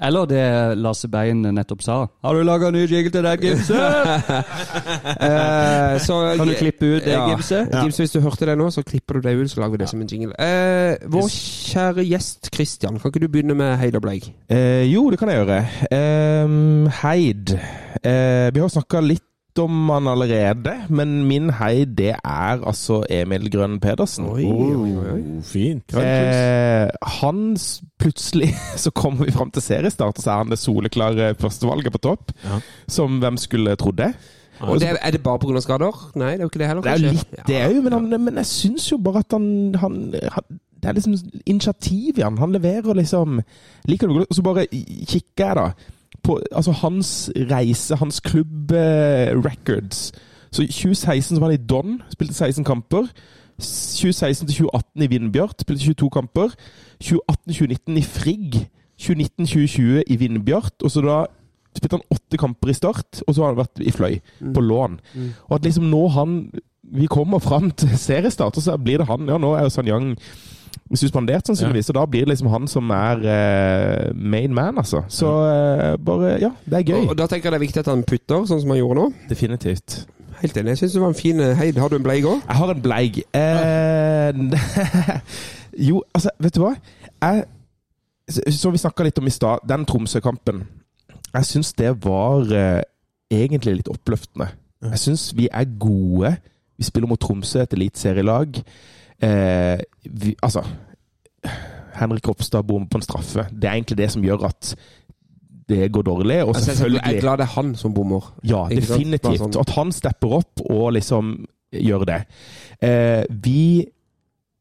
Eller 0.00 0.26
det 0.30 0.42
Lasse 0.78 1.08
Bein 1.10 1.42
nettopp 1.42 1.82
sa. 1.82 1.96
Har 2.24 2.34
du 2.38 2.44
laga 2.46 2.70
ny 2.70 2.84
jingle 2.86 3.10
til 3.10 3.24
deg, 3.26 3.42
Gimse? 3.48 3.78
Eh, 5.18 5.98
så, 6.04 6.16
Kan 6.38 6.46
du 6.48 6.54
klippe 6.58 6.86
ut 6.86 7.04
det, 7.04 7.12
Ja. 7.12 7.24
Gimse? 7.30 7.64
Gimse, 7.72 8.02
hvis 8.02 8.12
du 8.14 8.20
hørte 8.22 8.46
det 8.46 8.54
nå, 8.58 8.68
så 8.70 8.82
klipper 8.86 9.18
du 9.18 9.26
det 9.28 9.34
ut, 9.36 9.50
så 9.50 9.60
lager 9.60 9.74
vi 9.76 9.80
det 9.82 9.88
som 9.90 10.00
en 10.00 10.08
jingle. 10.10 10.32
Eh, 10.38 10.96
vår 11.10 11.28
kjære 11.32 12.04
gjest 12.06 12.50
Christian, 12.54 12.98
kan 13.00 13.10
ikke 13.12 13.24
du 13.24 13.28
begynne 13.32 13.56
med 13.58 13.76
Heid 13.80 13.96
og 13.98 14.02
Bleik? 14.04 14.30
Eh, 14.50 14.84
jo, 14.92 15.08
det 15.10 15.18
kan 15.18 15.28
jeg 15.32 15.42
gjøre. 15.42 15.58
Ehm, 15.94 16.86
heid. 17.02 17.54
Eh, 18.04 18.48
vi 18.54 18.60
har 18.62 18.68
snakka 18.72 19.02
litt 19.04 19.24
om 19.58 19.88
han 19.90 20.06
allerede, 20.10 20.72
men 20.88 21.12
min 21.28 21.50
hei 21.58 21.84
det 21.84 22.14
er 22.16 22.60
altså 22.66 23.00
Emil 23.10 23.48
Grønn 23.52 23.78
Pedersen. 23.82 24.26
Oi, 24.30 24.44
oi, 24.46 24.92
oi. 25.12 25.20
fint. 25.42 25.94
Eh, 25.98 26.88
han 27.20 27.56
Plutselig 27.98 28.52
så 28.84 28.90
kommer 28.94 29.24
vi 29.26 29.32
fram 29.34 29.50
til 29.50 29.62
seriestart, 29.62 30.18
og 30.18 30.22
så 30.22 30.30
er 30.30 30.42
han 30.44 30.50
det 30.52 30.58
soleklare 30.62 31.32
førstevalget 31.40 31.92
på 31.96 31.98
topp. 32.06 32.32
Ja. 32.44 32.60
Som 32.88 33.18
hvem 33.22 33.36
skulle 33.40 33.74
trodd 33.80 33.98
det? 33.98 34.12
Og 34.60 34.80
det, 34.82 34.88
er 35.00 35.10
det 35.14 35.20
bare 35.22 35.38
pga. 35.38 35.60
skader? 35.62 35.98
Nei, 36.18 36.32
det 36.32 36.40
er 36.40 36.46
jo 36.46 36.50
ikke 36.50 36.58
det 36.62 36.66
heller, 36.70 36.82
Det 36.82 36.92
er 36.92 36.98
jo 37.04 37.12
litt 37.14 37.44
det 37.46 37.58
òg, 37.68 37.76
men, 37.84 37.92
han- 37.94 38.24
men 38.24 38.40
jeg 38.42 38.46
syns 38.50 38.88
jo 38.90 38.98
bare 38.98 39.20
at 39.22 39.34
han, 39.36 39.74
han, 39.78 39.98
han 40.34 40.58
Det 40.82 40.88
er 40.90 40.92
liksom 40.98 41.14
initiativ 41.46 42.18
i 42.18 42.22
han. 42.26 42.38
Han 42.38 42.52
leverer 42.52 42.94
liksom 42.98 43.40
Liker 43.86 44.06
du 44.10 44.14
godt? 44.18 44.28
Og 44.30 44.34
så 44.38 44.42
bare 44.42 44.66
kikker 44.66 45.46
jeg, 45.46 45.56
da, 45.56 45.68
på 46.28 46.38
altså 46.52 46.74
hans 46.82 47.10
reise, 47.50 47.96
hans 47.96 48.20
klubb 48.24 48.72
eh, 48.76 49.32
records. 49.32 50.12
Så 50.52 50.64
i 50.64 50.70
2016 50.72 51.36
så 51.36 51.40
var 51.40 51.50
han 51.50 51.58
i 51.58 51.66
Don, 51.70 51.98
spilte 52.12 52.34
16 52.34 52.64
kamper. 52.64 53.08
2016 53.58 54.46
til 54.46 54.56
2018 54.56 55.02
i 55.02 55.08
Vindbjart, 55.12 55.64
spilte 55.64 55.84
22 55.84 56.10
kamper. 56.14 56.54
2018-2019 57.04 57.98
i 57.98 58.04
Frigg. 58.06 58.60
2019-2020 59.00 60.02
i 60.06 60.16
Vindbjart. 60.16 60.82
Og 60.82 60.90
så 60.90 61.02
da 61.04 61.18
spilte 61.76 61.98
han 61.98 62.08
åtte 62.14 62.40
kamper 62.40 62.72
i 62.72 62.76
Start, 62.76 63.22
og 63.26 63.34
så 63.34 63.44
har 63.44 63.52
han 63.52 63.60
vært 63.60 63.82
i 63.84 63.94
Fløy, 63.94 64.18
på 64.54 64.64
lån. 64.64 64.98
Og 65.48 65.56
at 65.58 65.68
liksom 65.68 65.90
nå 65.90 66.08
han 66.16 66.40
Vi 66.88 67.04
kommer 67.06 67.38
fram 67.38 67.70
til 67.70 67.90
seriestart, 68.00 68.56
og 68.56 68.62
så 68.64 68.78
blir 68.80 69.02
det 69.02 69.06
han. 69.10 69.26
Ja, 69.28 69.36
nå 69.36 69.50
er 69.52 69.66
jo 69.66 69.72
Sanyang 69.74 70.14
suspendert, 70.96 71.44
sannsynligvis, 71.44 71.90
og 71.92 71.98
da 71.98 72.04
blir 72.08 72.24
det 72.24 72.32
liksom 72.32 72.48
han 72.48 72.68
som 72.70 72.88
er 72.96 73.20
uh, 73.20 74.14
main 74.16 74.54
man, 74.56 74.78
altså. 74.80 75.02
Så 75.12 75.28
uh, 75.28 75.98
bare 76.00 76.38
Ja, 76.40 76.54
det 76.64 76.78
er 76.78 76.86
gøy. 76.94 77.08
Og 77.10 77.18
da 77.18 77.26
tenker 77.28 77.50
jeg 77.50 77.52
det 77.52 77.60
er 77.60 77.66
viktig 77.66 77.82
at 77.84 77.90
han 77.92 78.06
putter, 78.08 78.46
sånn 78.48 78.62
som 78.62 78.72
han 78.72 78.80
gjorde 78.80 79.02
nå. 79.02 79.10
Definitivt. 79.28 80.06
Helt 80.38 80.56
enig. 80.56 80.74
Jeg 80.74 80.78
syns 80.82 80.94
det 80.94 81.02
var 81.02 81.12
en 81.12 81.18
fin 81.18 81.40
eh, 81.42 81.56
heid. 81.58 81.78
Har 81.78 81.90
du 81.90 81.96
en 81.98 82.04
bleig 82.04 82.26
òg? 82.28 82.42
Jeg 82.46 82.58
har 82.60 82.72
en 82.72 82.82
bleig. 82.82 83.22
Eh, 83.34 84.34
jo, 85.88 86.02
altså, 86.14 86.30
vet 86.38 86.54
du 86.54 86.60
hva? 86.62 86.74
Jeg, 87.22 87.46
som 88.54 88.74
vi 88.74 88.82
snakka 88.82 89.06
litt 89.06 89.18
om 89.18 89.26
i 89.26 89.34
stad, 89.34 89.64
den 89.66 89.86
Tromsø-kampen. 89.88 90.62
Jeg 91.32 91.48
syns 91.48 91.72
det 91.78 91.90
var 92.04 92.46
eh, 92.54 92.84
egentlig 93.34 93.80
litt 93.80 93.90
oppløftende. 93.90 94.52
Jeg 94.92 95.02
syns 95.02 95.32
vi 95.36 95.48
er 95.50 95.66
gode. 95.80 96.36
Vi 96.78 96.86
spiller 96.86 97.10
mot 97.10 97.20
Tromsø, 97.20 97.64
et 97.64 97.74
eliteserielag. 97.74 98.62
Eh, 99.22 99.80
vi, 100.04 100.36
altså 100.42 100.62
Henrik 101.98 102.28
Ropstad 102.28 102.62
bommer 102.62 102.86
på 102.90 103.00
en 103.00 103.02
straffe. 103.02 103.48
Det 103.50 103.68
er 103.68 103.78
egentlig 103.78 103.98
det 103.98 104.10
som 104.14 104.24
gjør 104.24 104.46
at 104.48 104.72
det 105.68 105.92
går 105.92 106.02
dårlig. 106.02 106.44
Og 106.44 106.56
selvfølgelig 106.56 107.00
jeg 107.04 107.16
er 107.16 107.20
glad 107.20 107.38
det 107.42 107.46
er 107.48 107.54
han 107.56 107.74
som 107.76 107.94
bommer. 107.94 108.32
ja, 108.44 108.64
definitivt. 108.70 109.38
sånn. 109.42 109.60
At 109.60 109.74
han 109.76 109.92
stepper 109.92 110.38
opp 110.40 110.62
og 110.70 110.92
liksom 110.96 111.34
gjør 111.74 112.04
det. 112.08 112.20
Eh, 112.80 113.24
vi 113.44 113.84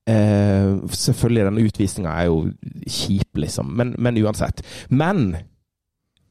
eh, 0.09 0.73
Selvfølgelig, 0.91 1.45
denne 1.47 1.63
utvisninga 1.67 2.15
er 2.17 2.25
jo 2.27 2.41
kjip, 2.87 3.37
liksom. 3.37 3.71
Men, 3.77 3.95
men 3.97 4.19
uansett. 4.23 4.65
Men 4.89 5.37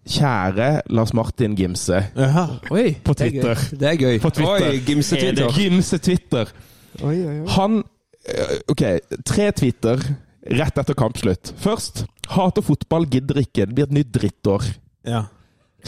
kjære 0.07 0.83
Lars 0.95 1.11
Martin 1.19 1.57
Gimse 1.59 1.99
Aha, 2.15 2.45
Oi, 2.71 2.93
på 3.03 3.15
det 3.19 3.27
er 3.27 3.33
gøy. 3.33 3.41
Twitter. 3.43 3.79
Det 3.81 3.89
er 3.89 3.97
gøy. 3.99 4.19
På 4.23 4.31
Twitter. 4.31 4.69
Oi, 4.71 4.81
Gimse 4.87 5.17
Twitter. 5.17 5.53
Gimse 5.57 5.99
Twitter. 5.99 6.53
Oi, 7.03 7.17
oi, 7.17 7.41
oi. 7.41 7.47
Han 7.57 7.83
OK, 8.71 8.83
tre 9.29 9.51
Twitter 9.55 10.03
rett 10.47 10.79
etter 10.79 10.97
kampslutt. 10.99 11.53
Først 11.63 12.05
hater 12.33 12.65
fotball, 12.67 13.07
gidder 13.11 13.43
ikke. 13.43 13.67
Det 13.67 13.75
blir 13.75 13.89
et 13.89 13.97
nytt 14.01 14.13
drittår. 14.15 14.67
Ja. 15.07 15.27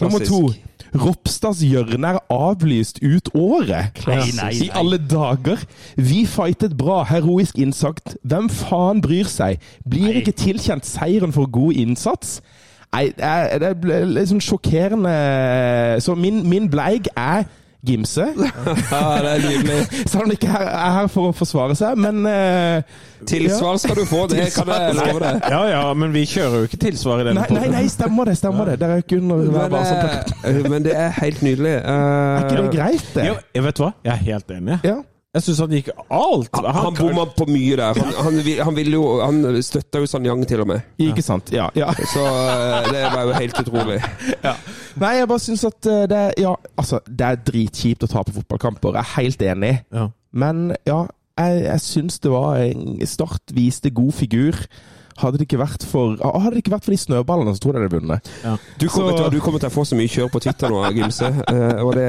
Nummer 0.01 0.22
to. 0.22 0.53
Ropstads 0.95 1.61
hjørne 1.66 2.14
er 2.14 2.18
avlyst 2.32 3.01
ut 3.03 3.28
året. 3.36 3.99
Nei, 4.07 4.16
nei, 4.16 4.30
nei. 4.39 4.53
I 4.64 4.70
alle 4.78 4.97
dager! 5.03 5.61
Vi 5.99 6.22
fightet 6.28 6.76
bra, 6.78 7.03
heroisk 7.09 7.59
innsagt. 7.61 8.14
Hvem 8.22 8.49
faen 8.53 9.03
bryr 9.05 9.28
seg? 9.28 9.61
Blir 9.84 10.09
Nei. 10.09 10.22
ikke 10.22 10.36
tilkjent 10.39 10.89
seieren 10.89 11.34
for 11.34 11.51
god 11.53 11.76
innsats? 11.76 12.39
Nei, 12.95 13.11
det 13.18 13.26
er, 13.26 13.61
det 13.61 14.16
er 14.16 14.28
sånn 14.30 14.41
sjokkerende 14.41 15.11
Så 16.01 16.14
min, 16.16 16.39
min 16.49 16.70
bleig 16.72 17.11
er 17.12 17.43
Gimse. 17.87 18.24
Ja, 18.91 19.03
det 19.22 19.31
er 19.31 19.43
nydelig. 19.45 19.76
Selv 20.09 20.22
om 20.22 20.26
han 20.26 20.35
ikke 20.35 20.49
er 20.51 20.68
er 20.68 20.95
her 20.97 21.11
for 21.12 21.31
å 21.31 21.35
forsvare 21.37 21.76
seg, 21.79 21.99
men 22.01 22.24
uh, 22.26 22.81
Tilsvar 23.29 23.79
skal 23.83 24.01
du 24.01 24.05
få, 24.09 24.24
det 24.31 24.49
kan 24.55 24.70
jeg 24.72 24.97
love 24.99 25.20
deg. 25.22 25.47
ja 25.53 25.61
ja, 25.70 25.83
men 25.99 26.14
vi 26.14 26.24
kjører 26.29 26.62
jo 26.64 26.68
ikke 26.70 26.81
tilsvar 26.89 27.22
i 27.22 27.29
denne 27.29 27.45
Nei, 27.45 27.61
nei, 27.61 27.68
nei, 27.76 27.85
stemmer 27.93 28.31
det! 28.31 28.39
stemmer 28.41 28.72
det 28.72 28.79
Dere 28.83 28.99
er 28.99 29.05
ikke 29.05 29.20
under 29.20 29.45
Men, 29.55 29.76
eh, 29.79 30.61
men 30.68 30.87
det 30.87 30.97
er 30.99 31.14
helt 31.20 31.45
nydelig. 31.45 31.76
Er 31.83 32.49
ikke 32.49 32.62
det 32.62 32.74
greit, 32.74 33.07
det? 33.14 33.29
Jo, 33.31 33.39
jeg 33.59 33.66
vet 33.68 33.83
hva? 33.85 33.93
Jeg 34.07 34.14
er 34.14 34.24
helt 34.33 34.55
enig. 34.59 34.81
Ja. 34.87 34.99
Jeg 35.37 35.45
syns 35.45 35.59
han 35.61 35.72
gikk 35.76 35.89
alt. 35.93 36.49
Han, 36.57 36.68
han 36.72 36.95
bomma 36.97 37.26
på 37.37 37.45
mye 37.51 37.76
der. 37.76 37.99
Han, 38.01 38.14
han, 38.16 38.39
han 38.64 38.76
ville 38.79 38.97
jo 38.97 39.18
Han 39.20 39.59
støtta 39.62 40.01
jo 40.01 40.09
Sanyang 40.09 40.41
til 40.49 40.62
og 40.64 40.70
med. 40.70 40.87
Ikke 41.05 41.24
sant? 41.24 41.53
Ja. 41.53 41.66
ja. 41.76 41.91
Så 42.14 42.22
eh, 42.24 42.89
det 42.95 43.03
var 43.12 43.26
jo 43.29 43.35
helt 43.37 43.61
utrolig. 43.61 43.99
Nei, 45.03 45.12
jeg 45.18 45.29
bare 45.29 45.45
syns 45.45 45.66
at 45.68 45.89
eh, 45.93 46.07
det, 46.09 46.22
ja, 46.41 46.55
altså, 46.81 47.03
det 47.05 47.29
er 47.29 47.43
dritkjipt 47.45 48.09
å 48.09 48.11
tape 48.11 48.33
fotballkamper. 48.39 48.97
Jeg 48.97 49.05
er 49.05 49.14
helt 49.18 49.45
enig. 49.53 49.74
Ja. 49.93 50.09
Men 50.33 50.70
ja, 50.89 51.03
jeg, 51.37 51.61
jeg 51.66 51.85
syns 51.85 52.18
det 52.24 52.33
var 52.33 52.62
en 52.64 52.97
Start 53.07 53.53
viste 53.57 53.93
god 53.93 54.16
figur. 54.16 54.57
Hadde 55.19 55.39
det 55.41 55.49
ikke 55.49 55.59
vært 55.59 55.83
for 55.91 56.14
Hadde 56.23 56.55
det 56.55 56.61
ikke 56.62 56.73
vært 56.77 56.85
for 56.87 56.95
de 56.95 56.99
snøballene, 57.03 57.55
så 57.57 57.62
tror 57.64 57.75
jeg 57.75 57.83
det 57.83 57.89
hadde 57.91 58.01
vunnet. 58.01 58.29
Du 58.79 58.87
kommer, 58.89 59.11
Så- 59.11 59.16
til, 59.25 59.31
du 59.35 59.41
kommer 59.45 59.59
til 59.59 59.69
å 59.69 59.75
få 59.75 59.85
så 59.89 59.97
mye 59.99 60.09
kjør 60.09 60.29
på 60.31 60.41
Twitter 60.45 60.71
nå, 60.71 60.83
Gimse. 60.95 61.27
Eh, 61.49 61.83
og 61.83 61.95
det, 61.99 62.09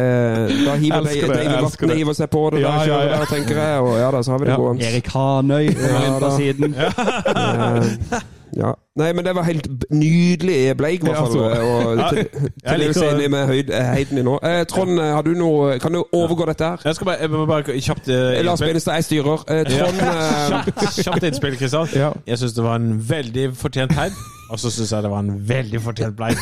da 0.65 0.75
hiver 0.77 1.03
de, 1.07 1.13
det, 1.15 1.27
David 1.27 1.55
elsker 1.59 1.95
hiver 1.95 2.13
seg 2.19 2.29
på 2.29 2.43
det. 2.53 2.61
Ja, 2.61 2.75
da 2.77 2.85
ja, 2.85 2.99
ja. 3.09 3.17
der, 3.17 3.25
tenker 3.33 3.55
jeg. 3.63 3.81
Og 3.81 3.97
ja 3.97 4.11
da, 4.11 4.21
så 4.23 4.31
har 4.35 4.39
vi 4.39 4.45
det 4.45 4.53
Ja. 4.53 4.57
gående. 4.61 4.83
Erik 4.93 5.07
Hanøy 5.07 5.69
på 5.73 6.19
da. 6.19 6.29
siden. 6.37 6.75
Eh, 6.75 8.19
ja. 8.57 8.71
Nei, 8.99 9.11
men 9.13 9.23
det 9.25 9.31
var 9.35 9.43
helt 9.47 9.67
nydelig 9.93 10.77
bleik, 10.77 11.03
i 11.03 11.05
hvert 11.07 11.15
Ja, 11.15 11.25
fall. 11.25 11.31
så. 11.31 11.39
Og 11.39 12.09
til, 12.09 12.23
til 12.29 12.49
liker 12.63 12.77
dels 12.83 12.97
det. 12.97 13.09
enig 13.13 13.29
med 13.31 13.45
høyd, 13.47 13.69
eh, 13.69 13.85
heiden 13.93 14.17
din 14.19 14.25
nå. 14.25 14.39
Eh, 14.43 14.63
Trond, 14.65 14.99
eh, 14.99 15.11
har 15.15 15.21
du 15.21 15.29
noe 15.37 15.77
Kan 15.79 15.93
du 15.93 16.01
overgå 16.13 16.45
dette 16.49 16.63
her? 16.65 16.81
Jeg 16.85 16.95
skal 16.95 17.05
bare, 17.05 17.17
jeg 17.21 17.29
må 17.29 17.45
bare 17.45 17.77
kjapt 17.79 18.09
uh, 18.09 18.39
Lars. 18.45 18.59
Benestad, 18.65 18.93
jeg 18.99 19.03
styrer. 19.09 19.45
Eh, 19.47 19.63
Trond 19.69 20.01
ja. 20.01 20.09
Kjapt, 20.63 21.03
kjapt 21.03 21.23
innspill, 21.29 21.55
Kristian. 21.61 21.87
Ja. 21.95 22.09
Jeg 22.27 22.41
syns 22.41 22.53
det 22.57 22.63
var 22.65 22.75
en 22.81 22.91
veldig 23.09 23.45
fortjent 23.59 23.93
heid. 23.99 24.17
Og 24.49 24.59
så 24.59 24.71
syns 24.73 24.91
jeg 24.91 25.05
det 25.05 25.11
var 25.13 25.19
en 25.23 25.35
veldig 25.49 25.81
fortjent 25.85 26.15
bleik. 26.17 26.41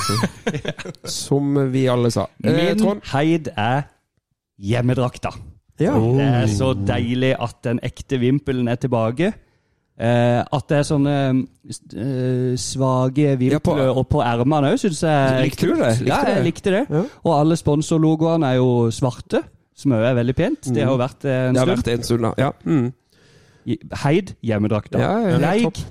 Som 1.22 1.58
vi 1.74 1.86
alle 1.92 2.12
sa. 2.16 2.26
Eh, 2.44 2.54
Min 2.56 2.80
Trond? 2.82 3.02
heid 3.14 3.52
er 3.58 3.82
hjemmedrakta. 4.58 5.34
Ja. 5.80 5.94
Det 5.94 6.26
er 6.26 6.48
så 6.50 6.72
deilig 6.74 7.36
at 7.38 7.60
den 7.68 7.80
ekte 7.86 8.18
vimpelen 8.22 8.68
er 8.72 8.80
tilbake. 8.82 9.34
Eh, 9.98 10.44
at 10.54 10.68
det 10.70 10.78
er 10.78 10.84
sånne 10.86 11.14
eh, 11.98 12.56
svake 12.62 13.32
vimpler 13.40 13.80
Ja, 13.96 14.04
på- 14.06 14.22
ermene 14.22 14.70
òg, 14.74 14.78
syns 14.78 15.00
jeg. 15.02 15.42
Likte 15.50 15.66
du 15.66 15.74
det? 15.76 15.90
Likte 16.04 16.08
ja, 16.12 16.20
jeg 16.36 16.44
likte 16.46 16.74
det. 16.76 16.84
Ja. 16.94 17.02
Og 17.26 17.34
alle 17.40 17.58
sponsorlogoene 17.58 18.52
er 18.54 18.60
jo 18.60 18.92
svarte, 18.94 19.42
som 19.78 19.92
òg 19.98 20.06
er 20.12 20.16
veldig 20.20 20.36
pent. 20.38 20.70
Det 20.74 20.84
har 20.86 20.92
jo 20.94 21.00
vært 21.02 21.26
en 21.26 21.50
en 21.50 21.54
Det 21.54 21.60
har 21.64 21.68
stund. 21.68 21.84
vært 21.84 21.94
en 21.98 22.04
stund, 22.04 22.22
da. 22.22 22.34
Ja. 22.38 22.52
Mm. 22.66 22.94
Heid 24.04 24.36
hjemmedrakta. 24.46 25.00
Ja, 25.02 25.14
ja, 25.30 25.38
Leik. 25.42 25.82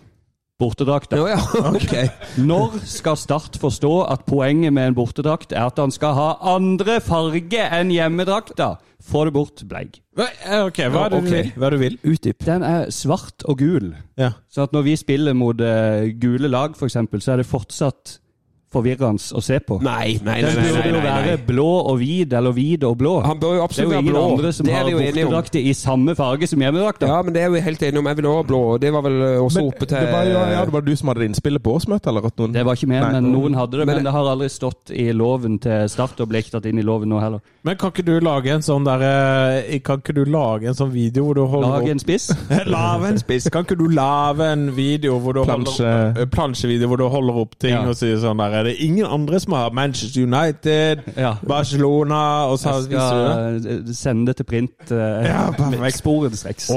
Bortedrakta. 0.61 1.19
Ja, 1.21 1.37
ja, 1.37 1.71
okay. 1.77 2.09
Når 2.51 2.79
skal 2.89 3.17
Start 3.21 3.59
forstå 3.61 3.93
at 4.13 4.25
poenget 4.29 4.73
med 4.73 4.91
en 4.93 4.97
bortedrakt 4.99 5.53
er 5.53 5.69
at 5.69 5.79
han 5.81 5.93
skal 5.95 6.17
ha 6.17 6.29
andre 6.57 6.99
farge 7.05 7.69
enn 7.79 7.93
hjemmedrakta? 7.95 8.75
Få 9.07 9.27
det 9.29 9.35
bort, 9.37 9.63
bleik. 9.69 10.01
Eh, 10.19 10.63
Ok, 10.65 10.81
hva 10.91 11.07
er 11.07 11.13
det 11.13 11.23
du 11.23 11.31
vil? 11.31 11.51
Hva 11.55 11.69
er 11.69 11.75
det 11.75 11.79
du 11.79 11.83
vil? 11.85 11.99
Utdyp. 12.15 12.45
Den 12.47 12.65
er 12.67 12.89
svart 12.95 13.45
og 13.47 13.61
gul. 13.61 13.91
Ja. 14.19 14.33
Så 14.51 14.65
at 14.67 14.73
når 14.75 14.87
vi 14.89 14.97
spiller 14.99 15.37
mot 15.37 15.61
uh, 15.61 16.09
gule 16.21 16.49
lag, 16.51 16.75
f.eks., 16.75 16.97
så 17.21 17.37
er 17.37 17.43
det 17.43 17.47
fortsatt 17.47 18.17
forvirrende 18.73 19.23
å 19.39 19.41
se 19.45 19.59
på. 19.63 19.79
Nei, 19.85 20.19
nei, 20.27 20.41
nei. 20.43 20.51
nei, 20.51 20.55
nei, 20.55 20.73
burde 20.75 20.91
nei, 20.91 20.93
jo 20.93 21.03
være 21.07 21.37
blå 21.47 21.67
og 21.93 21.99
hvit, 22.01 22.33
eller 22.37 22.53
hvit 22.57 22.83
og 22.85 22.97
blå. 23.01 23.13
Han 23.25 23.39
bør 23.41 23.55
jo 23.59 23.63
absolutt 23.65 23.93
være 23.95 24.03
blå. 24.03 24.13
Det 24.13 24.17
er 24.17 24.21
jo 24.21 24.27
ingen 24.27 24.39
andre 24.39 24.53
som 24.53 24.67
har 24.75 24.91
bortedrakter 24.91 25.61
i 25.71 25.73
samme 25.79 26.15
farge 26.19 26.49
som 26.51 26.61
hjemmedrakter. 26.65 27.07
Ja, 27.09 27.21
men 27.23 27.33
det 27.37 27.43
er 27.47 27.51
vi 27.55 27.61
helt 27.65 27.83
enige 27.87 28.03
om. 28.03 28.07
Jeg 28.11 28.17
vil 28.21 28.29
også 28.31 28.43
ha 28.43 28.49
blå. 28.51 28.61
og 28.75 28.81
Det 28.83 28.93
var 28.93 29.03
vel 29.07 29.17
eh, 29.23 29.39
også 29.45 29.63
Men 29.63 29.71
oppe 29.71 29.87
til 29.87 29.97
det 29.97 30.13
var, 30.13 30.25
jo, 30.29 30.43
ja, 30.57 30.65
det 30.67 30.73
var 30.77 30.85
du 30.89 30.93
som 30.97 31.09
hadde 31.13 31.29
innspillet 31.31 31.63
på 31.63 31.77
årsmøtet, 31.79 32.11
eller 32.11 32.27
at 32.27 32.37
noen 32.43 32.53
Det 32.59 32.65
var 32.67 32.75
ikke 32.81 32.91
meg, 32.91 33.07
men 33.13 33.31
noen 33.33 33.55
hadde 33.55 33.79
det. 33.81 33.87
Men- 33.87 33.97
Men 33.97 34.05
det 34.11 34.13
har 34.13 34.31
aldri 34.35 34.49
stått 34.53 34.91
i 34.93 35.07
loven 35.13 35.59
til 35.63 35.89
start, 35.89 36.21
og 36.21 36.29
ble 36.29 36.43
ikke 36.43 36.51
tatt 36.59 36.67
inn 36.67 36.79
i 36.79 36.83
loven 36.83 37.09
nå 37.09 37.21
heller. 37.23 37.41
Men 37.65 37.77
kan 37.77 37.91
ikke 37.95 38.05
du 38.05 38.21
lage 38.21 38.51
en 38.53 38.63
sånn 38.63 38.85
der 38.85 39.03
eh, 39.03 39.79
Kan 39.87 39.99
ikke 40.03 40.15
du 40.15 40.25
lage 40.25 40.69
en 40.69 40.75
sånn 40.75 40.93
video 40.93 41.25
hvor 41.25 41.35
du 41.35 41.47
holder 41.47 41.69
Lage 41.81 41.91
en 41.91 41.99
spiss. 42.03 42.29
Lage 42.67 43.09
en 43.15 43.19
spiss. 43.19 43.49
Kan 43.51 43.65
ikke 43.65 43.79
du 43.79 43.87
lage 43.89 44.41
en 44.53 44.69
video 44.77 45.19
hvor 45.19 45.35
du 45.35 45.43
Plansje. 45.45 45.83
holder 45.87 46.21
eh, 46.23 46.27
Plansjevideo 46.31 46.89
hvor 46.93 46.99
du 46.99 47.09
holder 47.09 47.41
opp 47.43 47.57
ting 47.59 47.75
Ja. 47.75 47.83
og 47.89 47.97
sier 47.99 48.19
sånn 48.23 48.39
der 48.43 48.56
Er 48.57 48.65
det 48.65 48.77
ingen 48.81 49.07
andre 49.07 49.41
som 49.41 49.53
har 49.53 49.71
Manchester 49.77 50.23
United, 50.23 51.03
Ja. 51.17 51.35
Barcelona 51.47 52.21
og 52.51 52.59
så 52.59 52.73
Jeg 52.81 52.91
viser 52.91 53.17
det? 53.21 53.63
skal 53.63 53.79
eh, 53.89 53.95
sende 53.95 54.27
det 54.27 54.37
til 54.37 54.45
print. 54.45 54.91
uh, 54.91 54.97
Ja. 55.27 55.91
Sporenstreks. 55.97 56.69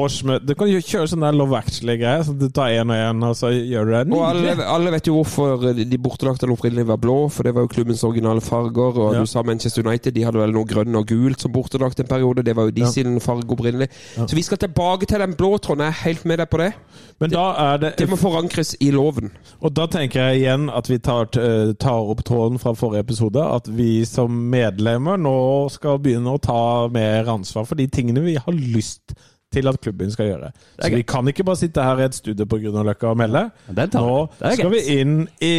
Du 0.45 0.53
kan 0.57 0.67
jo 0.71 0.79
kjøre 0.81 1.07
sånn 1.11 1.23
der 1.25 1.35
Love 1.35 1.57
Actually-greie. 1.59 2.23
Så 2.25 2.33
du 2.37 2.47
tar 2.49 2.69
én 2.75 2.89
og 2.89 2.97
én, 2.97 3.23
og 3.25 3.35
så 3.37 3.51
gjør 3.53 3.85
du 3.85 3.91
det. 3.91 4.13
Og 4.15 4.23
alle, 4.29 4.55
alle 4.65 4.91
vet 4.95 5.07
jo 5.09 5.15
hvorfor 5.19 5.67
de 5.75 5.97
bortedraktene 6.01 6.53
opprinnelig 6.55 6.87
var 6.89 6.97
blå, 7.01 7.17
for 7.31 7.43
det 7.47 7.53
var 7.55 7.65
jo 7.65 7.71
klubbens 7.73 8.03
originale 8.03 8.41
farger. 8.41 8.97
Og 8.99 9.13
Ja. 9.15 9.19
du 9.19 9.25
sa 9.25 9.41
Manchester 9.43 9.85
United, 9.85 10.11
de 10.15 10.23
hadde 10.23 10.39
vel 10.39 10.51
noe 10.55 10.65
grønn 10.65 10.95
og 10.95 11.07
gult 11.07 11.41
som 11.41 11.51
bortelagt 11.51 11.99
en 11.99 12.07
periode. 12.07 12.43
Det 12.45 12.55
var 12.55 12.63
jo 12.69 12.71
de 12.71 12.81
Ja. 12.81 12.91
sin 12.91 13.19
farge 13.19 13.49
opprinnelig. 13.49 13.89
Så 14.15 14.35
vi 14.35 14.41
skal 14.41 14.57
tilbake 14.57 15.05
til 15.05 15.19
den 15.19 15.33
blå, 15.35 15.57
Trond. 15.59 15.79
Jeg 15.81 15.87
er 15.87 16.03
helt 16.03 16.25
med 16.25 16.37
deg 16.39 16.49
på 16.49 16.57
det. 16.57 16.73
Men 17.19 17.29
da 17.31 17.73
er 17.73 17.77
det 17.77 17.97
Det 17.97 18.09
må 18.09 18.15
forankres 18.15 18.75
i 18.79 18.91
loven. 18.91 19.31
Og 19.61 19.73
da 19.73 19.85
tenker 19.87 20.29
jeg 20.31 20.41
igjen 20.41 20.69
at 20.75 20.87
vi 20.89 20.97
tar, 20.97 21.25
t- 21.25 21.68
tar 21.77 22.11
opp 22.11 22.23
tråden 22.27 22.59
fra 22.61 22.73
forrige 22.77 23.05
episode. 23.05 23.43
At 23.43 23.67
vi 23.71 24.05
som 24.09 24.33
medlemmer 24.51 25.19
nå 25.21 25.35
skal 25.73 25.99
begynne 26.03 26.35
å 26.35 26.41
ta 26.41 26.61
mer 26.93 27.29
ansvar 27.31 27.67
for 27.69 27.79
de 27.79 27.89
tingene 27.91 28.23
vi 28.25 28.37
har 28.39 28.55
lyst 28.55 29.15
til 29.53 29.65
at 29.69 29.79
klubben 29.81 30.11
skal 30.13 30.27
gjøre. 30.29 30.51
Så 30.77 30.91
vi 30.93 31.05
kan 31.09 31.27
ikke 31.29 31.43
bare 31.47 31.57
sitte 31.57 31.83
her 31.83 32.01
i 32.01 32.05
et 32.05 32.17
studio 32.17 32.45
på 32.45 32.59
Grünerløkka 32.61 33.09
og 33.09 33.17
melde. 33.17 33.47
Nå 33.95 34.11
skal 34.37 34.73
vi 34.75 34.83
inn 34.99 35.15
i, 35.41 35.55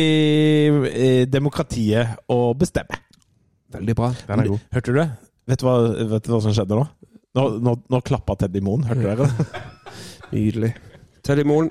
i 0.90 1.10
demokratiet 1.26 2.20
og 2.30 2.54
bestemme. 2.60 3.00
Veldig 3.74 3.96
bra. 3.98 4.12
Den 4.28 4.44
er 4.44 4.50
god. 4.52 4.70
Hørte 4.74 4.94
du 4.94 4.98
det? 5.00 5.08
Vet 5.50 5.62
du 5.62 5.66
hva, 5.66 5.76
vet 6.14 6.26
du 6.26 6.32
hva 6.32 6.40
som 6.44 6.54
skjedde 6.54 6.78
nå? 6.78 6.86
Nå, 7.38 7.44
nå, 7.62 7.74
nå 7.90 8.00
klappa 8.06 8.34
Teddy 8.38 8.62
Moen, 8.62 8.86
hørte 8.86 9.06
dere 9.06 9.26
det? 9.26 9.64
Nydelig. 10.34 10.72
Teddy 11.26 11.44
Moen. 11.46 11.70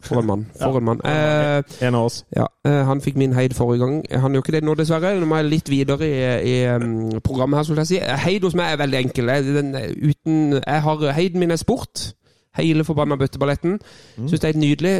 For 0.00 0.20
en 0.20 0.26
mann. 0.26 0.46
For 0.60 0.78
en 0.78 0.84
mann. 0.84 1.00
Eh, 1.04 1.62
En 1.86 1.94
av 1.94 2.04
oss. 2.08 2.24
Ja, 2.36 2.46
eh, 2.64 2.82
han 2.88 3.00
fikk 3.04 3.16
min 3.16 3.34
heid 3.36 3.54
forrige 3.54 3.84
gang. 3.84 3.98
Han 4.22 4.32
gjør 4.32 4.44
ikke 4.44 4.52
det 4.56 4.64
nå, 4.64 4.74
dessverre. 4.74 5.14
Nå 5.20 5.26
må 5.28 5.36
jeg 5.40 5.50
litt 5.50 5.70
videre 5.70 6.06
i, 6.08 6.20
i 6.52 6.54
um, 6.74 7.20
programmet 7.24 7.58
her, 7.58 7.64
skulle 7.68 7.84
jeg 7.84 7.92
si. 7.94 7.98
Heid 8.24 8.46
hos 8.46 8.56
meg 8.56 8.72
er 8.72 8.80
veldig 8.84 8.98
enkel. 9.04 9.28
Jeg, 9.28 9.44
den, 9.44 9.74
uten, 10.10 10.38
jeg 10.62 10.82
har 10.88 11.10
Heiden 11.12 11.40
min 11.40 11.50
er 11.50 11.60
sport. 11.60 12.12
Hele 12.56 12.84
forbanna 12.88 13.18
bøtteballetten. 13.20 13.78
Syns 14.16 14.40
det 14.40 14.44
er 14.44 14.54
helt 14.54 14.62
nydelig. 14.62 14.94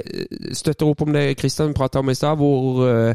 Støtter 0.52 0.90
opp 0.90 1.02
om 1.06 1.12
det 1.16 1.38
Kristian 1.40 1.72
prata 1.74 2.02
om 2.02 2.10
i 2.12 2.14
stad, 2.14 2.36
hvor, 2.36 2.82
eh, 2.84 3.14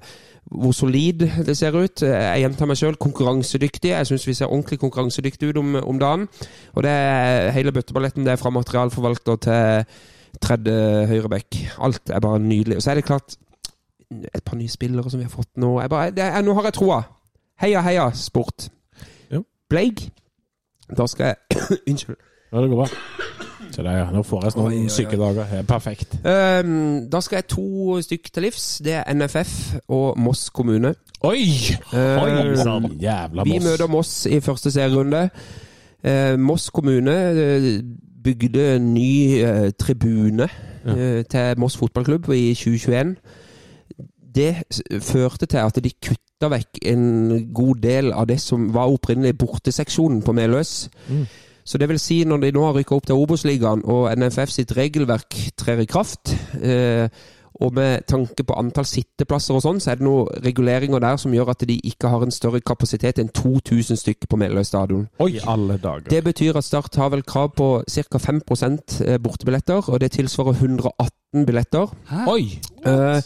hvor 0.52 0.74
solid 0.74 1.28
det 1.46 1.54
ser 1.58 1.78
ut. 1.78 2.02
Jeg 2.02 2.42
gjentar 2.42 2.66
meg 2.72 2.80
sjøl, 2.80 2.98
konkurransedyktig. 2.98 3.92
Jeg 3.94 4.10
syns 4.10 4.26
vi 4.28 4.34
ser 4.34 4.50
ordentlig 4.50 4.80
konkurransedyktige 4.82 5.54
ut 5.54 5.62
om, 5.62 5.76
om 5.76 6.00
dagen. 6.02 6.26
Og 6.74 6.84
det 6.84 6.92
er 6.92 7.52
hele 7.54 7.72
bøtteballetten. 7.72 8.26
Det 8.26 8.34
er 8.34 8.42
fra 8.42 8.50
materialforvalter 8.50 9.36
til 9.46 9.86
tredje 10.42 11.08
høyreback. 11.12 11.58
Alt 11.82 12.10
er 12.10 12.20
bare 12.24 12.40
nydelig. 12.40 12.78
Og 12.78 12.86
så 12.86 12.92
er 12.92 13.02
det 13.02 13.08
klart 13.08 13.38
et 14.12 14.44
par 14.44 14.58
nye 14.60 14.70
spillere 14.70 15.10
som 15.10 15.20
vi 15.20 15.28
har 15.28 15.34
fått 15.34 15.58
nå. 15.62 15.80
Jeg 15.82 15.90
bare, 15.90 16.12
det 16.16 16.24
er, 16.24 16.42
nå 16.42 16.56
har 16.58 16.70
jeg 16.70 16.78
troa. 16.80 17.02
Heia, 17.62 17.82
heia, 17.86 18.10
sport. 18.18 18.70
Ja. 19.32 19.44
Bleig. 19.70 20.10
Da 20.98 21.08
skal 21.08 21.32
jeg 21.32 21.62
Unnskyld. 21.90 22.18
Ja, 22.52 22.62
det 22.62 22.70
går 22.70 22.76
bra. 22.76 22.88
Deg, 23.72 23.88
ja. 23.88 24.08
Nå 24.12 24.24
får 24.28 24.44
jeg 24.44 24.56
Oi, 24.58 24.64
oi, 24.66 24.80
noen 24.82 24.92
syke 24.92 25.18
dager. 25.20 25.52
Perfekt. 25.68 26.18
Um, 26.26 27.06
da 27.12 27.22
skal 27.24 27.40
jeg 27.40 27.48
to 27.54 28.02
stykk 28.04 28.28
til 28.34 28.44
livs. 28.44 28.66
Det 28.84 28.98
er 29.00 29.08
NFF 29.16 29.54
og 29.96 30.20
Moss 30.20 30.50
kommune. 30.52 30.92
Oi! 31.24 31.46
Ehm, 31.96 32.56
sann. 32.60 32.90
Jævla 33.00 33.46
vi 33.48 33.60
møter 33.64 33.88
Moss 33.88 34.26
i 34.28 34.42
første 34.44 34.74
serierunde. 34.74 35.30
Uh, 36.04 36.36
Moss 36.42 36.70
kommune 36.74 37.16
eh, 37.16 37.70
bygde 38.24 38.76
en 38.76 38.94
ny 38.94 39.42
eh, 39.42 39.70
tribune 39.80 40.48
eh, 40.86 41.22
til 41.26 41.60
Moss 41.60 41.78
fotballklubb 41.78 42.30
i 42.36 42.54
2021. 42.54 43.16
Det 44.36 44.56
førte 45.04 45.46
til 45.46 45.58
at 45.58 45.80
de 45.84 45.92
kutta 45.92 46.50
vekk 46.52 46.82
en 46.88 47.06
god 47.54 47.82
del 47.84 48.12
av 48.16 48.28
det 48.30 48.40
som 48.42 48.70
var 48.74 48.92
opprinnelig 48.92 49.38
borteseksjonen 49.38 50.22
på 50.26 50.36
Meløs. 50.38 50.90
Mm. 51.10 51.26
Så 51.64 51.78
det 51.78 51.90
vil 51.90 52.00
si, 52.00 52.24
når 52.26 52.38
de 52.38 52.52
nå 52.56 52.64
har 52.66 52.78
rykka 52.78 52.96
opp 52.96 53.06
til 53.10 53.20
Obos-ligaen 53.22 53.84
og 53.86 54.10
NFF 54.18 54.50
sitt 54.50 54.74
regelverk 54.78 55.36
trer 55.60 55.84
i 55.84 55.90
kraft, 55.90 56.34
eh, 56.62 57.08
og 57.62 57.74
med 57.78 58.06
tanke 58.10 58.44
på 58.48 58.58
antall 58.58 58.88
sitteplasser 58.90 59.58
og 59.58 59.64
sånn, 59.66 59.80
så 59.84 59.94
er 59.94 60.00
det 60.00 60.08
noen 60.08 60.44
reguleringer 60.46 61.04
der 61.04 61.20
som 61.22 61.34
gjør 61.36 61.54
at 61.54 61.66
de 61.70 61.78
ikke 61.92 62.10
har 62.12 62.26
en 62.26 62.34
større 62.34 62.62
kapasitet 62.66 63.22
enn 63.22 63.30
2000 63.30 64.00
stykker 64.02 64.30
på 64.32 64.40
Meløy 64.42 64.66
stadion. 64.68 65.08
Oi, 65.22 65.36
alle 65.48 65.78
dager. 65.82 66.10
Det 66.10 66.24
betyr 66.26 66.58
at 66.58 66.68
Start 66.72 66.96
har 66.96 67.12
vel 67.14 67.26
krav 67.28 67.52
på 67.58 67.70
ca. 67.86 68.22
5% 68.22 69.00
bortebilletter, 69.24 69.90
og 69.90 70.00
det 70.02 70.14
tilsvarer 70.18 70.58
118 70.58 71.46
billetter. 71.46 71.92
Oi! 72.28 72.62
Uh, 72.86 73.20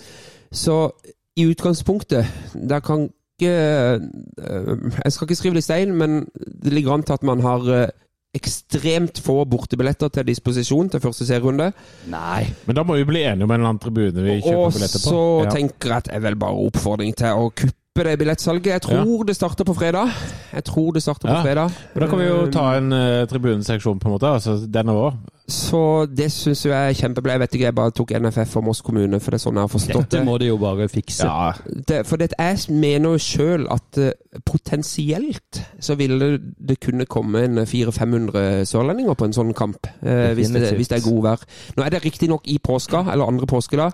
så 0.52 0.90
i 1.36 1.46
utgangspunktet 1.50 2.26
Der 2.70 2.80
kan 2.80 3.10
ikke 3.40 3.52
eh, 3.52 5.02
Jeg 5.04 5.12
skal 5.12 5.26
ikke 5.26 5.36
skrive 5.36 5.54
det 5.54 5.64
i 5.64 5.68
stein, 5.68 5.96
men 5.96 6.28
det 6.64 6.74
ligger 6.74 6.94
an 6.94 7.04
til 7.04 7.14
at 7.14 7.24
man 7.24 7.40
har 7.40 7.60
eh, 7.74 7.88
ekstremt 8.36 9.22
få 9.24 9.38
bortebilletter 9.50 10.12
til 10.12 10.28
disposisjon 10.28 10.90
til 10.94 11.04
første 11.04 11.26
serierunde. 11.28 11.72
Nei. 12.12 12.44
Men 12.68 12.76
da 12.76 12.84
må 12.88 12.98
vi 13.00 13.08
bli 13.08 13.24
enige 13.24 13.48
om 13.48 13.52
en 13.52 13.60
eller 13.62 13.72
annen 13.74 13.82
tribune 13.84 14.26
vi 14.26 14.38
kjøper 14.42 14.66
Og 14.68 14.76
billetter 14.76 15.00
på. 15.06 15.10
Og 15.10 15.16
så 15.16 15.46
Ja. 15.46 15.56
tenker 15.56 15.90
jeg 15.90 15.98
at 16.04 16.12
jeg 16.14 16.22
vel 16.28 16.36
bare 16.36 16.68
oppfordring 16.68 17.16
til 17.16 17.28
å 17.28 17.50
kuppe 17.50 17.82
det 18.04 18.18
billettsalget. 18.20 18.68
Jeg 18.68 18.82
tror 18.82 19.24
det 19.24 19.36
starter 19.36 19.64
på 19.64 19.74
fredag. 19.74 20.12
Jeg 20.54 20.64
tror 20.64 20.92
det 20.92 21.02
starter 21.04 21.30
på 21.30 21.42
fredag. 21.42 21.72
Men 21.94 22.04
Da 22.04 22.10
kan 22.10 22.20
vi 22.20 22.26
jo 22.26 22.52
ta 22.52 22.66
en 22.78 22.92
uh, 22.92 23.28
tribuneseksjon, 23.28 24.00
på 24.00 24.08
en 24.08 24.12
måte. 24.18 24.28
Altså 24.28 24.58
denne 24.68 24.92
òg. 24.92 25.14
Så 25.48 26.08
det 26.10 26.32
syns 26.34 26.64
jeg 26.66 26.74
er 26.74 26.94
kjempebra. 26.98 27.36
Jeg 27.36 27.40
vet 27.40 27.56
ikke, 27.56 27.66
jeg 27.66 27.76
bare 27.78 27.94
tok 27.94 28.12
NFF 28.18 28.56
og 28.58 28.64
Moss 28.66 28.82
kommune, 28.82 29.20
for 29.22 29.32
det 29.32 29.38
er 29.38 29.44
sånn 29.44 29.60
jeg 29.60 29.68
har 29.68 29.72
forstått 29.72 30.08
Dette 30.08 30.18
det. 30.18 30.26
må 30.26 30.38
de 30.42 30.48
jo 30.50 30.58
bare 30.58 30.88
fikse. 30.90 31.28
Ja. 31.28 31.52
det 31.88 32.00
for 32.10 32.18
det, 32.18 32.32
jeg 32.34 32.80
mener 32.82 33.14
jo 33.14 33.22
sjøl 33.22 33.68
at 33.72 34.00
uh, 34.02 34.10
potensielt 34.46 35.62
så 35.80 35.96
ville 35.96 36.40
det 36.42 36.80
kunne 36.82 37.06
komme 37.06 37.46
en 37.46 37.62
400-500 37.62 38.66
sørlendinger 38.66 39.14
på 39.14 39.30
en 39.30 39.38
sånn 39.38 39.54
kamp. 39.54 39.88
Uh, 40.02 40.34
hvis, 40.34 40.50
det, 40.50 40.74
hvis 40.80 40.90
det 40.90 41.00
er 41.00 41.06
god 41.06 41.22
vær. 41.30 41.46
Nå 41.78 41.86
er 41.86 41.94
det 41.94 42.04
riktignok 42.08 42.50
i 42.50 42.58
påska, 42.58 43.06
eller 43.14 43.30
andre 43.30 43.48
påskedag. 43.48 43.94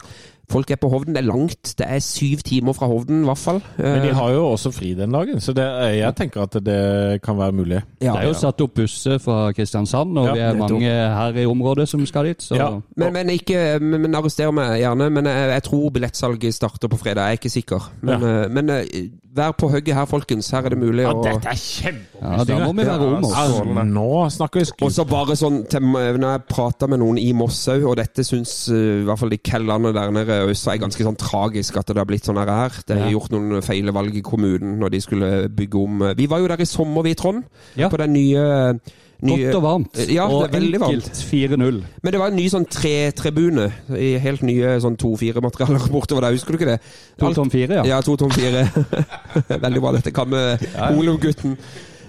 Folk 0.49 0.71
er 0.71 0.75
på 0.81 0.89
Hovden. 0.89 1.13
Det 1.15 1.21
er 1.21 1.27
langt. 1.27 1.73
Det 1.77 1.85
er 1.87 1.99
syv 2.03 2.41
timer 2.47 2.73
fra 2.73 2.87
Hovden, 2.87 3.21
i 3.21 3.25
hvert 3.29 3.37
fall. 3.37 3.61
Men 3.77 4.01
de 4.01 4.09
Eh, 4.09 4.15
har 4.15 4.31
jo 4.31 4.45
også 4.51 4.71
fri 4.73 4.93
den 4.93 5.11
dagen, 5.11 5.39
så 5.39 5.53
det, 5.53 5.63
jeg 5.97 6.15
tenker 6.15 6.41
at 6.41 6.57
det 6.65 7.21
kan 7.23 7.37
være 7.37 7.51
mulig. 7.51 7.81
ja. 8.01 8.11
Det 8.11 8.23
er 8.23 8.27
jo 8.27 8.33
satt 8.33 8.61
opp 8.61 8.73
busser 8.75 9.17
fra 9.19 9.51
Kristiansand, 9.55 10.17
og 10.17 10.25
Ja, 10.27 10.33
vi 10.33 10.39
er 10.39 10.53
mange 10.59 10.81
her 10.91 11.37
i 11.41 11.45
området 11.45 11.87
som 11.89 12.05
skal 12.05 12.25
dit. 12.25 12.41
Så 12.43 12.55
Ja. 12.55 12.69
Men, 12.97 13.13
men 13.13 13.29
ikke 13.29 13.79
men, 13.79 14.15
arrester 14.15 14.51
meg 14.51 14.79
gjerne. 14.81 15.09
Men 15.11 15.25
jeg, 15.25 15.49
jeg 15.49 15.63
tror 15.63 15.89
billettsalget 15.89 16.53
starter 16.53 16.87
på 16.87 16.97
fredag. 16.97 17.21
Jeg 17.21 17.27
er 17.27 17.39
ikke 17.39 17.49
sikker. 17.49 17.91
Men, 18.01 18.23
eh, 18.23 18.49
men 18.49 18.69
eh, 18.69 19.07
vær 19.35 19.51
på 19.55 19.69
hugget 19.71 19.95
her, 19.95 20.05
folkens. 20.05 20.49
Her 20.51 20.65
er 20.65 20.69
det 20.75 20.77
mulig 20.81 21.05
å 21.07 21.21
er 21.23 21.39
kjempeopplysninger! 21.39 22.01
ja, 22.21 22.43
da 22.43 22.57
må 22.65 22.73
vi 22.75 22.85
være 22.87 23.07
om 23.07 23.25
oss. 23.25 23.35
Altså, 23.37 23.83
nå 23.87 24.07
snakker 24.35 24.59
vi 24.59 24.85
Og 24.85 24.91
så 24.91 25.05
bare 25.07 25.35
sånn 25.39 25.61
til, 25.71 25.81
Når 25.81 26.27
jeg 26.31 26.43
prater 26.49 26.91
med 26.91 27.01
noen 27.01 27.17
i 27.21 27.31
Mossau, 27.37 27.87
og 27.89 27.97
dette 27.97 28.25
syns 28.27 28.53
uh, 28.69 28.75
i 28.75 29.05
hvert 29.07 29.19
fall 29.21 29.31
de 29.33 29.39
kellerne 29.41 29.93
der 29.95 30.11
nede 30.15 30.30
også 30.51 30.71
er 30.73 30.77
ganske 30.81 31.03
sånn 31.05 31.17
tragisk 31.19 31.77
at 31.77 31.87
det 31.91 31.97
har 31.97 32.05
blitt 32.09 32.25
sånn 32.27 32.37
her. 32.41 32.71
Det 32.87 32.97
har 32.97 33.05
Ja. 33.09 33.11
gjort 33.17 33.31
noen 33.31 33.61
feile 33.61 33.91
valg 33.93 34.15
i 34.15 34.21
kommunen 34.21 34.79
når 34.79 34.89
de 34.91 35.01
skulle 35.01 35.49
bygge 35.49 35.75
om 35.83 36.01
eh, 36.01 36.13
Vi 36.17 36.25
var 36.27 36.39
jo 36.39 36.47
der 36.47 36.61
i 36.61 36.65
sommer, 36.65 37.03
vi, 37.03 37.13
Trond. 37.13 37.43
Ja. 37.75 37.89
På 37.89 37.97
den 37.97 38.13
nye, 38.13 38.79
nye 39.21 39.51
Godt 39.51 39.55
og 39.55 39.63
varmt. 39.63 39.99
Ja, 40.09 40.25
og 40.27 40.49
enkelt 40.55 41.11
4-0. 41.29 41.83
Men 42.01 42.11
det 42.11 42.19
var 42.19 42.27
en 42.31 42.35
ny 42.35 42.47
sånn 42.49 42.65
tre-tribune. 42.65 43.71
i 43.97 44.17
helt 44.17 44.41
nye 44.41 44.79
sånn 44.81 44.97
2-4-materialer 44.97 45.91
bortover 45.95 46.21
der. 46.21 46.31
Husker 46.33 46.53
du 46.53 46.57
ikke 46.57 46.71
det? 46.71 46.79
To 47.19 47.27
Alt- 47.27 47.35
tom 47.35 47.49
fire, 47.51 47.81
ja. 47.81 47.83
Ja, 47.85 48.01
2-tom-4. 48.01 48.65
Veldig 49.61 49.81
bra. 49.81 49.91
Dette 49.91 50.11
kan 50.11 50.29
med 50.29 50.59
Holum-gutten. 50.75 51.57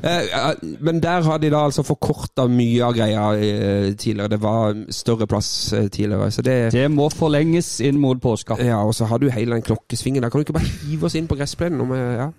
Eh, 0.02 0.54
men 0.80 1.00
der 1.02 1.22
har 1.22 1.38
de 1.38 1.50
da 1.50 1.64
altså 1.64 1.84
forkorta 1.86 2.48
mye 2.50 2.82
av 2.84 2.94
greia 2.96 3.26
eh, 3.38 3.94
tidligere. 3.94 4.32
Det 4.34 4.40
var 4.42 4.76
større 4.90 5.26
plass 5.30 5.72
eh, 5.72 5.88
tidligere. 5.88 6.30
Så 6.30 6.42
det 6.42 6.72
Det 6.72 6.90
må 6.90 7.08
forlenges 7.10 7.80
inn 7.80 8.00
mot 8.02 8.20
påska. 8.22 8.58
Ja, 8.62 8.82
og 8.84 8.94
så 8.94 9.04
har 9.04 9.18
du 9.18 9.30
hele 9.30 9.54
den 9.54 9.62
klokkesvingen 9.62 10.22
der. 10.22 10.30
Kan 10.30 10.40
du 10.40 10.48
ikke 10.48 10.58
bare 10.58 10.72
hive 10.88 11.06
oss 11.06 11.14
inn 11.14 11.28
på 11.30 11.38
gressplenen? 11.38 11.94
Ja. 12.18 12.30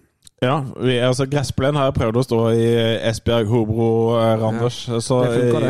Ja, 0.43 0.57
vi, 0.75 0.97
altså 0.99 1.23
gressplenen 1.31 1.77
har 1.79 1.85
jeg 1.87 1.95
prøvd 1.95 2.17
å 2.19 2.23
stå 2.25 2.39
i 2.51 2.65
Esbjerg, 3.07 3.47
Hobro, 3.47 3.85
Randers. 4.17 4.81
Randers. 4.89 5.05
Så 5.05 5.21
Det 5.23 5.37
funker, 5.39 5.67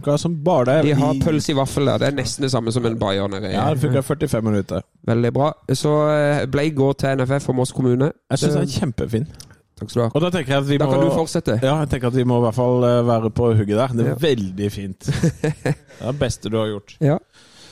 det. 0.00 0.06
Ja, 0.08 0.16
som 0.16 0.38
bare 0.44 0.64
det. 0.64 0.76
De 0.86 0.94
har 0.96 1.18
pølse 1.20 1.52
i 1.52 1.56
vaffel 1.58 1.90
der. 1.90 2.00
Det 2.00 2.08
er 2.08 2.16
nesten 2.22 2.46
det 2.46 2.54
samme 2.54 2.72
som 2.72 2.86
en 2.88 2.96
Bayer 2.98 3.28
nede. 3.28 3.52
Ja, 3.52 3.68
det 3.74 3.84
funka 3.84 4.00
45 4.00 4.44
minutter. 4.44 4.80
Veldig 5.04 5.32
bra. 5.32 5.52
Så 5.76 5.92
Blei 6.48 6.70
går 6.72 6.92
til 6.92 7.20
NFF 7.20 7.50
og 7.52 7.60
Moss 7.60 7.76
kommune. 7.76 8.14
Jeg 8.30 8.40
syns 8.40 8.56
den 8.56 8.64
er 8.64 8.78
kjempefin. 8.78 9.28
Takk 9.78 9.90
skal 9.90 10.00
du 10.00 10.04
ha. 10.04 10.10
Og 10.14 10.22
da 10.22 10.30
tenker 10.30 10.54
jeg 10.54 10.62
at 10.62 10.68
vi 10.68 10.76
Da 10.78 10.86
må 10.86 10.92
kan 10.94 11.02
du 11.02 11.14
fortsette. 11.14 11.56
Ja, 11.62 11.78
jeg 11.82 11.90
tenker 11.90 12.12
at 12.12 12.18
vi 12.18 12.26
må 12.30 12.38
i 12.38 12.44
hvert 12.46 12.54
fall 12.58 12.84
eh, 12.86 13.00
være 13.08 13.30
på 13.34 13.48
hugget 13.58 13.80
der. 13.80 13.96
Det 13.98 14.06
er 14.12 14.20
veldig 14.22 14.70
fint. 14.72 15.08
Det 15.42 15.74
er 16.00 16.12
det 16.12 16.18
beste 16.20 16.50
du 16.52 16.58
har 16.60 16.70
gjort. 16.70 16.94
Ja. 17.02 17.16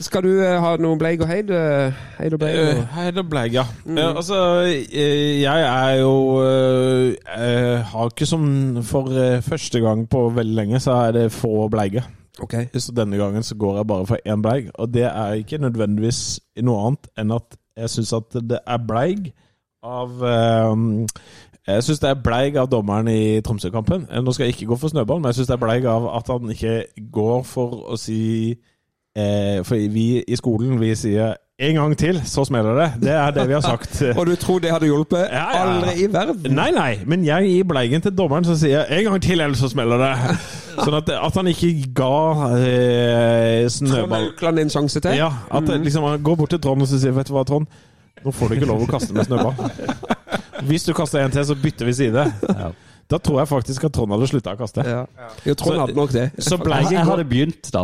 Skal 0.02 0.24
du 0.24 0.30
eh, 0.42 0.56
ha 0.58 0.72
noe 0.82 0.98
bleig 0.98 1.20
og 1.22 1.28
Heid? 1.30 1.50
eh, 1.54 2.00
Heid 2.18 2.34
og 2.34 2.40
bleig? 2.42 2.56
Uh, 2.58 3.20
og- 3.20 3.28
bleig, 3.30 3.54
ja. 3.54 3.64
Mm. 3.84 3.98
ja. 3.98 4.08
ja. 4.08 4.16
Altså, 4.16 4.38
jeg 4.64 5.66
er 5.68 6.00
jo 6.00 6.14
Jeg 6.42 7.84
har 7.92 8.10
ikke 8.10 8.26
som 8.26 8.82
for 8.82 9.12
første 9.46 9.80
gang 9.84 10.08
på 10.10 10.24
veldig 10.34 10.58
lenge, 10.58 10.80
så 10.80 10.96
er 11.06 11.12
det 11.12 11.32
få 11.32 11.68
bleier. 11.70 12.08
Okay. 12.40 12.66
Så 12.74 12.94
denne 12.96 13.16
gangen 13.20 13.42
så 13.46 13.54
går 13.54 13.76
jeg 13.76 13.86
bare 13.86 14.06
for 14.06 14.18
én 14.26 14.42
bleig, 14.42 14.70
og 14.74 14.90
det 14.94 15.04
er 15.04 15.38
ikke 15.38 15.60
nødvendigvis 15.60 16.40
noe 16.64 16.86
annet 16.88 17.10
enn 17.20 17.34
at 17.36 17.58
jeg 17.76 17.90
syns 17.92 18.12
at 18.16 18.38
det 18.48 18.58
er 18.66 18.80
bleig 18.88 19.30
av 19.82 20.22
eh, 20.24 20.72
Jeg 21.66 21.84
syns 21.86 22.00
det 22.02 22.10
er 22.10 22.22
bleig 22.24 22.56
av 22.58 22.66
dommeren 22.70 23.06
i 23.08 23.40
Tromsø-kampen. 23.40 24.08
Nå 24.10 24.32
skal 24.34 24.48
jeg 24.48 24.56
ikke 24.56 24.72
gå 24.72 24.76
for 24.82 24.90
snøball, 24.90 25.20
men 25.20 25.30
jeg 25.30 25.34
syns 25.40 25.52
det 25.52 25.54
er 25.54 25.62
bleig 25.62 25.86
av 25.86 26.08
at 26.16 26.32
han 26.32 26.50
ikke 26.50 26.80
går 27.14 27.44
for 27.46 27.84
å 27.94 27.98
si 28.00 28.22
eh, 28.50 29.62
For 29.62 29.78
vi 29.94 30.06
i 30.26 30.38
skolen, 30.38 30.80
vi 30.82 30.90
sier 30.98 31.36
en 31.62 31.76
gang 31.78 31.92
til, 31.98 32.18
så 32.26 32.42
smeller 32.44 32.74
det. 32.74 32.88
Det 33.04 33.12
er 33.12 33.30
det 33.30 33.44
vi 33.48 33.54
har 33.54 33.60
sagt. 33.60 34.02
Og 34.18 34.26
du 34.26 34.34
tror 34.36 34.58
det 34.58 34.72
hadde 34.72 34.88
hjulpet? 34.88 35.28
Ja, 35.30 35.44
ja. 35.54 35.60
Aldri 35.62 35.92
i 36.02 36.08
verden! 36.12 36.56
Nei, 36.56 36.70
nei, 36.74 36.96
men 37.06 37.22
jeg 37.26 37.52
gir 37.52 37.68
bleigen 37.70 38.02
til 38.02 38.16
dommeren, 38.18 38.44
som 38.44 38.58
sier 38.58 38.88
en 38.90 39.04
gang 39.04 39.22
til, 39.22 39.40
ellers 39.40 39.62
så 39.62 39.70
smeller 39.70 40.02
det. 40.02 40.12
Sånn 40.82 40.96
at, 40.98 41.12
at 41.14 41.38
han 41.38 41.52
ikke 41.52 41.70
ga 41.94 42.16
eh, 42.56 43.68
Trond 43.68 43.74
snøball 43.76 44.30
Aukland 44.32 44.62
en 44.64 44.72
sjanse 44.72 45.02
til? 45.04 45.14
Ja, 45.20 45.28
at 45.52 45.68
mm. 45.68 45.84
liksom 45.84 46.08
han 46.08 46.22
går 46.24 46.40
bort 46.40 46.50
til 46.56 46.62
Trond 46.64 46.82
og 46.82 46.88
så 46.88 46.98
sier 46.98 47.14
Vet 47.14 47.28
du 47.28 47.36
hva, 47.36 47.44
Trond? 47.46 47.68
Nå 48.22 48.34
får 48.36 48.48
du 48.48 48.58
ikke 48.58 48.70
lov 48.70 48.84
å 48.84 48.88
kaste 48.90 49.14
med 49.16 49.28
snøball. 49.28 49.54
Hvis 50.68 50.86
du 50.86 50.94
kaster 50.96 51.24
en 51.24 51.34
til, 51.34 51.44
så 51.46 51.58
bytter 51.58 51.88
vi 51.88 51.94
side. 51.98 52.26
Da 53.12 53.18
tror 53.20 53.42
jeg 53.42 53.48
faktisk 53.50 53.84
at 53.84 53.92
Trond 53.92 54.14
hadde 54.14 54.26
slutta 54.30 54.54
å 54.54 54.58
kaste. 54.58 54.84
Ja. 54.88 55.02
Jo, 55.44 55.54
Trond 55.58 55.80
hadde 55.82 55.96
nok 55.96 56.12
det. 56.14 56.24
Så 56.40 56.56
Jeg, 56.56 56.86
jeg 56.94 57.04
hadde 57.08 57.24
begynt, 57.28 57.68
da. 57.74 57.82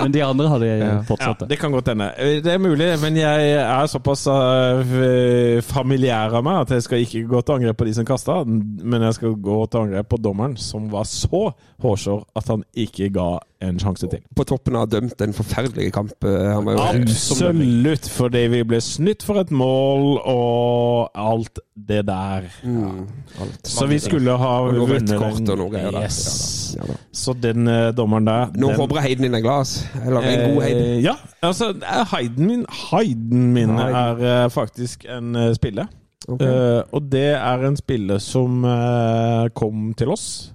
Men 0.00 0.14
de 0.14 0.22
andre 0.24 0.48
hadde 0.52 0.70
ja, 0.70 0.92
fortsatt. 1.08 1.44
det 1.50 1.58
kan 1.60 1.74
godt 1.74 1.90
hende. 1.92 2.08
Det 2.44 2.54
er 2.54 2.62
mulig, 2.62 2.88
men 3.02 3.18
jeg 3.20 3.50
er 3.60 3.90
såpass 3.92 4.24
uh, 4.30 5.60
familiær 5.66 6.38
av 6.38 6.46
meg 6.46 6.62
at 6.62 6.76
jeg 6.76 6.86
skal 6.86 7.04
ikke 7.04 7.26
gå 7.34 7.42
til 7.42 7.58
angrep 7.58 7.80
på 7.82 7.88
de 7.90 7.96
som 7.98 8.08
kasta, 8.08 8.38
men 8.46 9.04
jeg 9.10 9.18
skal 9.18 9.36
gå 9.44 9.58
til 9.66 9.84
angrep 9.84 10.08
på 10.14 10.22
dommeren, 10.24 10.56
som 10.60 10.88
var 10.92 11.04
så 11.10 11.50
hårsår 11.82 12.24
at 12.38 12.54
han 12.54 12.64
ikke 12.86 13.10
ga 13.12 13.28
en 13.64 13.78
sjanse 13.80 14.08
til. 14.12 14.20
På 14.36 14.44
toppen 14.44 14.76
av 14.76 14.88
dømt 14.92 15.20
en 15.24 15.32
forferdelig 15.32 15.92
kamp. 15.94 16.12
eh, 16.24 16.56
Absolutt, 16.84 18.08
fordi 18.12 18.42
vi 18.52 18.62
ble 18.68 18.80
snytt 18.84 19.22
for 19.24 19.40
et 19.40 19.50
mål 19.50 20.18
og 20.28 21.10
alt 21.16 21.60
det 21.88 22.02
der. 22.06 22.48
Mm, 22.64 23.06
alt. 23.40 23.66
Så 23.68 23.86
vi 23.88 23.98
skulle 23.98 24.36
ha 24.36 24.52
vunnet 24.68 25.08
kort 25.18 25.38
den. 25.40 25.50
og 25.54 25.58
noe 25.62 25.70
greier. 25.72 25.96
Yes. 26.02 26.76
Så 27.12 27.32
den 27.40 27.68
eh, 27.68 27.92
dommeren 27.96 28.26
der 28.28 28.50
Nå 28.54 28.68
den- 28.68 28.76
håper 28.80 28.96
jeg 29.00 29.04
Heiden 29.08 29.22
din 29.28 29.34
er 29.34 29.40
glad. 29.44 29.72
Eller 30.04 30.20
en 30.20 30.54
god 30.54 30.62
Heiden. 30.62 31.00
Ja, 31.04 31.14
altså 31.42 31.70
eh, 31.80 32.04
Heiden 32.12 32.46
min, 32.46 32.66
Heiden 32.90 33.52
min 33.54 33.78
Heiden. 33.78 33.94
er 33.94 34.44
eh, 34.44 34.50
faktisk 34.50 35.06
en 35.08 35.36
uh, 35.36 35.54
spiller. 35.54 35.86
Okay. 36.28 36.46
Uh, 36.48 36.82
og 36.92 37.08
det 37.12 37.28
er 37.38 37.66
en 37.68 37.76
spiller 37.76 38.18
som 38.18 38.64
uh, 38.64 39.46
kom 39.54 39.94
til 39.94 40.08
oss 40.10 40.52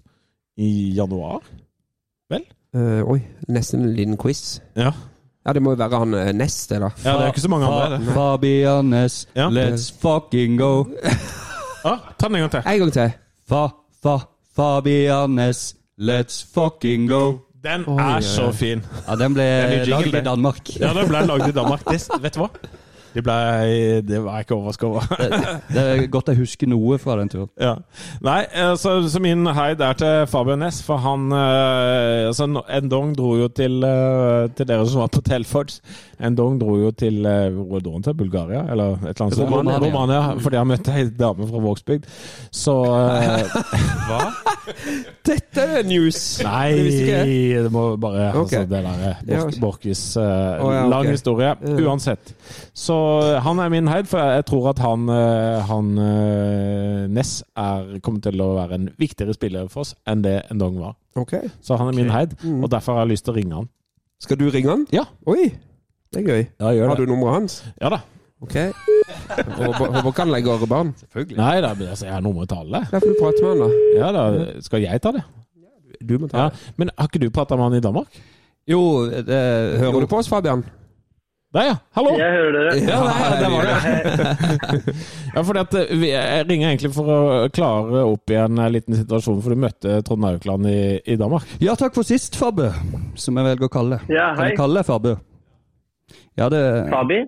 i 0.57 0.91
januar. 0.97 1.39
Eh, 2.75 3.01
oi, 3.03 3.19
nesten 3.51 3.81
en 3.83 3.95
liten 3.95 4.17
quiz. 4.17 4.59
Ja, 4.79 4.91
Ja, 5.45 5.53
det 5.53 5.61
må 5.65 5.71
jo 5.73 5.77
være 5.81 5.97
han 5.97 6.13
uh, 6.13 6.27
Ness, 6.37 6.67
det, 6.69 6.77
da. 6.83 6.89
ja 7.03 7.15
det 7.17 7.23
er 7.25 7.31
ikke 7.31 7.41
så 7.41 7.49
mange 7.49 7.65
andre. 7.65 7.97
det. 7.97 8.11
Fabianes, 8.13 9.27
Ja. 9.35 9.47
let's 9.49 9.87
fucking 10.01 10.59
go. 10.59 10.85
Ja, 11.83 11.95
ta 12.19 12.27
den 12.27 12.35
en 12.35 12.41
gang 12.45 12.51
til. 12.51 12.61
En 12.73 12.79
gang 12.79 12.93
til. 12.93 13.11
Fa, 13.49 13.63
fa, 14.03 14.17
Fabianes, 14.55 15.75
let's 15.99 16.45
fucking 16.53 17.09
go. 17.09 17.39
Den 17.63 17.83
Oi, 17.87 17.93
oi, 17.95 18.01
er 18.11 18.15
oi. 18.15 18.21
så 18.21 18.51
fin. 18.51 18.85
Ja, 19.07 19.15
den 19.15 19.33
ble 19.33 19.43
er 19.43 19.71
jingle, 19.71 19.89
lagd 19.95 20.07
i 20.07 20.11
det. 20.11 20.23
Danmark. 20.25 20.69
Ja, 20.79 20.93
den 20.93 21.09
ble 21.09 21.25
lagd 21.25 21.47
i 21.49 21.51
Danmark. 21.57 21.83
Det, 21.89 21.99
vet 22.21 22.35
du 22.37 22.39
hva? 22.45 22.49
Det, 23.11 23.23
ble, 23.25 23.35
det 24.07 24.21
var 24.23 24.39
jeg 24.39 24.45
ikke 24.45 24.55
overraska 24.55 24.87
over. 24.87 25.07
Det 25.71 25.81
er 25.81 26.05
godt 26.11 26.31
jeg 26.31 26.39
husker 26.39 26.69
noe 26.71 26.97
fra 27.01 27.17
den 27.19 27.31
turen. 27.31 27.49
Ja. 27.59 27.73
Nei, 28.23 28.39
eh, 28.47 28.73
så, 28.79 28.95
så 29.11 29.21
min 29.23 29.47
hei 29.55 29.73
der 29.79 29.97
til 29.99 30.27
Fabian 30.31 30.63
Næss, 30.63 30.81
for 30.85 31.01
han 31.03 31.27
eh, 31.35 32.29
altså, 32.29 32.47
Endong 32.77 33.15
dro 33.17 33.35
jo 33.39 33.49
til, 33.51 33.81
eh, 33.83 34.47
til 34.55 34.69
dere 34.69 34.87
som 34.87 35.03
var 35.03 35.11
på 35.11 35.23
Telfords. 35.27 35.81
Endong 36.21 36.59
dro 36.61 36.77
jo 36.79 36.91
til 36.95 37.25
eh, 37.25 37.49
han 37.51 38.05
til? 38.05 38.15
Bulgaria? 38.17 38.63
Eller 38.71 38.95
et 39.01 39.13
eller 39.15 39.25
annet 39.25 39.37
sted? 39.37 39.45
Romania. 39.47 39.79
Romania, 39.81 40.21
fordi 40.41 40.59
han 40.59 40.69
møtte 40.69 40.95
ei 40.95 41.07
dame 41.17 41.47
fra 41.49 41.61
Vågsbygd. 41.65 42.07
Så 42.53 42.75
eh, 42.95 43.55
Hva? 44.07 44.21
Dette 45.31 45.65
er 45.79 45.85
news! 45.87 46.19
Nei, 46.45 46.69
Det 47.63 47.71
må 47.73 47.95
bare 48.01 48.29
okay. 48.35 48.61
altså, 48.61 48.61
Det 48.69 48.83
der 48.85 49.01
Ja. 49.01 49.41
Bork, 49.41 49.59
Borkis 49.61 50.03
eh, 50.19 50.61
Å, 50.61 50.71
ja, 50.75 50.85
Lang 50.91 51.09
historie. 51.09 51.53
Uansett. 51.81 52.33
Så 52.73 52.97
eh, 53.25 53.39
han 53.45 53.61
er 53.63 53.73
min 53.73 53.89
heid, 53.91 54.09
for 54.09 54.21
jeg, 54.21 54.45
tror 54.49 54.71
at 54.73 54.81
han, 54.83 55.07
eh, 55.11 55.59
han 55.69 55.91
eh, 56.01 57.05
Ness 57.11 57.39
er, 57.57 57.97
kommer 58.05 58.23
til 58.25 58.41
å 58.43 58.53
være 58.59 58.79
en 58.79 58.89
viktigere 59.01 59.35
spiller 59.37 59.69
for 59.71 59.85
oss 59.85 59.95
enn 60.09 60.23
det 60.25 60.41
Endong 60.53 60.79
var. 60.81 60.95
Ok. 61.19 61.35
Så 61.63 61.77
han 61.79 61.91
er 61.91 61.97
min 61.97 62.13
heid, 62.13 62.37
Mm. 62.41 62.63
og 62.63 62.71
derfor 62.71 62.95
har 62.95 63.05
jeg 63.05 63.11
lyst 63.13 63.25
til 63.27 63.33
å 63.33 63.37
ringe 63.37 63.57
han. 63.59 63.67
Skal 64.21 64.37
du 64.39 64.47
ringe 64.49 64.69
han? 64.69 64.85
Ja. 64.93 65.03
Oi, 65.29 65.51
det 66.11 66.19
er 66.21 66.25
gøy. 66.27 66.41
Ja, 66.59 66.71
gjør 66.75 66.89
Har 66.91 66.99
du 66.99 67.05
nummeret 67.07 67.33
hans? 67.37 67.53
Ja 67.81 67.89
da. 67.93 67.99
Ok. 68.41 68.55
Håper, 68.57 69.85
håper 69.93 70.09
ikke 70.09 70.23
han 70.25 70.31
legger 70.33 70.65
barn. 70.67 70.89
Nei 71.37 71.53
da, 71.63 71.69
men 71.77 71.87
altså, 71.93 72.07
jeg 72.09 72.13
har 72.17 72.23
nummeret 72.25 72.49
til 72.51 72.57
alle. 72.65 72.81
Derfor 72.91 73.07
du 73.13 73.15
prate 73.21 73.45
med 73.45 73.51
han, 73.53 73.61
da. 73.61 73.69
Ja 74.01 74.09
da, 74.17 74.25
Skal 74.65 74.81
jeg 74.83 75.01
ta 75.05 75.13
det? 75.15 75.23
Du 76.01 76.17
må 76.19 76.27
ta 76.27 76.37
Ja. 76.37 76.49
det. 76.49 76.73
Men 76.81 76.91
har 76.97 77.07
ikke 77.07 77.21
du 77.23 77.29
prata 77.31 77.55
med 77.55 77.63
han 77.69 77.77
i 77.79 77.83
Danmark? 77.85 78.19
Jo, 78.67 78.81
det 79.09 79.37
Hører 79.79 79.99
du 80.03 80.07
på 80.07 80.17
oss, 80.19 80.27
Fabian? 80.29 80.65
Der, 81.53 81.65
ja! 81.67 81.75
Hallo! 81.95 82.11
Jeg 82.15 82.31
hører 82.31 82.51
dere. 82.55 82.75
Ja, 82.79 82.99
nei, 83.03 83.31
der 83.41 83.49
var 83.51 83.65
det. 83.67 84.93
ja, 85.35 85.41
fordi 85.43 85.59
at 85.59 85.73
eh, 85.81 85.89
vi- 85.99 86.11
Jeg 86.13 86.45
ringer 86.49 86.69
egentlig 86.69 86.93
for 86.95 87.09
å 87.11 87.49
klare 87.51 88.03
opp 88.07 88.31
igjen 88.31 88.55
en 88.59 88.71
liten 88.71 88.95
situasjon, 88.95 89.41
for 89.43 89.51
du 89.51 89.59
møtte 89.59 89.97
Trond 90.07 90.25
Aukland 90.29 90.69
i, 90.71 90.77
i 91.11 91.17
Danmark. 91.19 91.43
Ja, 91.59 91.75
takk 91.75 91.93
for 91.97 92.07
sist, 92.07 92.37
Fabbe, 92.39 92.69
som 93.19 93.35
jeg 93.35 93.49
velger 93.49 93.67
å 93.67 93.73
kalle 93.73 93.99
det. 93.99 94.15
Ja, 94.15 94.29
Kan 94.35 94.43
hei. 94.45 94.49
jeg 94.53 94.57
kalle 94.63 94.79
deg 94.79 94.87
Fabbe? 94.87 95.17
Ja, 96.37 96.49
det 96.49 96.61
Fabi? 96.91 97.19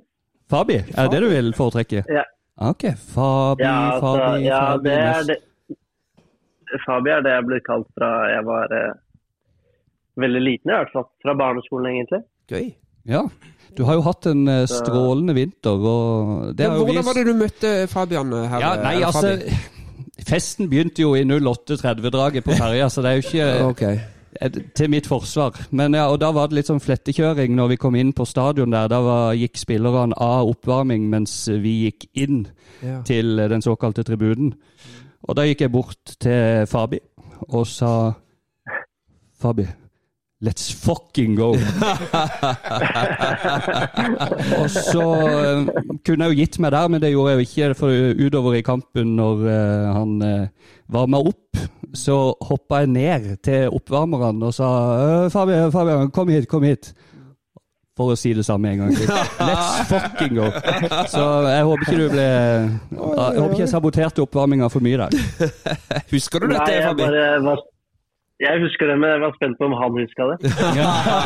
Fabi? 0.49 0.77
Er 0.97 1.09
det 1.09 1.11
det 1.11 1.21
du 1.23 1.29
vil 1.31 1.53
foretrekke? 1.57 2.03
Ja. 2.09 2.23
Ok. 2.69 2.85
Fabi, 3.13 3.63
Ja, 3.63 3.73
altså, 3.95 4.13
Fabi, 4.19 4.45
ja, 4.45 4.59
Fabi 4.71 4.89
det 4.89 4.99
er 4.99 5.23
det. 5.31 5.37
Fabi 6.85 7.09
er 7.13 7.25
det 7.25 7.33
jeg 7.35 7.47
ble 7.49 7.59
kalt 7.65 7.89
fra 7.97 8.11
jeg 8.31 8.45
var 8.47 8.71
eh, 8.77 8.93
veldig 10.23 10.41
liten, 10.41 10.71
i 10.71 10.77
hvert 10.77 10.93
fall. 10.93 11.09
Fra 11.25 11.35
barneskolen, 11.37 11.89
egentlig. 11.91 12.23
Gøy. 12.49 12.71
Ja. 13.09 13.25
Du 13.77 13.83
har 13.87 13.97
jo 13.97 14.05
hatt 14.05 14.27
en 14.29 14.47
eh, 14.47 14.63
strålende 14.69 15.35
vinter, 15.37 15.77
og 15.77 16.53
det 16.57 16.65
Men 16.65 16.71
har 16.71 16.77
jo 16.77 16.87
hvordan 16.87 17.07
var 17.09 17.19
det 17.19 17.27
du 17.27 17.33
møtte 17.37 17.75
Fabian 17.91 18.33
her? 18.33 18.59
Ja, 18.61 18.73
nei, 18.81 18.97
altså 19.01 19.35
Fabi? 19.35 19.61
Festen 20.29 20.69
begynte 20.69 21.01
jo 21.01 21.15
i 21.17 21.23
08.30-draget 21.25 22.45
på 22.45 22.55
ferja, 22.57 22.89
så 22.89 23.01
det 23.01 23.09
er 23.11 23.17
jo 23.17 23.23
ikke 23.25 23.47
Ok. 23.71 23.83
Eh, 24.41 24.57
til 24.75 24.89
mitt 24.89 25.07
forsvar. 25.09 25.57
Men 25.71 25.93
ja, 25.97 26.07
og 26.11 26.19
da 26.23 26.31
var 26.35 26.47
det 26.49 26.57
litt 26.59 26.71
sånn 26.71 26.81
flettekjøring 26.83 27.55
når 27.57 27.73
vi 27.73 27.79
kom 27.81 27.95
inn 27.99 28.13
på 28.15 28.25
stadion 28.29 28.73
der. 28.73 28.87
Da 28.91 28.99
var, 29.03 29.33
gikk 29.37 29.57
spillerne 29.61 30.17
av 30.17 30.49
oppvarming 30.53 31.09
mens 31.11 31.35
vi 31.49 31.85
gikk 31.87 32.09
inn 32.13 32.47
Ja. 32.83 33.01
til 33.07 33.37
den 33.37 33.61
såkalte 33.63 34.03
tribunen. 34.03 34.53
Og 35.23 35.35
da 35.35 35.45
gikk 35.47 35.61
jeg 35.61 35.71
bort 35.71 36.17
til 36.19 36.65
Fabi 36.67 36.99
og 37.47 37.67
sa 37.67 38.13
Fabi, 39.39 39.65
let's 40.43 40.71
fucking 40.71 41.35
go. 41.35 41.51
og 44.59 44.69
så 44.71 45.03
eh, 45.29 45.67
kunne 46.05 46.25
jeg 46.25 46.31
jo 46.31 46.39
gitt 46.39 46.59
meg 46.63 46.71
der, 46.75 46.87
men 46.91 47.01
det 47.03 47.11
gjorde 47.13 47.31
jeg 47.31 47.39
jo 47.39 47.47
ikke. 47.47 47.75
For 47.79 47.89
utover 48.25 48.53
i 48.59 48.61
kampen, 48.65 49.15
når 49.19 49.35
eh, 49.51 49.87
han 49.97 50.11
uh, 50.23 50.47
varma 50.91 51.17
opp, 51.23 51.57
så 51.93 52.33
hoppa 52.41 52.83
jeg 52.83 52.89
ned 52.93 53.25
til 53.45 53.69
oppvarmeren 53.73 54.41
og 54.43 54.53
sa 54.55 54.69
«Øh, 54.97 55.31
Fabian, 55.31 55.71
Fabian, 55.71 56.11
kom 56.11 56.31
hit, 56.33 56.47
kom 56.49 56.63
hit. 56.65 56.93
For 57.93 58.09
å 58.09 58.17
si 58.17 58.31
det 58.33 58.41
samme 58.47 58.71
en 58.71 58.79
gang 58.81 58.95
til. 58.97 59.05
Let's 59.47 59.83
fucking 59.85 60.33
go. 60.33 60.47
Så 61.11 61.25
jeg 61.45 61.67
håper 61.67 61.83
ikke 61.85 61.99
du 61.99 62.07
ble 62.15 62.23
Jeg 62.25 63.37
håper 63.37 63.51
ikke 63.51 63.61
jeg 63.61 63.69
saboterte 63.69 64.23
oppvarminga 64.25 64.69
for 64.73 64.81
mye 64.81 65.03
der. 65.03 65.13
Husker 66.09 66.41
du 66.41 66.47
Nei, 66.49 66.57
dette, 66.57 66.79
jeg 66.79 66.97
bare 66.97 67.27
var 67.45 67.61
Jeg 68.41 68.59
husker 68.63 68.89
det, 68.89 68.95
men 68.97 69.11
jeg 69.11 69.21
var 69.21 69.33
spent 69.35 69.59
på 69.59 69.67
om 69.69 69.75
han 69.77 69.97
huska 69.99 70.25
det. 70.31 70.51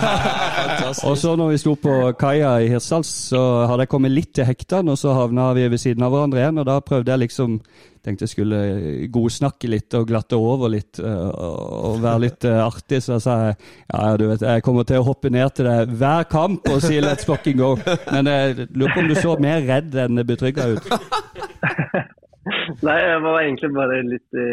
Og 1.07 1.15
så 1.17 1.35
når 1.39 1.53
vi 1.53 1.59
sto 1.61 1.73
på 1.79 1.93
kaia 2.19 2.57
i 2.59 2.67
Hirsdals, 2.67 3.09
så 3.31 3.43
hadde 3.69 3.85
jeg 3.85 3.91
kommet 3.93 4.11
litt 4.11 4.33
til 4.35 4.47
hektene, 4.47 4.91
og 4.91 4.99
så 4.99 5.15
havna 5.15 5.53
vi 5.55 5.69
ved 5.71 5.79
siden 5.81 6.03
av 6.03 6.11
hverandre 6.11 6.41
igjen. 6.41 6.59
Og 6.59 6.67
da 6.67 6.81
prøvde 6.83 7.13
jeg 7.13 7.27
liksom 7.27 7.61
Tenkte 8.07 8.23
jeg 8.23 8.31
skulle 8.31 8.57
godsnakke 9.11 9.67
litt 9.67 9.91
og 9.97 10.05
glatte 10.07 10.37
over 10.39 10.69
litt 10.71 10.95
øh, 11.03 11.31
og 11.89 11.97
være 11.99 12.21
litt 12.23 12.45
øh, 12.47 12.61
artig. 12.63 13.01
Så 13.03 13.17
jeg 13.17 13.23
sa 13.25 13.33
jeg 13.41 13.57
ja, 13.57 14.13
du 14.15 14.23
vet, 14.29 14.45
jeg 14.47 14.63
kommer 14.63 14.87
til 14.87 15.01
å 15.01 15.07
hoppe 15.09 15.31
ned 15.33 15.51
til 15.57 15.67
deg 15.67 15.91
hver 15.99 16.23
kamp 16.31 16.69
og 16.71 16.79
si 16.85 17.01
'let's 17.03 17.27
fucking 17.27 17.59
go'. 17.59 17.75
Men 18.13 18.31
jeg 18.31 18.69
lurer 18.71 18.93
på 18.93 19.03
om 19.03 19.11
du 19.11 19.15
så 19.17 19.35
mer 19.43 19.59
redd 19.67 19.97
enn 20.05 20.23
betrygga 20.23 20.69
ut. 20.77 20.88
Nei, 22.88 22.95
jeg 22.95 23.19
var 23.27 23.41
egentlig 23.41 23.73
bare 23.75 23.99
litt 24.07 24.39
i 24.39 24.47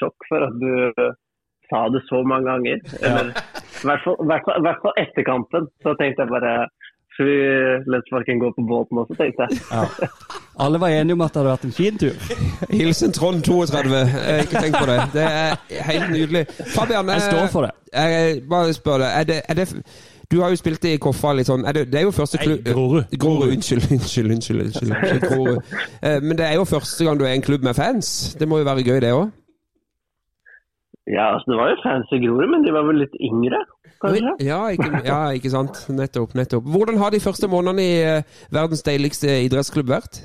sjokk 0.00 0.26
for 0.26 0.48
at 0.48 0.58
du 0.58 0.72
eh, 0.90 1.14
sa 1.72 1.86
det 1.94 2.04
så 2.10 2.20
mange 2.28 2.46
ganger. 2.52 2.78
Eller 3.00 3.32
i 3.32 3.86
hvert 3.88 4.04
fall, 4.04 4.20
hvert 4.30 4.44
fall, 4.46 4.62
hvert 4.68 4.80
fall 4.84 4.96
etter 5.02 5.24
kampen. 5.26 5.68
Så 5.82 5.96
tenkte 6.00 6.26
jeg 6.26 6.32
bare 6.36 6.54
Skal 7.12 7.26
vi 7.28 7.34
let's 7.92 8.08
fucking 8.12 8.38
gå 8.40 8.48
på 8.56 8.62
båten 8.70 9.00
også, 9.02 9.14
tenkte 9.18 9.44
jeg. 9.44 10.08
Alle 10.64 10.78
var 10.80 10.88
enige 10.88 11.12
om 11.18 11.20
at 11.26 11.34
det 11.34 11.42
hadde 11.42 11.50
vært 11.50 11.66
en 11.68 11.74
fin 11.76 11.98
tur. 12.00 12.14
Hilsen 12.70 13.12
Trond 13.12 13.42
32. 13.44 13.98
Jeg 13.98 14.08
har 14.30 14.40
Ikke 14.46 14.62
tenkt 14.64 14.78
på 14.78 14.86
det. 14.88 14.96
Det 15.12 15.26
er 15.26 15.84
helt 15.90 16.08
nydelig. 16.14 16.46
Fabian, 16.76 17.08
Jeg 17.12 17.26
står 17.28 17.46
for 17.52 17.66
det. 17.68 17.74
Jeg 17.92 18.40
bare 18.48 18.72
spør 18.72 19.04
deg. 19.04 19.10
Er 19.20 19.28
det, 19.28 19.38
er 19.48 19.60
det 19.60 19.68
du 20.32 20.38
har 20.40 20.48
jo 20.48 20.56
spilt 20.56 20.84
i 20.88 20.94
Koffa 20.96 21.34
litt 21.36 21.44
sånn 21.50 21.66
er 21.68 21.76
det, 21.76 21.82
det 21.92 21.98
er 22.00 22.06
jo 22.06 22.12
første 22.16 22.38
klubb 22.40 22.62
Grorud. 22.64 23.10
Grorud, 23.20 23.50
unnskyld, 23.52 23.84
unnskyld, 23.92 24.30
unnskyld. 24.32 24.62
unnskyld, 24.64 24.94
unnskyld 24.96 25.26
Grorud. 25.28 25.74
Eh, 26.00 26.20
Men 26.24 26.38
det 26.38 26.46
er 26.46 26.54
jo 26.56 26.64
første 26.64 27.04
gang 27.04 27.20
du 27.20 27.26
er 27.26 27.34
i 27.34 27.40
en 27.42 27.44
klubb 27.44 27.66
med 27.68 27.76
fans. 27.76 28.32
Det 28.40 28.48
må 28.48 28.62
jo 28.62 28.64
være 28.64 28.86
gøy, 28.86 29.00
det 29.04 29.12
òg? 29.12 29.28
Ja, 31.10 31.32
altså 31.34 31.50
Det 31.50 31.58
var 31.58 31.70
jo 31.72 31.78
fancy 31.82 32.18
Grorud, 32.22 32.50
men 32.50 32.62
de 32.62 32.74
var 32.74 32.84
vel 32.86 33.00
litt 33.02 33.16
yngre, 33.18 33.58
kanskje? 34.02 34.34
Ja, 34.46 34.60
ikke, 34.70 34.90
ja, 35.06 35.22
ikke 35.34 35.50
sant. 35.50 35.80
Nettopp. 35.90 36.36
nettopp. 36.38 36.68
Hvordan 36.74 37.00
har 37.02 37.10
de 37.10 37.22
første 37.24 37.50
månedene 37.50 37.82
i 37.82 37.96
eh, 38.06 38.36
verdens 38.54 38.86
deiligste 38.86 39.40
idrettsklubb 39.48 39.90
vært? 39.90 40.20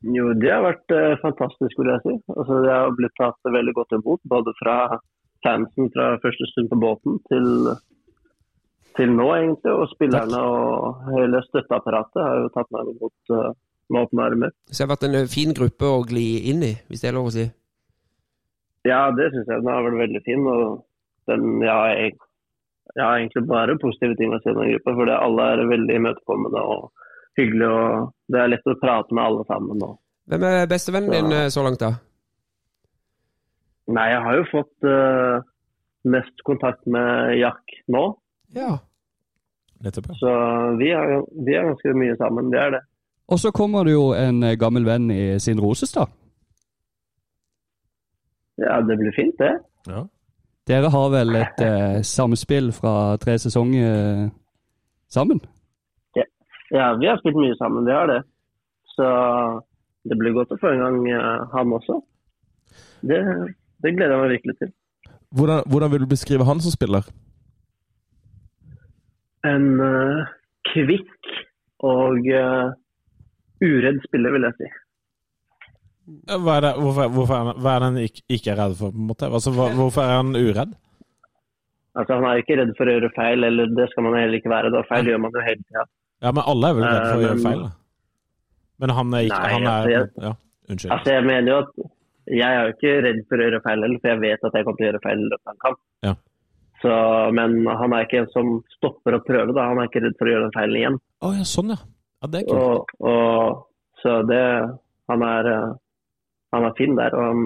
Jo, 0.00 0.30
det 0.40 0.48
har 0.52 0.64
vært 0.64 0.92
eh, 0.96 1.16
fantastisk, 1.20 1.76
vil 1.80 1.92
jeg 1.92 2.04
si. 2.04 2.14
Altså, 2.36 2.60
Det 2.64 2.72
har 2.72 2.92
blitt 2.96 3.16
tatt 3.20 3.52
veldig 3.56 3.74
godt 3.76 3.96
imot, 3.96 4.20
både 4.32 4.54
fra 4.60 4.76
fansen 5.44 5.88
fra 5.94 6.14
første 6.20 6.48
stund 6.52 6.68
på 6.72 6.78
båten 6.80 7.16
til, 7.28 7.48
til 8.96 9.12
nå, 9.16 9.28
egentlig. 9.36 9.72
Og 9.72 9.88
spillerne 9.92 10.40
og 10.40 11.04
hele 11.16 11.42
støtteapparatet 11.48 12.24
har 12.24 12.44
jo 12.44 12.52
tatt 12.56 12.72
meg 12.76 12.92
imot 12.94 13.34
eh, 13.36 13.52
med 13.90 14.06
åpne 14.06 14.28
armer. 14.28 14.56
Så 14.70 14.82
det 14.82 14.86
har 14.86 14.92
vært 14.94 15.08
en 15.10 15.20
eh, 15.20 15.30
fin 15.32 15.56
gruppe 15.56 15.88
å 15.88 16.04
gli 16.08 16.28
inn 16.52 16.64
i, 16.64 16.74
hvis 16.88 17.04
det 17.04 17.10
er 17.12 17.18
lov 17.18 17.28
å 17.28 17.34
si. 17.36 17.48
Ja, 18.88 19.10
det 19.12 19.30
syns 19.32 19.48
jeg. 19.48 19.62
Den 19.62 19.72
har 19.72 19.84
vært 19.84 20.00
veldig 20.00 20.22
fin. 20.24 20.46
og 20.48 20.84
den, 21.30 21.62
ja, 21.64 21.78
jeg, 21.92 22.14
jeg 22.96 23.04
har 23.04 23.18
egentlig 23.18 23.44
bare 23.48 23.78
positive 23.82 24.16
ting 24.18 24.32
å 24.34 24.40
si 24.40 24.52
om 24.52 24.60
den 24.62 24.72
gruppa. 24.74 24.96
For 24.98 25.14
alle 25.16 25.48
er 25.54 25.64
veldig 25.72 25.98
imøtekommende 26.00 26.62
og 26.74 26.86
hyggelige. 27.38 27.70
og 27.70 28.12
Det 28.32 28.40
er 28.40 28.52
lett 28.54 28.70
å 28.70 28.78
prate 28.80 29.16
med 29.16 29.24
alle 29.26 29.46
sammen. 29.50 29.84
Og. 29.86 29.98
Hvem 30.30 30.46
er 30.50 30.70
bestevennen 30.70 31.16
din 31.16 31.36
eh, 31.36 31.48
så 31.52 31.64
langt, 31.66 31.82
da? 31.82 31.94
Nei, 33.90 34.06
jeg 34.12 34.22
har 34.22 34.36
jo 34.38 34.44
fått 34.52 34.86
uh, 34.86 35.40
mest 36.06 36.44
kontakt 36.46 36.84
med 36.86 37.34
Jack 37.40 37.80
nå. 37.90 38.04
Ja. 38.54 38.76
Nettopp. 39.82 40.12
Så 40.20 40.30
vi 40.78 40.92
er, 40.94 41.16
vi 41.34 41.56
er 41.56 41.66
ganske 41.72 41.94
mye 41.98 42.14
sammen. 42.20 42.52
Det 42.52 42.60
er 42.60 42.76
det. 42.76 42.84
Og 43.30 43.38
så 43.40 43.50
kommer 43.54 43.86
det 43.86 43.94
jo 43.94 44.10
en 44.14 44.42
eh, 44.46 44.56
gammel 44.58 44.86
venn 44.86 45.10
i 45.14 45.24
sin 45.42 45.60
Rosestad. 45.62 46.10
Ja, 48.60 48.80
det 48.84 48.96
blir 49.00 49.14
fint, 49.16 49.36
det. 49.40 49.54
Ja. 49.88 50.04
Dere 50.68 50.90
har 50.92 51.08
vel 51.14 51.40
et 51.40 51.64
eh, 51.68 52.02
samspill 52.06 52.70
fra 52.76 53.16
tre 53.22 53.38
sesonger 53.40 53.88
eh, 53.88 54.28
sammen? 55.10 55.40
Ja, 56.70 56.96
vi 57.00 57.06
har 57.06 57.18
spilt 57.18 57.36
mye 57.36 57.56
sammen, 57.58 57.86
vi 57.86 57.92
har 57.92 58.06
det. 58.06 58.20
Så 58.94 59.06
det 60.06 60.18
blir 60.18 60.36
godt 60.36 60.52
å 60.54 60.58
få 60.60 60.70
en 60.70 60.82
gang 60.84 60.98
eh, 61.10 61.48
han 61.54 61.74
også. 61.74 61.98
Det, 63.02 63.18
det 63.82 63.94
gleder 63.96 64.14
jeg 64.14 64.22
meg 64.22 64.34
virkelig 64.36 64.56
til. 64.60 64.70
Hvordan, 65.34 65.64
hvordan 65.66 65.92
vil 65.92 66.04
du 66.04 66.10
beskrive 66.10 66.46
han 66.46 66.62
som 66.62 66.74
spiller? 66.74 67.08
En 69.50 69.66
eh, 69.82 70.30
kvikk 70.70 71.32
og 71.90 72.30
eh, 72.30 72.70
uredd 73.66 74.00
spiller, 74.06 74.36
vil 74.36 74.46
jeg 74.46 74.58
si. 74.60 74.70
Hva 76.30 76.56
er 76.56 76.64
det, 76.66 76.70
hvorfor, 76.80 77.08
hvorfor 77.14 77.34
er 77.36 77.44
han, 77.44 77.58
hva 77.62 77.74
er 77.74 77.82
det 77.82 77.88
han 77.90 77.98
ikke, 78.04 78.22
ikke 78.36 78.52
er 78.54 78.58
redd 78.60 78.76
for? 78.78 78.90
på 78.94 78.98
en 79.02 79.08
måte? 79.10 79.28
Altså, 79.30 79.52
hva, 79.56 79.68
hvorfor 79.78 80.02
er 80.06 80.16
han 80.16 80.32
uredd? 80.38 80.72
Altså, 81.98 82.14
Han 82.16 82.24
er 82.30 82.40
ikke 82.42 82.56
redd 82.60 82.72
for 82.78 82.86
å 82.90 82.94
gjøre 82.96 83.10
feil, 83.16 83.44
eller 83.48 83.70
det 83.76 83.88
skal 83.90 84.06
man 84.06 84.14
heller 84.18 84.38
ikke 84.38 84.52
være. 84.52 84.70
da. 84.74 84.82
Feil 84.88 85.10
gjør 85.10 85.20
man 85.24 85.34
jo 85.34 85.44
hele 85.46 85.62
tida. 85.66 85.84
Ja, 86.22 86.32
men 86.36 86.44
alle 86.52 86.68
er 86.70 86.76
vel 86.78 86.84
redd 86.86 87.06
for 87.10 87.18
å 87.20 87.24
gjøre 87.26 87.42
feil? 87.46 87.62
da. 87.66 87.70
Men 88.80 88.94
han 88.96 89.14
er 89.14 89.26
ikke 89.28 89.40
Nei, 89.42 89.52
han 89.52 89.62
er, 89.62 89.70
altså, 89.70 89.90
jeg- 89.90 90.24
Ja, 90.24 90.32
unnskyld. 90.70 90.92
Altså, 90.96 91.12
jeg 91.16 91.24
mener 91.30 91.48
jo 91.52 91.58
at 91.58 91.72
jeg 92.30 92.50
er 92.56 92.60
jo 92.66 92.72
ikke 92.76 92.92
redd 93.06 93.20
for 93.28 93.36
å 93.36 93.44
gjøre 93.46 93.62
feil 93.66 93.82
heller, 93.84 93.98
for 94.00 94.08
jeg 94.08 94.20
vet 94.20 94.44
at 94.44 94.52
jeg 94.54 94.64
kommer 94.64 94.76
til 94.78 94.86
å 94.86 94.90
gjøre 94.90 95.02
feil 95.04 95.18
i 95.18 95.28
løpet 95.30 95.46
av 95.46 95.52
en 95.54 95.62
kamp. 95.66 95.80
Ja. 96.06 96.14
Så, 96.80 96.92
men 97.36 97.66
han 97.66 97.92
er 97.92 98.04
ikke 98.06 98.20
en 98.22 98.30
som 98.32 98.52
stopper 98.76 99.12
å 99.18 99.24
prøve. 99.26 99.52
da. 99.54 99.66
Han 99.68 99.78
er 99.82 99.88
ikke 99.90 100.00
redd 100.06 100.16
for 100.16 100.30
å 100.30 100.32
gjøre 100.32 100.46
den 100.48 100.54
feilen 100.56 100.78
igjen. 100.80 100.98
Å 101.20 101.32
ja, 101.36 101.44
sånn 101.44 101.74
ja. 101.74 101.80
Ja, 102.22 102.28
Det 102.28 102.40
er 102.40 102.46
kult. 102.48 102.60
Og, 102.60 102.86
og, 103.00 103.66
så 104.02 104.14
det 104.28 104.44
Han 105.10 105.22
er, 105.26 105.46
eh, 105.50 105.74
han 106.54 106.66
er 106.66 106.74
fin 106.78 106.96
der. 106.98 107.14
Og 107.16 107.28
han 107.28 107.44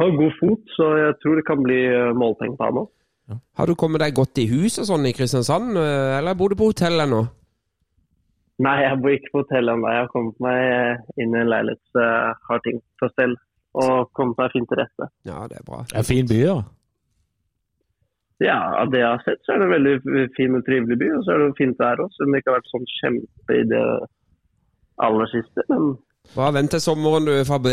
har 0.00 0.16
god 0.22 0.38
fot, 0.38 0.72
så 0.76 0.88
jeg 1.00 1.18
tror 1.20 1.36
det 1.40 1.46
kan 1.48 1.62
bli 1.66 1.82
eh, 1.88 2.14
målpenger 2.16 2.56
på 2.56 2.70
han 2.70 2.80
òg. 2.84 2.88
Har 3.60 3.70
du 3.70 3.76
kommet 3.78 4.02
deg 4.02 4.16
godt 4.16 4.40
i 4.42 4.48
hus 4.50 4.80
og 4.82 4.88
sånn 4.88 5.06
i 5.06 5.14
Kristiansand, 5.14 5.76
eh, 5.78 6.16
eller 6.18 6.38
bor 6.38 6.50
du 6.50 6.58
på 6.58 6.72
hotell 6.72 7.04
ennå? 7.04 7.22
Nei, 8.60 8.74
jeg 8.84 8.98
bor 9.00 9.14
ikke 9.14 9.32
på 9.32 9.42
hotell 9.44 9.72
ennå. 9.72 9.92
Jeg 9.92 10.04
har 10.04 10.10
kommet 10.12 10.42
meg 10.44 11.20
inn 11.22 11.36
i 11.36 11.40
en 11.40 11.48
leilighet 11.48 11.80
så 11.94 12.02
jeg 12.04 12.34
har 12.48 12.66
ting 12.66 12.82
på 13.00 13.08
stell. 13.14 13.38
Og 13.80 14.10
kommet 14.18 14.40
meg 14.40 14.52
fint 14.52 14.66
til 14.68 14.80
rette. 14.80 15.06
Ja, 15.28 15.44
det 15.48 15.60
er 15.60 15.64
bra. 15.64 15.84
Det 15.86 15.94
er 15.94 16.02
en 16.02 16.08
fin 16.08 16.28
by, 16.28 16.40
da. 16.48 16.58
Ja, 18.40 18.58
av 18.80 18.90
det 18.90 19.02
jeg 19.02 19.08
har 19.12 19.22
sett, 19.22 19.40
så 19.44 19.52
er 19.52 19.60
det 19.60 19.66
en 19.68 19.74
veldig 19.76 20.24
fin 20.36 20.56
og 20.56 20.64
trivelig 20.66 20.96
by. 21.00 21.10
Og 21.18 21.24
så 21.24 21.34
er 21.34 21.42
det 21.42 21.58
fint 21.60 21.80
vær 21.80 22.02
òg, 22.02 22.10
selv 22.16 22.26
om 22.26 22.34
det 22.34 22.40
ikke 22.40 22.50
har 22.50 22.58
vært 22.58 22.72
sånn 22.72 22.88
kjempe 22.96 23.56
i 23.56 23.66
det 23.70 23.84
aller 25.06 25.30
siste. 25.32 25.64
Men 25.70 25.90
Bare 26.30 26.52
vent 26.54 26.70
til 26.70 26.78
sommeren 26.82 27.24
du, 27.26 27.32
Fabri. 27.44 27.72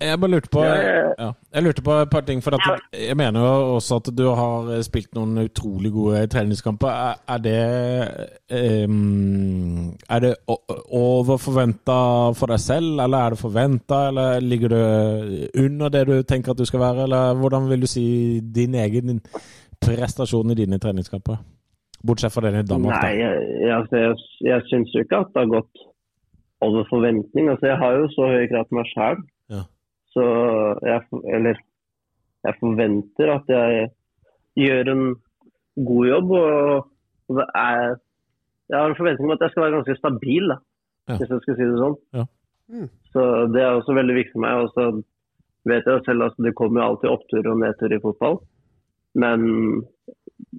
Jeg 0.00 0.16
bare 0.20 0.30
lurte 0.32 0.48
på 0.52 0.62
Ja, 0.64 1.32
jeg- 1.52 1.62
lurte 1.62 1.82
på 1.84 1.92
et 2.02 2.10
par 2.10 2.20
ting. 2.24 2.40
For 2.42 2.56
at 2.56 2.80
jeg 2.96 3.16
mener 3.16 3.40
jo 3.40 3.74
også 3.76 3.96
at 4.00 4.08
du 4.16 4.24
har 4.34 4.82
spilt 4.82 5.12
noen 5.14 5.36
utrolig 5.44 5.92
gode 5.92 6.26
treningskamper. 6.26 6.88
Er, 6.88 7.14
er 7.28 7.38
det 7.38 7.58
ehm, 8.50 9.92
Er 10.08 10.18
det 10.20 10.34
over 10.88 11.36
forventa 11.36 12.32
for 12.34 12.46
deg 12.46 12.60
selv, 12.60 13.00
eller 13.00 13.18
er 13.18 13.30
det 13.30 13.38
forventa, 13.38 14.08
eller 14.08 14.40
ligger 14.40 14.68
du 14.68 15.60
under 15.64 15.88
det 15.88 16.06
du 16.06 16.22
tenker 16.22 16.50
at 16.52 16.58
du 16.58 16.64
skal 16.64 16.80
være, 16.80 17.02
eller 17.02 17.34
hvordan 17.34 17.68
vil 17.68 17.80
du 17.80 17.86
si 17.86 18.40
din 18.40 18.74
egen 18.74 19.20
prestasjon 19.80 20.50
i 20.50 20.54
dine 20.54 20.78
treningskamper? 20.78 21.36
Bortsett 22.06 22.32
fra 22.32 22.40
den 22.44 22.60
i 22.60 22.62
Danmark, 22.68 23.02
nei, 23.02 23.14
jeg, 23.16 23.36
jeg, 23.64 23.86
jeg, 23.92 24.16
jeg 24.44 24.62
syns 24.68 24.92
jo 24.92 25.00
ikke 25.00 25.20
at 25.24 25.30
det 25.34 25.40
har 25.40 25.52
gått 25.54 25.84
over 26.64 26.86
forventning. 26.90 27.48
Altså, 27.52 27.66
jeg 27.70 27.78
har 27.82 27.98
jo 27.98 28.08
så 28.14 28.28
høye 28.32 28.48
krav 28.50 28.66
til 28.68 28.78
meg 28.78 28.90
sjøl. 28.92 29.22
Ja. 29.52 29.62
Så 30.14 30.24
jeg, 30.86 31.20
eller, 31.36 31.60
jeg 32.46 32.58
forventer 32.60 33.32
at 33.34 33.52
jeg 33.54 33.88
gjør 34.64 34.90
en 34.94 35.04
god 35.88 36.06
jobb. 36.10 36.30
Og, 36.38 36.86
og 37.28 37.40
det 37.40 37.46
er, 37.62 37.96
jeg 38.70 38.78
har 38.78 38.92
en 38.92 38.98
forventning 39.00 39.28
om 39.30 39.34
at 39.36 39.44
jeg 39.46 39.54
skal 39.54 39.66
være 39.66 39.76
ganske 39.78 39.98
stabil, 40.02 40.48
da, 40.54 40.60
Ja. 41.04 41.18
hvis 41.18 41.32
jeg 41.34 41.42
skal 41.44 41.56
si 41.58 41.64
det 41.68 41.80
sånn. 41.82 41.96
Ja. 42.16 42.22
Mm. 42.72 42.86
Så 43.12 43.22
det 43.52 43.60
er 43.60 43.74
også 43.76 43.92
veldig 43.98 44.14
viktig 44.16 44.38
for 44.38 44.44
meg. 44.46 44.62
Og 44.64 44.70
så 44.72 44.84
vet 45.68 45.88
jeg 45.88 46.04
selv 46.06 46.28
at 46.30 46.38
det 46.46 46.54
kommer 46.56 46.80
jo 46.80 46.86
alltid 46.90 47.10
oppturer 47.12 47.50
og 47.52 47.60
nedturer 47.60 47.98
i 47.98 48.04
fotball. 48.04 48.38
Men 49.20 49.44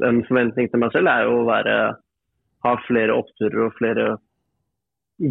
en 0.06 0.20
forventning 0.28 0.70
til 0.70 0.80
meg 0.84 0.94
selv 0.94 1.10
er 1.12 1.26
jo 1.26 1.40
å 1.42 1.48
være, 1.50 1.74
ha 2.66 2.76
flere 2.86 3.16
oppturer 3.18 3.66
og 3.66 3.74
flere 3.80 4.06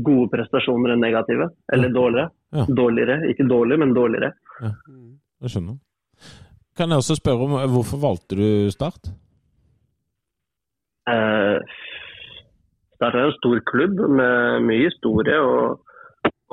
gode 0.05 0.31
prestasjoner 0.33 0.95
enn 0.95 1.03
negative. 1.05 1.51
Eller 1.73 1.91
dårligere. 1.93 2.31
Ja. 2.55 2.65
Dårligere. 2.69 3.19
Ikke 3.33 3.47
dårlig, 3.51 3.79
men 3.83 3.93
dårligere. 3.97 4.33
Jeg 4.65 5.51
skjønner. 5.53 5.77
Kan 6.77 6.91
jeg 6.91 7.03
også 7.03 7.17
spørre 7.19 7.45
om 7.47 7.57
hvorfor 7.75 8.01
valgte 8.03 8.39
du 8.39 8.71
Start? 8.75 9.11
Eh, 11.11 11.59
Start 12.97 13.15
er 13.19 13.27
en 13.29 13.37
stor 13.37 13.61
klubb 13.69 13.99
med 14.17 14.65
mye 14.69 14.87
historie. 14.89 15.37
Og, 15.41 15.81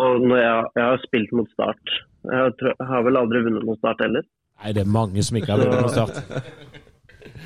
og 0.01 0.25
når 0.27 0.37
jeg, 0.41 0.65
jeg 0.75 0.85
har 0.89 1.03
spilt 1.05 1.31
mot 1.37 1.49
Start 1.55 1.93
Jeg 2.27 2.37
har, 2.37 2.51
tror- 2.59 2.75
jeg 2.77 2.87
har 2.91 3.05
vel 3.07 3.17
aldri 3.21 3.43
vunnet 3.47 3.65
mot 3.65 3.79
Start 3.81 4.03
heller. 4.05 4.25
Nei, 4.61 4.73
det 4.77 4.83
er 4.83 4.91
mange 4.93 5.23
som 5.25 5.37
ikke 5.39 5.55
har 5.55 5.63
vunnet 5.63 5.81
mot 5.81 5.95
Start. 5.95 6.19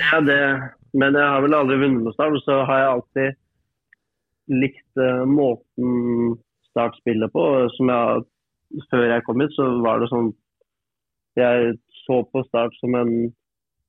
Ja, 0.01 0.19
det, 0.19 0.39
men 0.99 1.15
jeg 1.15 1.27
har 1.31 1.43
vel 1.45 1.53
aldri 1.55 1.77
vunnet 1.79 2.03
mot 2.03 2.15
Start, 2.17 2.35
så 2.43 2.57
har 2.67 2.81
jeg 2.81 2.93
alltid 2.95 3.37
likt 4.51 5.01
eh, 5.01 5.25
måten 5.29 6.35
Start 6.69 6.97
spiller 6.99 7.31
på. 7.31 7.43
Som 7.77 7.87
jeg, 7.87 8.23
før 8.91 9.05
jeg 9.07 9.23
kom 9.23 9.41
hit, 9.41 9.53
så 9.55 9.69
var 9.85 10.01
det 10.01 10.09
sånn 10.11 10.33
Jeg 11.39 11.77
så 12.03 12.21
på 12.31 12.43
Start 12.49 12.75
som 12.81 12.97
en 12.99 13.13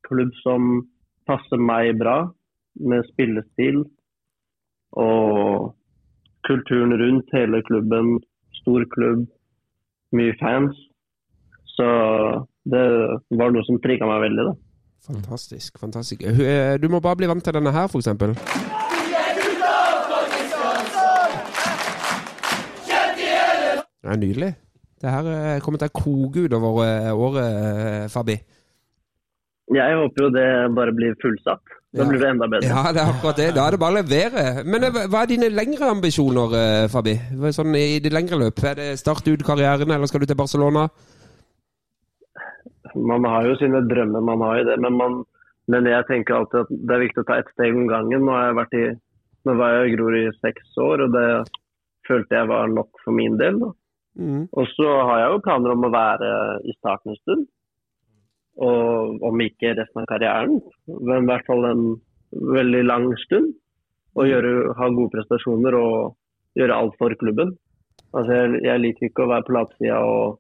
klubb 0.07 0.31
som 0.45 0.87
passer 1.27 1.59
meg 1.59 1.97
bra, 1.99 2.29
med 2.79 3.03
spillestil 3.11 3.81
og 4.97 5.73
kulturen 6.47 6.95
rundt 7.01 7.33
hele 7.35 7.63
klubben. 7.67 8.21
Stor 8.61 8.87
klubb, 8.95 9.27
mye 10.15 10.37
fans. 10.41 10.79
Så 11.75 11.89
det 12.71 12.85
var 13.35 13.53
noe 13.53 13.67
som 13.67 13.83
trigga 13.83 14.09
meg 14.09 14.29
veldig, 14.29 14.47
da. 14.51 14.55
Fantastisk. 15.07 15.79
fantastisk. 15.79 16.23
Eh, 16.23 16.79
Du 16.81 16.89
må 16.89 17.01
bare 17.01 17.17
bli 17.17 17.27
vant 17.31 17.45
til 17.45 17.55
denne 17.55 17.75
her, 17.75 17.87
for 17.87 18.01
Det 24.07 24.13
er 24.15 24.21
nydelig. 24.23 24.53
Det 25.03 25.11
her 25.13 25.27
eh, 25.33 25.57
kommer 25.65 25.81
til 25.83 25.91
å 25.91 25.97
koke 25.99 26.45
utover 26.47 26.77
eh, 26.87 27.09
året, 27.11 27.47
eh, 27.47 28.05
Fabi. 28.13 28.37
Jeg 29.75 29.97
håper 29.99 30.23
jo 30.23 30.29
det 30.31 30.47
bare 30.77 30.93
blir 30.95 31.17
fullsatt. 31.19 31.73
Da 31.97 32.05
Ja. 32.05 32.07
blir 32.09 32.21
det 32.23 32.29
enda 32.29 32.47
bedre. 32.47 32.69
Ja, 32.71 32.93
det 32.95 33.01
er 33.03 33.11
akkurat 33.11 33.39
det. 33.41 33.49
Da 33.57 33.65
er 33.67 33.75
det 33.75 33.81
bare 33.83 33.97
å 33.97 33.99
levere. 33.99 34.45
Men 34.69 34.85
hva 35.11 35.23
er 35.25 35.31
dine 35.31 35.49
lengre 35.51 35.89
ambisjoner, 35.91 36.55
Fabi? 36.93 37.17
Sånn 37.57 37.75
I 37.75 37.99
det 38.05 38.13
lengre 38.15 38.39
løp? 38.39 38.63
Er 38.63 38.75
det 38.79 38.89
start 39.01 39.27
ut 39.27 39.43
karrieren, 39.43 39.91
eller 39.91 40.07
skal 40.07 40.21
du 40.23 40.27
til 40.31 40.39
Barcelona? 40.39 40.87
Man 42.95 43.25
har 43.25 43.49
jo 43.49 43.57
sine 43.59 43.81
drømmer, 43.89 44.23
man 44.23 44.45
har 44.45 44.61
jo 44.61 44.69
det. 44.71 44.77
Men, 44.85 44.97
man, 45.01 45.17
men 45.73 45.89
jeg 45.91 46.07
tenker 46.11 46.37
alltid 46.39 46.61
at 46.63 46.71
det 46.71 46.95
er 46.97 47.05
viktig 47.07 47.25
å 47.25 47.29
ta 47.29 47.41
ett 47.41 47.51
steg 47.57 47.75
om 47.75 47.89
gangen. 47.91 48.23
Nå, 48.23 48.33
har 48.37 48.47
jeg 48.53 48.59
vært 48.61 48.77
i, 48.79 48.85
nå 49.49 49.57
var 49.59 49.75
jeg 49.81 49.91
i 49.91 49.97
Grorud 49.97 50.21
i 50.21 50.37
seks 50.39 50.79
år, 50.79 51.07
og 51.09 51.17
det 51.17 51.27
følte 52.07 52.39
jeg 52.39 52.53
var 52.53 52.71
nok 52.71 53.03
for 53.03 53.17
min 53.17 53.37
del. 53.41 53.59
Da. 53.65 53.73
Mm. 54.17 54.47
Og 54.53 54.67
så 54.73 54.89
har 55.09 55.19
jeg 55.21 55.33
jo 55.35 55.43
planer 55.45 55.75
om 55.75 55.85
å 55.85 55.93
være 55.93 56.31
i 56.65 56.75
starten 56.79 57.13
en 57.13 57.21
stund. 57.21 57.47
Og 58.57 59.21
om 59.29 59.41
ikke 59.45 59.75
resten 59.77 60.01
av 60.01 60.09
karrieren, 60.09 60.61
men 60.89 61.27
i 61.27 61.29
hvert 61.29 61.45
fall 61.49 61.67
en 61.69 61.85
veldig 62.57 62.83
lang 62.89 63.11
stund. 63.27 63.53
Og 64.17 64.31
gjøre, 64.31 64.73
ha 64.79 64.89
gode 64.97 65.13
prestasjoner 65.13 65.77
og 65.77 66.15
gjøre 66.57 66.79
alt 66.81 66.95
for 66.97 67.13
klubben. 67.21 67.53
Altså 68.17 68.33
jeg, 68.33 68.63
jeg 68.65 68.81
liker 68.81 69.11
ikke 69.11 69.27
å 69.27 69.33
være 69.35 69.45
på 69.45 69.57
latsida 69.59 69.99
og 70.01 70.39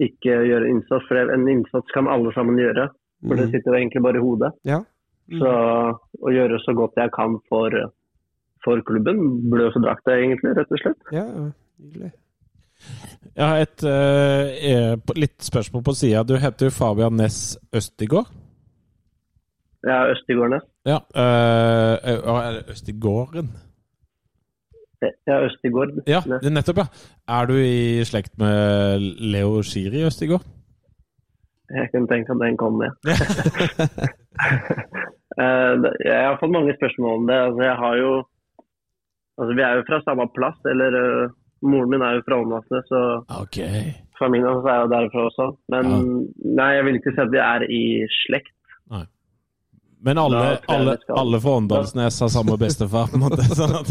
ikke 0.00 0.38
gjøre 0.48 0.70
innsats, 0.70 1.04
for 1.10 1.20
en 1.20 1.44
innsats 1.50 1.92
kan 1.92 2.08
alle 2.08 2.32
sammen 2.32 2.56
gjøre. 2.60 2.88
For 3.26 3.34
det 3.36 3.48
Mm. 3.48 3.52
sitter 3.52 3.74
egentlig 3.74 4.02
bare 4.02 4.16
i 4.16 4.22
hodet. 4.22 4.52
Ja. 4.64 4.78
Så 5.28 5.48
å 6.24 6.32
gjøre 6.32 6.60
så 6.62 6.72
godt 6.78 6.96
jeg 6.96 7.10
kan 7.12 7.34
for, 7.50 7.74
for 8.64 8.80
klubben, 8.86 9.18
blø 9.50 9.66
for 9.74 9.84
drakta 9.84 10.14
egentlig, 10.16 10.54
rett 10.56 10.70
og 10.72 10.78
slett. 10.80 11.02
Ja, 11.12 11.26
ja. 11.26 12.08
Jeg 13.38 13.46
har 13.46 13.56
et 13.62 13.84
eh, 13.86 14.96
litt 15.18 15.42
spørsmål 15.46 15.82
på 15.86 15.94
sida. 15.94 16.24
Du 16.26 16.34
heter 16.40 16.66
jo 16.68 16.74
Fabian 16.74 17.16
Næss 17.18 17.56
Østigård. 17.74 18.26
Jeg 19.86 19.94
er 19.94 20.10
Østigårdnes. 20.12 20.64
Ja. 20.86 20.98
eh, 21.14 21.94
er 22.02 22.52
det 22.58 22.64
Østigården? 22.74 23.48
Er 25.00 25.44
Østigård. 25.46 26.00
Ja, 26.10 26.20
det 26.42 26.52
nettopp, 26.52 26.78
ja. 26.82 26.86
Er 27.28 27.46
du 27.46 27.54
i 27.54 28.04
slekt 28.04 28.38
med 28.38 28.98
Leo 29.22 29.62
Shiri 29.62 30.02
Østigård? 30.06 30.42
Jeg 31.70 31.88
kunne 31.92 32.08
tenkt 32.08 32.30
at 32.30 32.36
den 32.42 32.56
kom 32.56 32.72
med. 32.80 32.90
Jeg 35.38 36.26
har 36.26 36.38
fått 36.40 36.54
mange 36.54 36.74
spørsmål 36.78 37.20
om 37.20 37.26
det. 37.30 37.38
Altså, 37.46 37.62
jeg 37.62 37.76
har 37.84 37.94
jo 38.02 38.10
Altså, 39.38 39.54
vi 39.54 39.62
er 39.62 39.76
jo 39.78 39.84
fra 39.86 40.00
samme 40.02 40.24
plass, 40.34 40.58
eller 40.66 40.94
moren 41.62 41.90
min 41.92 42.04
er 42.04 42.18
jo 42.18 42.26
fra 42.26 42.38
Åndalsnes, 42.42 42.86
så 42.90 43.02
okay. 43.40 43.88
familien 44.18 44.50
hans 44.52 44.68
er 44.68 44.84
jo 44.84 44.92
derfra 44.92 45.26
også. 45.30 45.48
Men 45.74 45.90
nei, 46.44 46.70
jeg 46.76 46.86
vil 46.86 47.00
ikke 47.00 47.14
si 47.14 47.24
at 47.24 47.34
vi 47.34 47.42
er 47.42 47.66
i 47.66 47.82
slekt. 48.24 48.54
Men 50.00 50.18
alle, 50.18 50.38
jeg 50.44 50.58
alle, 50.66 50.96
alle 51.08 51.40
fra 51.42 51.56
Åndalsnes 51.58 52.20
har 52.20 52.28
samme 52.30 52.54
bestefar, 52.64 53.08
på 53.10 53.18
en 53.18 53.24
måte. 53.24 53.46
Sånn 53.58 53.74
at, 53.74 53.90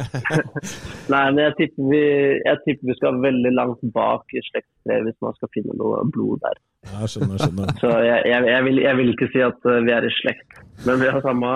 Nei, 1.12 1.22
men 1.32 1.40
jeg 1.46 1.54
tipper, 1.60 1.86
vi, 1.92 2.02
jeg 2.44 2.60
tipper 2.66 2.90
vi 2.90 2.96
skal 2.98 3.22
veldig 3.22 3.52
langt 3.56 3.86
bak 3.94 4.36
i 4.36 4.42
slektstreet 4.50 5.06
hvis 5.06 5.16
man 5.24 5.36
skal 5.38 5.52
finne 5.56 5.76
noe 5.80 6.02
blod 6.12 6.42
der. 6.44 6.60
ja, 6.90 7.08
skjønner, 7.08 7.40
skjønner. 7.40 7.72
Så 7.80 7.94
jeg, 8.04 8.26
jeg, 8.28 8.48
jeg, 8.52 8.66
vil, 8.68 8.82
jeg 8.84 9.00
vil 9.00 9.14
ikke 9.14 9.30
si 9.32 9.44
at 9.46 9.70
eh, 9.72 9.80
vi 9.88 9.96
er 9.96 10.04
i 10.04 10.12
slekt, 10.20 10.60
men 10.84 11.00
vi 11.00 11.08
har 11.12 11.24
samme 11.24 11.54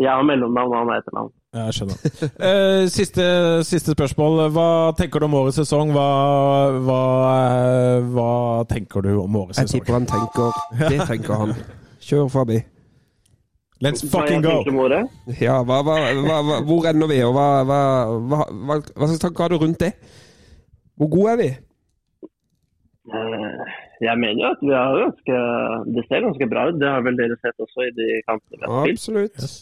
Jeg 0.00 0.08
har 0.08 0.24
mellomnavn 0.26 0.72
og 0.72 0.78
han 0.80 0.90
har 0.90 1.02
etternavn. 1.02 1.32
Ja, 1.52 1.66
jeg 1.68 1.74
skjønner. 1.76 1.98
Eh, 2.48 2.82
siste, 2.88 3.24
siste 3.68 3.92
spørsmål. 3.92 4.38
Hva 4.54 4.66
tenker 4.96 5.20
du 5.20 5.26
om 5.28 5.34
årets 5.42 5.58
sesong? 5.60 5.90
Hva, 5.92 6.06
hva, 6.86 7.00
eh, 7.52 8.06
hva 8.14 8.28
tenker 8.70 9.04
du 9.04 9.10
om 9.20 9.36
årets 9.42 9.60
Jeg 9.60 9.68
sesong? 9.68 9.82
tipper 9.82 9.98
han 9.98 10.06
tenker 10.08 10.62
Det 10.88 11.08
tenker 11.10 11.42
han. 11.42 11.52
Kjør, 12.02 12.30
Fabi. 12.32 12.62
Let's 13.82 14.04
fucking 14.06 14.40
go! 14.46 14.62
Ja, 15.42 15.58
hva, 15.66 15.80
hva, 15.82 15.96
hva, 16.22 16.36
hva, 16.46 16.56
hvor 16.68 16.86
ender 16.86 17.08
vi, 17.10 17.16
og 17.26 17.32
hva, 17.34 17.46
hva, 17.66 17.78
hva, 18.30 18.38
hva, 18.46 18.76
hva 18.94 19.08
slags 19.10 19.22
tanker 19.24 19.42
har 19.44 19.50
du 19.52 19.58
rundt 19.58 19.80
det? 19.82 19.90
Hvor 20.96 21.10
gode 21.10 21.32
er 21.34 21.40
vi? 21.42 21.48
Eh, 23.12 23.72
Jeg 24.06 24.16
mener 24.22 24.38
jo 24.38 24.48
at 24.54 24.62
vi 24.62 24.70
har 24.72 24.94
ganske 25.02 25.40
Det 25.98 26.04
ser 26.08 26.22
ganske 26.28 26.48
bra 26.54 26.68
ut. 26.70 26.78
Det 26.80 26.88
har 26.94 27.02
vel 27.04 27.18
dere 27.18 27.36
sett 27.42 27.58
også 27.66 27.88
i 27.88 27.92
de 27.98 28.08
kampene 28.30 28.62
vi 28.62 28.70
har 28.70 28.86
spilt. 28.86 29.02
Absolutt. 29.02 29.42
Yes. 29.42 29.58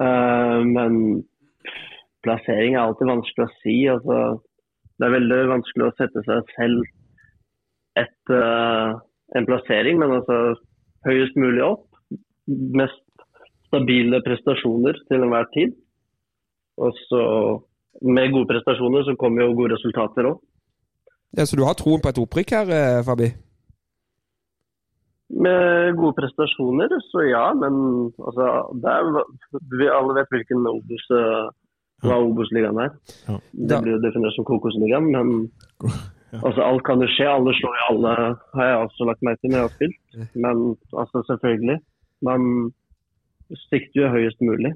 Eh, 0.00 0.60
Men 0.64 1.24
plassering 2.24 2.76
er 2.76 2.84
alltid 2.84 3.10
vanskelig 3.10 3.46
å 3.46 3.54
si. 3.60 3.76
Altså, 3.92 4.16
det 5.00 5.06
er 5.06 5.16
veldig 5.16 5.38
vanskelig 5.54 5.86
å 5.86 5.94
sette 5.98 6.24
seg 6.26 6.50
selv 6.56 6.88
et, 7.98 8.32
uh, 8.32 8.96
en 9.36 9.46
plassering, 9.48 9.98
men 9.98 10.12
altså 10.18 10.36
høyest 11.08 11.38
mulig 11.40 11.62
opp. 11.64 11.86
Mest 12.46 13.24
stabile 13.70 14.20
prestasjoner 14.26 15.00
til 15.08 15.24
enhver 15.24 15.48
tid. 15.56 15.72
Og 16.80 16.96
så 17.08 17.24
med 18.04 18.32
gode 18.34 18.48
prestasjoner 18.52 19.04
så 19.08 19.16
kommer 19.20 19.46
jo 19.46 19.56
gode 19.58 19.74
resultater 19.74 20.28
òg. 20.30 20.38
Ja, 21.36 21.46
så 21.46 21.56
du 21.58 21.64
har 21.66 21.76
troen 21.78 22.02
på 22.02 22.10
et 22.10 22.20
opprykk 22.20 22.54
her, 22.56 22.72
eh, 22.74 23.02
Fabi? 23.06 23.30
Med 25.30 25.94
gode 25.94 26.16
prestasjoner, 26.18 26.90
så 27.10 27.22
ja. 27.28 27.44
Men 27.54 27.74
altså, 28.18 28.46
er, 28.90 29.10
vi 29.78 29.90
alle 29.90 30.16
vet 30.18 30.32
hvilken 30.34 30.66
Obos, 30.66 31.04
eh, 31.14 31.50
hva 32.02 32.16
Obos-ligaen 32.24 32.80
er. 32.82 32.96
Ja. 33.28 33.36
Det 33.52 33.78
blir 33.84 33.94
jo 33.96 34.02
definert 34.02 34.34
som 34.34 34.48
Kokosligaen, 34.48 35.10
men 35.14 35.30
altså, 36.46 36.64
alt 36.64 36.84
kan 36.88 37.04
jo 37.04 37.08
skje. 37.14 37.28
Alle 37.30 37.54
slår 37.60 37.78
jo 37.78 37.86
alle, 37.92 38.16
har 38.58 38.70
jeg 38.72 38.82
også 38.88 39.08
lagt 39.10 39.24
merke 39.26 39.44
til 39.44 39.54
når 39.54 39.60
jeg 39.60 39.68
har 39.68 39.76
spilt. 39.78 40.20
Men 40.34 40.62
altså, 40.92 41.24
selvfølgelig. 41.30 41.80
Man 42.26 42.46
sikter 43.70 44.02
jo 44.02 44.14
høyest 44.16 44.42
mulig. 44.44 44.74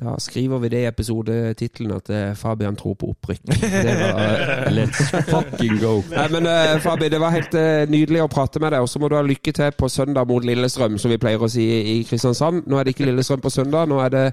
Da 0.00 0.14
skriver 0.18 0.58
vi 0.58 0.68
det 0.72 0.78
i 0.80 0.86
episodetittelen 0.88 1.90
at 1.92 2.06
eh, 2.10 2.30
Fabian 2.36 2.76
tror 2.76 2.94
på 2.96 3.10
opprykk. 3.12 3.42
Det 3.50 3.96
var 4.00 4.20
eh, 4.22 4.70
Let's 4.72 5.10
fucking 5.28 5.76
go. 5.82 5.98
Nei, 6.08 6.26
men 6.32 6.48
uh, 6.48 6.80
Fabi, 6.80 7.10
det 7.12 7.20
var 7.20 7.34
helt 7.34 7.52
uh, 7.52 7.84
nydelig 7.90 8.22
å 8.24 8.30
prate 8.32 8.62
med 8.64 8.72
deg. 8.72 8.80
Og 8.80 8.88
så 8.88 9.02
må 9.02 9.10
du 9.12 9.18
ha 9.18 9.22
lykke 9.26 9.52
til 9.52 9.76
på 9.76 9.90
søndag 9.92 10.24
mot 10.30 10.44
Lillestrøm, 10.44 10.96
som 10.98 11.12
vi 11.12 11.20
pleier 11.20 11.44
å 11.44 11.50
si 11.52 11.66
i 11.98 11.98
Kristiansand. 12.08 12.64
Nå 12.64 12.80
er 12.80 12.88
det 12.88 12.96
ikke 12.96 13.10
Lillestrøm 13.10 13.44
på 13.44 13.52
søndag, 13.52 13.92
nå 13.92 14.00
er 14.00 14.14
det 14.16 14.24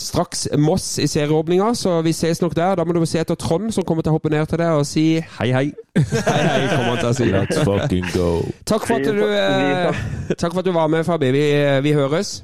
straks 0.00 0.46
Moss 0.58 0.98
i 0.98 1.06
serieåpninga, 1.12 1.70
så 1.76 2.00
vi 2.02 2.16
ses 2.16 2.42
nok 2.42 2.58
der. 2.58 2.74
Da 2.80 2.88
må 2.88 2.96
du 2.96 3.04
se 3.06 3.22
etter 3.22 3.38
Trond, 3.38 3.70
som 3.76 3.86
kommer 3.86 4.02
til 4.02 4.10
å 4.10 4.18
hoppe 4.18 4.34
ned 4.34 4.50
til 4.50 4.58
deg 4.58 4.74
og 4.74 4.86
si 4.90 5.06
hei, 5.38 5.50
hei. 5.54 5.66
Hei, 5.94 6.44
hei, 6.50 6.66
kommer 6.72 6.96
han 6.96 7.02
til 7.04 7.12
å 7.12 7.16
si. 7.20 7.30
Let's 7.30 7.62
fucking 7.62 8.10
go. 8.16 8.30
Takk 8.66 8.90
for 8.90 8.98
at 8.98 9.06
du, 9.06 9.22
uh, 9.22 10.06
takk 10.34 10.50
for 10.50 10.64
at 10.64 10.66
du 10.66 10.74
var 10.74 10.90
med, 10.90 11.06
Fabi. 11.06 11.30
Vi, 11.36 11.50
vi 11.86 11.94
høres. 11.94 12.40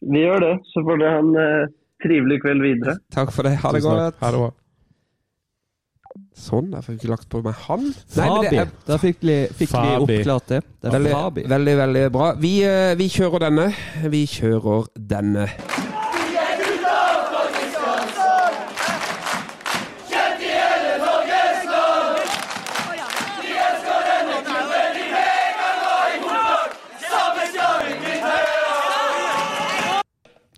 Vi 0.00 0.22
gjør 0.22 0.40
det. 0.44 0.54
Så 0.72 0.84
får 0.86 1.00
dere 1.02 1.10
ha 1.16 1.18
en 1.24 1.34
eh, 1.42 1.68
trivelig 2.04 2.40
kveld 2.44 2.62
videre. 2.62 2.96
Takk 3.14 3.32
for 3.34 3.42
det. 3.48 3.56
Ha 3.64 3.72
det 3.74 3.82
godt. 3.82 4.18
Ha 4.22 4.30
det 4.34 4.42
bra. 4.44 4.50
Sånn, 6.38 6.68
jeg 6.70 6.84
fikk 6.86 7.00
ikke 7.00 7.10
lagt 7.10 7.26
på 7.30 7.40
meg 7.42 7.54
han. 7.66 7.82
Nei, 7.82 8.26
men 8.28 8.36
Fabi. 8.36 8.48
det 8.52 8.60
er 8.62 8.68
Da 8.86 8.96
fikk 9.02 9.24
vi, 9.26 9.36
fikk 9.58 9.72
vi 9.72 9.74
Fabi. 9.74 10.18
oppklart 10.20 10.46
det. 10.52 10.60
Det 10.82 10.88
er 10.88 10.94
veldig, 10.94 11.12
Fabi. 11.16 11.42
veldig, 11.50 11.74
veldig 11.82 12.04
bra. 12.14 12.28
Vi, 12.38 12.52
eh, 12.66 12.94
vi 12.98 13.08
kjører 13.10 13.44
denne. 13.48 13.66
Vi 14.14 14.22
kjører 14.30 14.86
denne. 15.14 15.48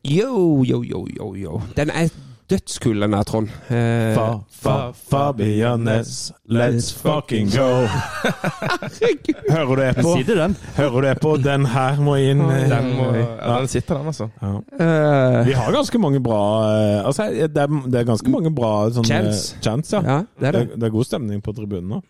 Yo, 0.04 0.64
yo, 0.64 0.82
yo, 0.82 1.06
yo, 1.16 1.34
yo. 1.36 1.60
Den 1.76 1.90
er 1.90 2.08
dødskul, 2.50 3.00
den 3.02 3.12
der, 3.12 3.22
Trond. 3.22 3.48
Eh, 3.70 4.14
Fa, 4.16 4.38
fa, 4.50 4.90
Fabianes, 5.10 6.32
let's 6.48 6.88
fucking 6.96 7.50
go! 7.52 7.68
Hører 9.50 9.74
du 9.74 9.82
det 9.82 9.90
på? 10.02 10.14
Sitter 10.16 10.34
den? 10.40 10.56
Hører 10.76 10.90
du 11.00 11.06
det 11.08 11.12
på? 11.22 11.36
Den 11.44 11.66
her 11.66 12.00
må 12.00 12.14
inn. 12.16 12.40
eh, 12.40 12.64
Den, 12.70 12.88
må, 12.96 13.10
ja. 13.14 13.58
den 13.58 13.68
sitter, 13.68 13.98
den, 14.00 14.06
altså. 14.06 14.28
Ja. 14.42 14.54
eh, 14.56 15.46
Vi 15.46 15.52
har 15.52 15.72
ganske 15.72 15.98
mange 15.98 16.20
bra 16.24 16.40
eh, 16.72 17.04
Altså, 17.06 17.28
det 17.30 17.56
er, 17.62 17.66
det 17.86 18.00
er 18.00 18.04
ganske 18.08 18.30
mange 18.30 18.54
bra 18.54 18.72
sånne 18.90 19.06
Chants. 19.12 19.44
chants 19.62 19.92
ja. 19.92 20.00
ja, 20.06 20.18
det 20.40 20.48
er 20.48 20.52
det. 20.58 20.64
Det, 20.72 20.80
det 20.80 20.88
er 20.90 20.96
god 20.96 21.04
stemning 21.06 21.42
på 21.44 21.52
tribunen 21.52 21.88
nå. 21.88 22.02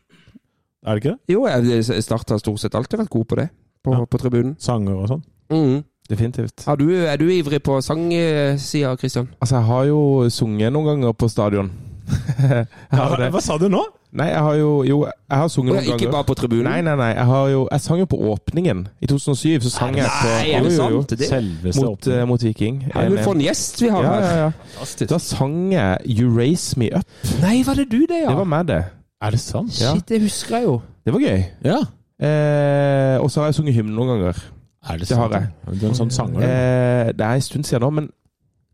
Er 0.86 0.94
det 0.96 1.02
ikke 1.04 1.16
det? 1.16 1.34
Jo, 1.34 1.46
jeg 1.50 1.84
Start 2.06 2.30
har 2.32 2.38
stort 2.40 2.60
sett 2.62 2.74
alltid 2.78 3.02
vært 3.02 3.10
god 3.12 3.24
på 3.28 3.36
det, 3.42 3.48
på, 3.84 3.92
Ja. 3.98 4.04
på 4.08 4.18
tribunen. 4.22 4.54
Sanger 4.62 4.94
og 5.02 5.08
sånn. 5.10 5.24
Mm. 5.52 5.80
Definitivt. 6.10 6.66
Er, 6.66 6.76
du, 6.80 6.90
er 6.90 7.16
du 7.20 7.28
ivrig 7.30 7.62
på 7.62 7.78
sangsida, 7.84 8.96
Kristian? 8.98 9.30
Altså, 9.40 9.60
jeg 9.60 9.64
har 9.70 9.84
jo 9.92 10.02
sunget 10.34 10.74
noen 10.74 10.90
ganger 10.90 11.14
på 11.14 11.28
stadion. 11.30 11.70
ja. 12.50 13.28
Hva 13.30 13.40
sa 13.42 13.56
du 13.60 13.68
nå? 13.70 13.84
Nei, 14.18 14.26
jeg 14.32 14.40
har 14.42 14.54
jo 14.58 14.70
Jo, 14.82 14.96
jeg 15.06 15.38
har 15.38 15.50
sunget 15.52 15.74
noen 15.76 15.84
Ikke 15.84 15.98
ganger. 15.98 16.12
bare 16.16 16.26
på 16.26 16.34
tribunen? 16.34 16.66
Nei, 16.66 16.80
nei, 16.82 16.96
nei. 16.98 17.10
Jeg, 17.14 17.26
har 17.28 17.44
jo, 17.52 17.60
jeg 17.70 17.84
sang 17.84 18.00
jo 18.00 18.06
på 18.10 18.18
åpningen. 18.32 18.80
I 18.98 19.10
2007 19.12 19.68
så 19.68 19.70
sang 19.70 19.94
jeg 19.94 20.10
på 20.10 20.32
Nei, 20.32 20.48
er 20.50 20.66
det 20.66 20.72
Jo, 20.72 20.82
jo, 20.82 20.88
jo. 20.96 21.02
sant? 21.04 21.14
Det, 21.20 21.28
Selveste 21.30 21.84
Mot, 21.86 22.08
uh, 22.10 22.22
mot 22.32 22.46
Viking. 22.48 22.80
er 22.90 23.12
du 23.12 23.20
for 23.22 23.38
en 23.38 23.44
gjest 23.44 23.82
vi 23.84 23.92
har 23.94 24.02
ja, 24.02 24.16
her? 24.16 24.26
ja, 24.26 24.50
ja. 24.50 25.06
Da 25.12 25.20
sang 25.22 25.56
jeg 25.76 26.16
You 26.18 26.32
Raise 26.34 26.74
Me 26.80 26.90
Up. 26.96 27.06
Nei, 27.44 27.60
var 27.66 27.78
det 27.78 27.86
du 27.92 28.00
det, 28.02 28.24
ja? 28.24 28.32
Det 28.32 28.40
var 28.42 28.50
meg, 28.50 28.66
det. 28.72 28.82
Er 29.22 29.36
det 29.36 29.40
sant? 29.44 29.78
Ja. 29.78 29.94
Shit, 29.94 30.08
det 30.10 30.22
husker 30.24 30.58
jeg 30.58 30.66
jo. 30.66 30.80
Det 31.06 31.14
var 31.14 31.22
gøy. 31.28 31.42
Ja. 31.70 31.78
Eh, 32.20 33.16
og 33.22 33.30
så 33.30 33.44
har 33.44 33.52
jeg 33.52 33.60
sunget 33.60 33.78
hymne 33.78 33.94
noen 33.94 34.16
ganger. 34.16 34.42
Er 34.88 34.96
det 34.98 35.08
Det 35.08 35.16
har 35.16 35.28
jeg. 35.34 35.50
Du 35.66 35.84
er 35.84 35.90
en 35.90 35.98
sånn 35.98 36.10
sanger. 36.14 36.40
Eh, 36.46 37.12
det 37.12 37.26
er 37.26 37.36
en 37.36 37.44
stund 37.44 37.68
siden 37.68 37.84
nå, 37.84 37.90
men 37.98 38.08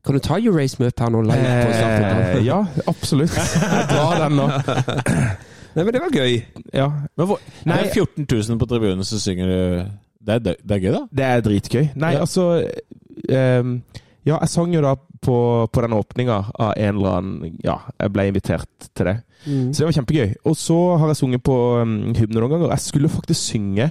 Kan 0.07 0.15
du 0.15 0.20
ta 0.23 0.37
You 0.39 0.53
Møte 0.55 1.03
her 1.03 1.11
nå 1.11 1.23
eh, 1.35 2.45
Ja, 2.47 2.61
absolutt. 2.87 3.35
Jeg 3.35 3.87
drar 3.91 4.20
den 4.23 4.37
nå. 4.39 4.47
Nei, 5.77 5.85
men 5.85 5.93
det 5.93 6.01
var 6.01 6.15
gøy. 6.15 6.39
Ja. 6.73 6.87
Men 7.19 7.27
hvor, 7.28 7.41
Nei. 7.66 7.77
det 7.83 7.91
er 7.91 8.05
14 8.07 8.24
000 8.31 8.59
på 8.62 8.69
tribunen, 8.70 9.05
så 9.05 9.19
synger 9.20 9.51
du 9.51 9.59
det 10.27 10.35
er, 10.35 10.39
det 10.62 10.74
er 10.74 10.81
gøy, 10.83 10.93
da? 10.95 11.03
Det 11.12 11.24
er 11.27 11.43
dritgøy. 11.45 11.83
Nei, 11.95 12.12
Ja. 12.16 12.20
altså 12.24 12.47
um, 13.61 13.74
Ja, 14.27 14.39
jeg 14.41 14.49
sang 14.51 14.73
jo 14.74 14.81
da 14.83 14.95
på, 15.23 15.37
på 15.70 15.83
den 15.85 15.93
åpninga 15.95 16.39
av 16.59 16.73
en 16.77 16.97
eller 16.97 17.19
annen 17.20 17.59
Ja, 17.62 17.77
jeg 18.01 18.12
ble 18.15 18.24
invitert 18.31 18.89
til 18.95 19.07
det. 19.11 19.16
Så 19.47 19.83
det 19.85 19.87
var 19.87 19.95
kjempegøy. 20.01 20.33
Og 20.51 20.57
så 20.59 20.78
har 20.99 21.12
jeg 21.12 21.20
sunget 21.20 21.45
på 21.47 21.55
um, 21.83 21.93
hymne 22.19 22.41
noen 22.41 22.51
ganger. 22.57 22.73
Jeg 22.74 22.83
skulle 22.89 23.12
faktisk 23.12 23.53
synge 23.53 23.91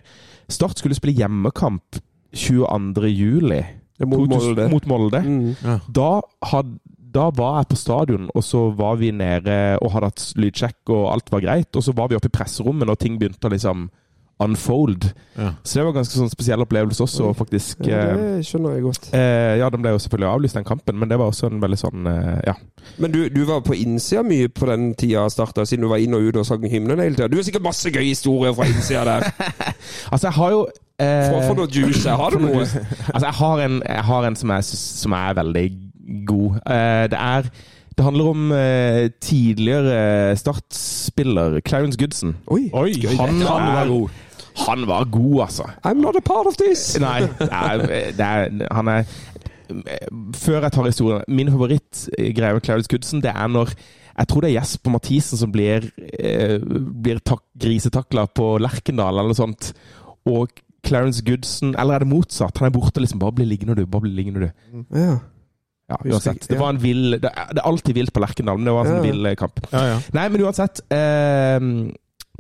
Start 0.51 0.81
skulle 0.81 0.97
spille 0.97 1.15
hjemmekamp 1.17 1.99
22. 2.35 3.09
juli. 3.09 3.61
Mot 4.05 4.27
Molde. 4.30 4.67
Mot 4.69 4.85
Molde. 4.85 5.22
Mm. 5.23 5.55
Da, 5.95 6.09
had, 6.51 6.73
da 7.15 7.30
var 7.35 7.61
jeg 7.61 7.69
på 7.72 7.80
stadion, 7.80 8.30
og 8.35 8.43
så 8.43 8.65
var 8.76 8.99
vi 8.99 9.13
nede 9.15 9.77
og 9.80 9.93
hadde 9.93 10.11
hatt 10.11 10.26
lydsjekk, 10.39 10.81
og 10.91 11.05
alt 11.13 11.31
var 11.31 11.45
greit. 11.45 11.72
Og 11.76 11.85
så 11.85 11.95
var 11.95 12.11
vi 12.11 12.19
oppe 12.19 12.31
i 12.31 12.35
presserommet 12.35 12.91
og 12.91 12.99
ting 13.01 13.19
begynte 13.22 13.47
å 13.47 13.53
liksom 13.55 13.88
unfold. 14.40 15.06
Ja. 15.38 15.53
Så 15.64 15.80
det 15.80 15.84
var 15.86 15.94
en 15.94 15.98
ganske 16.02 16.18
sånn 16.18 16.32
spesiell 16.32 16.64
opplevelse 16.64 17.03
også, 17.06 17.30
faktisk. 17.40 17.86
Ja, 17.88 18.02
eh, 18.12 18.24
det 18.40 18.48
skjønner 18.48 18.76
jeg 18.76 18.84
godt. 18.84 19.10
Eh, 19.16 19.56
ja, 19.62 19.70
den 19.72 19.84
ble 19.84 19.94
jo 19.95 20.02
selvfølgelig 20.03 20.30
avlyst, 20.32 20.57
den 20.60 20.68
kampen, 20.68 20.98
men 20.99 21.12
det 21.12 21.20
var 21.22 21.32
også 21.32 21.48
en 21.52 21.62
veldig 21.64 21.80
sånn 21.80 22.10
eh, 22.12 22.40
Ja. 22.49 22.56
Men 23.02 23.14
du, 23.14 23.22
du 23.34 23.41
var 23.48 23.64
på 23.66 23.74
innsida 23.80 24.22
mye 24.28 24.49
på 24.52 24.68
den 24.70 24.90
tida 24.99 25.24
starta, 25.32 25.66
siden 25.66 25.88
du 25.88 25.90
var 25.90 26.03
inn 26.03 26.14
og 26.14 26.28
ut 26.28 26.41
og 26.41 26.45
sang 26.48 26.66
hymnen 26.70 27.02
hele 27.02 27.16
tida. 27.16 27.30
Du 27.32 27.40
har 27.40 27.48
sikkert 27.48 27.66
masse 27.66 27.90
gøye 27.90 28.12
historier 28.12 28.53
fra 28.57 28.68
innsida 28.70 29.06
der. 29.07 29.30
Altså, 30.12 30.28
jeg 30.28 30.36
har 30.36 30.52
jo 30.52 30.60
eh, 31.02 31.30
for, 31.32 31.48
få 31.48 31.56
noe 31.57 31.72
juice. 31.72 32.10
Har 32.10 32.36
du 32.36 32.41
noe? 32.44 32.66
Altså, 32.66 33.26
jeg 33.26 33.38
har 33.40 33.64
en, 33.66 33.80
jeg 33.86 34.06
har 34.10 34.28
en 34.28 34.38
som, 34.38 34.52
jeg 34.53 34.68
som 34.70 35.16
er 35.18 35.38
veldig 35.38 35.66
god. 36.28 36.60
Eh, 36.66 37.06
det 37.14 37.20
er 37.22 37.49
Det 37.95 38.03
handler 38.03 38.30
om 38.34 38.51
eh, 38.51 39.09
tidligere 39.23 40.35
Start-spiller 40.38 41.59
Clarence 41.67 41.99
Goodson. 41.99 42.35
Oi, 42.51 42.69
Oi, 42.73 42.91
Han, 43.15 43.39
han 43.41 43.69
var 43.76 43.88
god. 43.88 44.09
Han 44.67 44.88
var 44.88 45.03
god, 45.11 45.41
altså. 45.41 45.63
I'm 45.88 46.01
not 46.01 46.15
a 46.15 46.23
part 46.26 46.47
of 46.47 46.57
this! 46.59 46.97
Nei, 46.99 47.22
det 47.39 47.49
er, 47.49 48.49
er, 48.49 48.67
han 48.72 48.88
er 48.88 49.03
Før 50.35 50.61
jeg 50.61 50.72
tar 50.72 50.88
historien 50.88 51.23
Min 51.27 51.51
favorittgreie 51.51 52.53
med 52.55 52.63
Clarence 52.63 52.91
Goodson, 52.91 53.23
det 53.23 53.34
er 53.35 53.47
når 53.51 53.73
jeg 54.15 54.30
tror 54.31 54.45
det 54.45 54.49
er 54.49 54.61
Jesper 54.61 54.93
Mathisen 54.93 55.39
som 55.39 55.51
blir, 55.51 55.89
eh, 55.99 56.59
blir 57.03 57.19
grisetakla 57.59 58.30
på 58.31 58.53
Lerkendal 58.63 59.11
eller 59.11 59.34
noe 59.34 59.35
sånt. 59.35 59.73
Og 60.23 60.53
Clarence 60.88 61.19
Goodson 61.26 61.76
Eller 61.76 61.95
er 61.97 62.05
det 62.05 62.07
motsatt? 62.07 62.57
Han 62.61 62.69
er 62.69 62.73
borte 62.77 63.01
liksom 63.01 63.19
Bare 63.19 63.35
bli 63.35 63.45
liggende, 63.49 63.76
du. 63.76 63.85
Bare 63.85 64.05
bli 64.05 64.13
liggende, 64.15 64.47
du. 64.47 64.85
Ja. 64.95 65.17
Ja, 65.90 65.98
uansett. 66.06 66.48
Det 66.49 66.57
var 66.57 66.70
en 66.74 66.80
vill 66.82 67.12
Det 67.22 67.30
er 67.30 67.62
alltid 67.62 67.94
vilt 67.95 68.14
på 68.14 68.20
Lerkendal, 68.24 68.57
men 68.57 68.66
det 68.66 68.74
var 68.74 68.86
en 68.88 68.91
sånn 68.95 69.06
vill 69.06 69.26
eh, 69.30 69.36
kamp. 69.38 69.60
Ja, 69.72 69.84
ja. 69.91 69.99
Nei, 70.18 70.24
men 70.34 70.41
uansett. 70.48 70.82
Eh, 70.90 71.60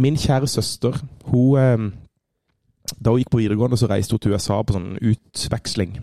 min 0.01 0.17
kjære 0.17 0.47
søster, 0.49 0.97
hun 1.29 1.59
eh, 1.61 1.85
Da 2.99 3.11
hun 3.13 3.19
gikk 3.21 3.29
på 3.33 3.37
videregående, 3.43 3.77
så 3.77 3.87
reiste 3.89 4.13
hun 4.17 4.19
til 4.25 4.33
USA 4.33 4.57
på 4.65 4.73
sånn 4.75 4.95
utveksling. 5.01 5.99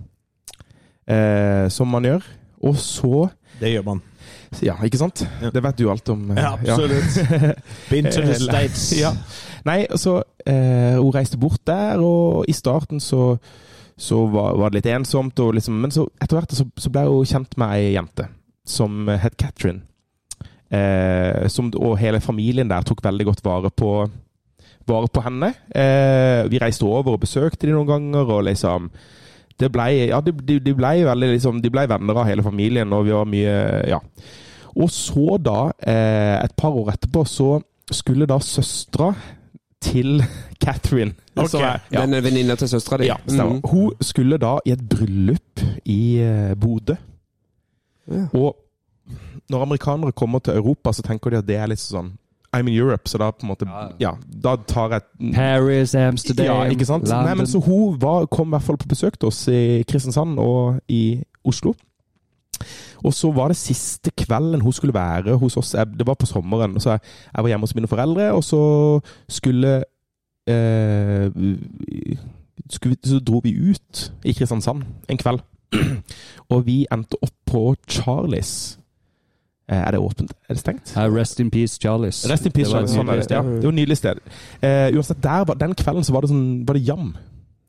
Eh, 1.11 1.67
som 1.69 1.89
man 1.91 2.05
gjør. 2.07 2.23
Og 2.63 2.77
så 2.79 3.29
Det 3.61 3.73
gjør 3.75 3.85
man. 3.91 4.03
Ja, 4.63 4.75
ikke 4.85 4.99
sant? 5.01 5.23
Ja. 5.43 5.51
Det 5.51 5.63
vet 5.65 5.79
du 5.79 5.89
alt 5.91 6.09
om. 6.13 6.31
eh, 6.31 6.37
Ja, 6.43 6.53
absolutt. 6.55 7.57
Been 7.91 8.05
to 8.05 8.21
the 8.23 8.35
States. 8.39 8.93
ja. 9.01 9.11
Nei, 9.65 9.87
så 9.97 10.23
eh, 10.47 10.95
Hun 10.99 11.11
reiste 11.15 11.39
bort 11.39 11.61
der, 11.67 11.99
og 11.99 12.45
i 12.49 12.53
starten 12.53 13.01
så, 13.01 13.37
så 14.03 14.25
var, 14.27 14.57
var 14.59 14.73
det 14.73 14.81
litt 14.81 14.91
ensomt. 14.97 15.39
Liksom, 15.39 15.79
men 15.85 15.95
så 15.95 16.09
etter 16.19 16.41
hvert 16.41 16.55
så, 16.57 16.67
så 16.77 16.91
ble 16.93 17.07
hun 17.07 17.29
kjent 17.29 17.57
med 17.61 17.77
ei 17.77 17.93
jente 17.95 18.27
som 18.67 19.09
het 19.09 19.37
Catherine. 19.39 19.85
Eh, 20.73 21.49
som, 21.53 21.69
og 21.77 21.99
hele 22.01 22.23
familien 22.25 22.71
der 22.71 22.85
tok 22.87 23.03
veldig 23.05 23.27
godt 23.29 23.43
vare 23.45 23.71
på, 23.71 23.91
vare 24.89 25.11
på 25.13 25.25
henne. 25.25 25.53
Eh, 25.69 26.43
vi 26.51 26.61
reiste 26.63 26.89
over 26.89 27.15
og 27.15 27.25
besøkte 27.27 27.69
de 27.69 27.75
noen 27.75 27.91
ganger, 27.91 28.31
og 28.39 28.47
liksom 28.49 28.89
det 29.61 29.69
ble, 29.71 29.89
ja, 30.09 30.19
de, 30.25 30.33
de 30.65 30.73
ble 30.75 30.95
veldig 31.07 31.29
liksom, 31.35 31.61
De 31.63 31.71
ble 31.71 31.85
venner 31.87 32.19
av 32.19 32.27
hele 32.27 32.43
familien, 32.43 32.95
og 32.97 33.05
vi 33.07 33.15
var 33.15 33.29
mye 33.29 33.59
Ja. 33.91 34.01
Og 34.73 34.89
så 34.89 35.37
da, 35.37 35.67
eh, 35.85 36.39
et 36.41 36.55
par 36.57 36.73
år 36.73 36.95
etterpå, 36.95 37.27
så 37.29 37.59
skulle 37.93 38.25
da 38.27 38.39
søstera 38.41 39.11
til 39.83 40.23
Catherine 40.65 41.13
Okay. 41.37 41.63
er- 41.65 41.79
ja, 41.93 42.03
Den 42.07 42.19
venninna 42.25 42.55
til 42.61 42.69
søstera 42.69 42.99
di? 43.01 43.07
ja, 43.09 43.17
stemmer. 43.27 43.55
Mm. 43.55 43.61
Hun 43.71 43.93
skulle 44.05 44.37
da 44.39 44.57
i 44.67 44.73
et 44.75 44.83
bryllup 44.89 45.63
i 45.89 46.01
eh, 46.21 46.55
Bodø. 46.61 46.95
Ja. 48.11 48.27
Og 48.35 48.57
når 49.51 49.63
amerikanere 49.63 50.13
kommer 50.13 50.39
til 50.39 50.55
Europa, 50.57 50.93
så 50.93 51.03
tenker 51.03 51.31
de 51.31 51.37
at 51.41 51.47
det 51.49 51.57
er 51.57 51.67
litt 51.73 51.81
sånn 51.81 52.13
I'm 52.53 52.69
in 52.69 52.77
Europe, 52.77 53.09
så 53.09 53.17
da 53.19 53.31
på 53.33 53.47
en 53.47 53.49
måte 53.49 53.67
Ja, 54.01 54.11
da 54.45 54.57
tar 54.69 54.91
jeg 54.93 55.33
Paris, 55.35 55.95
Amsterdam, 55.97 56.45
ja, 56.47 56.65
ikke 56.69 56.85
sant? 56.85 57.09
London. 57.09 57.25
Nei, 57.31 57.35
men 57.41 57.47
så 57.49 57.63
hun 57.65 57.97
var, 58.03 58.27
kom 58.29 58.51
i 58.51 58.57
hvert 58.59 58.67
fall 58.67 58.77
på 58.77 58.89
besøk 58.91 59.17
til 59.19 59.31
oss 59.31 59.47
i 59.49 59.83
Kristiansand 59.89 60.37
og 60.39 60.77
i 60.93 61.23
Oslo. 61.49 61.73
Og 63.05 63.13
så 63.15 63.33
var 63.35 63.49
det 63.49 63.57
siste 63.57 64.11
kvelden 64.17 64.61
hun 64.61 64.73
skulle 64.73 64.95
være 64.95 65.37
hos 65.39 65.57
oss. 65.57 65.75
Jeg- 65.75 65.99
Det 65.99 66.07
var 66.07 66.15
på 66.15 66.27
sommeren. 66.27 66.75
og 66.77 66.83
Så 66.83 66.91
jeg, 66.91 67.01
jeg 67.35 67.43
var 67.45 67.49
hjemme 67.49 67.63
hos 67.63 67.75
mine 67.75 67.89
foreldre, 67.89 68.33
og 68.33 68.43
så 68.45 69.01
skulle 69.29 69.85
eh, 70.47 71.31
skulle 72.71 72.97
Så 73.05 73.19
dro 73.21 73.41
vi 73.45 73.53
ut 73.71 74.13
i 74.25 74.33
Kristiansand 74.33 74.83
en 75.09 75.19
kveld. 75.19 75.41
Og 76.51 76.67
vi 76.67 76.87
endte 76.93 77.17
opp 77.23 77.33
på 77.47 77.75
Charlies. 77.89 78.79
Eh, 79.69 79.77
Er 79.77 79.91
det 79.91 80.01
åpent? 80.01 80.33
Er 80.49 80.55
det 80.55 80.61
stengt? 80.61 80.93
Uh, 80.97 81.07
rest 81.15 81.41
in 81.41 81.51
peace, 81.51 81.79
Charlies. 81.81 82.27
Rest 82.31 82.45
in 82.47 82.53
peace, 82.53 82.69
Det 82.71 82.81
var. 82.81 82.87
Sånn 82.89 83.09
er 83.09 83.21
det. 83.23 83.31
Ja, 83.31 83.43
det 83.43 83.63
var 83.65 83.69
et 83.73 83.75
nydelig 83.79 83.97
sted. 83.97 84.19
Eh, 84.63 84.91
uansett, 84.97 85.23
der 85.23 85.45
den 85.55 85.75
kvelden 85.75 86.05
så 86.05 86.13
var 86.13 86.21
det, 86.21 86.31
sånn, 86.31 86.67
var 86.69 86.75
det 86.75 86.83
jam. 86.89 87.15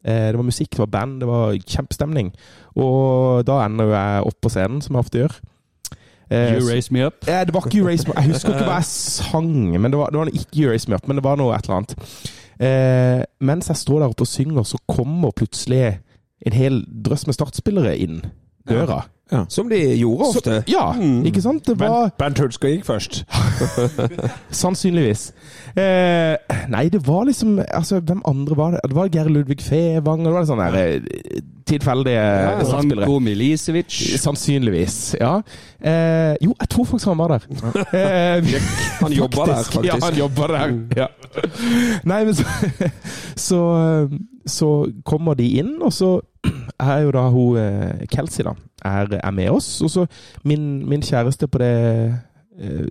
Eh, 0.04 0.30
det 0.32 0.38
var 0.40 0.44
musikk, 0.48 0.70
det 0.76 0.80
var 0.84 0.92
band, 0.98 1.20
det 1.24 1.28
var 1.30 1.54
kjempestemning. 1.56 2.34
Og 2.76 3.44
da 3.48 3.62
ender 3.66 3.94
jeg 3.94 4.28
opp 4.30 4.40
på 4.44 4.52
scenen, 4.52 4.82
som 4.84 4.96
jeg 4.98 5.06
ofte 5.06 5.22
gjør. 5.24 5.36
Eh, 6.32 6.56
You 6.58 6.68
raise 6.68 6.94
me 6.94 7.06
up. 7.06 7.24
Ja, 7.28 7.44
det 7.46 7.54
var 7.54 7.68
ikke 7.68 7.78
You 7.78 7.88
Raise 7.88 8.08
Me 8.08 8.14
Up. 8.16 8.22
Jeg 8.24 8.34
husker 8.34 8.56
ikke 8.56 8.68
hva 8.68 8.80
jeg 8.80 8.90
sang, 8.90 9.52
men 9.80 9.92
det 9.92 10.00
var, 10.00 10.10
det 10.10 10.20
var 10.20 10.32
ikke 10.34 10.62
You 10.64 10.70
Raise 10.72 10.90
Me 10.90 10.96
Up, 10.98 11.08
men 11.08 11.20
det 11.20 11.24
var 11.26 11.38
noe 11.40 11.56
et 11.56 11.68
eller 11.68 11.82
annet. 11.82 11.96
Eh, 12.64 13.24
mens 13.44 13.70
jeg 13.70 13.78
står 13.78 14.00
der 14.04 14.14
oppe 14.14 14.26
og 14.26 14.32
synger, 14.32 14.64
så 14.68 14.80
kommer 14.90 15.32
plutselig 15.36 16.00
en 16.46 16.56
hel 16.56 16.82
drøss 17.06 17.28
med 17.28 17.38
startspillere 17.38 17.96
inn 18.04 18.22
døra. 18.68 19.04
Som 19.50 19.70
de 19.70 19.78
gjorde 19.98 20.26
ofte. 20.30 20.58
Så, 20.62 20.72
ja, 20.72 20.91
Mm. 20.94 21.24
ikke 21.26 21.41
sant? 21.41 21.64
Det 21.66 21.78
var 21.80 22.10
Bernt, 22.12 22.18
Bernt 22.18 22.40
Hulsker 22.44 22.70
gikk 22.70 22.86
først. 22.86 23.24
Sannsynligvis. 24.54 25.32
Eh, 25.76 26.36
nei, 26.70 26.84
det 26.94 27.00
var 27.08 27.24
liksom 27.26 27.56
Altså, 27.66 28.00
hvem 28.06 28.22
andre 28.30 28.58
var 28.58 28.72
det? 28.76 28.82
Det 28.90 28.95
var 28.98 29.10
Geir 29.10 29.30
Ludvig 29.32 29.62
Fevang, 29.66 30.22
og 30.22 30.30
det 30.30 30.34
var 30.36 30.45
sånne 30.50 30.68
der, 30.74 31.00
eh, 31.00 31.41
tilfeldige 31.66 32.20
Ja, 32.20 32.60
startspillere. 32.64 33.08
Ranko 33.08 33.20
Milisevic. 33.20 33.98
Sannsynligvis, 34.22 35.16
ja. 35.20 35.38
Eh, 35.82 36.36
jo, 36.44 36.54
jeg 36.60 36.70
tror 36.70 36.86
faktisk 36.86 37.08
han 37.10 37.18
var 37.18 37.28
der. 37.38 37.48
Eh, 37.94 38.62
Han 39.02 39.12
jobba 39.12 39.45
der, 39.50 39.64
faktisk. 39.64 39.86
Ja, 39.86 39.98
han 40.04 40.16
jobba 40.20 40.48
der. 40.48 40.78
Ja. 40.98 41.08
Nei, 42.06 42.24
men 42.26 42.34
så, 42.36 42.45
så 43.36 44.10
Så 44.45 44.70
kommer 45.08 45.34
de 45.40 45.45
inn, 45.60 45.78
og 45.82 45.94
så 45.95 46.20
er 46.80 46.98
jo 47.06 47.12
da 47.16 47.22
hun 47.32 47.56
eh, 47.58 48.06
Kelsey, 48.12 48.44
da, 48.44 48.52
er, 48.85 49.19
er 49.23 49.31
med 49.31 49.49
oss. 49.49 49.81
Og 49.81 49.89
så 49.89 50.05
min, 50.43 50.89
min 50.89 51.01
kjæreste 51.01 51.47
på 51.47 51.57
det 51.57 51.73
eh, 52.60 52.85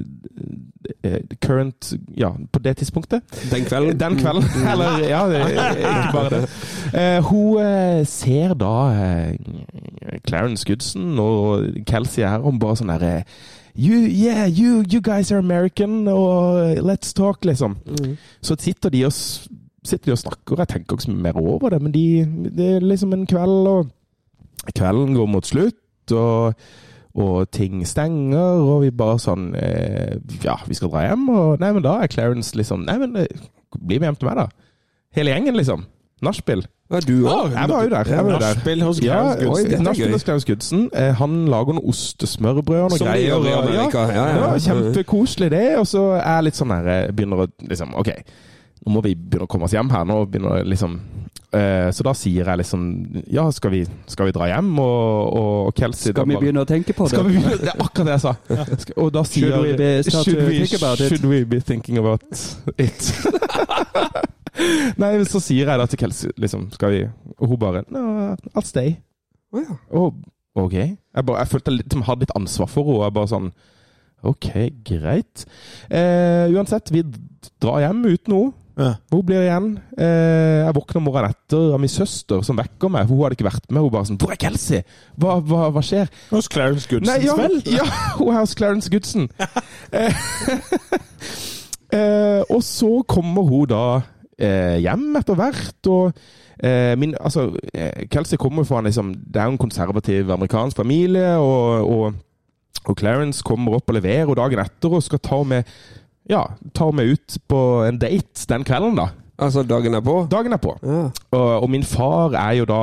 eh, 1.04 1.20
current 1.44 1.94
Ja, 2.16 2.30
på 2.52 2.58
det 2.58 2.76
tidspunktet. 2.76 3.22
Den 3.52 3.64
kvelden. 3.64 4.00
Den 4.00 4.18
kvelden. 4.18 4.44
Eller 4.72 4.98
ja, 5.08 5.24
ikke 5.26 6.12
bare 6.12 6.30
det. 6.30 6.42
Eh, 6.94 7.22
hun 7.24 8.04
ser 8.06 8.54
da 8.54 8.74
Clarence 10.28 10.66
Goodson 10.66 11.18
og 11.18 11.66
Kelsey 11.86 12.22
her 12.24 12.44
om 12.44 12.58
bare 12.58 12.80
sånn 12.82 12.92
derre 12.92 13.22
you, 13.74 14.06
yeah, 14.06 14.46
you, 14.46 14.84
you 14.92 15.00
guys 15.00 15.32
are 15.32 15.38
American, 15.38 16.08
og 16.08 16.76
let's 16.78 17.12
talk, 17.12 17.44
liksom. 17.44 17.76
Så 18.42 18.56
sitter 18.60 18.90
de 18.90 19.04
og, 19.06 19.12
sitter 19.12 20.04
de 20.06 20.12
og 20.12 20.18
snakker, 20.18 20.58
jeg 20.58 20.68
tenker 20.68 20.96
ikke 20.96 21.12
mer 21.12 21.40
over 21.40 21.70
det, 21.70 21.82
men 21.82 21.94
de, 21.94 22.06
det 22.56 22.76
er 22.76 22.80
liksom 22.80 23.12
en 23.12 23.26
kveld, 23.26 23.68
og 23.68 23.90
kvelden 24.76 25.14
går 25.14 25.26
mot 25.26 25.46
slutt, 25.46 25.81
og, 26.16 26.54
og 27.14 27.50
ting 27.52 27.82
stenger, 27.88 28.60
og 28.64 28.82
vi 28.84 28.90
bare 28.96 29.18
sånn 29.20 29.50
eh, 29.58 30.16
Ja, 30.44 30.58
vi 30.68 30.74
skal 30.78 30.92
dra 30.92 31.06
hjem, 31.08 31.26
og 31.32 31.60
nei, 31.60 31.72
men 31.76 31.84
da 31.84 31.98
er 32.02 32.12
Clarence 32.12 32.56
liksom 32.56 32.86
Nei, 32.88 32.98
men 33.02 33.16
eh, 33.24 33.48
bli 33.78 33.98
med 33.98 34.10
hjem 34.10 34.20
til 34.22 34.28
meg, 34.30 34.42
da. 34.44 34.46
Hele 35.16 35.32
gjengen, 35.34 35.56
liksom. 35.58 35.82
Nachspiel. 36.22 36.62
Ja, 36.92 37.00
du 37.02 37.24
òg? 37.26 37.54
Jeg 37.56 37.68
var 37.70 37.82
jo 37.82 37.90
der. 37.90 38.08
Jeg 38.12 38.24
var 38.24 38.34
der. 38.36 38.54
Nachspiel 38.54 38.82
hos 38.84 38.98
Ja, 39.02 39.20
Clarence 39.40 39.82
Nachspiel 39.82 40.08
gøy. 40.10 40.12
hos 40.14 40.24
Clarence 40.26 40.46
Goodson. 40.46 40.82
Eh, 40.94 41.12
Han 41.18 41.38
lager 41.50 41.72
noen 41.76 41.88
ostesmørbrød 41.88 42.82
og 42.84 42.90
noe 42.92 42.98
Som 43.00 43.08
de 43.08 43.24
gjør 43.24 43.48
i 43.48 43.54
Amerika. 43.56 44.04
Ja, 44.12 44.26
ja, 44.28 44.52
ja. 44.52 44.58
kjempekoselig, 44.66 45.48
det. 45.50 45.64
Og 45.80 45.86
så 45.88 46.04
er 46.20 46.36
jeg 46.36 46.46
litt 46.50 46.60
sånn 46.60 46.74
her 46.76 46.90
eh, 46.92 47.10
Begynner 47.16 47.42
å 47.42 47.48
liksom 47.64 47.96
OK, 47.98 48.12
nå 48.84 48.92
må 48.94 49.02
vi 49.08 49.14
begynne 49.16 49.48
å 49.48 49.50
komme 49.50 49.66
oss 49.66 49.74
hjem 49.76 49.90
her. 49.94 50.04
Nå 50.08 50.20
begynner 50.28 50.68
liksom 50.68 50.98
Så 51.52 52.04
da 52.06 52.14
sier 52.16 52.48
jeg 52.48 52.58
liksom 52.62 52.84
Ja, 53.28 53.42
skal 53.52 53.74
vi, 53.74 53.80
skal 54.08 54.30
vi 54.30 54.32
dra 54.32 54.46
hjem? 54.48 54.70
Og, 54.80 55.34
og 55.36 55.74
Kelsey 55.76 56.14
Skal 56.14 56.24
vi 56.30 56.38
begynne 56.40 56.62
å 56.64 56.68
tenke 56.68 56.94
på 56.96 57.04
det? 57.04 57.12
Skal 57.12 57.26
vi 57.26 57.34
begynne? 57.36 57.58
Det 57.60 57.74
er 57.74 57.82
akkurat 57.84 58.08
det 58.08 58.14
jeg 58.14 58.22
sa. 58.24 58.32
Og 58.96 59.10
da 59.12 59.24
sier 59.28 59.52
Should 59.52 59.66
we 59.66 59.74
be 59.76 59.90
should 60.08 60.40
we, 60.40 60.62
think 60.62 60.76
about 60.78 61.02
it? 61.04 61.12
Should 61.12 61.28
we 61.28 61.42
be 61.44 61.60
thinking 61.60 62.00
about 62.00 62.24
it? 62.80 63.12
Nei, 65.00 65.12
så 65.28 65.40
sier 65.40 65.68
jeg 65.68 65.80
da 65.80 65.86
til 65.88 66.00
Kelsey 66.00 66.32
liksom 66.40 66.70
Skal 66.74 66.94
vi 66.94 67.02
Og 67.38 67.52
hun 67.52 67.60
bare 67.60 67.84
No, 67.92 68.32
I'll 68.54 68.66
stay. 68.66 68.96
Å 69.52 69.60
ja. 69.60 69.76
Og, 69.98 70.16
ok. 70.56 70.74
Jeg, 70.78 71.24
bare, 71.28 71.42
jeg 71.42 71.52
følte 71.52 71.72
jeg 71.72 71.82
liksom, 71.82 72.04
hadde 72.08 72.24
litt 72.24 72.34
ansvar 72.38 72.70
for 72.72 72.88
henne. 72.88 73.04
Jeg 73.04 73.16
bare 73.18 73.32
sånn 73.32 73.52
Ok, 74.22 74.48
greit. 74.86 75.42
Eh, 75.90 76.46
uansett, 76.54 76.92
vi 76.94 77.02
drar 77.58 77.80
hjem 77.82 78.04
uten 78.06 78.36
henne. 78.36 78.52
Ja. 78.78 78.94
Hun 79.12 79.24
blir 79.28 79.42
igjen. 79.44 79.66
Eh, 80.00 80.62
jeg 80.64 80.74
våkner 80.78 81.04
morgenen 81.04 81.34
etter 81.34 81.74
av 81.76 81.80
min 81.82 81.92
søster 81.92 82.40
som 82.46 82.56
vekker 82.56 82.92
meg. 82.92 83.06
For 83.08 83.14
Hun 83.16 83.26
hadde 83.26 83.36
ikke 83.36 83.48
vært 83.50 83.68
med. 83.70 83.82
Hun 83.82 83.90
bare 83.92 84.08
sånn 84.08 84.18
'Hvor 84.18 84.32
er 84.32 84.40
Kelsey? 84.40 84.82
Hva, 85.18 85.40
hva, 85.40 85.70
hva 85.70 85.82
skjer?' 85.84 86.08
Hos 86.30 86.48
Clarence 86.48 86.88
Goodson 86.88 87.12
Nei, 87.12 87.26
ja, 87.26 87.36
vel? 87.36 87.62
ja, 87.66 87.84
hun 88.16 88.34
er 88.34 88.40
hos 88.40 88.54
Clarence 88.54 88.88
Goodson. 88.90 89.28
Eh, 89.92 90.14
eh, 91.92 92.42
og 92.48 92.62
så 92.64 93.02
kommer 93.08 93.44
hun 93.44 93.68
da 93.68 94.02
eh, 94.38 94.78
hjem 94.80 95.16
etter 95.20 95.36
hvert, 95.38 95.86
og 95.86 96.12
eh, 96.62 96.96
min, 96.96 97.14
altså, 97.20 97.50
eh, 97.74 98.06
Kelsey 98.08 98.36
kommer 98.40 98.64
fra 98.64 98.78
en, 98.80 98.88
liksom, 98.88 99.14
det 99.14 99.36
er 99.36 99.50
jo 99.50 99.56
en 99.56 99.58
konservativ 99.58 100.30
amerikansk 100.30 100.76
familie, 100.76 101.36
og, 101.36 101.90
og, 101.90 102.14
og 102.86 102.96
Clarence 102.98 103.42
kommer 103.44 103.76
opp 103.76 103.90
og 103.90 103.98
leverer 104.00 104.28
og 104.28 104.36
dagen 104.40 104.58
etter 104.64 104.96
og 104.96 105.02
skal 105.04 105.20
ta 105.22 105.42
med 105.42 105.68
ja, 106.30 106.44
tar 106.74 106.92
meg 106.94 107.16
ut 107.16 107.36
på 107.50 107.60
en 107.86 107.98
date 108.02 108.46
den 108.48 108.64
kvelden, 108.66 108.96
da. 108.98 109.08
Altså 109.42 109.62
dagen 109.66 109.94
er 109.94 110.02
på? 110.04 110.26
Dagen 110.30 110.52
er 110.54 110.60
på. 110.62 110.76
Ja. 110.82 111.06
Og, 111.34 111.62
og 111.62 111.70
min 111.70 111.84
far 111.84 112.36
er 112.38 112.52
jo 112.60 112.66
da 112.68 112.82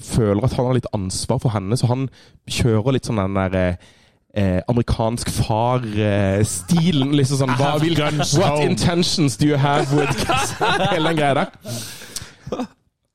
føler 0.00 0.44
at 0.46 0.54
han 0.56 0.70
har 0.70 0.78
litt 0.78 0.88
ansvar 0.96 1.42
for 1.42 1.52
henne, 1.52 1.76
så 1.76 1.90
han 1.90 2.06
kjører 2.48 2.96
litt 2.96 3.08
sånn 3.08 3.20
den 3.20 3.36
der 3.36 3.58
eh, 3.58 4.60
amerikansk 4.72 5.30
far-stilen. 5.42 7.12
liksom 7.18 7.42
sånn 7.42 7.56
hva 7.58 7.74
vil, 7.82 7.98
What 8.38 8.62
intentions 8.64 9.36
do 9.36 9.50
you 9.50 9.58
have 9.60 9.92
with 9.96 10.24
Hele 10.94 11.12
den 11.12 11.20
greia 11.20 11.34
der. 11.42 12.70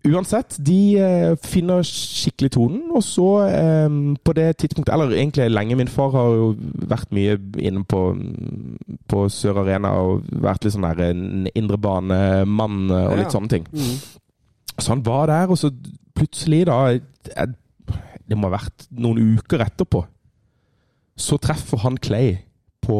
Uansett, 0.07 0.55
de 0.63 0.77
eh, 1.01 1.35
finner 1.43 1.81
skikkelig 1.85 2.51
tonen, 2.55 2.83
og 2.95 3.03
så 3.03 3.25
eh, 3.47 3.95
på 4.23 4.33
det 4.37 4.45
tidspunktet 4.61 4.93
Eller 4.93 5.11
egentlig 5.17 5.47
lenge. 5.51 5.75
Min 5.79 5.87
far 5.91 6.11
har 6.15 6.29
jo 6.37 6.47
vært 6.87 7.11
mye 7.15 7.37
inne 7.59 7.83
på, 7.89 8.01
på 9.09 9.23
Sør 9.33 9.61
Arena 9.63 9.91
og 10.05 10.27
vært 10.31 10.63
litt 10.67 10.75
sånn 10.77 10.87
der 10.87 11.01
en 11.09 11.47
indrebanemann 11.53 12.91
og 12.91 13.17
litt 13.17 13.27
Ja. 13.27 13.33
sånne 13.35 13.49
ting. 13.51 13.67
Så 14.77 14.93
han 14.93 15.01
var 15.05 15.27
der, 15.27 15.49
og 15.49 15.57
så 15.57 15.71
plutselig, 16.15 16.65
da 16.69 16.93
eh, 16.93 17.47
Det 18.27 18.35
må 18.37 18.49
ha 18.49 18.57
vært 18.57 18.87
noen 18.91 19.37
uker 19.37 19.61
etterpå, 19.63 20.01
så 21.17 21.37
treffer 21.41 21.79
han 21.85 21.95
Clay 21.97 22.35
på 22.83 22.97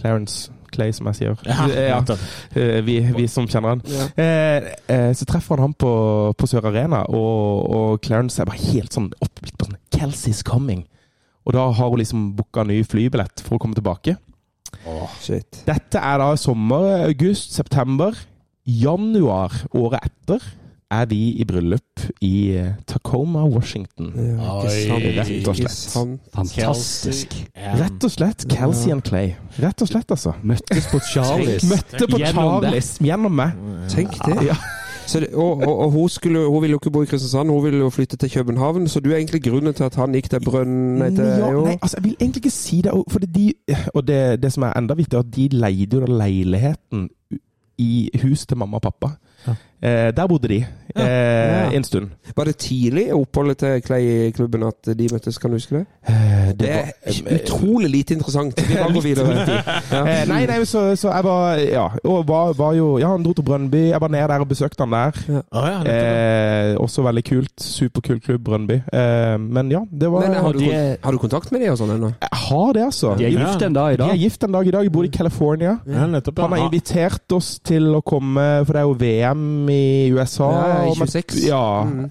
Clarence 0.00 0.50
Clay, 0.74 0.94
som 0.96 1.08
jeg 1.10 1.18
sier. 1.20 1.42
Ja, 1.46 2.00
eh, 2.58 2.78
vi, 2.86 2.98
vi 3.16 3.26
som 3.30 3.48
kjenner 3.50 3.76
han. 3.76 3.82
Ja. 3.90 4.06
Eh, 4.20 4.70
eh, 4.92 5.10
så 5.16 5.28
treffer 5.28 5.58
han 5.60 5.70
ham 5.70 5.76
på, 5.76 5.92
på 6.38 6.50
Sør 6.50 6.70
Arena, 6.70 7.02
og, 7.08 7.66
og 7.76 8.00
Clarence 8.04 8.40
er 8.40 8.48
bare 8.50 8.62
helt 8.70 8.96
sånn 8.96 9.10
oppblitt 9.20 9.56
på 9.58 9.68
sånn 9.68 9.78
Kelsey's 9.96 10.44
coming. 10.46 10.86
Og 11.48 11.56
da 11.56 11.66
har 11.74 11.92
hun 11.92 12.00
liksom 12.00 12.30
booka 12.38 12.64
ny 12.68 12.82
flybillett 12.86 13.42
for 13.44 13.56
å 13.56 13.62
komme 13.62 13.78
tilbake. 13.78 14.16
Shit. 15.20 15.62
Dette 15.66 15.98
er 15.98 16.20
da 16.22 16.32
sommer, 16.38 17.06
august, 17.08 17.56
september. 17.56 18.14
Januar 18.70 19.54
året 19.74 20.04
etter 20.10 20.44
er 20.90 21.06
vi 21.10 21.20
i 21.38 21.44
bryllup 21.46 22.02
i 22.26 22.32
eh, 22.58 22.72
Tacoma, 22.86 23.44
Washington. 23.46 24.10
Ja, 24.16 24.56
ikke 24.66 24.96
Oi. 24.96 25.12
Rett 25.20 25.48
og 25.48 25.54
Ikke 25.54 25.54
slett. 25.54 25.76
sant. 25.94 26.20
Fantastisk. 26.34 27.36
Rett 27.54 28.06
og 28.08 28.10
slett 28.16 28.46
Kelsey 28.50 28.92
and 28.94 29.06
Clay. 29.06 29.32
Rett 29.62 29.82
og 29.84 29.90
slett, 29.92 30.10
altså. 30.10 30.34
Møttes 30.42 30.90
på 30.90 31.00
Charlies. 31.12 31.68
Møtte 31.70 32.10
på 32.10 32.18
Gjennom 32.18 32.60
det. 32.60 32.72
Charlies 32.74 32.92
gjennom 33.06 33.36
meg. 33.38 33.54
Tenk 33.92 34.18
det. 34.26 34.38
Ja. 34.50 34.58
Så 35.10 35.20
det 35.24 35.32
og, 35.34 35.62
og, 35.66 35.78
og 35.86 35.90
hun, 35.90 36.08
skulle, 36.08 36.42
hun 36.46 36.62
ville 36.62 36.76
jo 36.76 36.78
ikke 36.78 36.92
bo 36.94 37.00
i 37.02 37.08
Kristiansand, 37.10 37.50
hun 37.50 37.64
ville 37.64 37.78
jo 37.82 37.90
flytte 37.90 38.16
til 38.20 38.30
København. 38.30 38.88
Så 38.88 39.00
du 39.02 39.10
er 39.10 39.16
egentlig 39.16 39.42
grunnen 39.42 39.74
til 39.74 39.84
at 39.88 39.96
han 39.98 40.14
gikk 40.14 40.28
til 40.30 40.44
Brønn... 40.44 41.02
etter 41.02 41.32
ja, 41.40 41.48
jo. 41.50 41.64
nei, 41.66 41.78
altså, 41.82 41.96
jeg 41.98 42.04
vil 42.04 42.16
egentlig 42.20 42.44
ikke 42.44 42.54
si 42.54 42.82
det. 42.86 42.94
For 43.10 43.18
de, 43.38 43.46
og 43.94 44.06
det, 44.06 44.20
det 44.42 44.52
som 44.54 44.66
er 44.68 44.76
enda 44.78 44.94
viktigere, 44.98 45.24
at 45.26 45.32
de 45.34 45.48
leide 45.54 45.98
jo 45.98 46.04
da 46.04 46.12
leiligheten 46.24 47.08
i 47.80 47.90
huset 48.22 48.48
til 48.52 48.60
mamma 48.60 48.78
og 48.78 48.86
pappa. 48.86 49.14
Eh, 49.82 50.10
der 50.16 50.26
bodde 50.28 50.48
de 50.48 50.56
eh, 50.96 51.04
Ja. 51.04 51.70
en 51.72 51.84
stund. 51.84 52.10
Var 52.36 52.44
det 52.44 52.56
tidlig 52.58 53.06
oppholdet 53.14 53.56
til 53.58 53.82
Clay 53.82 54.02
i 54.26 54.30
klubben 54.30 54.62
at 54.66 54.90
de 54.98 55.06
møttes, 55.12 55.38
kan 55.40 55.50
du 55.50 55.56
huske 55.56 55.78
det? 55.78 55.86
Eh, 56.08 56.50
Det 56.60 56.68
er 56.70 56.90
utrolig 57.38 57.88
lite 57.90 58.14
interessant. 58.14 58.60
Vi 58.68 58.74
bare 58.76 58.92
går 58.92 59.02
videre. 59.02 59.36
Ja. 59.90 60.02
Eh, 60.06 60.26
nei, 60.28 60.44
nei, 60.46 60.58
så, 60.64 60.94
så 60.96 61.10
jeg 61.14 61.24
var 61.24 61.56
Ja, 61.58 61.86
og 62.04 62.26
var, 62.28 62.52
var 62.58 62.74
jo 62.74 62.98
Ja, 63.00 63.08
han 63.14 63.22
dro 63.24 63.32
til 63.32 63.42
Brønnby. 63.44 63.88
Jeg 63.90 64.00
var 64.00 64.08
nede 64.08 64.28
der 64.28 64.40
og 64.44 64.48
besøkte 64.48 64.84
han 64.84 64.92
der. 64.92 65.42
Ah, 65.52 65.70
ja. 65.86 65.94
Eh, 66.70 66.76
også 66.80 67.02
veldig 67.02 67.24
kult. 67.24 67.54
Superkul 67.62 68.20
klubb, 68.20 68.44
Brønnby. 68.44 68.80
Eh, 68.92 69.38
men 69.40 69.70
ja, 69.72 69.80
det 70.00 70.10
var 70.12 70.20
Men 70.28 70.34
har 70.34 70.52
du, 70.52 70.58
de 70.58 70.96
har 71.02 71.12
du 71.12 71.18
kontakt 71.18 71.50
med 71.52 71.60
de 71.64 71.70
og 71.72 71.78
sånn 71.80 71.94
ennå? 71.96 72.12
Jeg 72.20 72.42
har 72.50 72.72
det, 72.76 72.84
altså. 72.90 73.14
De 73.18 73.24
er 73.30 73.34
gift 73.38 73.62
en 73.66 73.72
dag 73.78 73.94
i 73.94 73.96
dag. 73.96 74.06
De 74.12 74.18
er 74.18 74.22
gift 74.26 74.44
en 74.44 74.52
dag 74.52 74.66
i 74.66 74.70
dag. 74.76 74.82
Jeg 74.84 74.92
bor 74.92 75.04
i 75.08 75.12
California. 75.16 75.78
Ja, 75.86 76.06
nettopp. 76.06 76.38
Han 76.44 76.52
har 76.58 76.66
invitert 76.68 77.32
oss 77.32 77.58
til 77.64 77.90
å 77.96 78.02
komme, 78.04 78.46
for 78.66 78.76
det 78.76 78.82
er 78.84 78.88
jo 78.88 78.96
VM 79.00 79.69
i 79.70 80.10
USA. 80.12 80.50
Ja, 80.52 80.84
i 80.84 80.90
om 80.90 81.02
et- 81.02 81.10
26. 81.12 81.46
Ja. 81.48 81.84
Mm. 81.84 82.10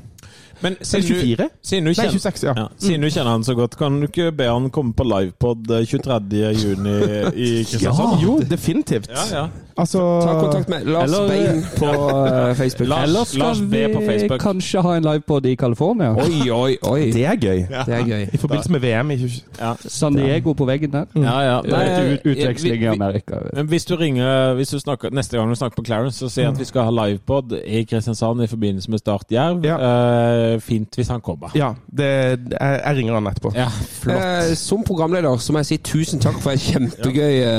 Men 0.62 0.76
siden 0.82 1.08
du, 1.08 1.14
24? 1.14 1.50
siden 1.64 1.86
du 1.86 1.90
Nei, 1.90 1.94
kjenner 1.96 2.12
26, 2.12 2.44
ja. 2.44 2.54
Ja, 2.58 2.66
siden 2.78 3.02
du 3.02 3.08
kjenner 3.10 3.32
han 3.32 3.44
så 3.48 3.54
godt, 3.56 3.78
kan 3.80 4.02
du 4.02 4.08
ikke 4.10 4.32
be 4.36 4.44
han 4.52 4.70
komme 4.76 4.92
på 4.94 5.06
livepod 5.08 5.72
eh, 5.72 5.86
23. 5.88 6.20
juni 6.64 6.96
i 7.36 7.64
Kristiansand? 7.70 8.20
Jo, 8.24 8.40
definitivt. 8.50 9.08
Ja, 9.10 9.24
ja. 9.38 9.46
Altså 9.80 10.02
Ta 10.24 10.34
kontakt 10.40 10.70
med 10.70 10.86
Lars 10.86 11.10
Eller- 11.10 11.28
Bein 11.30 11.64
på 11.78 11.90
eh, 11.90 12.56
Facebook. 12.62 12.88
Lars- 12.90 13.04
Eller 13.08 13.24
skal 13.24 13.40
Lars 13.40 13.62
B 13.72 13.84
på 13.94 14.00
vi 14.10 14.38
kanskje 14.40 14.82
ha 14.86 14.96
en 14.98 15.04
livepod 15.08 15.46
i 15.46 15.56
California? 15.56 16.12
Oi, 16.16 16.50
oi, 16.52 16.78
oi. 16.84 17.00
Det 17.16 17.26
er 17.26 17.36
gøy. 17.36 17.64
Det 17.86 17.96
er 18.00 18.06
gøy. 18.08 18.26
I 18.34 18.38
forbindelse 18.38 18.72
med 18.72 18.80
VM 18.86 19.12
i 19.12 19.18
20... 19.18 19.90
San 19.90 20.16
Diego 20.16 20.54
på 20.54 20.66
veggen 20.66 20.92
der? 20.92 21.06
ja, 21.16 21.38
ja. 21.48 21.62
Nei, 21.62 22.14
ut- 22.14 22.26
utveksling 22.34 22.84
i 22.84 22.86
Amerika. 22.92 23.40
Men 23.54 23.68
hvis 23.68 23.86
du 23.86 23.96
ringer 23.96 24.54
hvis 24.60 24.70
du 24.70 24.80
snakker, 24.80 25.10
neste 25.14 25.38
gang 25.38 25.50
du 25.50 25.56
snakker 25.56 25.76
på 25.82 25.86
Clarence, 25.86 26.20
så 26.20 26.30
si 26.30 26.42
at 26.42 26.60
vi 26.60 26.66
skal 26.66 26.88
ha 26.90 26.92
livepod 27.06 27.56
i 27.66 27.84
Kristiansand 27.90 28.44
i 28.44 28.48
forbindelse 28.48 28.92
med 28.92 29.00
Start 29.00 29.26
Jerv. 29.32 29.64
Ja. 29.66 29.78
Uh, 29.80 30.60
fint 30.62 30.96
hvis 30.96 31.08
han 31.08 31.22
kommer. 31.22 31.52
Ja, 31.56 31.72
det, 31.98 32.06
jeg, 32.52 32.82
jeg 32.86 32.96
ringer 32.98 33.14
han 33.20 33.28
etterpå. 33.28 33.52
Ja, 33.56 33.68
flott. 34.02 34.18
Eh, 34.20 34.54
som 34.60 34.84
programleder 34.88 35.38
så 35.38 35.54
må 35.54 35.60
jeg 35.64 35.66
si 35.70 35.78
tusen 35.78 36.20
takk 36.24 36.40
for 36.44 36.52
en 36.56 36.62
kjempegøy 36.64 37.40
uh, 37.44 37.50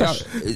ja, 0.00 0.12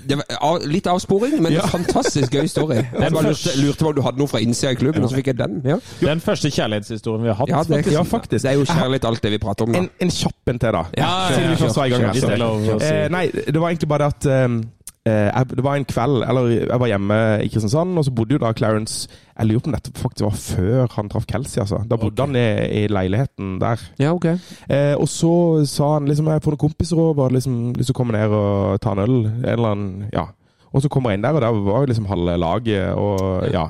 det 0.09 0.19
var 0.21 0.37
av, 0.41 0.59
Litt 0.69 0.87
avsporing, 0.99 1.39
men 1.43 1.53
Ja. 1.57 1.63
en 1.65 1.73
fantastisk 1.79 2.35
gøy 2.37 2.47
story. 2.51 2.77
Jeg 3.03 3.13
bare 3.15 3.31
lurte, 3.31 3.55
lurte 3.63 3.85
på 3.85 3.89
om 3.93 3.97
du 3.99 4.03
hadde 4.05 4.19
noe 4.23 4.29
fra 4.31 4.43
innsida 4.45 4.75
i 4.75 4.81
klubben, 4.81 5.03
og 5.07 5.11
så 5.11 5.17
fikk 5.23 5.33
jeg 5.33 5.39
den. 5.41 5.61
Ja, 5.65 5.79
Den 6.05 6.21
første 6.21 6.51
kjærlighetshistorien 6.53 7.23
vi 7.25 7.33
har 7.33 7.39
hatt. 7.43 7.49
ja, 7.55 7.63
det, 7.71 7.93
Ja, 7.93 8.03
faktisk. 8.03 8.43
det 8.43 8.51
er 8.53 8.59
jo 8.59 8.65
kjærlighet 8.69 9.05
alt 9.09 9.23
det 9.23 9.31
vi 9.37 9.39
prater 9.43 9.65
om, 9.69 9.73
da. 9.73 9.79
En, 9.87 9.91
en 10.01 10.11
kjapp 10.11 10.53
en 10.53 10.59
til, 10.59 10.73
da. 10.77 10.85
Ja, 10.99 11.13
Siden 11.35 11.51
vi 11.55 11.57
først 11.65 11.77
var 11.77 11.85
i 11.87 11.91
gang 11.91 12.09
her. 12.11 12.83
Eh, 12.83 13.09
nei, 13.15 13.27
det 13.33 13.57
var 13.61 13.69
egentlig 13.73 13.89
bare 13.89 14.11
det 14.11 14.15
at 14.29 14.65
jeg, 15.09 15.47
Det 15.57 15.65
var 15.65 15.77
en 15.79 15.85
kveld 15.89 16.23
eller 16.29 16.49
Jeg 16.69 16.81
var 16.83 16.87
hjemme 16.91 17.17
i 17.41 17.49
Kristiansand, 17.49 17.97
og 17.97 18.05
så 18.05 18.11
bodde 18.13 18.35
jo 18.37 18.39
da 18.43 18.51
Clarence 18.53 19.09
Jeg 19.39 19.47
lurer 19.49 19.61
på 19.65 19.71
om 19.71 19.77
dette 19.77 19.93
faktisk 19.97 20.25
var 20.27 20.35
før 20.37 20.87
han 20.97 21.09
traff 21.09 21.25
Kelsey. 21.31 21.61
altså. 21.63 21.79
Da 21.89 21.97
bodde 21.97 22.27
han 22.27 22.37
i, 22.37 22.83
i 22.83 22.87
leiligheten 22.93 23.55
der. 23.63 23.81
Ja, 24.03 24.13
ok. 24.13 24.27
Eh, 24.69 24.95
og 24.99 25.09
så 25.09 25.65
sa 25.71 25.95
han 25.95 26.09
liksom 26.11 26.27
Jeg 26.29 26.43
får 26.45 26.51
noen 26.57 26.65
kompiser 26.67 26.99
over, 27.01 27.31
liksom, 27.33 27.73
lyst 27.79 27.89
til 27.89 27.95
å 27.95 27.99
komme 28.03 28.19
ned 28.19 28.35
og 28.37 28.81
ta 28.85 28.93
en 28.93 28.99
øl. 29.07 29.17
En 29.27 29.45
eller 29.55 29.71
annen, 29.73 30.05
ja. 30.13 30.27
Og 30.73 30.83
så 30.85 30.89
kommer 30.93 31.11
jeg 31.13 31.19
inn 31.21 31.27
der, 31.27 31.37
og 31.39 31.45
der 31.45 31.61
var 31.67 31.87
liksom 31.91 32.09
halve 32.11 32.37
laget, 32.41 32.95
og 32.95 33.47
ja. 33.53 33.69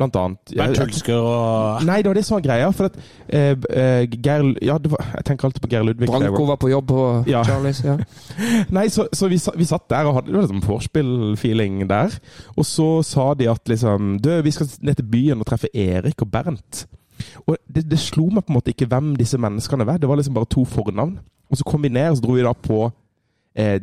Blant 0.00 0.16
annet. 0.16 0.52
Bernt 0.56 0.78
Hulsker 0.80 1.18
og 1.20 1.82
Nei, 1.84 1.98
det 2.00 2.08
var 2.08 2.16
det 2.16 2.22
som 2.24 2.38
var 2.38 2.44
greia. 2.46 2.70
For 2.74 2.88
at 2.88 2.94
eh, 3.28 3.52
eh, 3.52 4.06
Geir 4.24 4.46
Ja, 4.64 4.78
det 4.80 4.90
var, 4.90 5.04
jeg 5.18 5.26
tenker 5.28 5.46
alltid 5.46 5.62
på 5.62 5.68
Geir 5.68 5.84
Ludvig. 5.84 6.08
Branko 6.08 6.46
var 6.48 6.56
på 6.56 6.70
jobb 6.72 6.88
på 6.88 7.02
Ja. 7.28 7.42
Charlies. 7.44 7.82
Ja. 7.84 7.98
Nei, 8.76 8.86
så, 8.88 9.04
så 9.12 9.28
vi, 9.28 9.36
vi 9.56 9.68
satt 9.68 9.84
der 9.92 10.08
og 10.08 10.16
hadde 10.16 10.32
liksom 10.32 10.62
vorspiel-feeling 10.64 11.84
der. 11.90 12.16
Og 12.56 12.66
så 12.66 12.88
sa 13.06 13.34
de 13.38 13.50
at 13.52 13.68
liksom 13.68 14.16
Du, 14.24 14.30
vi 14.42 14.54
skal 14.54 14.70
ned 14.80 14.96
til 14.98 15.10
byen 15.12 15.44
og 15.44 15.46
treffe 15.52 15.70
Erik 15.76 16.24
og 16.24 16.32
Bernt. 16.32 16.86
Og 17.46 17.56
det, 17.68 17.84
det 17.90 18.00
slo 18.00 18.30
meg 18.32 18.46
på 18.46 18.54
en 18.54 18.58
måte 18.58 18.72
ikke 18.72 18.88
hvem 18.90 19.12
disse 19.20 19.38
menneskene 19.38 19.86
var. 19.86 20.00
Det 20.00 20.08
var 20.08 20.18
liksom 20.18 20.34
bare 20.34 20.50
to 20.50 20.64
fornavn. 20.64 21.18
Og 21.52 21.60
så 21.60 21.68
kom 21.68 21.84
vi 21.84 21.92
ned, 21.92 22.08
og 22.10 22.16
så 22.16 22.24
dro 22.24 22.32
vi 22.38 22.48
da 22.48 22.56
på 22.56 22.86
eh, 23.54 23.78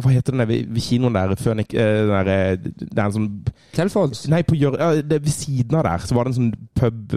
Hva 0.00 0.10
heter 0.12 0.32
den 0.34 0.42
der 0.42 0.48
ved, 0.50 0.80
kinoen 0.84 1.14
der? 1.16 1.34
Fønik, 1.40 1.74
eh, 1.74 2.00
den 2.04 2.12
der, 2.12 2.30
eh, 2.32 2.56
det 2.80 2.98
er 2.98 3.04
en 3.04 3.14
sånn 3.16 3.28
Telfons. 3.74 4.24
Nei, 4.30 4.42
på 4.46 4.54
hjør, 4.58 4.76
ja, 4.78 4.88
det, 5.02 5.20
ved 5.24 5.32
siden 5.34 5.74
av 5.78 5.84
der 5.88 6.04
så 6.06 6.14
var 6.14 6.24
det 6.28 6.34
en 6.34 6.38
sånn 6.38 6.52
pub 6.78 7.14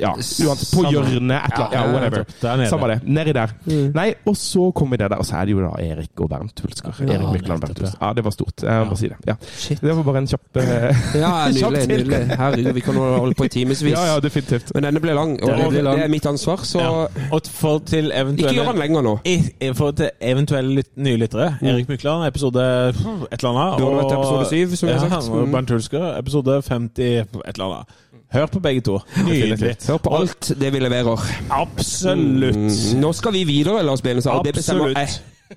Ja, 0.00 0.12
uansett. 0.16 0.74
På 0.74 0.84
hjørnet. 0.90 1.42
Et 1.46 1.52
eller 1.52 1.66
annet. 1.66 1.76
Ja, 1.76 1.84
whatever. 1.92 2.24
der 2.40 2.56
nede. 2.56 2.70
Samme 2.70 2.88
det. 2.92 2.98
Nedi 3.06 3.32
der. 3.36 3.54
Mm. 3.66 3.92
Nei, 3.94 4.08
og 4.26 4.36
så 4.36 4.70
kom 4.76 4.90
vi 4.90 4.96
der, 5.02 5.14
og 5.16 5.26
så 5.26 5.36
er 5.40 5.44
det 5.46 5.56
jo 5.56 5.60
da 5.64 5.72
Erik 5.82 6.20
og 6.24 6.30
Bernt 6.30 6.60
Hulsker. 6.64 6.96
Ja, 7.00 7.14
Erik 7.18 7.32
Mykland 7.40 7.60
Bernt 7.62 7.78
Hulsker. 7.78 7.98
Ja, 8.00 8.12
det 8.16 8.24
var 8.24 8.34
stort. 8.34 8.62
Jeg 8.62 8.80
må 8.82 8.90
bare 8.90 9.00
si 9.02 9.08
det. 9.12 9.18
Ja. 9.26 9.36
Shit. 9.56 9.80
Det 9.80 9.96
var 9.96 10.02
bare 10.08 10.22
en 10.24 10.30
kjapp 10.30 10.60
eh, 10.62 11.04
Ja, 11.22 11.32
nydelig. 11.52 11.86
nydelig. 11.92 12.20
Herregud, 12.40 12.72
vi 12.72 12.80
kan 12.80 12.94
holde 13.02 13.34
på 13.38 13.44
i 13.44 13.52
timevis. 13.52 13.82
Ja, 13.92 14.04
ja, 14.14 14.18
definitivt. 14.20 14.72
Men 14.74 14.88
denne 14.88 15.00
ble 15.04 15.14
lang, 15.16 15.36
og 15.42 15.48
det, 15.52 15.68
ble 15.70 15.84
lang. 15.86 16.00
det 16.00 16.08
er 16.08 16.12
mitt 16.16 16.26
ansvar, 16.26 16.64
så 16.66 16.82
Ja. 16.86 17.06
Og 17.32 17.46
for 17.50 17.78
til 17.86 18.10
ikke 18.12 18.52
gjør 18.54 18.72
den 18.72 18.80
lenger 18.80 19.02
nå. 19.02 19.14
I- 19.24 19.72
For 19.76 19.90
til 19.96 20.10
eventuelle 20.20 20.82
nye 20.96 21.16
lyttere. 21.26 21.50
Erik 21.62 21.88
Mykland, 21.90 22.24
episode 22.30 22.62
et 22.62 23.38
eller 23.38 23.52
annet. 23.52 23.78
Du 23.78 23.84
har 23.84 23.98
vært 24.00 24.16
episode 24.16 24.48
syv, 24.54 24.76
som 24.80 24.88
vi 24.88 24.96
har 24.96 25.06
sagt. 25.08 25.30
og 25.30 25.46
Mm. 25.46 25.52
Bernt 25.52 25.70
Hulsker, 25.76 26.08
episode 26.18 26.62
50 26.62 27.20
et 27.20 27.26
eller 27.54 27.64
annet. 27.70 28.02
Hør 28.32 28.46
på 28.50 28.60
begge 28.60 28.80
to. 28.82 28.98
Nydelig. 29.26 29.76
Hør 29.86 30.00
på 30.02 30.10
alt 30.16 30.48
det 30.60 30.72
vi 30.74 30.78
leverer. 30.82 31.20
Absolutt. 31.50 32.56
Mm. 32.56 33.00
Nå 33.00 33.12
skal 33.14 33.32
vi 33.36 33.44
videre, 33.44 33.82
Lars 33.86 34.02
Benestad, 34.02 34.32
Absolutt. 34.32 34.46
det 34.46 34.54
bestemmer 34.54 34.88
jeg. 34.96 35.08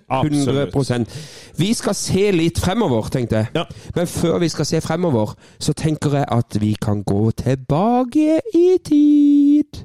Absolutt. 0.09 0.75
100 0.75 1.05
Vi 1.57 1.73
skal 1.73 1.95
se 1.97 2.31
litt 2.31 2.59
fremover, 2.61 3.09
tenkte 3.13 3.35
jeg. 3.41 3.47
Ja. 3.55 3.63
Men 3.95 4.07
før 4.07 4.37
vi 4.43 4.49
skal 4.49 4.65
se 4.65 4.81
fremover, 4.81 5.33
så 5.59 5.73
tenker 5.73 6.17
jeg 6.19 6.25
at 6.31 6.57
vi 6.61 6.73
kan 6.81 7.03
gå 7.03 7.31
tilbake 7.31 8.39
i 8.53 8.65
tid. 8.85 9.81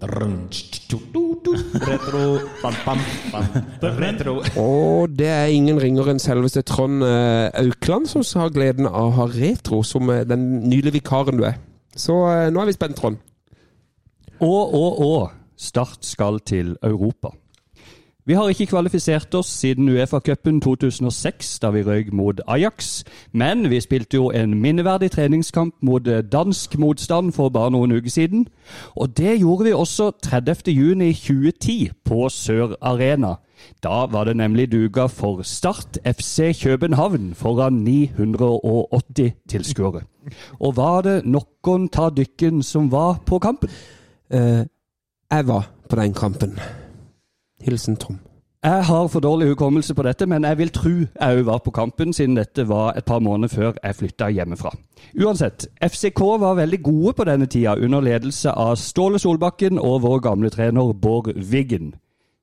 Retro. 1.85 2.25
Bam, 2.63 2.75
bam, 2.85 3.05
bam. 3.33 3.45
Retro. 3.83 4.41
Og 4.61 5.19
det 5.19 5.29
er 5.29 5.53
ingen 5.53 5.81
ringere 5.81 6.15
enn 6.15 6.23
selveste 6.23 6.63
Trond 6.69 7.05
eh, 7.05 7.49
Aukland 7.61 8.09
som 8.11 8.25
har 8.41 8.53
gleden 8.55 8.89
av 8.89 9.11
å 9.11 9.15
ha 9.21 9.29
retro 9.31 9.83
som 9.87 10.11
eh, 10.13 10.25
den 10.29 10.69
nydelige 10.69 11.01
vikaren 11.01 11.41
du 11.41 11.47
er. 11.49 11.57
Så 11.97 12.17
eh, 12.31 12.51
nå 12.53 12.63
er 12.63 12.71
vi 12.71 12.77
spent, 12.77 12.99
Trond. 12.99 13.21
Og, 14.41 14.75
og, 14.75 15.01
og. 15.01 15.41
Start 15.55 16.03
skal 16.03 16.41
til 16.43 16.75
Europa. 16.83 17.31
Vi 18.27 18.33
har 18.35 18.49
ikke 18.49 18.67
kvalifisert 18.67 19.35
oss 19.37 19.51
siden 19.53 19.89
Uefa-cupen 19.89 20.61
2006, 20.65 21.59
da 21.61 21.69
vi 21.75 21.83
røyk 21.85 22.13
mot 22.13 22.39
Ajax. 22.49 23.03
Men 23.33 23.67
vi 23.71 23.81
spilte 23.85 24.17
jo 24.17 24.31
en 24.33 24.55
minneverdig 24.61 25.11
treningskamp 25.13 25.75
mot 25.85 26.09
eh, 26.09 26.23
dansk 26.33 26.79
motstand 26.81 27.35
for 27.37 27.53
bare 27.53 27.75
noen 27.75 27.93
uker 27.93 28.09
siden. 28.11 28.47
Og 28.97 29.13
det 29.19 29.35
gjorde 29.43 29.65
vi 29.65 29.73
også 29.77 30.07
30. 30.25 30.73
juni 30.73 31.13
2010 31.13 31.91
på 32.05 32.29
Sør 32.33 32.73
Arena. 32.81 33.35
Da 33.85 34.07
var 34.09 34.25
det 34.25 34.37
nemlig 34.37 34.73
duga 34.73 35.05
for 35.07 35.43
Start 35.43 35.99
FC 36.05 36.63
København 36.63 37.35
foran 37.35 37.85
980 37.85 39.33
tilskuere. 39.49 40.01
Og 40.61 40.77
var 40.77 41.03
det 41.05 41.19
noen 41.27 41.89
ta 41.93 42.09
dykken 42.09 42.63
som 42.63 42.89
var 42.93 43.21
på 43.27 43.39
kampen? 43.39 43.69
Uh, 44.35 44.65
jeg 45.31 45.47
var 45.47 45.69
på 45.91 46.01
den 46.01 46.15
kampen. 46.15 46.59
Hilsen 47.65 47.97
Tom. 47.97 48.19
Jeg 48.65 48.85
har 48.85 49.09
for 49.13 49.21
dårlig 49.21 49.49
hukommelse 49.49 49.95
på 49.95 50.03
dette, 50.03 50.27
men 50.27 50.45
jeg 50.45 50.59
vil 50.59 50.71
tro 50.73 50.91
jeg 50.91 51.39
òg 51.39 51.43
var 51.45 51.59
på 51.65 51.71
kampen, 51.71 52.13
siden 52.17 52.37
dette 52.37 52.65
var 52.69 52.95
et 52.97 53.05
par 53.05 53.19
måneder 53.21 53.49
før 53.53 53.73
jeg 53.85 53.95
flytta 53.95 54.31
hjemmefra. 54.33 54.71
Uansett, 55.21 55.67
FCK 55.85 56.21
var 56.41 56.55
veldig 56.57 56.83
gode 56.83 57.13
på 57.13 57.25
denne 57.29 57.47
tida, 57.47 57.75
under 57.77 58.01
ledelse 58.01 58.51
av 58.51 58.77
Ståle 58.81 59.19
Solbakken 59.19 59.79
og 59.79 60.03
vår 60.03 60.23
gamle 60.25 60.51
trener 60.51 60.93
Bård 60.93 61.29
Wiggen. 61.37 61.93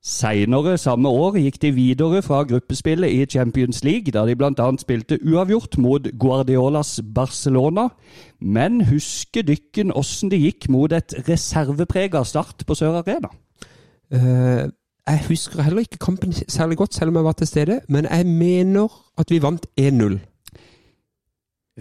Seinere 0.02 0.80
samme 0.82 1.10
år 1.10 1.36
gikk 1.38 1.60
de 1.62 1.72
videre 1.74 2.22
fra 2.26 2.44
gruppespillet 2.50 3.10
i 3.14 3.26
Champions 3.30 3.84
League, 3.84 4.14
da 4.14 4.24
de 4.26 4.36
bl.a. 4.36 4.70
spilte 4.82 5.20
uavgjort 5.22 5.78
mot 5.78 6.08
Guardiolas 6.20 7.00
Barcelona. 7.16 7.88
Men 8.40 8.82
husker 8.90 9.46
dykken 9.46 9.94
åssen 9.94 10.30
det 10.30 10.42
gikk 10.42 10.70
mot 10.70 10.94
et 10.94 11.14
reserveprega 11.28 12.24
Start 12.26 12.66
på 12.66 12.78
Sør 12.78 13.02
Arena? 13.02 13.30
Eh, 14.12 14.70
jeg 15.08 15.24
husker 15.28 15.62
heller 15.62 15.80
ikke 15.80 15.98
kampen 15.98 16.34
særlig 16.34 16.78
godt, 16.78 16.94
selv 16.94 17.10
om 17.10 17.16
jeg 17.16 17.24
var 17.24 17.32
til 17.32 17.48
stede, 17.48 17.80
men 17.90 18.06
jeg 18.06 18.26
mener 18.26 18.88
at 19.18 19.32
vi 19.32 19.42
vant 19.42 19.66
1-0. 19.80 20.20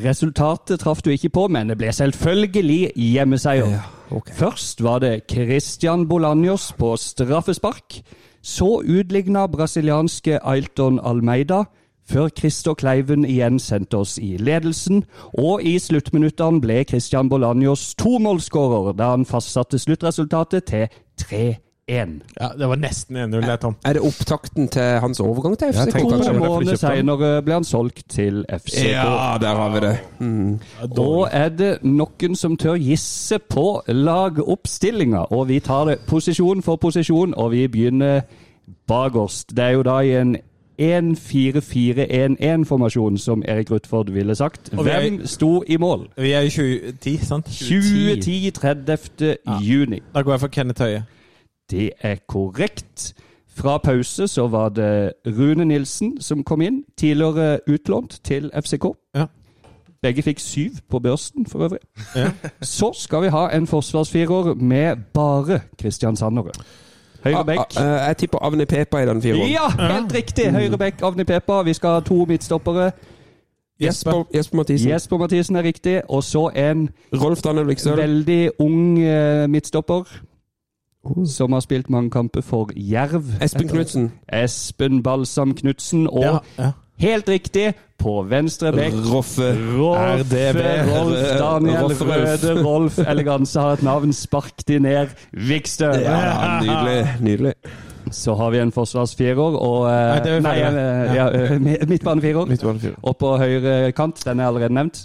Resultatet 0.05 0.81
traff 0.81 1.03
du 1.03 1.11
ikke 1.11 1.29
på, 1.29 1.49
men 1.49 1.69
det 1.69 1.77
ble 1.79 1.93
selvfølgelig 1.93 2.93
hjemmeseier. 2.97 3.69
Ja, 3.69 3.81
okay. 4.11 4.35
Først 4.35 4.83
var 4.83 4.99
det 4.99 5.23
Christian 5.31 6.09
Bolanjos 6.09 6.73
på 6.79 6.97
straffespark. 6.97 8.01
Så 8.43 8.83
utligna 8.89 9.47
brasilianske 9.47 10.39
Ailton 10.47 11.01
Almeida, 11.05 11.65
før 12.09 12.29
Christer 12.39 12.75
Kleiven 12.75 13.25
igjen 13.25 13.59
sendte 13.59 14.01
oss 14.01 14.19
i 14.19 14.37
ledelsen. 14.37 15.05
Og 15.39 15.63
i 15.63 15.79
sluttminuttene 15.79 16.61
ble 16.61 16.85
Christian 16.89 17.29
Bolanjos 17.29 17.95
tomålsskårer 18.01 18.97
da 18.97 19.13
han 19.13 19.27
fastsatte 19.29 19.79
sluttresultatet 19.79 20.65
til 20.65 20.89
3-1. 21.23 21.70
Ja, 21.91 22.49
det 22.59 22.69
var 22.71 22.77
nesten 22.81 23.17
1-0, 23.17 23.41
det, 23.47 23.57
Tom. 23.61 23.75
Er 23.85 23.93
det 23.99 24.03
opptakten 24.07 24.69
til 24.71 24.83
hans 25.03 25.21
overgang 25.21 25.57
til 25.59 25.69
Ja, 25.75 25.85
FCK? 25.85 26.01
To 26.01 26.09
måneder 26.39 26.77
senere 26.79 27.43
ble 27.43 27.55
han 27.59 27.65
solgt 27.65 28.05
til 28.09 28.45
FCK. 28.49 28.85
Ja, 28.93 29.37
der 29.43 29.55
har 29.59 29.71
vi 29.75 29.81
det. 29.87 29.97
Mm. 30.21 30.61
Og 30.99 31.29
er 31.33 31.49
det 31.49 31.73
noen 31.83 32.37
som 32.37 32.57
tør 32.57 32.77
gisse 32.79 33.39
på 33.39 33.83
lagoppstillinga? 33.89 35.19
Og 35.35 35.49
vi 35.49 35.59
tar 35.61 35.85
det 35.91 35.99
posisjon 36.07 36.63
for 36.63 36.77
posisjon, 36.77 37.35
og 37.37 37.51
vi 37.53 37.67
begynner 37.69 38.21
bakerst. 38.87 39.51
Det 39.57 39.65
er 39.65 39.71
jo 39.79 39.83
da 39.83 39.99
i 40.07 40.15
en 40.21 40.37
1-4-4-1-1-formasjon, 40.81 43.19
som 43.19 43.43
Erik 43.49 43.71
Rutford 43.71 44.11
ville 44.11 44.35
sagt. 44.35 44.71
Er- 44.73 44.83
Hvem 44.83 45.27
sto 45.27 45.63
i 45.69 45.77
mål? 45.77 46.09
Vi 46.17 46.33
er 46.33 46.41
i 46.41 46.49
2010, 46.51 47.17
sant? 47.25 47.45
2010 47.47 48.51
30. 48.51 49.37
juni. 49.63 50.01
Da 50.15 50.23
går 50.23 50.33
jeg 50.33 50.41
for 50.41 50.49
Kenneth 50.49 50.83
Høie. 50.83 51.05
Det 51.71 51.91
er 52.01 52.17
korrekt. 52.29 53.15
Fra 53.55 53.79
pause 53.79 54.29
så 54.29 54.47
var 54.49 54.69
det 54.69 55.13
Rune 55.27 55.65
Nilsen 55.65 56.21
som 56.21 56.45
kom 56.45 56.61
inn, 56.61 56.85
tidligere 56.97 57.59
utlånt 57.69 58.21
til 58.25 58.51
FCK. 58.55 58.85
Ja. 59.15 59.27
Begge 60.03 60.23
fikk 60.23 60.39
syv 60.41 60.71
på 60.91 60.99
børsten 60.99 61.47
for 61.47 61.59
øvrig. 61.59 61.81
Ja. 62.17 62.31
Så 62.61 62.93
skal 62.95 63.23
vi 63.23 63.29
ha 63.29 63.49
en 63.57 63.67
forsvarsfirer 63.67 64.55
med 64.55 64.97
bare 65.15 65.61
kristiansandere. 65.79 66.55
Høyre 67.25 67.45
bekk. 67.45 67.59
Ah, 67.77 67.83
ah, 67.85 68.01
eh, 68.01 68.07
jeg 68.07 68.17
tipper 68.17 68.39
Avni 68.39 68.65
Pepa 68.65 69.03
i 69.03 69.07
den 69.07 69.23
fireåren. 69.23 69.51
Ja, 69.53 69.69
helt 69.93 70.15
riktig! 70.15 70.51
Høyre 70.53 70.79
bekk, 70.79 71.03
Avni 71.03 71.25
Pepa. 71.25 71.63
Vi 71.63 71.75
skal 71.77 71.99
ha 71.99 72.01
to 72.01 72.25
midtstoppere. 72.25 72.91
Jesper, 73.81 74.25
Jesper 74.35 74.57
Mathisen. 74.57 74.91
Jesper 74.91 75.19
Mathisen 75.19 75.57
er 75.57 75.63
riktig. 75.63 76.01
Og 76.09 76.25
så 76.25 76.49
en 76.57 76.89
Rolf 77.13 77.43
Daniel 77.43 77.69
Viksøl. 77.69 77.97
veldig 77.97 78.51
ung 78.59 78.99
eh, 78.99 79.49
midtstopper. 81.05 81.27
Som 81.27 81.53
har 81.53 81.61
spilt 81.61 81.91
mange 81.91 82.11
kamper 82.11 82.41
for 82.43 82.71
Jerv. 82.77 83.25
Espen 83.43 83.69
Knutsen. 83.69 84.11
Espen 84.33 85.03
Balsam 85.03 85.55
Knutsen. 85.55 86.07
Og 86.09 86.23
Ja, 86.23 86.39
ja. 86.59 86.71
helt 86.99 87.29
riktig, 87.29 87.75
på 87.99 88.23
venstre 88.29 88.73
bekk 88.73 88.95
Roffe. 89.13 89.51
Rolf, 89.77 90.21
RDB. 90.21 90.61
Rolf 90.89 91.17
Daniel 91.43 91.83
Rolf. 91.83 92.01
Røde 92.03 92.65
Rolf 92.65 92.99
Eleganse 92.99 93.61
har 93.61 93.73
et 93.73 93.83
navn. 93.83 94.13
Spark 94.13 94.67
de 94.69 94.79
ned. 94.79 95.09
Vikstø! 95.33 95.91
Ja, 96.01 96.61
nydelig. 96.63 97.09
nydelig. 97.21 97.55
Så 98.11 98.35
har 98.35 98.51
vi 98.51 98.59
en 98.59 98.73
forsvarsfirer 98.73 99.37
og 99.61 99.85
eh, 99.91 100.25
Nei, 100.25 100.39
Nei, 100.41 100.55
eh, 100.65 101.15
ja, 101.15 101.27
eh, 101.31 101.51
mi- 101.61 101.77
midtbanefirer. 101.87 102.47
Midtbanefyr. 102.49 102.95
Og 103.03 103.17
på 103.21 103.35
høyre 103.39 103.93
kant, 103.93 104.23
den 104.25 104.41
er 104.41 104.47
allerede 104.49 104.73
nevnt. 104.75 105.03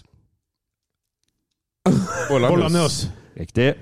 Bollanjos. 2.30 3.10
Riktig. 3.40 3.74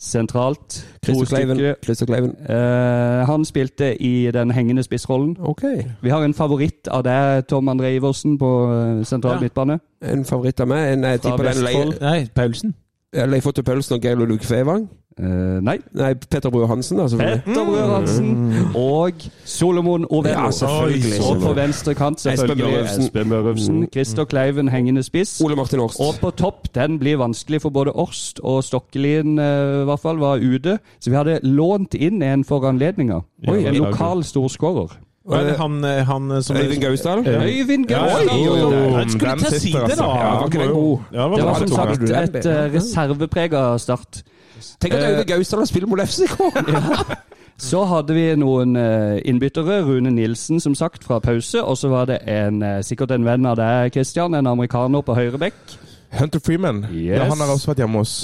Sentralt. 0.00 0.86
Christer. 1.04 2.32
Eh, 2.48 3.26
han 3.26 3.44
spilte 3.44 4.02
i 4.02 4.30
den 4.30 4.50
hengende 4.50 4.82
spissrollen. 4.82 5.36
Okay. 5.40 5.82
Vi 6.02 6.08
har 6.08 6.24
en 6.24 6.34
favoritt 6.34 6.88
av 6.88 7.04
deg, 7.04 7.46
Tom 7.48 7.68
André 7.68 7.94
Iversen, 7.96 8.38
på 8.38 8.50
eh, 8.72 9.04
sentral 9.04 9.34
Ja. 9.36 9.40
midtbane. 9.40 9.78
En 10.02 10.24
favoritt 10.24 10.60
av 10.60 10.68
meg. 10.68 10.92
En, 10.92 11.04
jeg 11.04 11.20
Fra 11.20 11.36
Vestfold. 11.36 12.00
Nei, 12.00 12.28
Paulsen. 12.34 12.74
Leif 13.12 13.46
Otto 13.46 13.62
Pølsen 13.62 13.96
og 13.96 14.02
Geir 14.02 14.14
Luke 14.14 14.46
Fevang. 14.46 14.88
Uh, 15.20 15.58
nei. 15.60 15.76
Nei, 15.92 16.14
Petter 16.14 16.50
Brue 16.50 16.68
Hansen, 16.70 16.96
da. 16.96 17.04
Petter 17.10 17.64
Brød 17.66 17.90
Hansen 17.90 18.28
og 18.78 19.12
Solomon 19.44 20.06
Ovello. 20.08 20.44
Ja, 20.44 20.50
selvfølgelig. 20.50 21.20
Og 21.28 21.42
på 21.42 21.52
venstre 21.58 21.94
kant 21.94 22.20
selvfølgelig 22.20 22.78
Espen 22.84 23.10
Børufsen. 23.12 23.30
Børrefsen. 23.30 23.88
Christer 23.92 24.24
Kleiven 24.24 24.68
hengende 24.68 25.02
spiss. 25.02 25.40
Ole 25.44 25.56
Martin 25.56 25.80
Orst. 25.80 26.00
Og 26.00 26.14
på 26.20 26.30
topp, 26.30 26.70
den 26.74 26.98
blir 26.98 27.18
vanskelig 27.20 27.60
for 27.66 27.70
både 27.70 27.92
Orst 27.92 28.40
og 28.42 28.64
Stokkelien, 28.64 29.38
eh, 29.38 29.82
i 29.82 29.84
hvert 29.84 30.00
fall, 30.00 30.22
var 30.22 30.38
ute. 30.38 30.78
Så 31.00 31.10
vi 31.10 31.16
hadde 31.16 31.40
lånt 31.42 31.94
inn 31.94 32.22
en 32.22 32.44
for 32.44 32.64
anledninga. 32.68 33.20
En 33.44 33.74
lokal 33.74 34.24
storskårer. 34.24 34.96
Hva 35.30 35.40
er 35.40 35.48
det 35.50 35.56
han, 35.60 35.78
eh, 35.84 36.00
han 36.06 36.42
som 36.42 36.56
Øyvind 36.58 36.82
Gausdal. 36.82 37.22
Øyvind 37.26 37.86
Gausdal. 37.86 38.30
oi. 38.34 39.04
Skulle 39.08 39.36
ta 39.38 39.50
sitter, 39.50 39.58
si 39.58 39.72
det, 39.72 39.82
altså. 39.82 40.02
da! 40.02 40.10
Ja, 40.18 40.34
var 40.34 40.46
ikke 40.50 40.62
den 40.64 40.74
god? 40.74 40.98
Ja, 41.12 41.28
Det 41.36 41.44
var 41.44 41.54
som 41.62 41.68
sagt 41.68 42.02
et 42.02 42.46
uh, 42.46 42.74
reserveprega 42.74 43.64
start. 43.78 44.22
Tenk 44.80 44.94
at 44.94 45.10
Øyvind 45.12 45.28
Gausdal 45.32 45.60
har 45.60 45.70
spilt 45.70 45.88
mot 45.88 46.00
FCK! 46.08 46.40
Så 47.60 47.82
hadde 47.84 48.14
vi 48.16 48.22
noen 48.40 48.72
eh, 48.80 49.18
innbyttere. 49.28 49.82
Rune 49.84 50.10
Nilsen, 50.16 50.60
som 50.64 50.74
sagt, 50.74 51.04
fra 51.04 51.18
pause. 51.20 51.60
Og 51.60 51.76
så 51.76 51.88
var 51.92 52.04
det 52.08 52.18
en, 52.24 52.62
eh, 52.64 52.78
sikkert 52.82 53.10
en 53.12 53.24
venn 53.28 53.44
av 53.46 53.58
deg, 53.60 53.92
Christian. 53.92 54.34
En 54.34 54.46
amerikaner 54.48 55.04
på 55.04 55.14
høyre 55.14 55.38
bekk. 55.38 55.76
Hunter 56.16 56.40
Freeman. 56.42 56.86
Yes. 56.90 57.18
Ja, 57.20 57.24
han 57.28 57.38
har 57.38 57.52
også 57.52 57.68
vært 57.70 57.84
hjemme 57.84 58.00
hos 58.00 58.14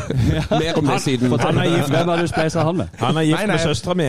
Mer 0.50 0.76
om 0.76 0.90
det 0.90 0.98
siden. 1.06 1.30
Han 1.40 1.58
er 1.62 1.70
gift, 1.70 1.88
Hvem 1.94 2.08
har 2.12 2.16
du 2.20 2.26
spleisa 2.28 2.66
han 2.66 2.76
med? 2.82 2.86
han 2.98 3.16
er 3.16 3.22
gift 3.30 3.38
Nei, 3.38 3.46
nei. 3.46 3.54
med 3.54 3.60
søstera 3.64 3.94
mi. 3.94 4.08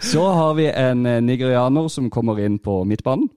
Så 0.00 0.22
har 0.32 0.54
vi 0.54 0.68
en 0.70 1.06
eh, 1.06 1.20
nigerianer 1.24 1.88
som 1.92 2.10
kommer 2.10 2.40
inn 2.40 2.58
på 2.62 2.82
midtbanen. 2.88 3.28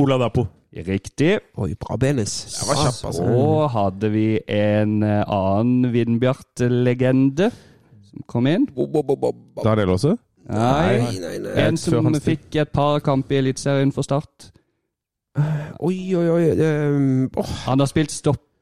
Ola 0.00 0.18
Dapo. 0.18 0.46
Riktig. 0.72 1.36
Oi, 1.60 1.74
bra 1.76 1.98
benis. 2.00 2.32
Jeg 2.48 2.68
var 2.70 2.78
kjapp, 2.80 3.00
altså. 3.10 3.26
Så 3.26 3.66
hadde 3.74 4.10
vi 4.14 4.26
en 4.48 5.02
eh, 5.04 5.20
annen 5.28 5.92
Vindbjart-legende 5.92 7.50
som 8.08 8.24
kom 8.26 8.48
inn. 8.48 8.64
Daniel 9.62 9.94
også? 9.98 10.16
Nei. 10.48 10.96
nei, 10.98 11.36
nei. 11.44 11.52
En 11.66 11.78
som 11.78 12.08
fikk 12.24 12.56
et 12.64 12.72
par 12.74 13.02
kamper 13.04 13.36
i 13.36 13.42
Eliteserien 13.44 13.92
for 13.94 14.06
Start. 14.06 14.50
Oi, 15.80 15.96
oi, 16.16 16.26
oi. 16.28 16.42
Um, 16.60 17.28
oh. 17.36 17.52
Han 17.66 17.80
har 17.80 17.88
spilt 17.88 18.12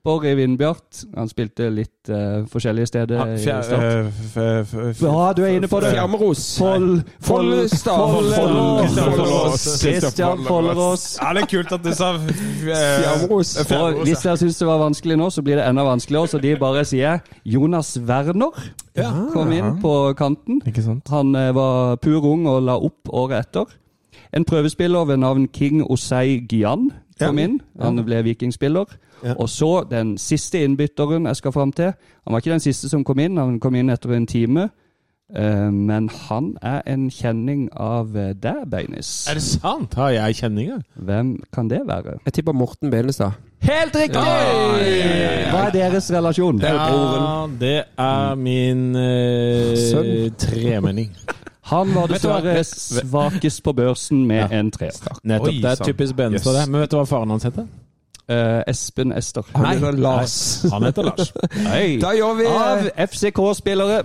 stopper 0.01 0.29
i 0.29 0.35
Vindbjart. 0.35 1.05
Han 1.17 1.29
spilte 1.29 1.69
litt 1.71 2.09
uh, 2.09 2.47
forskjellige 2.49 2.87
steder 2.87 3.35
i 3.35 3.39
Fjer- 3.43 3.73
eh, 3.77 5.03
Ja, 5.03 5.33
du 5.37 5.43
er 5.45 5.57
inne 5.59 5.69
på 5.69 5.81
det. 5.81 5.91
Fjermeros. 5.93 6.59
Follestad. 7.21 7.97
Follerås. 8.01 8.97
Follerås. 8.99 9.81
Christian 9.81 10.45
Follerås. 10.47 11.19
Ja, 11.21 11.35
det 11.35 11.43
er 11.43 11.51
kult 11.51 11.73
at 11.73 11.85
du 11.85 11.93
sa 11.95 12.15
Fjermeros. 12.19 13.57
hvis 14.05 14.23
dere 14.25 14.37
syns 14.41 14.59
det 14.59 14.67
var 14.67 14.79
vanskelig 14.81 15.19
nå, 15.21 15.31
så 15.31 15.43
blir 15.43 15.57
det 15.61 15.69
enda 15.69 15.85
vanskeligere. 15.85 16.29
Så 16.29 16.39
de 16.41 16.57
bare 16.57 16.85
sier 16.85 17.21
Jonas 17.45 17.99
Werner 18.01 18.57
kom 19.33 19.53
inn 19.53 19.81
på 19.83 20.15
kanten. 20.17 20.63
Ikke 20.67 20.83
sant? 20.83 21.09
Han 21.13 21.35
eh, 21.37 21.53
var 21.55 21.97
pur 22.01 22.25
ung 22.25 22.47
og 22.49 22.63
la 22.63 22.79
opp 22.81 23.09
året 23.13 23.47
etter. 23.47 23.77
En 24.33 24.45
prøvespiller 24.45 25.05
ved 25.05 25.21
navn 25.21 25.49
King 25.53 25.83
Osei 25.91 26.41
Gyan 26.49 26.91
kom 27.21 27.39
inn. 27.39 27.61
Han 27.83 28.01
ble 28.07 28.23
vikingspiller. 28.25 28.89
Ja. 29.25 29.35
Og 29.39 29.49
så 29.49 29.85
den 29.91 30.15
siste 30.19 30.63
innbytteren 30.65 31.27
jeg 31.27 31.37
skal 31.37 31.53
fram 31.53 31.73
til. 31.73 31.93
Han 32.25 32.33
var 32.33 32.41
ikke 32.41 32.51
den 32.57 32.61
siste 32.65 32.89
som 32.89 33.05
kom 33.05 33.19
inn, 33.19 33.37
han 33.37 33.59
kom 33.61 33.75
inn 33.75 33.91
etter 33.91 34.13
en 34.17 34.27
time. 34.27 34.71
Eh, 35.37 35.71
Men 35.71 36.09
han 36.27 36.57
er 36.63 36.81
en 36.91 37.05
kjenning 37.11 37.69
av 37.77 38.17
eh, 38.17 38.33
deg, 38.35 38.65
Beinis. 38.71 39.29
Er 39.31 39.35
det 39.39 39.43
sant? 39.47 39.95
Har 39.95 40.11
jeg 40.11 40.35
kjenninger? 40.41 40.81
Hvem 40.97 41.37
kan 41.55 41.69
det 41.71 41.83
være? 41.87 42.17
Jeg 42.27 42.33
tipper 42.33 42.53
Morten 42.53 42.91
Benestad. 42.91 43.37
Helt 43.63 43.95
riktig! 43.95 44.17
Hva 44.19 45.67
er 45.69 45.71
deres 45.75 46.09
relasjon? 46.13 46.59
er 46.65 46.79
broren. 46.81 47.23
Ja, 47.23 47.47
det 47.61 47.85
er 47.99 48.35
min 48.41 48.97
eh, 48.97 49.77
Sønn. 49.77 50.35
tremenning. 50.41 51.13
Han 51.71 51.93
var 51.95 52.09
dessverre 52.11 52.65
svakest 52.67 53.63
på 53.63 53.73
børsen 53.79 54.25
med 54.27 54.51
en 54.51 54.71
treer. 54.75 54.97
Nettopp. 55.23 55.53
Oi, 55.53 55.61
det 55.63 55.71
er 55.77 55.85
typisk 55.85 56.17
Benestad, 56.19 56.55
Yes. 56.57 56.65
det. 56.65 56.71
Men 56.73 56.81
vet 56.81 56.91
du 56.91 56.97
hva 56.99 57.05
faren 57.07 57.31
hans 57.37 57.47
heter? 57.47 57.69
Eh, 58.31 58.62
Espen 58.70 59.12
Ester. 59.12 59.43
Han 59.55 59.66
heter 59.66 59.93
Lars. 59.98 60.65
Han 60.73 60.85
heter 60.86 61.02
Lars. 61.02 61.32
Nei. 61.65 61.98
Da 62.05 62.12
gjør 62.15 62.36
vi 62.39 62.47
Av 62.47 62.86
FCK-spillere 63.09 63.97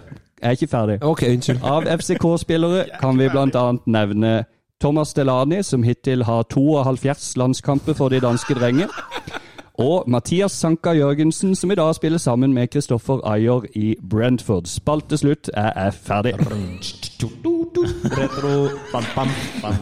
Jeg 0.42 0.50
er 0.50 0.58
ikke 0.58 0.68
ferdig. 0.72 0.98
Ok, 1.06 1.22
unnskyld. 1.30 1.62
Av 1.64 1.86
FCK-spillere 2.00 2.86
kan 3.00 3.20
vi 3.20 3.30
bl.a. 3.30 3.66
nevne 3.86 4.34
Thomas 4.82 5.14
Delani, 5.14 5.62
som 5.64 5.84
hittil 5.84 6.26
har 6.28 6.44
72 6.52 7.36
landskamper 7.40 7.94
for 7.94 8.10
de 8.10 8.20
danske 8.20 8.54
drenger. 8.58 8.92
Og 9.82 10.06
Mathias 10.08 10.52
Sanka 10.56 10.94
Jørgensen, 10.96 11.56
som 11.56 11.72
i 11.72 11.76
dag 11.76 11.96
spiller 11.96 12.18
sammen 12.18 12.54
med 12.54 12.68
Kristoffer 12.72 13.20
Ayer 13.28 13.66
i 13.76 13.96
Brentford. 14.10 14.70
Spalte 14.72 15.18
slutt, 15.20 15.50
jeg 15.56 15.74
er 15.76 15.92
ferdig. 15.92 16.34
Retro, 18.16 18.54
bam, 18.94 19.04
bam, 19.16 19.34
bam. 19.62 19.76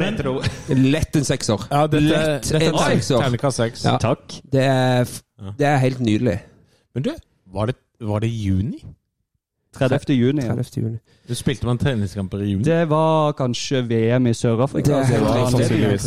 Retro. 0.00 0.38
Lett 0.68 1.16
en 1.16 1.28
sekser. 1.28 1.66
Ja, 1.70 1.84
dette, 1.86 2.08
Lett 2.08 2.48
dette 2.48 2.70
en 2.70 2.74
er 2.74 3.54
sekser. 3.58 3.90
Ja. 3.90 3.96
Takk. 4.00 4.40
Det 4.52 4.64
er, 4.64 5.14
det 5.58 5.68
er 5.68 5.76
helt 5.82 6.00
nydelig. 6.00 6.38
Men 6.94 7.04
du, 7.04 7.12
var 7.52 7.66
det, 7.68 7.76
var 8.00 8.24
det 8.24 8.32
juni? 8.32 8.80
30. 9.78 10.14
juni. 10.14 10.42
30. 10.42 10.76
juni. 10.82 10.98
Du 11.28 11.34
spilte 11.34 11.64
man 11.66 11.78
treningskamper 11.80 12.42
i 12.44 12.50
juni? 12.50 12.64
Det 12.66 12.82
var 12.90 13.32
kanskje 13.38 13.80
VM 13.88 14.26
i 14.26 14.32
Sør-Afrika. 14.36 14.98
Det 15.08 15.20
var 15.20 15.38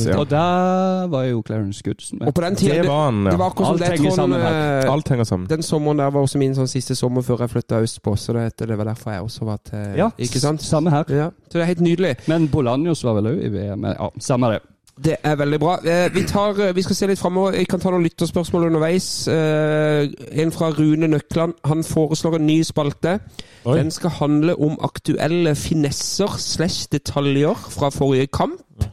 ja. 0.07 0.17
Og 0.19 0.29
der 0.29 1.07
var 1.07 1.23
jo 1.23 1.41
Clarence 1.47 1.81
Goodson 1.85 2.19
med. 2.19 2.27
Og 2.27 2.33
på 2.33 2.41
den 2.41 2.55
tiden, 2.55 2.75
Det 2.75 2.83
Det, 2.83 2.89
var 2.89 3.05
han, 3.05 3.23
det 3.25 3.31
ja. 3.33 3.37
var 3.37 3.45
akkurat 3.49 3.67
som 3.67 3.73
Alt 3.73 3.81
det 3.81 3.89
henger 3.99 4.11
sammen 4.15 4.41
her. 4.41 4.79
eh, 4.85 4.93
Alt 4.93 5.09
henger 5.09 5.23
sammen. 5.23 5.49
Den 5.49 5.63
sommeren 5.63 5.97
der 5.97 6.09
var 6.11 6.21
også 6.21 6.37
min 6.37 6.55
sånn 6.55 6.67
siste 6.67 6.95
sommer 6.95 7.21
før 7.21 7.39
jeg 7.45 7.49
flytta 7.49 7.81
østpå, 7.81 8.15
så 8.15 8.33
det, 8.33 8.67
det 8.67 8.77
var 8.77 8.85
derfor 8.85 9.11
jeg 9.11 9.21
også 9.21 9.45
var 9.45 9.57
til 9.65 9.97
Ja, 9.97 10.09
Ikke 10.17 10.39
sant? 10.39 10.61
samme 10.61 10.89
her. 10.93 11.03
Ja, 11.09 11.29
så 11.49 11.57
det 11.57 11.61
er 11.61 11.65
helt 11.73 11.81
nydelig. 11.81 12.15
Men 12.27 12.47
Bolanjos 12.47 13.03
var 13.03 13.13
vel 13.21 13.25
òg 13.33 13.41
i 13.45 13.49
VM? 13.49 13.85
Ja, 13.85 14.09
samme 14.19 14.51
det. 14.53 14.59
Det 15.03 15.15
er 15.23 15.35
veldig 15.35 15.59
bra. 15.59 15.77
Eh, 15.85 16.13
vi, 16.13 16.23
tar, 16.27 16.57
eh, 16.61 16.75
vi 16.75 16.81
skal 16.81 16.95
se 16.95 17.07
litt 17.07 17.19
framover. 17.19 17.53
Jeg 17.59 17.67
kan 17.69 17.79
ta 17.79 17.91
noen 17.93 18.05
lytterspørsmål 18.05 18.67
underveis. 18.71 19.27
Eh, 19.29 20.09
en 20.41 20.51
fra 20.51 20.71
Rune 20.73 21.07
Nøkland. 21.07 21.53
Han 21.69 21.83
foreslår 21.83 22.39
en 22.39 22.47
ny 22.47 22.61
spalte. 22.65 23.19
Oi. 23.65 23.77
Den 23.77 23.91
skal 23.91 24.15
handle 24.17 24.55
om 24.59 24.77
aktuelle 24.81 25.55
finesser 25.55 26.37
slash 26.41 26.87
detaljer 26.91 27.53
fra 27.53 27.91
forrige 27.93 28.27
kamp. 28.33 28.87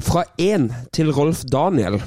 Fra 0.00 0.24
én 0.40 0.70
til 0.92 1.10
Rolf 1.12 1.42
Daniel. 1.52 1.98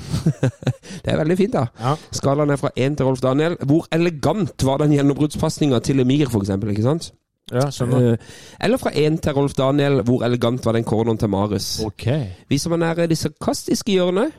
det 1.03 1.11
er 1.13 1.19
veldig 1.19 1.37
fint, 1.37 1.53
da. 1.53 1.67
Ja. 1.79 1.95
Skalaen 2.11 2.49
er 2.49 2.57
fra 2.57 2.71
én 2.79 2.95
til 2.95 3.05
Rolf 3.05 3.21
Daniel. 3.21 3.57
Hvor 3.61 3.85
elegant 3.91 4.65
var 4.65 4.77
den 4.81 4.95
gjennombruddspasninga 4.95 5.79
til 5.79 5.99
Emir, 5.99 6.31
f.eks.? 6.31 6.49
Ikke 6.49 6.87
sant? 6.87 7.11
Ja, 7.51 7.67
skjønner. 7.71 8.13
Eh, 8.13 8.17
eller 8.63 8.79
fra 8.79 8.93
én 8.95 9.19
til 9.19 9.35
Rolf 9.35 9.53
Daniel. 9.53 10.01
Hvor 10.01 10.23
elegant 10.25 10.65
var 10.65 10.71
den 10.77 10.83
corneren 10.83 11.17
til 11.17 11.29
Marius? 11.29 11.81
Okay. 11.85 12.25
Vi 12.49 12.57
som 12.57 12.71
er 12.71 12.77
nære 12.85 13.07
de 13.07 13.15
sarkastiske 13.15 13.91
hjørnet. 13.91 14.31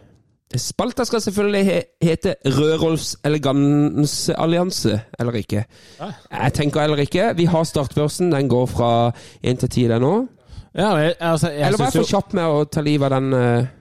Spalta 0.57 1.05
skal 1.05 1.21
selvfølgelig 1.21 1.65
he 1.65 1.81
hete 2.03 2.35
Rødrolfs 2.47 3.17
eleganseallianse, 3.25 5.01
eller 5.19 5.33
ikke. 5.33 5.65
Jeg 6.31 6.53
tenker 6.55 6.81
eller 6.81 6.97
ikke. 6.97 7.33
Vi 7.37 7.45
har 7.45 7.65
startbørsen. 7.65 8.33
Den 8.33 8.49
går 8.49 8.67
fra 8.67 9.13
én 9.47 9.57
til 9.57 9.69
ti, 9.69 9.89
den 9.89 10.01
nå. 10.01 10.27
Ja, 10.75 10.89
jeg, 10.99 11.15
altså, 11.23 11.53
jeg 11.55 11.67
Eller 11.69 11.79
var 11.79 11.91
jeg 11.93 12.03
for 12.03 12.11
kjapp 12.11 12.33
med 12.35 12.51
å 12.51 12.63
ta 12.67 12.83
livet 12.83 13.07
av 13.07 13.13
den, 13.23 13.35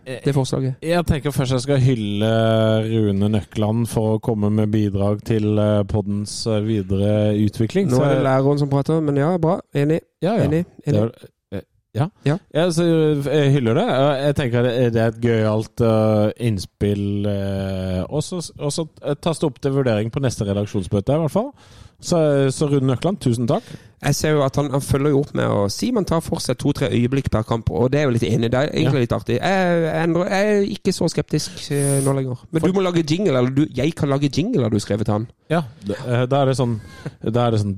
eh, 0.05 0.19
det 0.21 0.33
forslaget? 0.35 0.75
Jeg 0.85 1.05
tenker 1.09 1.33
først 1.33 1.55
jeg 1.55 1.63
skal 1.65 1.81
hylle 1.81 2.29
Rune 2.85 3.29
Nøkland 3.33 3.87
for 3.89 4.17
å 4.17 4.21
komme 4.21 4.51
med 4.53 4.69
bidrag 4.73 5.23
til 5.25 5.57
eh, 5.57 5.81
poddens 5.89 6.35
eh, 6.45 6.61
videre 6.61 7.33
utvikling. 7.41 7.89
Nå 7.89 8.03
er 8.05 8.19
det 8.19 8.25
læreren 8.27 8.61
som 8.61 8.69
prater, 8.69 9.01
men 9.01 9.17
ja, 9.17 9.31
bra. 9.41 9.57
Enig. 9.73 10.03
ja, 10.21 10.35
ja. 10.37 10.45
Enig. 10.45 10.67
Enig. 10.85 10.99
er, 11.01 11.31
eh, 11.57 11.65
ja. 11.97 12.07
Ja. 12.29 12.37
så 12.73 12.85
jeg 12.85 13.51
hyller 13.57 13.77
det. 13.81 13.87
Jeg 14.27 14.37
tenker 14.37 14.69
det 14.69 15.01
er 15.01 15.07
et 15.07 15.21
gøyalt 15.21 15.83
innspill. 16.45 17.25
eh, 17.25 18.03
og 18.05 18.21
så 18.21 18.85
eh, 19.01 19.17
tas 19.17 19.41
det 19.41 19.49
opp 19.49 19.57
til 19.61 19.75
vurdering 19.79 20.13
på 20.13 20.21
neste 20.21 20.45
redaksjonsmøte, 20.45 21.17
i 21.17 21.25
hvert 21.25 21.33
fall. 21.33 21.51
Så, 22.03 22.19
så 22.51 22.67
Rune 22.67 22.89
Nøkland, 22.89 23.19
tusen 23.23 23.47
takk. 23.47 23.67
Jeg 24.03 24.15
ser 24.17 24.33
jo 24.35 24.41
at 24.43 24.57
han, 24.59 24.67
han 24.73 24.81
følger 24.83 25.13
jo 25.13 25.21
opp 25.21 25.29
med 25.37 25.47
å 25.47 25.59
si 25.71 25.87
man 25.95 26.03
tar 26.07 26.19
for 26.25 26.41
seg 26.43 26.57
to-tre 26.59 26.89
øyeblikk 26.91 27.29
per 27.31 27.45
kamp, 27.47 27.69
og 27.71 27.87
det 27.93 28.01
er 28.01 28.09
jo 28.09 28.15
litt 28.17 28.25
enig. 28.27 28.49
Det 28.51 28.59
er 28.59 28.73
egentlig 28.73 29.05
litt 29.05 29.15
artig. 29.15 29.37
Jeg, 29.39 29.85
jeg, 29.85 30.09
jeg 30.33 30.49
er 30.57 30.65
ikke 30.75 30.93
så 30.95 31.07
skeptisk 31.13 31.63
eh, 31.71 32.01
nå 32.03 32.17
lenger. 32.17 32.43
Men 32.51 32.65
du 32.67 32.75
må 32.75 32.83
lage 32.83 33.05
jingle, 33.07 33.37
eller 33.39 33.55
du, 33.55 33.63
jeg 33.77 33.95
kan 33.95 34.11
lage 34.11 34.27
jingle, 34.27 34.65
har 34.65 34.75
du 34.75 34.83
skrevet 34.83 35.07
til 35.07 35.15
han. 35.15 35.29
Ja, 35.53 35.63
eh, 35.87 36.25
Da 36.27 36.43
er 36.43 36.51
det 36.51 36.57
sånn 36.59 36.75
Da 37.23 37.47
er 37.47 37.55
det 37.55 37.63
sånn 37.63 37.77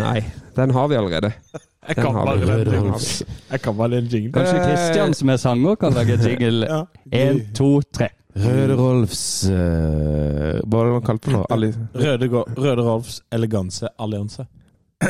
Nei, 0.00 0.18
den 0.56 0.72
har 0.74 0.88
vi 0.88 0.96
allerede. 0.98 1.34
Jeg 1.84 1.96
kan 2.00 2.16
bare. 2.16 2.38
Jeg 3.52 3.60
kan 3.60 3.76
bare 3.76 3.90
den 3.98 4.08
jingle. 4.08 4.32
Kanskje 4.32 4.56
Kristian 4.56 4.76
Christian 4.78 5.14
som 5.20 5.32
er 5.34 5.40
sanger, 5.42 5.76
kan 5.80 5.92
lage 5.92 6.16
jingle. 6.24 6.66
Ja. 6.70 6.80
Én, 7.12 7.42
to, 7.56 7.80
tre. 7.92 8.08
Røde 8.34 8.74
Rolfs 8.74 9.20
eh, 9.46 10.58
Hva 10.64 10.80
var 10.80 10.88
det 10.88 10.94
han 10.96 11.04
kalte 11.06 11.30
det 11.30 11.36
nå? 11.36 11.42
Røde, 11.94 12.28
Røde 12.58 12.82
Rolfs 12.82 13.20
eleganse 13.32 13.88
allianse. 14.02 14.46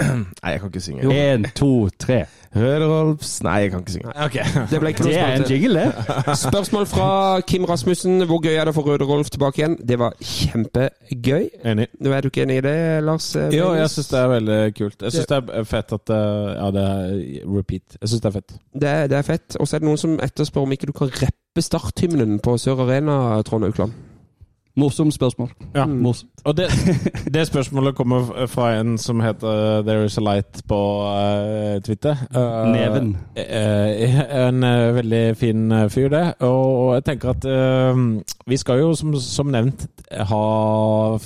Nei, 0.43 0.51
jeg 0.55 0.61
kan 0.61 0.69
ikke 0.73 0.81
synge. 0.81 1.13
Én, 1.15 1.45
to, 1.55 1.89
tre. 1.99 2.25
Røde 2.55 2.87
Rolfs 2.87 3.43
Nei, 3.43 3.55
jeg 3.65 3.71
kan 3.73 3.81
ikke 3.83 3.93
synge. 3.97 4.13
Ok. 4.25 4.37
Det 4.71 4.79
ble 4.81 4.91
ikke 4.93 5.05
Det 5.09 5.17
er 5.19 5.33
en 5.41 5.47
jingle, 5.51 5.81
det. 5.81 6.37
Spørsmål 6.39 6.87
fra 6.87 7.09
Kim 7.51 7.65
Rasmussen. 7.67 8.23
Hvor 8.31 8.39
gøy 8.45 8.55
er 8.61 8.69
det 8.69 8.75
for 8.77 8.87
Røde 8.87 9.05
Rolf 9.09 9.31
tilbake 9.35 9.59
igjen? 9.63 9.75
Det 9.89 9.99
var 9.99 10.15
kjempegøy. 10.23 11.49
Enig. 11.67 11.89
Nå 12.01 12.13
er 12.15 12.21
du 12.23 12.31
ikke 12.31 12.45
enig 12.47 12.61
i 12.61 12.65
det, 12.69 12.77
Lars? 13.05 13.27
eh, 13.37 13.49
Jo, 13.57 13.73
jeg 13.75 13.91
syns 13.91 14.09
det 14.13 14.21
er 14.21 14.31
veldig 14.37 14.61
kult. 14.79 15.03
Jeg 15.03 15.13
syns 15.17 15.27
det 15.33 15.41
er 15.59 15.65
fett 15.75 15.93
at 15.99 16.15
eh, 16.15 16.55
Ja, 16.55 16.71
det 16.79 16.87
er 16.87 17.51
repeat. 17.57 17.99
Jeg 18.01 18.09
syns 18.13 18.21
det 18.23 18.31
er 18.31 18.37
fett. 18.39 18.57
det, 18.75 18.89
er- 18.89 19.07
det 19.11 19.19
er 19.19 19.23
fett. 19.23 19.57
Og 19.61 19.67
så 19.69 19.77
er 19.77 19.83
det 19.85 19.89
noen 19.91 19.99
som 20.01 20.19
etterspør 20.23 20.63
om 20.69 20.73
ikke 20.79 20.87
du 20.87 20.93
kan 20.97 21.11
rappe 21.23 21.63
starthymnen 21.63 22.39
på 22.43 22.55
Sør 22.59 22.87
Arena, 22.87 23.19
Trond 23.43 23.65
Aukland. 23.67 23.93
Morsomt 24.77 25.15
spørsmål. 25.15 25.51
Ja. 25.75 25.85
Mm. 25.87 25.99
Morsomt. 26.03 26.31
Og 26.45 26.57
det, 26.57 26.67
det, 27.35 27.47
spørsmålet 27.47 27.95
kommer 27.95 28.47
fra 28.47 28.81
en 28.81 28.99
som 28.99 29.21
heter 29.21 29.83
There 29.83 30.05
Is 30.05 30.19
A 30.19 30.21
Light 30.21 30.63
på 30.69 30.79
uh, 31.07 31.83
Twitter. 31.83 32.17
Uh, 32.37 32.73
Neven. 32.73 33.17
Uh, 33.37 34.49
en 34.49 34.61
veldig 34.95 35.37
fin 35.37 35.73
fyr, 35.89 36.09
det. 36.09 36.35
Og, 36.41 36.89
og 36.89 36.95
jeg 36.95 37.05
tenker 37.05 37.31
at 37.31 37.47
vi 38.47 38.57
skal 38.57 38.79
jo, 38.79 38.95
som, 38.95 39.15
som, 39.21 39.47
nevnt, 39.47 39.87
ha 40.11 40.43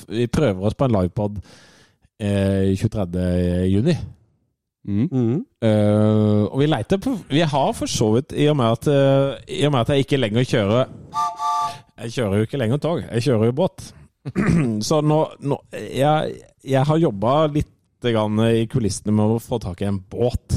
Vi 0.09 0.27
prøver 0.27 0.67
oss 0.67 0.75
på 0.75 0.85
en 0.85 0.97
livepod 1.01 1.41
23.6. 2.21 4.18
Mm. 4.89 5.09
Mm. 5.13 5.41
Uh, 5.61 6.45
og 6.49 6.63
vi 6.63 6.67
leiter 6.67 7.01
på 7.03 7.13
Vi 7.29 7.43
har 7.45 7.73
for 7.77 7.91
så 7.93 8.07
vidt, 8.15 8.33
i 8.33 8.47
og 8.49 8.57
med 8.57 8.73
at, 8.73 8.89
uh, 8.89 9.35
i 9.45 9.61
og 9.69 9.75
med 9.75 9.83
at 9.83 9.93
jeg 9.93 10.07
ikke 10.07 10.21
lenger 10.21 10.47
kjører 10.49 10.87
Jeg 11.99 12.15
kjører 12.15 12.37
jo 12.39 12.47
ikke 12.49 12.61
lenger 12.63 12.81
tog, 12.81 13.03
jeg 13.05 13.25
kjører 13.27 13.51
jo 13.51 13.57
båt. 13.59 13.91
så 14.89 15.01
nå, 15.03 15.19
nå 15.45 15.59
jeg, 15.75 16.39
jeg, 16.65 16.83
har 16.89 17.03
jobba 17.03 17.35
litt 17.53 17.75
i 18.07 18.67
kulissene 18.71 19.13
med 19.13 19.35
å 19.35 19.41
få 19.43 19.59
tak 19.59 19.83
i 19.83 19.89
en 19.89 19.99
båt. 19.99 20.55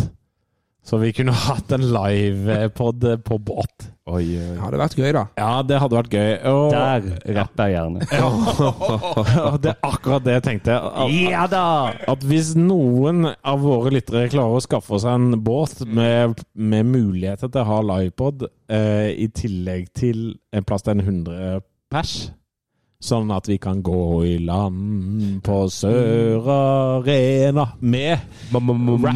Så 0.82 0.98
vi 0.98 1.12
kunne 1.14 1.32
hatt 1.38 1.70
en 1.76 1.84
livepod 1.94 3.04
på 3.24 3.36
båt. 3.38 3.84
Oi, 4.10 4.24
oi. 4.34 4.48
Det 4.50 4.58
hadde 4.64 4.80
vært 4.82 4.96
gøy, 4.98 5.12
da. 5.14 5.22
Ja, 5.38 5.52
det 5.64 5.78
hadde 5.80 5.98
vært 6.00 6.16
gøy. 6.18 6.32
Og, 6.50 6.72
Der 6.74 7.36
rapper 7.38 7.70
jeg 7.70 7.76
gjerne. 7.78 8.08
ja, 9.38 9.52
det 9.62 9.72
er 9.76 9.86
akkurat 9.92 10.26
det 10.26 10.34
jeg 10.40 10.44
tenkte. 10.48 10.80
At, 10.90 11.14
Ja 11.14 11.46
da! 11.52 11.64
at 12.12 12.26
hvis 12.28 12.56
noen 12.58 13.30
av 13.30 13.62
våre 13.62 13.94
lyttere 13.94 14.26
klarer 14.34 14.58
å 14.58 14.66
skaffe 14.66 15.00
seg 15.04 15.14
en 15.20 15.38
båt 15.46 15.84
med, 15.86 16.42
med 16.58 16.90
muligheter 16.90 17.48
til 17.54 17.62
å 17.62 17.70
ha 17.70 17.80
livepod, 17.94 18.48
eh, 18.74 19.14
i 19.22 19.30
tillegg 19.38 19.92
til 19.96 20.32
en 20.52 20.66
plass 20.68 20.84
til 20.88 20.98
en 20.98 21.06
100 21.06 21.62
pers, 21.94 22.16
sånn 23.02 23.32
at 23.34 23.48
vi 23.50 23.56
kan 23.62 23.80
gå 23.86 24.02
i 24.30 24.36
land 24.46 25.40
på 25.46 25.62
Sør 25.74 26.50
Arena 26.54 27.70
med 27.82 28.18
Rap. 29.14 29.16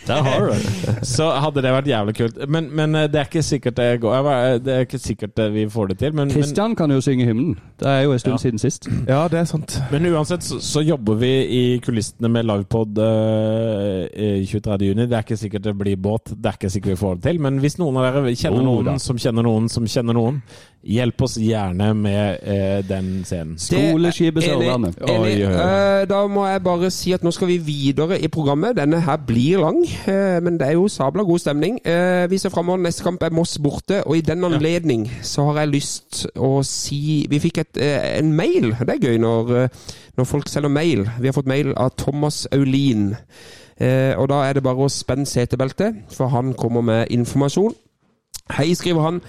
Der 0.11 0.23
har 0.27 0.45
du 0.45 0.51
det. 0.53 0.95
Så 1.15 1.27
hadde 1.43 1.63
det 1.65 1.73
vært 1.73 1.89
jævlig 1.89 2.15
kult. 2.17 2.39
Men, 2.47 2.69
men 2.75 2.95
eh, 2.99 3.07
det 3.11 3.21
er 3.21 3.29
ikke 3.29 3.43
sikkert 3.45 3.77
det 3.79 3.89
går. 4.03 4.29
Det 4.65 4.75
er 4.75 4.85
ikke 4.87 4.99
sikkert 5.01 5.39
eh, 5.39 5.51
vi 5.53 5.65
får 5.71 5.91
det 5.91 5.97
til. 6.03 6.13
Men, 6.13 6.27
men, 6.27 6.35
Kristian 6.35 6.75
kan 6.75 6.91
jo 6.91 7.01
synge 7.01 7.25
hymnen. 7.29 7.55
Det 7.79 7.87
er 7.89 8.01
jo 8.05 8.15
en 8.15 8.19
stund 8.19 8.33
Ja. 8.33 8.37
siden 8.45 8.59
sist. 8.59 8.89
Ja, 9.07 9.27
det 9.31 9.39
er 9.39 9.47
sant. 9.49 9.77
Men 9.91 10.05
uansett 10.11 10.43
så, 10.43 10.59
så 10.61 10.83
jobber 10.85 11.19
vi 11.21 11.31
i 11.45 11.63
kulissene 11.83 12.29
med 12.31 12.47
livepod 12.47 12.97
uh, 13.01 14.45
23. 14.45 14.77
juni. 14.87 15.07
Det 15.07 15.17
er 15.17 15.25
ikke 15.25 15.37
sikkert 15.37 15.63
det 15.63 15.77
blir 15.77 15.95
båt, 15.97 16.33
det 16.35 16.51
er 16.51 16.59
ikke 16.59 16.69
sikkert 16.69 16.95
vi 16.95 16.99
får 17.03 17.15
det 17.15 17.23
til. 17.29 17.41
Men 17.41 17.59
hvis 17.63 17.77
noen 17.81 17.97
av 18.01 18.09
dere 18.09 18.35
kjenner 18.35 18.61
oh, 18.61 18.67
noen 18.67 18.91
da. 18.93 18.97
som 19.01 19.19
kjenner 19.21 19.45
noen 19.47 19.69
som 19.71 19.87
kjenner 19.89 20.17
noen, 20.17 20.41
hjelp 20.81 21.21
oss 21.21 21.35
gjerne 21.37 21.91
med 21.93 22.39
eh, 22.41 22.79
den 22.87 23.21
scenen. 23.25 23.57
Skoleskipet 23.61 24.43
Sørlandet. 24.47 24.97
Eh, 25.05 26.07
Da 26.09 26.21
må 26.27 26.47
jeg 26.49 26.63
bare 26.65 26.89
si 26.93 27.13
at 27.13 27.23
nå 27.23 27.31
skal 27.33 27.51
vi 27.51 27.57
videre 27.61 28.17
i 28.17 28.29
programmet. 28.31 28.75
Denne 28.79 29.01
her 29.05 29.19
blir 29.27 29.61
lang, 29.61 29.83
eh, 29.85 30.00
men 30.07 30.57
det 30.59 30.67
er 30.67 30.71
jo 30.73 30.87
sabla 30.87 31.23
god 31.23 31.39
stemning. 31.39 31.79
Eh, 31.85 32.29
Vi 32.29 32.37
ser 32.37 32.49
framover. 32.49 32.79
Neste 32.79 33.03
kamp 33.03 33.23
er 33.23 33.29
Moss 33.29 33.57
borte, 33.59 34.03
og 34.07 34.17
i 34.17 34.21
den 34.21 34.43
anledning 34.43 35.11
så 35.21 35.45
har 35.51 35.59
jeg 35.59 35.67
lyst 35.73 36.25
å 36.35 36.63
si 36.65 37.25
Vi 37.29 37.39
fikk 37.39 37.57
et, 37.57 37.77
eh, 37.77 38.17
en 38.19 38.33
mail. 38.33 38.71
Det 38.79 38.89
er 38.89 39.07
gøy 39.07 39.17
når, 39.19 39.63
eh, 39.63 39.67
når 40.17 40.25
folk 40.25 40.47
selger 40.49 40.69
mail. 40.69 41.09
Vi 41.19 41.27
har 41.27 41.33
fått 41.33 41.45
mail 41.47 41.73
av 41.77 41.91
Thomas 41.97 42.47
Aulin. 42.51 43.15
Eh, 43.79 44.13
og 44.17 44.29
da 44.29 44.43
er 44.43 44.53
det 44.53 44.63
bare 44.63 44.75
å 44.85 44.89
spenne 44.89 45.25
setebeltet, 45.25 45.95
for 46.09 46.27
han 46.27 46.53
kommer 46.53 46.81
med 46.81 47.07
informasjon. 47.09 47.73
Hei, 48.51 48.73
skriver 48.73 49.01
han. 49.01 49.21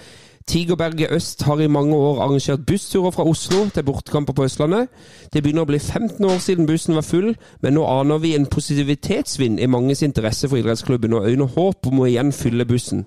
Tigerberget 0.47 1.11
Øst 1.11 1.41
har 1.43 1.59
i 1.59 1.67
mange 1.67 1.95
år 1.95 2.21
arrangert 2.21 2.65
bussturer 2.65 3.11
fra 3.11 3.27
Oslo 3.27 3.69
til 3.73 3.83
bortekamper 3.83 4.33
på 4.33 4.43
Østlandet. 4.43 4.87
Det 5.33 5.43
begynner 5.43 5.63
å 5.63 5.69
bli 5.71 5.79
15 5.79 6.25
år 6.25 6.37
siden 6.43 6.67
bussen 6.67 6.95
var 6.95 7.07
full, 7.07 7.35
men 7.61 7.77
nå 7.77 7.85
aner 7.87 8.19
vi 8.19 8.35
en 8.35 8.45
positivitetsvind 8.45 9.59
i 9.59 9.69
manges 9.71 10.03
interesse 10.03 10.49
for 10.49 10.59
idrettsklubben, 10.59 11.13
og 11.13 11.29
øyner 11.29 11.55
håp 11.55 11.87
om 11.87 12.03
å 12.03 12.09
igjen 12.11 12.33
fylle 12.35 12.65
bussen. 12.67 13.05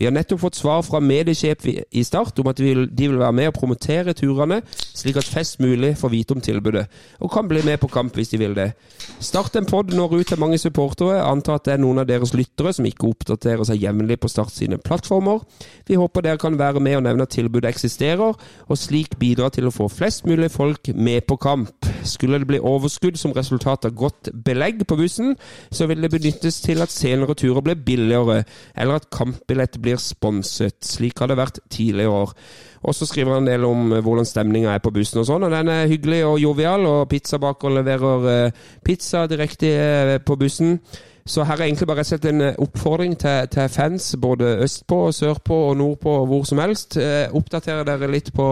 Vi 0.00 0.06
har 0.08 0.14
nettopp 0.16 0.40
fått 0.40 0.56
svar 0.56 0.80
fra 0.82 1.00
mediesjef 1.00 1.66
i- 1.68 2.02
Start 2.02 2.38
om 2.40 2.46
at 2.48 2.56
de 2.56 2.74
vil 2.96 3.18
være 3.18 3.32
med 3.32 3.48
og 3.48 3.54
promotere 3.54 4.14
turene, 4.16 4.62
slik 4.96 5.16
at 5.16 5.28
flest 5.28 5.60
mulig 5.60 5.96
får 5.98 6.10
vite 6.10 6.32
om 6.32 6.40
tilbudet, 6.40 6.86
og 7.20 7.30
kan 7.30 7.46
bli 7.46 7.60
med 7.62 7.78
på 7.80 7.90
kamp 7.92 8.14
hvis 8.16 8.30
de 8.30 8.38
vil 8.38 8.54
det. 8.54 8.72
Start 9.20 9.56
en 9.56 9.66
pod 9.66 9.92
når 9.92 10.14
ut 10.20 10.26
til 10.26 10.38
mange 10.38 10.58
supportere. 10.58 11.20
Antar 11.20 11.54
at 11.54 11.64
det 11.64 11.74
er 11.74 11.82
noen 11.82 11.98
av 11.98 12.06
deres 12.06 12.32
lyttere 12.32 12.72
som 12.72 12.86
ikke 12.86 13.10
oppdaterer 13.10 13.64
seg 13.68 13.82
jevnlig 13.82 14.18
på 14.20 14.30
Start 14.30 14.50
sine 14.56 14.78
plattformer. 14.78 15.44
Vi 15.86 15.94
håper 16.00 16.22
dere 16.22 16.38
kan 16.38 16.56
være 16.58 16.80
med 16.80 16.96
og 16.96 17.02
nevne 17.02 17.22
at 17.22 17.28
tilbudet 17.36 17.68
eksisterer, 17.68 18.34
og 18.68 18.78
slik 18.78 19.18
bidra 19.18 19.50
til 19.50 19.68
å 19.68 19.74
få 19.74 19.90
flest 19.90 20.24
mulig 20.24 20.50
folk 20.50 20.88
med 20.94 21.26
på 21.26 21.36
kamp. 21.36 21.84
Skulle 22.04 22.38
det 22.38 22.48
bli 22.48 22.58
overskudd 22.58 23.18
som 23.18 23.32
resultat 23.32 23.84
av 23.84 23.94
godt 23.94 24.30
belegg 24.44 24.86
på 24.86 24.96
bussen, 24.96 25.36
så 25.70 25.86
vil 25.86 26.00
det 26.00 26.10
benyttes 26.10 26.62
til 26.62 26.80
at 26.80 26.88
senere 26.88 27.34
turer 27.34 27.60
blir 27.60 27.74
billigere, 27.74 28.44
eller 28.74 28.94
at 28.94 29.10
kampbillett 29.10 29.76
blir 29.82 29.89
sponset. 29.98 30.78
Slik 30.84 31.18
har 31.18 31.30
det 31.30 31.38
vært 31.40 31.58
tidligere 31.72 32.12
år. 32.22 32.34
Og 32.82 32.94
så 32.94 33.06
skriver 33.06 33.34
han 33.34 33.44
en 33.44 33.50
del 33.50 33.66
om 33.68 33.92
eh, 33.92 34.02
hvordan 34.04 34.28
stemninga 34.28 34.72
er 34.74 34.82
på 34.84 34.92
bussen 34.94 35.20
og 35.20 35.28
sånn, 35.28 35.44
og 35.44 35.52
den 35.52 35.68
er 35.72 35.88
hyggelig 35.90 36.22
og 36.28 36.40
jovial, 36.40 36.86
og 36.88 37.08
pizzabakeren 37.10 37.80
leverer 37.80 38.28
eh, 38.32 38.60
pizza 38.84 39.26
direkte 39.28 39.72
eh, 39.74 40.16
på 40.24 40.36
bussen. 40.40 40.78
Så 41.26 41.44
her 41.44 41.60
er 41.60 41.68
egentlig 41.68 41.86
bare 41.90 42.04
slett 42.08 42.24
en 42.30 42.42
oppfordring 42.48 43.12
til, 43.20 43.50
til 43.52 43.68
fans, 43.70 44.14
både 44.18 44.56
østpå 44.64 45.02
sørpå 45.14 45.58
og 45.68 45.76
nordpå 45.78 46.14
og 46.22 46.26
hvor 46.30 46.48
som 46.48 46.58
helst. 46.58 46.96
oppdaterer 46.96 47.36
oppdatere 47.36 47.84
dere 47.86 48.08
litt 48.10 48.32
på, 48.34 48.46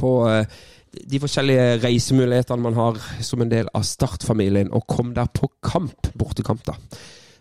på 0.00 0.12
de 1.12 1.20
forskjellige 1.20 1.76
reisemulighetene 1.84 2.64
man 2.64 2.74
har 2.74 2.98
som 3.22 3.44
en 3.44 3.52
del 3.52 3.68
av 3.76 3.84
Start-familien, 3.86 4.72
og 4.72 4.88
kom 4.88 5.12
der 5.14 5.28
på 5.30 5.52
kamp, 5.62 6.08
bortekamp, 6.18 6.64
da. 6.66 6.74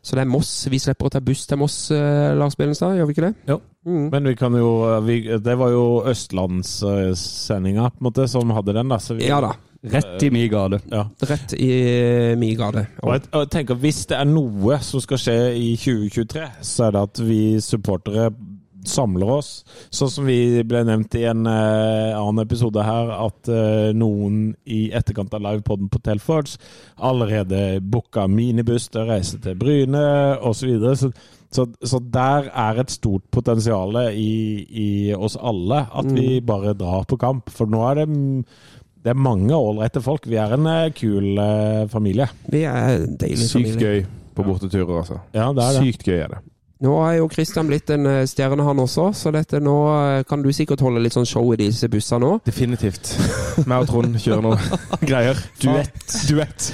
Så 0.08 0.16
det 0.16 0.24
er 0.24 0.30
Moss. 0.32 0.52
Vi 0.72 0.80
slipper 0.80 1.10
å 1.10 1.12
ta 1.12 1.20
buss 1.20 1.44
til 1.50 1.60
Moss, 1.60 1.76
eh, 1.92 2.32
Lars 2.40 2.56
Belenstad, 2.56 2.96
gjør 2.96 3.10
vi 3.10 3.16
ikke 3.18 3.26
det? 3.26 3.34
Jo. 3.50 3.58
Mm. 3.88 4.06
Men 4.12 4.30
vi 4.32 4.36
kan 4.40 4.56
jo 4.56 4.70
vi, 5.04 5.22
Det 5.40 5.56
var 5.60 5.72
jo 5.72 6.04
østlandssendinga 6.08 7.90
på 7.92 8.02
en 8.02 8.08
måte 8.08 8.28
som 8.28 8.50
hadde 8.56 8.76
den. 8.76 8.88
da 8.90 8.98
så 9.00 9.16
vi, 9.16 9.28
Ja 9.28 9.42
da. 9.44 9.54
Rett 9.84 10.24
i 10.24 10.30
mi 10.32 10.48
gate. 10.48 10.80
Ja. 10.92 11.04
Rett 11.30 11.54
i 11.54 12.36
mi 12.36 12.56
gate. 12.56 12.88
Og 13.04 13.14
jeg, 13.14 13.22
og 13.32 13.44
jeg 13.44 13.52
tenker 13.52 13.76
Hvis 13.76 14.06
det 14.10 14.18
er 14.18 14.26
noe 14.26 14.80
som 14.82 15.04
skal 15.04 15.22
skje 15.22 15.38
i 15.56 15.76
2023, 15.76 16.48
så 16.62 16.88
er 16.88 16.96
det 16.96 17.04
at 17.04 17.22
vi 17.28 17.42
supportere 17.62 18.32
samler 18.86 19.32
oss. 19.38 19.52
Sånn 19.94 20.12
som 20.12 20.28
vi 20.28 20.64
ble 20.68 20.84
nevnt 20.88 21.16
i 21.18 21.26
en 21.30 21.48
uh, 21.48 22.18
annen 22.18 22.44
episode 22.44 22.84
her, 22.86 23.12
at 23.28 23.50
uh, 23.52 23.90
noen 23.98 24.52
i 24.66 24.88
etterkant 24.96 25.34
av 25.36 25.44
livepoden 25.46 25.90
på 25.92 26.02
Telfords 26.06 26.58
allerede 26.98 27.80
booka 27.82 28.28
minibuss 28.32 28.90
til 28.92 29.04
å 29.04 29.10
reise 29.12 29.42
til 29.44 29.58
Bryne 29.60 30.04
osv. 30.46 30.74
Så, 30.78 30.96
så, 30.96 31.12
så, 31.54 31.68
så 31.82 32.02
der 32.04 32.52
er 32.52 32.82
et 32.84 32.94
stort 32.94 33.28
potensial 33.34 33.98
i, 34.12 34.32
i 34.68 34.90
oss 35.16 35.38
alle, 35.40 35.86
at 35.88 36.12
vi 36.12 36.42
bare 36.46 36.76
drar 36.78 37.08
på 37.10 37.20
kamp. 37.22 37.54
For 37.54 37.70
nå 37.70 37.86
er 37.92 38.04
det 38.04 38.10
det 39.08 39.14
er 39.14 39.20
mange 39.24 39.56
ålreite 39.56 40.02
folk. 40.04 40.26
Vi 40.28 40.36
er 40.42 40.52
en 40.58 40.66
eh, 40.68 40.90
kul 40.92 41.38
familie. 41.88 42.26
Vi 42.52 42.66
er 42.68 42.98
en 42.98 43.14
deilig 43.22 43.46
Sykt 43.46 43.54
familie. 43.54 43.80
gøy 43.80 44.34
på 44.36 44.44
borteturer, 44.44 44.98
altså. 45.00 45.22
Ja, 45.32 45.46
det 45.56 45.64
er 45.64 45.78
det. 45.78 45.86
Sykt 45.86 46.04
gøy 46.10 46.18
er 46.26 46.34
det. 46.34 46.42
Nå 46.86 46.92
er 47.08 47.16
jo 47.18 47.28
Christian 47.34 47.66
blitt 47.70 47.90
en 47.90 48.06
eh, 48.06 48.26
stjerne, 48.30 48.62
han 48.64 48.80
også, 48.84 49.08
så 49.18 49.32
dette 49.34 49.58
nå 49.64 49.74
eh, 49.96 50.20
kan 50.30 50.44
du 50.46 50.52
sikkert 50.54 50.84
holde 50.86 51.02
litt 51.02 51.16
sånn 51.16 51.26
show 51.26 51.48
i 51.54 51.58
disse 51.58 51.90
bussene 51.90 52.28
òg. 52.36 52.44
Definitivt. 52.46 53.16
Meg 53.66 53.82
og 53.86 53.90
Trond 53.90 54.20
kjører 54.22 54.46
noe 54.46 54.80
greier. 55.10 55.40
Duett. 55.64 56.18
Duett. 56.30 56.68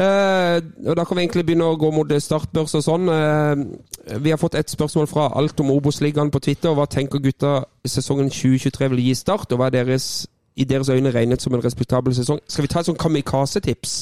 Eh, 0.00 0.56
og 0.88 0.96
Da 0.96 1.04
kan 1.04 1.18
vi 1.20 1.26
egentlig 1.26 1.44
begynne 1.50 1.68
å 1.68 1.76
gå 1.80 1.92
mot 1.92 2.08
startbørs 2.08 2.78
og 2.80 2.86
sånn. 2.86 3.08
Eh, 3.12 4.16
vi 4.24 4.32
har 4.32 4.40
fått 4.40 4.56
et 4.56 4.72
spørsmål 4.72 5.06
fra 5.10 5.28
alt 5.36 5.60
om 5.60 5.74
Obos-ligaen 5.76 6.32
på 6.32 6.40
Twitter. 6.42 6.72
Hva 6.74 6.88
tenker 6.90 7.20
gutta 7.22 7.58
sesongen 7.84 8.32
2023 8.32 8.88
vil 8.94 9.04
gi 9.10 9.14
Start, 9.20 9.52
og 9.52 9.60
hva 9.60 9.68
er 9.68 9.76
deres 9.82 10.26
i 10.60 10.64
deres 10.68 10.88
øyne 10.92 11.12
regnet 11.14 11.40
som 11.44 11.54
en 11.54 11.62
respektabel 11.62 12.12
sesong? 12.16 12.40
Skal 12.50 12.64
vi 12.64 12.72
ta 12.72 12.80
et 12.82 12.88
sånn 12.88 12.98
kamikaze-tips? 12.98 13.92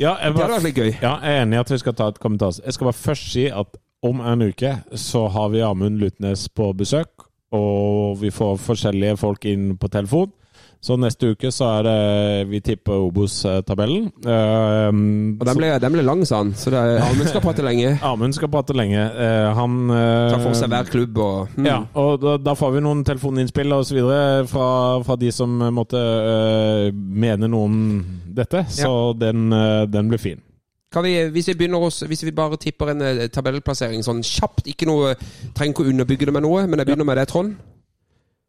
Ja, 0.00 0.14
Det 0.14 0.30
hadde 0.30 0.48
vært 0.54 0.64
litt 0.70 0.78
gøy. 0.78 0.92
ja, 1.02 1.12
jeg 1.22 1.34
er 1.36 1.42
enig 1.42 1.58
i 1.58 1.60
at 1.60 1.70
vi 1.74 1.78
skal 1.82 1.94
ta 1.98 2.08
et 2.14 2.18
kamikaze. 2.22 2.62
Jeg 2.64 2.78
skal 2.78 2.88
bare 2.92 3.00
først 3.02 3.28
si 3.34 3.44
at 3.50 3.76
om 4.02 4.20
en 4.20 4.42
uke 4.42 4.76
så 4.94 5.26
har 5.28 5.48
vi 5.54 5.62
Amund 5.62 6.00
Lutnes 6.00 6.48
på 6.48 6.72
besøk. 6.72 7.24
og 7.50 8.18
vi 8.20 8.28
får 8.30 8.58
forskjellige 8.60 9.16
folk 9.16 9.44
inn 9.48 9.76
på 9.80 9.88
telefon. 9.88 10.32
Så 10.80 10.94
neste 10.94 11.32
uke 11.32 11.50
så 11.50 11.66
er 11.78 11.86
det 11.86 12.50
Vi 12.52 12.60
tipper 12.62 13.00
Obos-tabellen. 13.08 14.10
Uh, 14.22 14.92
Og 15.40 15.46
den 15.48 15.58
ble, 15.58 15.72
den 15.82 15.94
ble 15.96 16.04
lang, 16.06 16.22
sa 16.28 16.42
han. 16.44 16.52
Så 16.54 16.70
Amund 16.70 17.26
skal 17.26 17.42
prate 17.42 17.64
lenge. 17.66 17.96
Amund 18.12 18.36
skal 18.36 18.50
prate 18.52 18.76
lenge. 18.78 19.00
Uh, 19.16 19.50
han 19.58 19.78
uh, 19.90 20.30
Tar 20.30 20.44
for 20.44 20.58
seg 20.58 20.70
hver 20.70 20.90
klubb 20.92 21.18
og 21.18 21.56
hmm. 21.56 21.66
Ja, 21.66 21.80
og 21.98 22.22
da, 22.22 22.36
da 22.38 22.54
får 22.58 22.76
vi 22.76 22.84
noen 22.86 23.02
telefoninnspill 23.06 23.74
videre 23.90 24.46
fra, 24.50 24.68
fra 25.06 25.18
de 25.18 25.32
som 25.34 25.58
måtte 25.74 25.98
uh, 25.98 26.88
mene 26.94 27.50
noe 27.50 27.66
om 27.66 27.80
dette. 28.38 28.68
Så 28.70 29.14
den, 29.18 29.48
uh, 29.50 29.82
den 29.90 30.12
blir 30.12 30.22
fin. 30.22 30.44
Kan 30.92 31.04
vi, 31.04 31.14
hvis, 31.28 31.50
vi 31.58 31.72
oss, 31.74 32.00
hvis 32.00 32.24
vi 32.24 32.32
bare 32.32 32.56
tipper 32.56 32.94
en 32.94 33.04
uh, 33.04 33.26
tabellplassering 33.28 34.00
sånn 34.04 34.22
kjapt 34.24 34.70
Ikke 34.72 34.86
noe, 34.88 35.10
Trenger 35.52 35.74
ikke 35.74 35.84
å 35.84 35.90
underbygge 35.92 36.28
det 36.30 36.32
med 36.32 36.46
noe, 36.46 36.62
men 36.64 36.80
jeg 36.80 36.88
begynner 36.88 37.08
med 37.08 37.20
det, 37.20 37.26
Trond. 37.28 37.58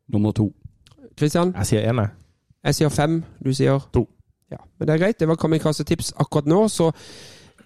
Nummer 0.10 0.32
to. 0.32 0.48
Kristian? 1.20 1.52
Jeg 1.60 1.68
sier 1.68 1.90
én, 1.90 1.99
jeg. 1.99 2.16
Jeg 2.64 2.78
sier 2.78 2.94
fem. 2.94 3.20
Du 3.44 3.52
sier 3.56 3.84
To. 3.94 4.06
Ja, 4.52 4.64
Men 4.80 4.88
det 4.88 4.95
er 4.95 5.03
greit. 5.03 5.20
Det 5.20 5.28
var 5.30 5.38
Kamikaze-tips 5.38 6.14
akkurat 6.18 6.48
nå, 6.49 6.64
så 6.72 6.90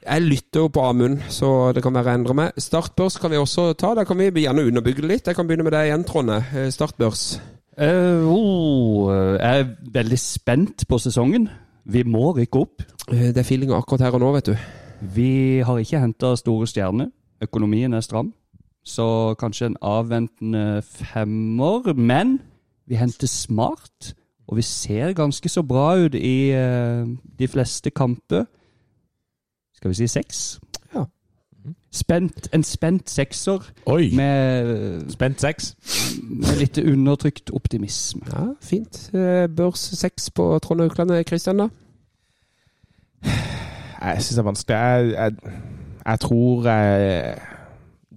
jeg 0.03 0.25
lytter 0.25 0.65
jo 0.65 0.71
på 0.73 0.83
Amund, 0.83 1.21
så 1.31 1.71
det 1.71 1.83
kan 1.83 1.95
være 1.95 2.11
jeg 2.11 2.19
endrer 2.19 2.35
meg. 2.35 2.57
Startbørs 2.59 3.17
kan 3.21 3.31
vi 3.31 3.39
også 3.39 3.69
ta. 3.79 3.93
Der 3.95 4.03
kan 4.03 4.19
vi 4.19 4.43
gjerne 4.43 4.65
underbygge 4.67 5.05
det 5.05 5.11
litt. 5.11 5.27
Jeg 5.27 5.37
kan 5.37 5.47
begynne 5.47 5.63
med 5.63 5.71
deg 5.77 5.87
igjen, 5.87 6.03
Trond. 6.03 6.33
Startbørs. 6.75 7.23
Uh, 7.73 8.27
oh, 8.29 9.13
jeg 9.39 9.63
er 9.63 9.69
veldig 9.93 10.19
spent 10.19 10.83
på 10.89 10.99
sesongen. 11.01 11.47
Vi 11.85 12.03
må 12.07 12.31
rykke 12.37 12.59
opp. 12.61 12.81
Eh, 13.11 13.31
Det 13.33 13.37
er 13.37 13.43
feelinga 13.47 13.77
akkurat 13.77 14.01
her 14.01 14.13
og 14.15 14.19
nå, 14.23 14.31
vet 14.33 14.45
du. 14.45 14.55
Vi 15.01 15.59
har 15.59 15.77
ikke 15.79 15.99
henta 15.99 16.35
store 16.39 16.67
stjerner. 16.67 17.11
Økonomien 17.41 17.93
er 17.93 18.01
stram. 18.01 18.33
Så 18.85 19.35
kanskje 19.39 19.65
en 19.71 19.77
avventende 19.81 20.81
femmer. 20.83 21.93
Men 21.95 22.39
vi 22.87 22.95
henter 22.95 23.27
smart, 23.27 24.13
og 24.47 24.57
vi 24.57 24.61
ser 24.61 25.13
ganske 25.13 25.49
så 25.49 25.63
bra 25.63 25.95
ut 26.05 26.15
i 26.15 26.51
eh, 26.51 27.05
de 27.39 27.47
fleste 27.47 27.91
kamper. 27.91 28.45
Skal 29.75 29.89
vi 29.89 29.95
si 29.95 30.07
seks? 30.07 30.59
Spent, 31.93 32.47
en 32.53 32.63
spent 32.63 33.09
sekser 33.09 33.59
Oi! 33.85 34.07
med, 34.15 35.03
Spent 35.13 35.41
seks. 35.41 35.75
med 36.23 36.57
litt 36.57 36.77
undertrykt 36.81 37.51
optimisme. 37.53 38.25
Ja, 38.33 38.47
Fint. 38.61 39.11
Eh, 39.13 39.45
Børs 39.47 39.83
seks 39.99 40.31
på 40.33 40.47
Trond 40.59 40.81
Aukland. 40.81 41.13
Kristian, 41.29 41.61
da? 41.61 41.67
Jeg 44.03 44.23
syns 44.23 44.35
det 44.35 44.41
er 44.41 44.47
vanskelig. 44.49 44.75
Jeg, 44.75 45.11
jeg, 45.13 45.53
jeg 46.05 46.19
tror 46.19 46.67
jeg 46.67 47.37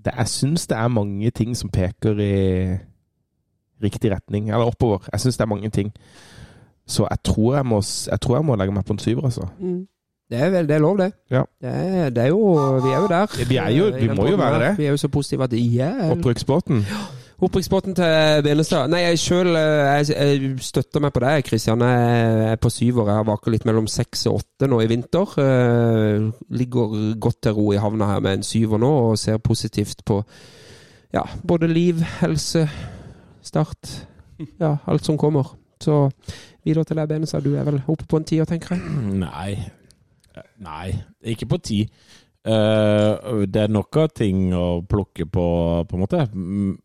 det, 0.05 0.13
Jeg 0.17 0.29
syns 0.29 0.67
det 0.67 0.77
er 0.79 0.89
mange 0.89 1.31
ting 1.31 1.57
som 1.57 1.71
peker 1.71 2.19
i 2.19 2.77
riktig 3.83 4.11
retning, 4.11 4.49
eller 4.51 4.67
oppover. 4.73 4.99
Jeg 5.13 5.21
syns 5.21 5.37
det 5.37 5.45
er 5.45 5.53
mange 5.53 5.71
ting. 5.71 5.93
Så 6.87 7.07
jeg 7.11 7.19
tror 7.25 7.55
jeg 7.55 7.67
må, 7.67 7.83
jeg 8.11 8.21
tror 8.21 8.37
jeg 8.37 8.45
må 8.45 8.57
legge 8.57 8.73
meg 8.73 8.85
på 8.85 8.93
en 8.93 8.99
syver, 8.99 9.25
altså. 9.25 9.49
Det 10.31 10.41
er 10.43 10.51
vel 10.51 10.67
det 10.67 10.75
er 10.75 10.81
lov, 10.83 10.97
det. 10.99 11.13
Ja. 11.31 11.43
Det, 11.63 11.71
er, 11.71 12.09
det 12.11 12.23
er 12.25 12.29
jo 12.33 12.41
Vi 12.83 12.91
er 12.91 12.97
jo 13.01 13.07
der. 13.13 13.27
Vi 13.49 13.57
er 13.57 13.69
jo- 13.77 13.93
vi 14.01 14.09
må 14.09 14.27
jo 14.31 14.37
være 14.37 14.59
det. 14.69 14.73
Vi 14.79 14.85
er 14.87 14.91
jo 14.91 14.97
så 14.97 15.09
positive 15.09 15.45
at 15.45 15.53
yeah. 15.55 16.11
Opprykksbåten. 16.11 16.81
Opprykksbåten 17.39 17.95
til 17.95 18.43
Benestad. 18.43 18.89
Nei, 18.91 19.03
jeg 19.05 19.19
sjøl 19.21 19.51
jeg, 19.55 20.09
jeg 20.09 20.55
støtter 20.65 21.01
meg 21.05 21.13
på 21.13 21.21
deg, 21.21 21.45
Kristian. 21.45 21.81
Jeg 21.85 22.51
er 22.53 22.57
på 22.57 22.71
syver. 22.73 23.07
Jeg 23.11 23.15
har 23.21 23.27
vaka 23.29 23.51
litt 23.53 23.67
mellom 23.69 23.87
seks 23.87 24.27
og 24.27 24.41
åtte 24.41 24.67
nå 24.73 24.81
i 24.83 24.89
vinter. 24.91 25.35
Eh, 25.45 26.27
ligger 26.51 26.97
godt 27.21 27.43
til 27.45 27.53
ro 27.53 27.69
i 27.73 27.77
havna 27.83 28.09
her 28.15 28.21
med 28.25 28.39
en 28.41 28.43
syver 28.43 28.81
nå, 28.83 28.91
og 29.11 29.19
ser 29.21 29.37
positivt 29.39 30.01
på 30.09 30.23
ja, 31.15 31.23
både 31.47 31.69
liv, 31.69 32.01
helse, 32.23 32.65
start. 33.43 34.07
Ja, 34.61 34.77
alt 34.89 35.05
som 35.07 35.19
kommer. 35.21 35.55
Så 35.81 36.07
videre 36.65 36.85
til 36.89 36.97
deg, 36.97 37.09
Benestad. 37.09 37.45
Du 37.45 37.55
er 37.55 37.65
vel 37.69 37.83
oppe 37.87 38.09
på 38.09 38.17
en 38.17 38.25
tier, 38.25 38.45
tenker 38.49 38.75
jeg? 38.75 38.83
Nei. 39.23 39.59
Nei, 40.65 40.95
ikke 41.25 41.47
på 41.51 41.59
ti. 41.63 41.81
Uh, 42.47 43.43
det 43.51 43.65
er 43.67 43.73
nok 43.75 43.97
av 44.05 44.13
ting 44.15 44.53
å 44.55 44.83
plukke 44.87 45.27
på, 45.27 45.47
på 45.89 45.97
en 45.99 46.05
måte. 46.05 46.23
Mm, 46.33 46.77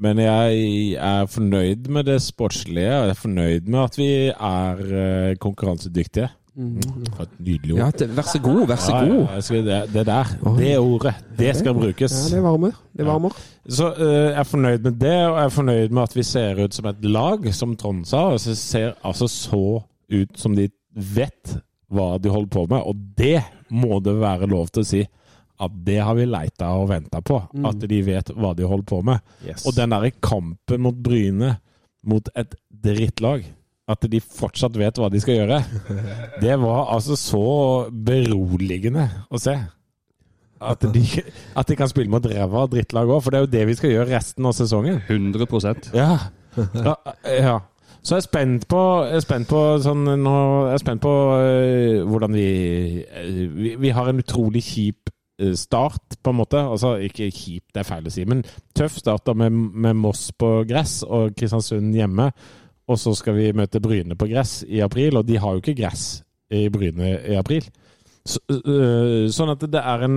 Men 0.00 0.18
jeg 0.18 0.96
er 0.96 1.26
fornøyd 1.28 1.88
med 1.92 2.06
det 2.08 2.18
sportslige. 2.24 2.88
og 2.96 3.06
Jeg 3.10 3.14
er 3.14 3.20
fornøyd 3.20 3.66
med 3.68 3.80
at 3.84 3.98
vi 4.00 4.10
er 4.32 4.78
eh, 5.00 5.34
konkurransedyktige. 5.36 6.30
Mm. 6.60 6.80
et 7.22 7.34
nydelig 7.38 7.72
ord. 7.76 7.78
Ja, 7.78 7.90
det, 8.00 8.08
vær 8.16 8.26
så 8.26 8.40
god, 8.42 8.62
vær 8.66 8.80
så 8.82 8.90
Ja, 8.96 9.02
ja, 9.04 9.12
god. 9.12 9.26
jeg 9.36 9.44
skal, 9.46 9.60
det, 9.68 9.76
det 9.94 10.02
der, 10.06 10.32
det 10.58 10.72
ordet, 10.78 11.12
det 11.38 11.52
skal 11.56 11.74
brukes. 11.74 12.12
Ja, 12.12 12.36
det 12.36 12.42
varmer. 12.42 12.72
Det 12.96 13.04
Ja. 13.04 13.06
varmer. 13.12 13.36
Så 13.68 13.86
uh, 13.94 14.02
jeg 14.02 14.34
er 14.40 14.48
fornøyd 14.50 14.78
med 14.82 14.98
det, 15.00 15.14
og 15.28 15.36
jeg 15.38 15.44
er 15.44 15.54
fornøyd 15.54 15.88
med 15.94 16.02
at 16.02 16.16
vi 16.16 16.22
ser 16.26 16.64
ut 16.64 16.74
som 16.74 16.86
et 16.90 17.04
lag, 17.04 17.46
som 17.54 17.76
Trond 17.76 18.04
sa. 18.04 18.24
Og 18.34 18.40
så 18.40 18.54
ser 18.58 18.92
altså 19.04 19.28
så 19.28 19.62
ut 20.12 20.36
som 20.36 20.56
de 20.56 20.68
vet 21.14 21.54
hva 21.90 22.12
de 22.22 22.30
holder 22.32 22.52
på 22.54 22.66
med, 22.70 22.84
og 22.86 23.00
det 23.18 23.40
må 23.74 23.98
det 24.04 24.14
være 24.20 24.48
lov 24.50 24.70
til 24.70 24.84
å 24.84 24.88
si. 24.90 25.00
At 25.60 25.74
det 25.84 25.98
har 26.00 26.16
vi 26.16 26.24
leita 26.24 26.70
og 26.80 26.88
venta 26.88 27.20
på. 27.20 27.36
At 27.68 27.82
de 27.90 27.98
vet 28.06 28.30
hva 28.32 28.54
de 28.56 28.68
holder 28.68 28.86
på 28.88 29.00
med. 29.04 29.20
Yes. 29.44 29.66
Og 29.68 29.76
den 29.76 29.92
derre 29.92 30.12
kampen 30.24 30.86
mot 30.86 30.96
Bryne, 30.96 31.58
mot 32.08 32.30
et 32.32 32.54
drittlag 32.72 33.42
At 33.90 34.06
de 34.08 34.22
fortsatt 34.24 34.76
vet 34.78 34.96
hva 34.96 35.10
de 35.12 35.20
skal 35.20 35.40
gjøre. 35.40 35.58
Det 36.44 36.54
var 36.62 36.92
altså 36.94 37.18
så 37.18 37.44
beroligende 37.90 39.08
å 39.28 39.40
se. 39.42 39.56
At 40.60 40.84
de, 40.92 41.02
at 41.56 41.68
de 41.68 41.76
kan 41.76 41.88
spille 41.90 42.12
mot 42.12 42.24
ræva 42.24 42.66
drittlag 42.70 43.08
òg, 43.08 43.22
for 43.24 43.32
det 43.32 43.38
er 43.38 43.44
jo 43.46 43.52
det 43.54 43.62
vi 43.70 43.76
skal 43.78 43.94
gjøre 43.94 44.10
resten 44.12 44.46
av 44.48 44.52
sesongen. 44.56 45.00
100 45.08 45.92
Ja. 45.96 46.10
ja, 46.86 46.94
ja. 47.24 47.54
Så 48.02 48.16
jeg 48.16 48.22
er 48.22 48.28
spent 48.28 48.68
på, 48.68 48.82
er 49.04 49.20
spent 49.20 49.48
på, 49.50 49.60
sånn, 49.84 50.06
nå, 50.22 50.36
jeg 50.70 50.80
spent 50.80 51.02
på 51.04 51.14
øh, 51.36 52.06
hvordan 52.08 52.36
vi, 52.36 52.46
øh, 53.04 53.40
vi 53.56 53.74
Vi 53.80 53.92
har 53.92 54.08
en 54.08 54.22
utrolig 54.22 54.62
kjip 54.64 55.10
øh, 55.40 55.52
start, 55.56 56.16
på 56.22 56.32
en 56.32 56.38
måte. 56.38 56.62
Altså 56.62 56.94
ikke 56.96 57.28
kjip, 57.30 57.66
det 57.74 57.82
er 57.82 57.88
feil 57.88 58.08
å 58.08 58.14
si, 58.14 58.24
men 58.24 58.40
tøff 58.76 58.96
start 59.02 59.26
da 59.28 59.36
med, 59.36 59.52
med 59.52 60.00
Moss 60.00 60.30
på 60.32 60.62
gress 60.68 61.02
og 61.04 61.36
Kristiansund 61.36 61.92
hjemme. 61.94 62.30
Og 62.90 62.98
så 62.98 63.12
skal 63.14 63.36
vi 63.36 63.52
møte 63.54 63.82
Bryne 63.84 64.16
på 64.18 64.30
gress 64.32 64.62
i 64.66 64.80
april, 64.82 65.20
og 65.20 65.28
de 65.28 65.36
har 65.38 65.54
jo 65.54 65.62
ikke 65.62 65.76
gress 65.82 66.22
i 66.50 66.64
Bryne 66.72 67.12
i 67.28 67.36
april. 67.38 67.68
Så, 68.26 68.40
øh, 68.48 69.28
sånn 69.32 69.52
at 69.52 69.62
det 69.70 69.80
er 69.80 70.06
en, 70.08 70.16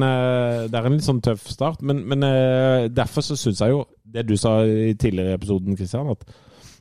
det 0.71 0.79
er 0.79 0.87
en 0.87 0.95
litt 0.95 1.05
sånn 1.05 1.21
tøff 1.23 1.45
start, 1.51 1.83
men, 1.83 2.01
men 2.07 2.23
øh, 2.27 2.87
derfor 2.95 3.27
så 3.27 3.35
syns 3.39 3.61
jeg 3.61 3.75
jo 3.75 3.83
det 4.15 4.25
du 4.29 4.33
sa 4.39 4.61
i 4.63 4.95
tidligere 4.95 5.35
episoden, 5.37 5.77
Kristian, 5.77 6.15
at 6.15 6.25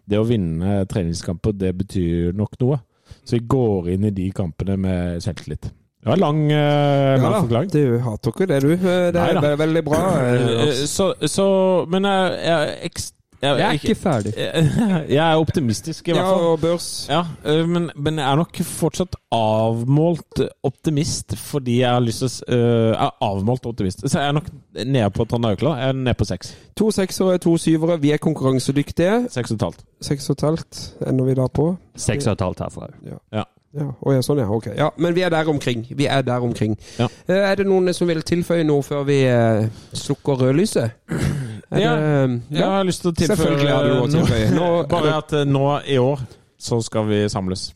det 0.09 0.19
å 0.19 0.25
vinne 0.27 0.83
treningskamper, 0.91 1.53
det 1.53 1.71
betyr 1.79 2.33
nok 2.37 2.57
noe. 2.61 2.81
Så 3.25 3.37
vi 3.39 3.45
går 3.47 3.93
inn 3.95 4.05
i 4.09 4.11
de 4.11 4.31
kampene 4.35 4.77
med 4.81 5.23
selvtillit. 5.23 5.69
Det 6.03 6.11
var 6.11 6.19
lang, 6.19 6.41
øh, 6.51 7.23
lang 7.23 7.35
forklaring. 7.45 7.71
Du 7.71 7.99
hater 8.03 8.33
ikke 8.33 8.47
det, 8.51 8.63
du. 8.65 8.73
Det 8.77 9.21
er 9.23 9.57
veldig 9.61 9.83
bra. 9.87 10.01
Eh, 10.27 10.73
Så, 10.91 11.13
så 11.31 11.87
Men 11.89 12.03
jeg, 12.09 12.39
jeg, 12.49 12.91
ekst- 12.91 13.15
jeg, 13.43 13.59
Jeg 13.59 13.67
er 13.69 13.73
ikke 13.79 13.95
ferdig. 13.99 14.33
jeg 15.17 15.23
er 15.33 15.37
optimistisk, 15.41 16.09
i 16.09 16.13
hvert 16.13 16.23
Ja, 16.25 16.31
fall. 16.31 16.45
og 16.53 16.61
børs. 16.63 16.89
Ja, 17.11 17.23
men, 17.67 17.91
men 17.97 18.19
jeg 18.19 18.27
er 18.33 18.37
nok 18.39 18.61
fortsatt 18.69 19.17
avmålt 19.35 20.43
optimist, 20.65 21.37
fordi 21.39 21.81
jeg 21.81 21.91
har 21.91 22.01
lyst 22.05 22.23
til 22.23 22.29
å 22.29 22.57
øh, 22.57 22.93
er 22.95 23.11
avmålt 23.27 23.67
optimist. 23.67 24.05
Så 24.09 24.19
jeg 24.21 24.29
er 24.29 24.37
nok 24.39 24.51
nede 24.87 25.11
på 25.17 25.25
Trond 25.31 25.47
Aukla. 25.51 25.75
Jeg 25.81 25.89
er 25.89 25.99
nede 26.05 26.15
på 26.23 26.25
seks. 26.29 26.53
To 26.79 26.91
seksere, 26.95 27.39
to 27.43 27.57
syvere. 27.59 27.99
Vi 28.03 28.13
er 28.15 28.23
konkurransedyktige. 28.23 29.25
Seks 29.35 29.51
og 29.51 29.59
et 29.61 29.67
halvt. 29.69 29.83
Seks 30.03 30.31
og 30.31 30.39
et 30.39 30.47
halvt 30.49 30.83
ender 31.11 31.25
vi 31.33 31.35
da 31.43 31.49
på. 31.49 31.73
Seks 31.97 32.27
og 32.31 32.33
et 32.39 32.47
halvt 32.47 32.63
herfra. 32.67 32.93
Ja. 33.35 33.45
Ja, 33.73 33.87
å 34.05 34.13
ja, 34.13 34.21
sånn 34.21 34.37
ja, 34.43 34.45
ok. 34.53 34.67
Ja, 34.77 34.91
Men 35.01 35.15
vi 35.17 35.23
er 35.25 35.31
der 35.33 35.49
omkring. 35.49 35.87
Vi 35.97 36.05
er 36.05 36.21
der 36.27 36.43
omkring. 36.45 36.75
Ja. 36.99 37.07
Eh, 37.25 37.39
Er 37.53 37.57
det 37.57 37.65
noen 37.65 37.89
som 37.97 38.05
vil 38.11 38.21
tilføye 38.21 38.67
noe 38.69 38.85
før 38.85 39.07
vi 39.09 39.23
eh, 39.25 39.63
slukker 39.97 40.43
rødlyset? 40.43 40.91
Er 41.73 41.81
Ja. 41.81 41.95
det, 42.27 42.43
Jeg 42.53 42.65
har 42.69 42.85
lyst 42.85 43.03
til 43.03 43.11
å 43.13 43.15
tilføye 43.17 44.51
noe. 44.53 44.53
Nå, 44.59 44.89
Bare 44.89 45.17
at 45.17 45.33
øh, 45.33 45.45
nå 45.49 45.65
i 45.89 45.97
år 45.99 46.21
så 46.61 46.83
skal 46.85 47.07
vi 47.09 47.25
samles. 47.33 47.73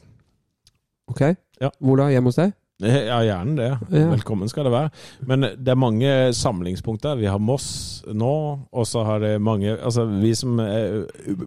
Ok. 1.10 1.20
Ja. 1.60 1.70
Hvor 1.80 1.96
da? 1.96 2.10
Hjemme 2.12 2.28
hos 2.30 2.36
deg? 2.36 2.52
Ja, 2.84 3.22
gjerne 3.24 3.54
det. 3.56 3.68
Ja. 3.88 4.08
Velkommen 4.10 4.50
skal 4.52 4.66
det 4.68 4.72
være. 4.74 4.90
Men 5.26 5.46
det 5.56 5.70
er 5.72 5.78
mange 5.80 6.10
samlingspunkter. 6.36 7.16
Vi 7.16 7.24
har 7.30 7.38
Moss 7.40 8.02
nå, 8.12 8.32
og 8.70 8.84
så 8.86 9.04
har 9.08 9.22
det 9.22 9.30
mange 9.40 9.72
Altså 9.78 10.04
vi 10.20 10.34
som 10.36 10.58
er 10.60 11.06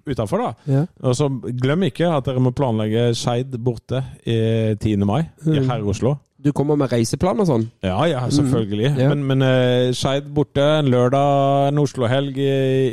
utafor, 0.10 0.42
da. 0.42 0.54
Ja. 0.74 0.82
Og 1.06 1.14
så 1.16 1.28
glem 1.62 1.86
ikke 1.86 2.10
at 2.10 2.26
dere 2.26 2.42
må 2.42 2.50
planlegge 2.58 3.12
Skeid 3.14 3.54
borte 3.62 4.02
i 4.26 4.40
10. 4.82 4.98
mai, 5.06 5.22
i 5.46 5.60
her 5.62 5.78
i 5.84 5.86
Oslo. 5.94 6.16
Du 6.40 6.54
kommer 6.56 6.78
med 6.80 6.88
reiseplan 6.94 7.42
og 7.44 7.48
sånn? 7.50 7.64
Ja, 7.84 7.98
ja, 8.08 8.22
selvfølgelig. 8.32 8.94
Ja. 8.96 9.10
Men, 9.12 9.24
men 9.28 9.42
uh, 9.44 9.90
Skeid 9.92 10.30
borte 10.32 10.64
en 10.80 10.88
lørdag, 10.88 11.66
en 11.68 11.82
Oslo-helg 11.82 12.38
i, 12.40 12.46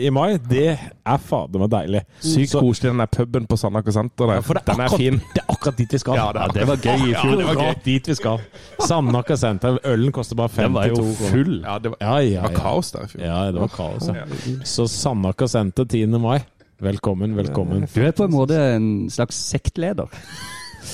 i 0.02 0.10
mai, 0.10 0.32
det 0.50 0.72
er 0.74 1.20
fader 1.22 1.62
meg 1.62 1.70
deilig. 1.70 2.00
Sykt 2.26 2.50
Så- 2.56 2.62
koselig, 2.64 2.90
den 2.90 3.02
der 3.04 3.10
puben 3.14 3.46
på 3.46 3.54
Sandaker 3.60 3.94
senter. 3.94 4.32
Ja, 4.34 4.40
er, 4.42 4.58
den 4.66 4.82
er 4.82 4.88
akkurat, 4.88 4.98
fin. 4.98 5.20
det 5.36 5.44
er 5.44 5.54
akkurat 5.54 5.78
dit 5.78 5.94
vi 5.94 6.00
skal. 6.02 6.18
Ja, 6.18 6.26
det 6.34 6.42
er 6.42 6.56
Det 6.58 6.66
var 6.72 6.82
gøy 6.88 7.06
i 7.06 7.12
Ja, 7.14 7.22
fjor. 7.22 7.36
det 7.38 7.46
var 7.52 7.60
gøy. 7.62 7.78
dit 7.86 8.10
vi 8.10 8.18
skal. 8.18 8.42
Sandaker 8.88 9.38
senter. 9.44 9.78
Ølen 9.92 10.12
koster 10.18 10.40
bare 10.42 10.50
52 10.56 10.66
Den 10.66 10.74
var 10.80 10.90
jo 10.90 10.98
kroner. 10.98 11.30
full. 11.30 11.54
Ja, 11.62 11.78
det 11.78 11.94
var, 11.94 11.98
Ja, 12.02 12.18
ja, 12.26 12.42
det 12.42 12.42
var 12.50 12.58
kaos 12.66 12.90
der 12.96 13.06
i 13.06 13.12
fjor. 13.14 13.24
Ja, 13.28 13.38
det 13.52 13.62
var 13.62 13.72
kaos. 13.78 14.10
Ja. 14.10 14.26
Så 14.66 14.88
Sandaker 14.90 15.46
senter 15.54 15.86
10. 15.86 16.06
mai. 16.18 16.40
Velkommen, 16.82 17.38
velkommen. 17.38 17.86
Du 17.94 18.02
er 18.04 18.10
på 18.12 18.26
en 18.26 18.34
måte 18.34 18.58
en 18.74 18.90
slags 19.08 19.38
sektleder. 19.54 20.10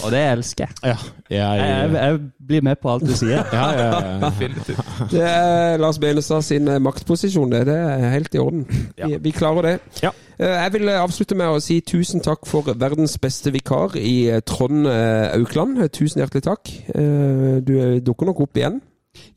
Og 0.05 0.11
det 0.15 0.21
elsker 0.33 0.65
jeg. 0.67 0.77
Ja, 0.91 0.97
jeg, 1.31 1.59
Jeg, 1.63 1.93
jeg 1.95 2.21
blir 2.49 2.63
med 2.67 2.77
på 2.83 2.91
alt 2.93 3.05
du 3.07 3.13
sier. 3.17 3.45
ja, 3.53 3.67
ja, 3.79 4.01
ja. 4.21 4.31
Det 5.11 5.23
er 5.23 5.77
Lars 5.83 5.99
Benestad 6.03 6.43
sin 6.47 6.69
eh, 6.69 6.79
maktposisjon, 6.83 7.53
det. 7.53 7.67
Det 7.67 7.77
er 7.79 8.09
helt 8.15 8.35
i 8.35 8.39
orden. 8.43 8.67
Vi, 8.97 9.17
vi 9.27 9.31
klarer 9.37 9.63
det. 9.63 9.75
Ja. 10.03 10.11
Eh, 10.39 10.55
Jeg 10.63 10.73
vil 10.73 10.89
avslutte 10.97 11.35
med 11.39 11.47
å 11.53 11.61
si 11.63 11.81
tusen 11.81 12.21
takk 12.25 12.47
for 12.49 12.73
verdens 12.75 13.19
beste 13.23 13.53
vikar 13.55 13.97
i 14.01 14.29
eh, 14.33 14.41
Trond 14.47 14.87
eh, 14.91 15.29
Aukland. 15.37 15.79
Tusen 15.93 16.23
hjertelig 16.25 16.43
takk. 16.49 16.73
Eh, 16.95 17.61
Du 17.63 17.75
eh, 17.79 18.01
dukker 18.05 18.27
nok 18.33 18.41
opp 18.47 18.57
igjen. 18.63 18.81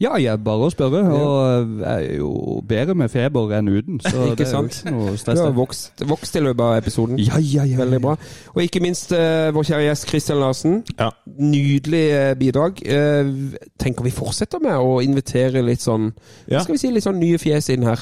Ja, 0.01 0.15
jeg 0.19 0.41
bare 0.43 0.67
å 0.67 0.71
spørre. 0.73 1.01
Og 1.15 1.79
jeg 1.81 2.09
er 2.09 2.17
jo 2.19 2.31
bedre 2.67 2.95
med 2.97 3.11
feber 3.13 3.53
enn 3.57 3.69
uten. 3.71 3.99
Så 4.03 4.11
Ikke 4.29 4.35
det 4.41 4.47
er 4.47 4.49
jo 4.49 4.51
sant? 4.51 4.79
ikke 4.81 4.93
noe 4.95 5.15
Du 5.15 5.41
har 5.41 5.55
vokst, 5.55 6.03
vokst 6.09 6.35
i 6.35 6.43
løpet 6.43 6.63
av 6.65 6.77
episoden. 6.81 7.19
Ja, 7.21 7.39
ja, 7.39 7.63
ja. 7.63 7.77
Veldig 7.79 8.01
bra. 8.03 8.15
Og 8.55 8.61
ikke 8.63 8.81
minst 8.83 9.13
uh, 9.15 9.51
vår 9.55 9.69
kjære 9.71 9.87
gjest 9.87 10.07
Kristian 10.11 10.41
Larsen. 10.43 10.79
Ja. 10.99 11.09
Nydelig 11.25 12.05
uh, 12.13 12.31
bidrag. 12.39 12.81
Uh, 12.83 13.55
tenker 13.81 14.07
vi 14.07 14.13
fortsetter 14.15 14.63
med 14.63 14.75
å 14.79 14.99
invitere 15.05 15.63
litt 15.65 15.83
sånn 15.83 16.11
Ja. 16.51 16.61
Skal 16.63 16.75
vi 16.75 16.81
si 16.81 16.91
litt 16.93 17.05
sånn 17.05 17.19
nye 17.21 17.39
fjes 17.41 17.69
inn 17.73 17.85
her. 17.87 18.01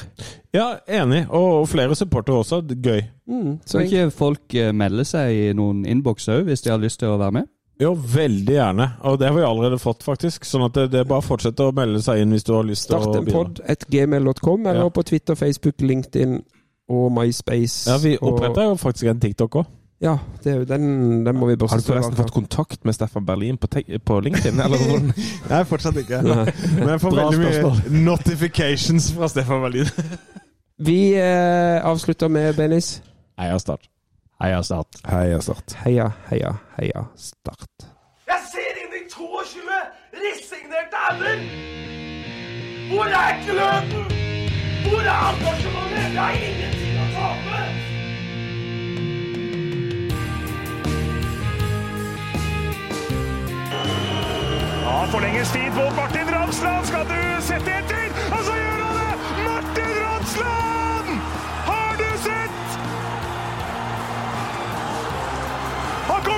ja, 0.54 0.78
enig. 0.86 1.24
Og, 1.30 1.64
flere 1.70 1.96
supportere 1.98 2.42
også. 2.42 2.62
Gøy. 2.84 3.02
Mm, 3.30 3.58
så 3.66 3.80
ikke 3.84 4.10
folk 4.12 4.54
eh, 4.58 4.72
melde 4.76 5.04
seg 5.08 5.32
i 5.32 5.44
noen 5.56 5.84
innboks 5.88 6.28
òg, 6.28 6.44
hvis 6.48 6.64
de 6.64 6.72
har 6.74 6.82
lyst 6.82 7.00
til 7.00 7.14
å 7.14 7.18
være 7.20 7.38
med? 7.40 7.48
Jo, 7.82 7.94
veldig 7.98 8.54
gjerne. 8.54 8.84
Og 9.02 9.16
det 9.18 9.26
har 9.28 9.34
vi 9.34 9.42
allerede 9.42 9.78
fått, 9.82 10.04
faktisk. 10.06 10.44
Sånn 10.46 10.62
at 10.68 10.76
det, 10.78 10.84
det 10.92 11.00
er 11.02 11.08
bare 11.10 11.24
å 11.24 11.26
fortsette 11.26 11.64
å 11.66 11.72
melde 11.74 12.02
seg 12.04 12.20
inn 12.22 12.30
hvis 12.36 12.44
du 12.46 12.52
har 12.54 12.62
lyst 12.68 12.86
til 12.86 13.00
Start 13.00 13.16
å 13.16 13.22
en 13.22 13.30
pod 13.32 13.60
at 13.66 13.86
gmail.com, 13.90 14.66
eller 14.70 14.84
Ja. 14.86 14.90
på 14.94 15.02
Twitter, 15.08 15.34
Facebook, 15.34 15.80
LinkedIn 15.82 16.36
og 16.88 17.08
MySpace. 17.16 17.88
Ja, 17.90 17.96
vi 17.98 18.16
og- 18.20 18.34
oppretta 18.34 18.68
jo 18.68 18.76
faktisk 18.78 19.10
en 19.10 19.20
TikTok 19.20 19.58
òg. 19.62 19.66
Ja, 20.04 20.18
det 20.44 20.66
den, 20.68 21.24
den 21.24 21.36
må 21.38 21.46
vi 21.48 21.54
bare 21.56 21.70
Har 21.70 21.78
du 21.78 21.86
forresten 21.86 22.16
fått 22.18 22.32
kontakt 22.34 22.84
med 22.84 22.94
Stefan 22.94 23.24
Berlin 23.24 23.56
på, 23.56 23.68
på 24.04 24.20
LinkedIn? 24.20 24.60
Eller? 24.60 24.78
Nei, 25.50 25.62
fortsatt 25.64 25.96
ikke. 26.02 26.20
Men 26.22 26.88
jeg 26.92 27.00
får 27.00 27.10
Bra 27.14 27.22
veldig 27.30 27.38
mye 27.40 27.52
spørsmål. 27.54 28.02
notifications 28.04 29.10
fra 29.16 29.28
Stefan 29.32 29.62
Berlin. 29.62 29.88
Vi 30.84 31.14
eh, 31.14 31.78
avslutter 31.86 32.28
med 32.28 32.54
Benis. 32.58 33.00
Heia 33.38 33.56
Start. 33.58 33.86
Heia 34.44 34.62
Start. 34.62 34.86
Heia 35.10 35.40
Start. 35.40 35.76
Heia, 35.84 36.10
heia, 36.30 36.54
heia 36.76 37.04
Start. 37.16 37.86
Jeg 38.28 38.40
ser 38.50 38.80
inn 38.82 38.92
i 38.92 39.00
22 39.08 39.78
resignerte 40.20 41.00
ender! 41.10 41.38
Hvor 42.90 43.08
er 43.08 43.38
gløden? 43.46 44.04
Hvor 44.84 45.00
er 45.00 45.22
engasjementet? 45.30 46.10
Jeg 46.18 46.20
har 46.20 46.36
ingenting 46.48 47.00
å 47.00 47.06
tape! 47.14 47.62
Ja, 54.84 54.98
forlenges 55.16 55.56
tid 55.56 55.72
på 55.80 55.88
Martin 56.02 56.36
Ramsland. 56.36 56.92
Skal 56.92 57.08
du 57.08 57.18
sette 57.48 57.80
etter? 57.80 58.06
Og 58.28 58.44
så 58.44 58.60
gjør 58.60 58.86
han 58.90 58.94
det! 59.00 59.42
Martin 59.48 59.98
Ramsland! 60.04 60.73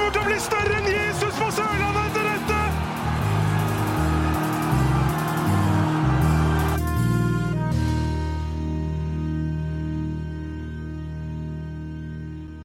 Kommer 0.06 0.14
til 0.14 0.22
å 0.22 0.28
bli 0.30 0.40
større 0.40 0.76
enn 0.78 0.92
Jesus 0.92 1.34
på 1.34 1.50
søndag! 1.50 1.65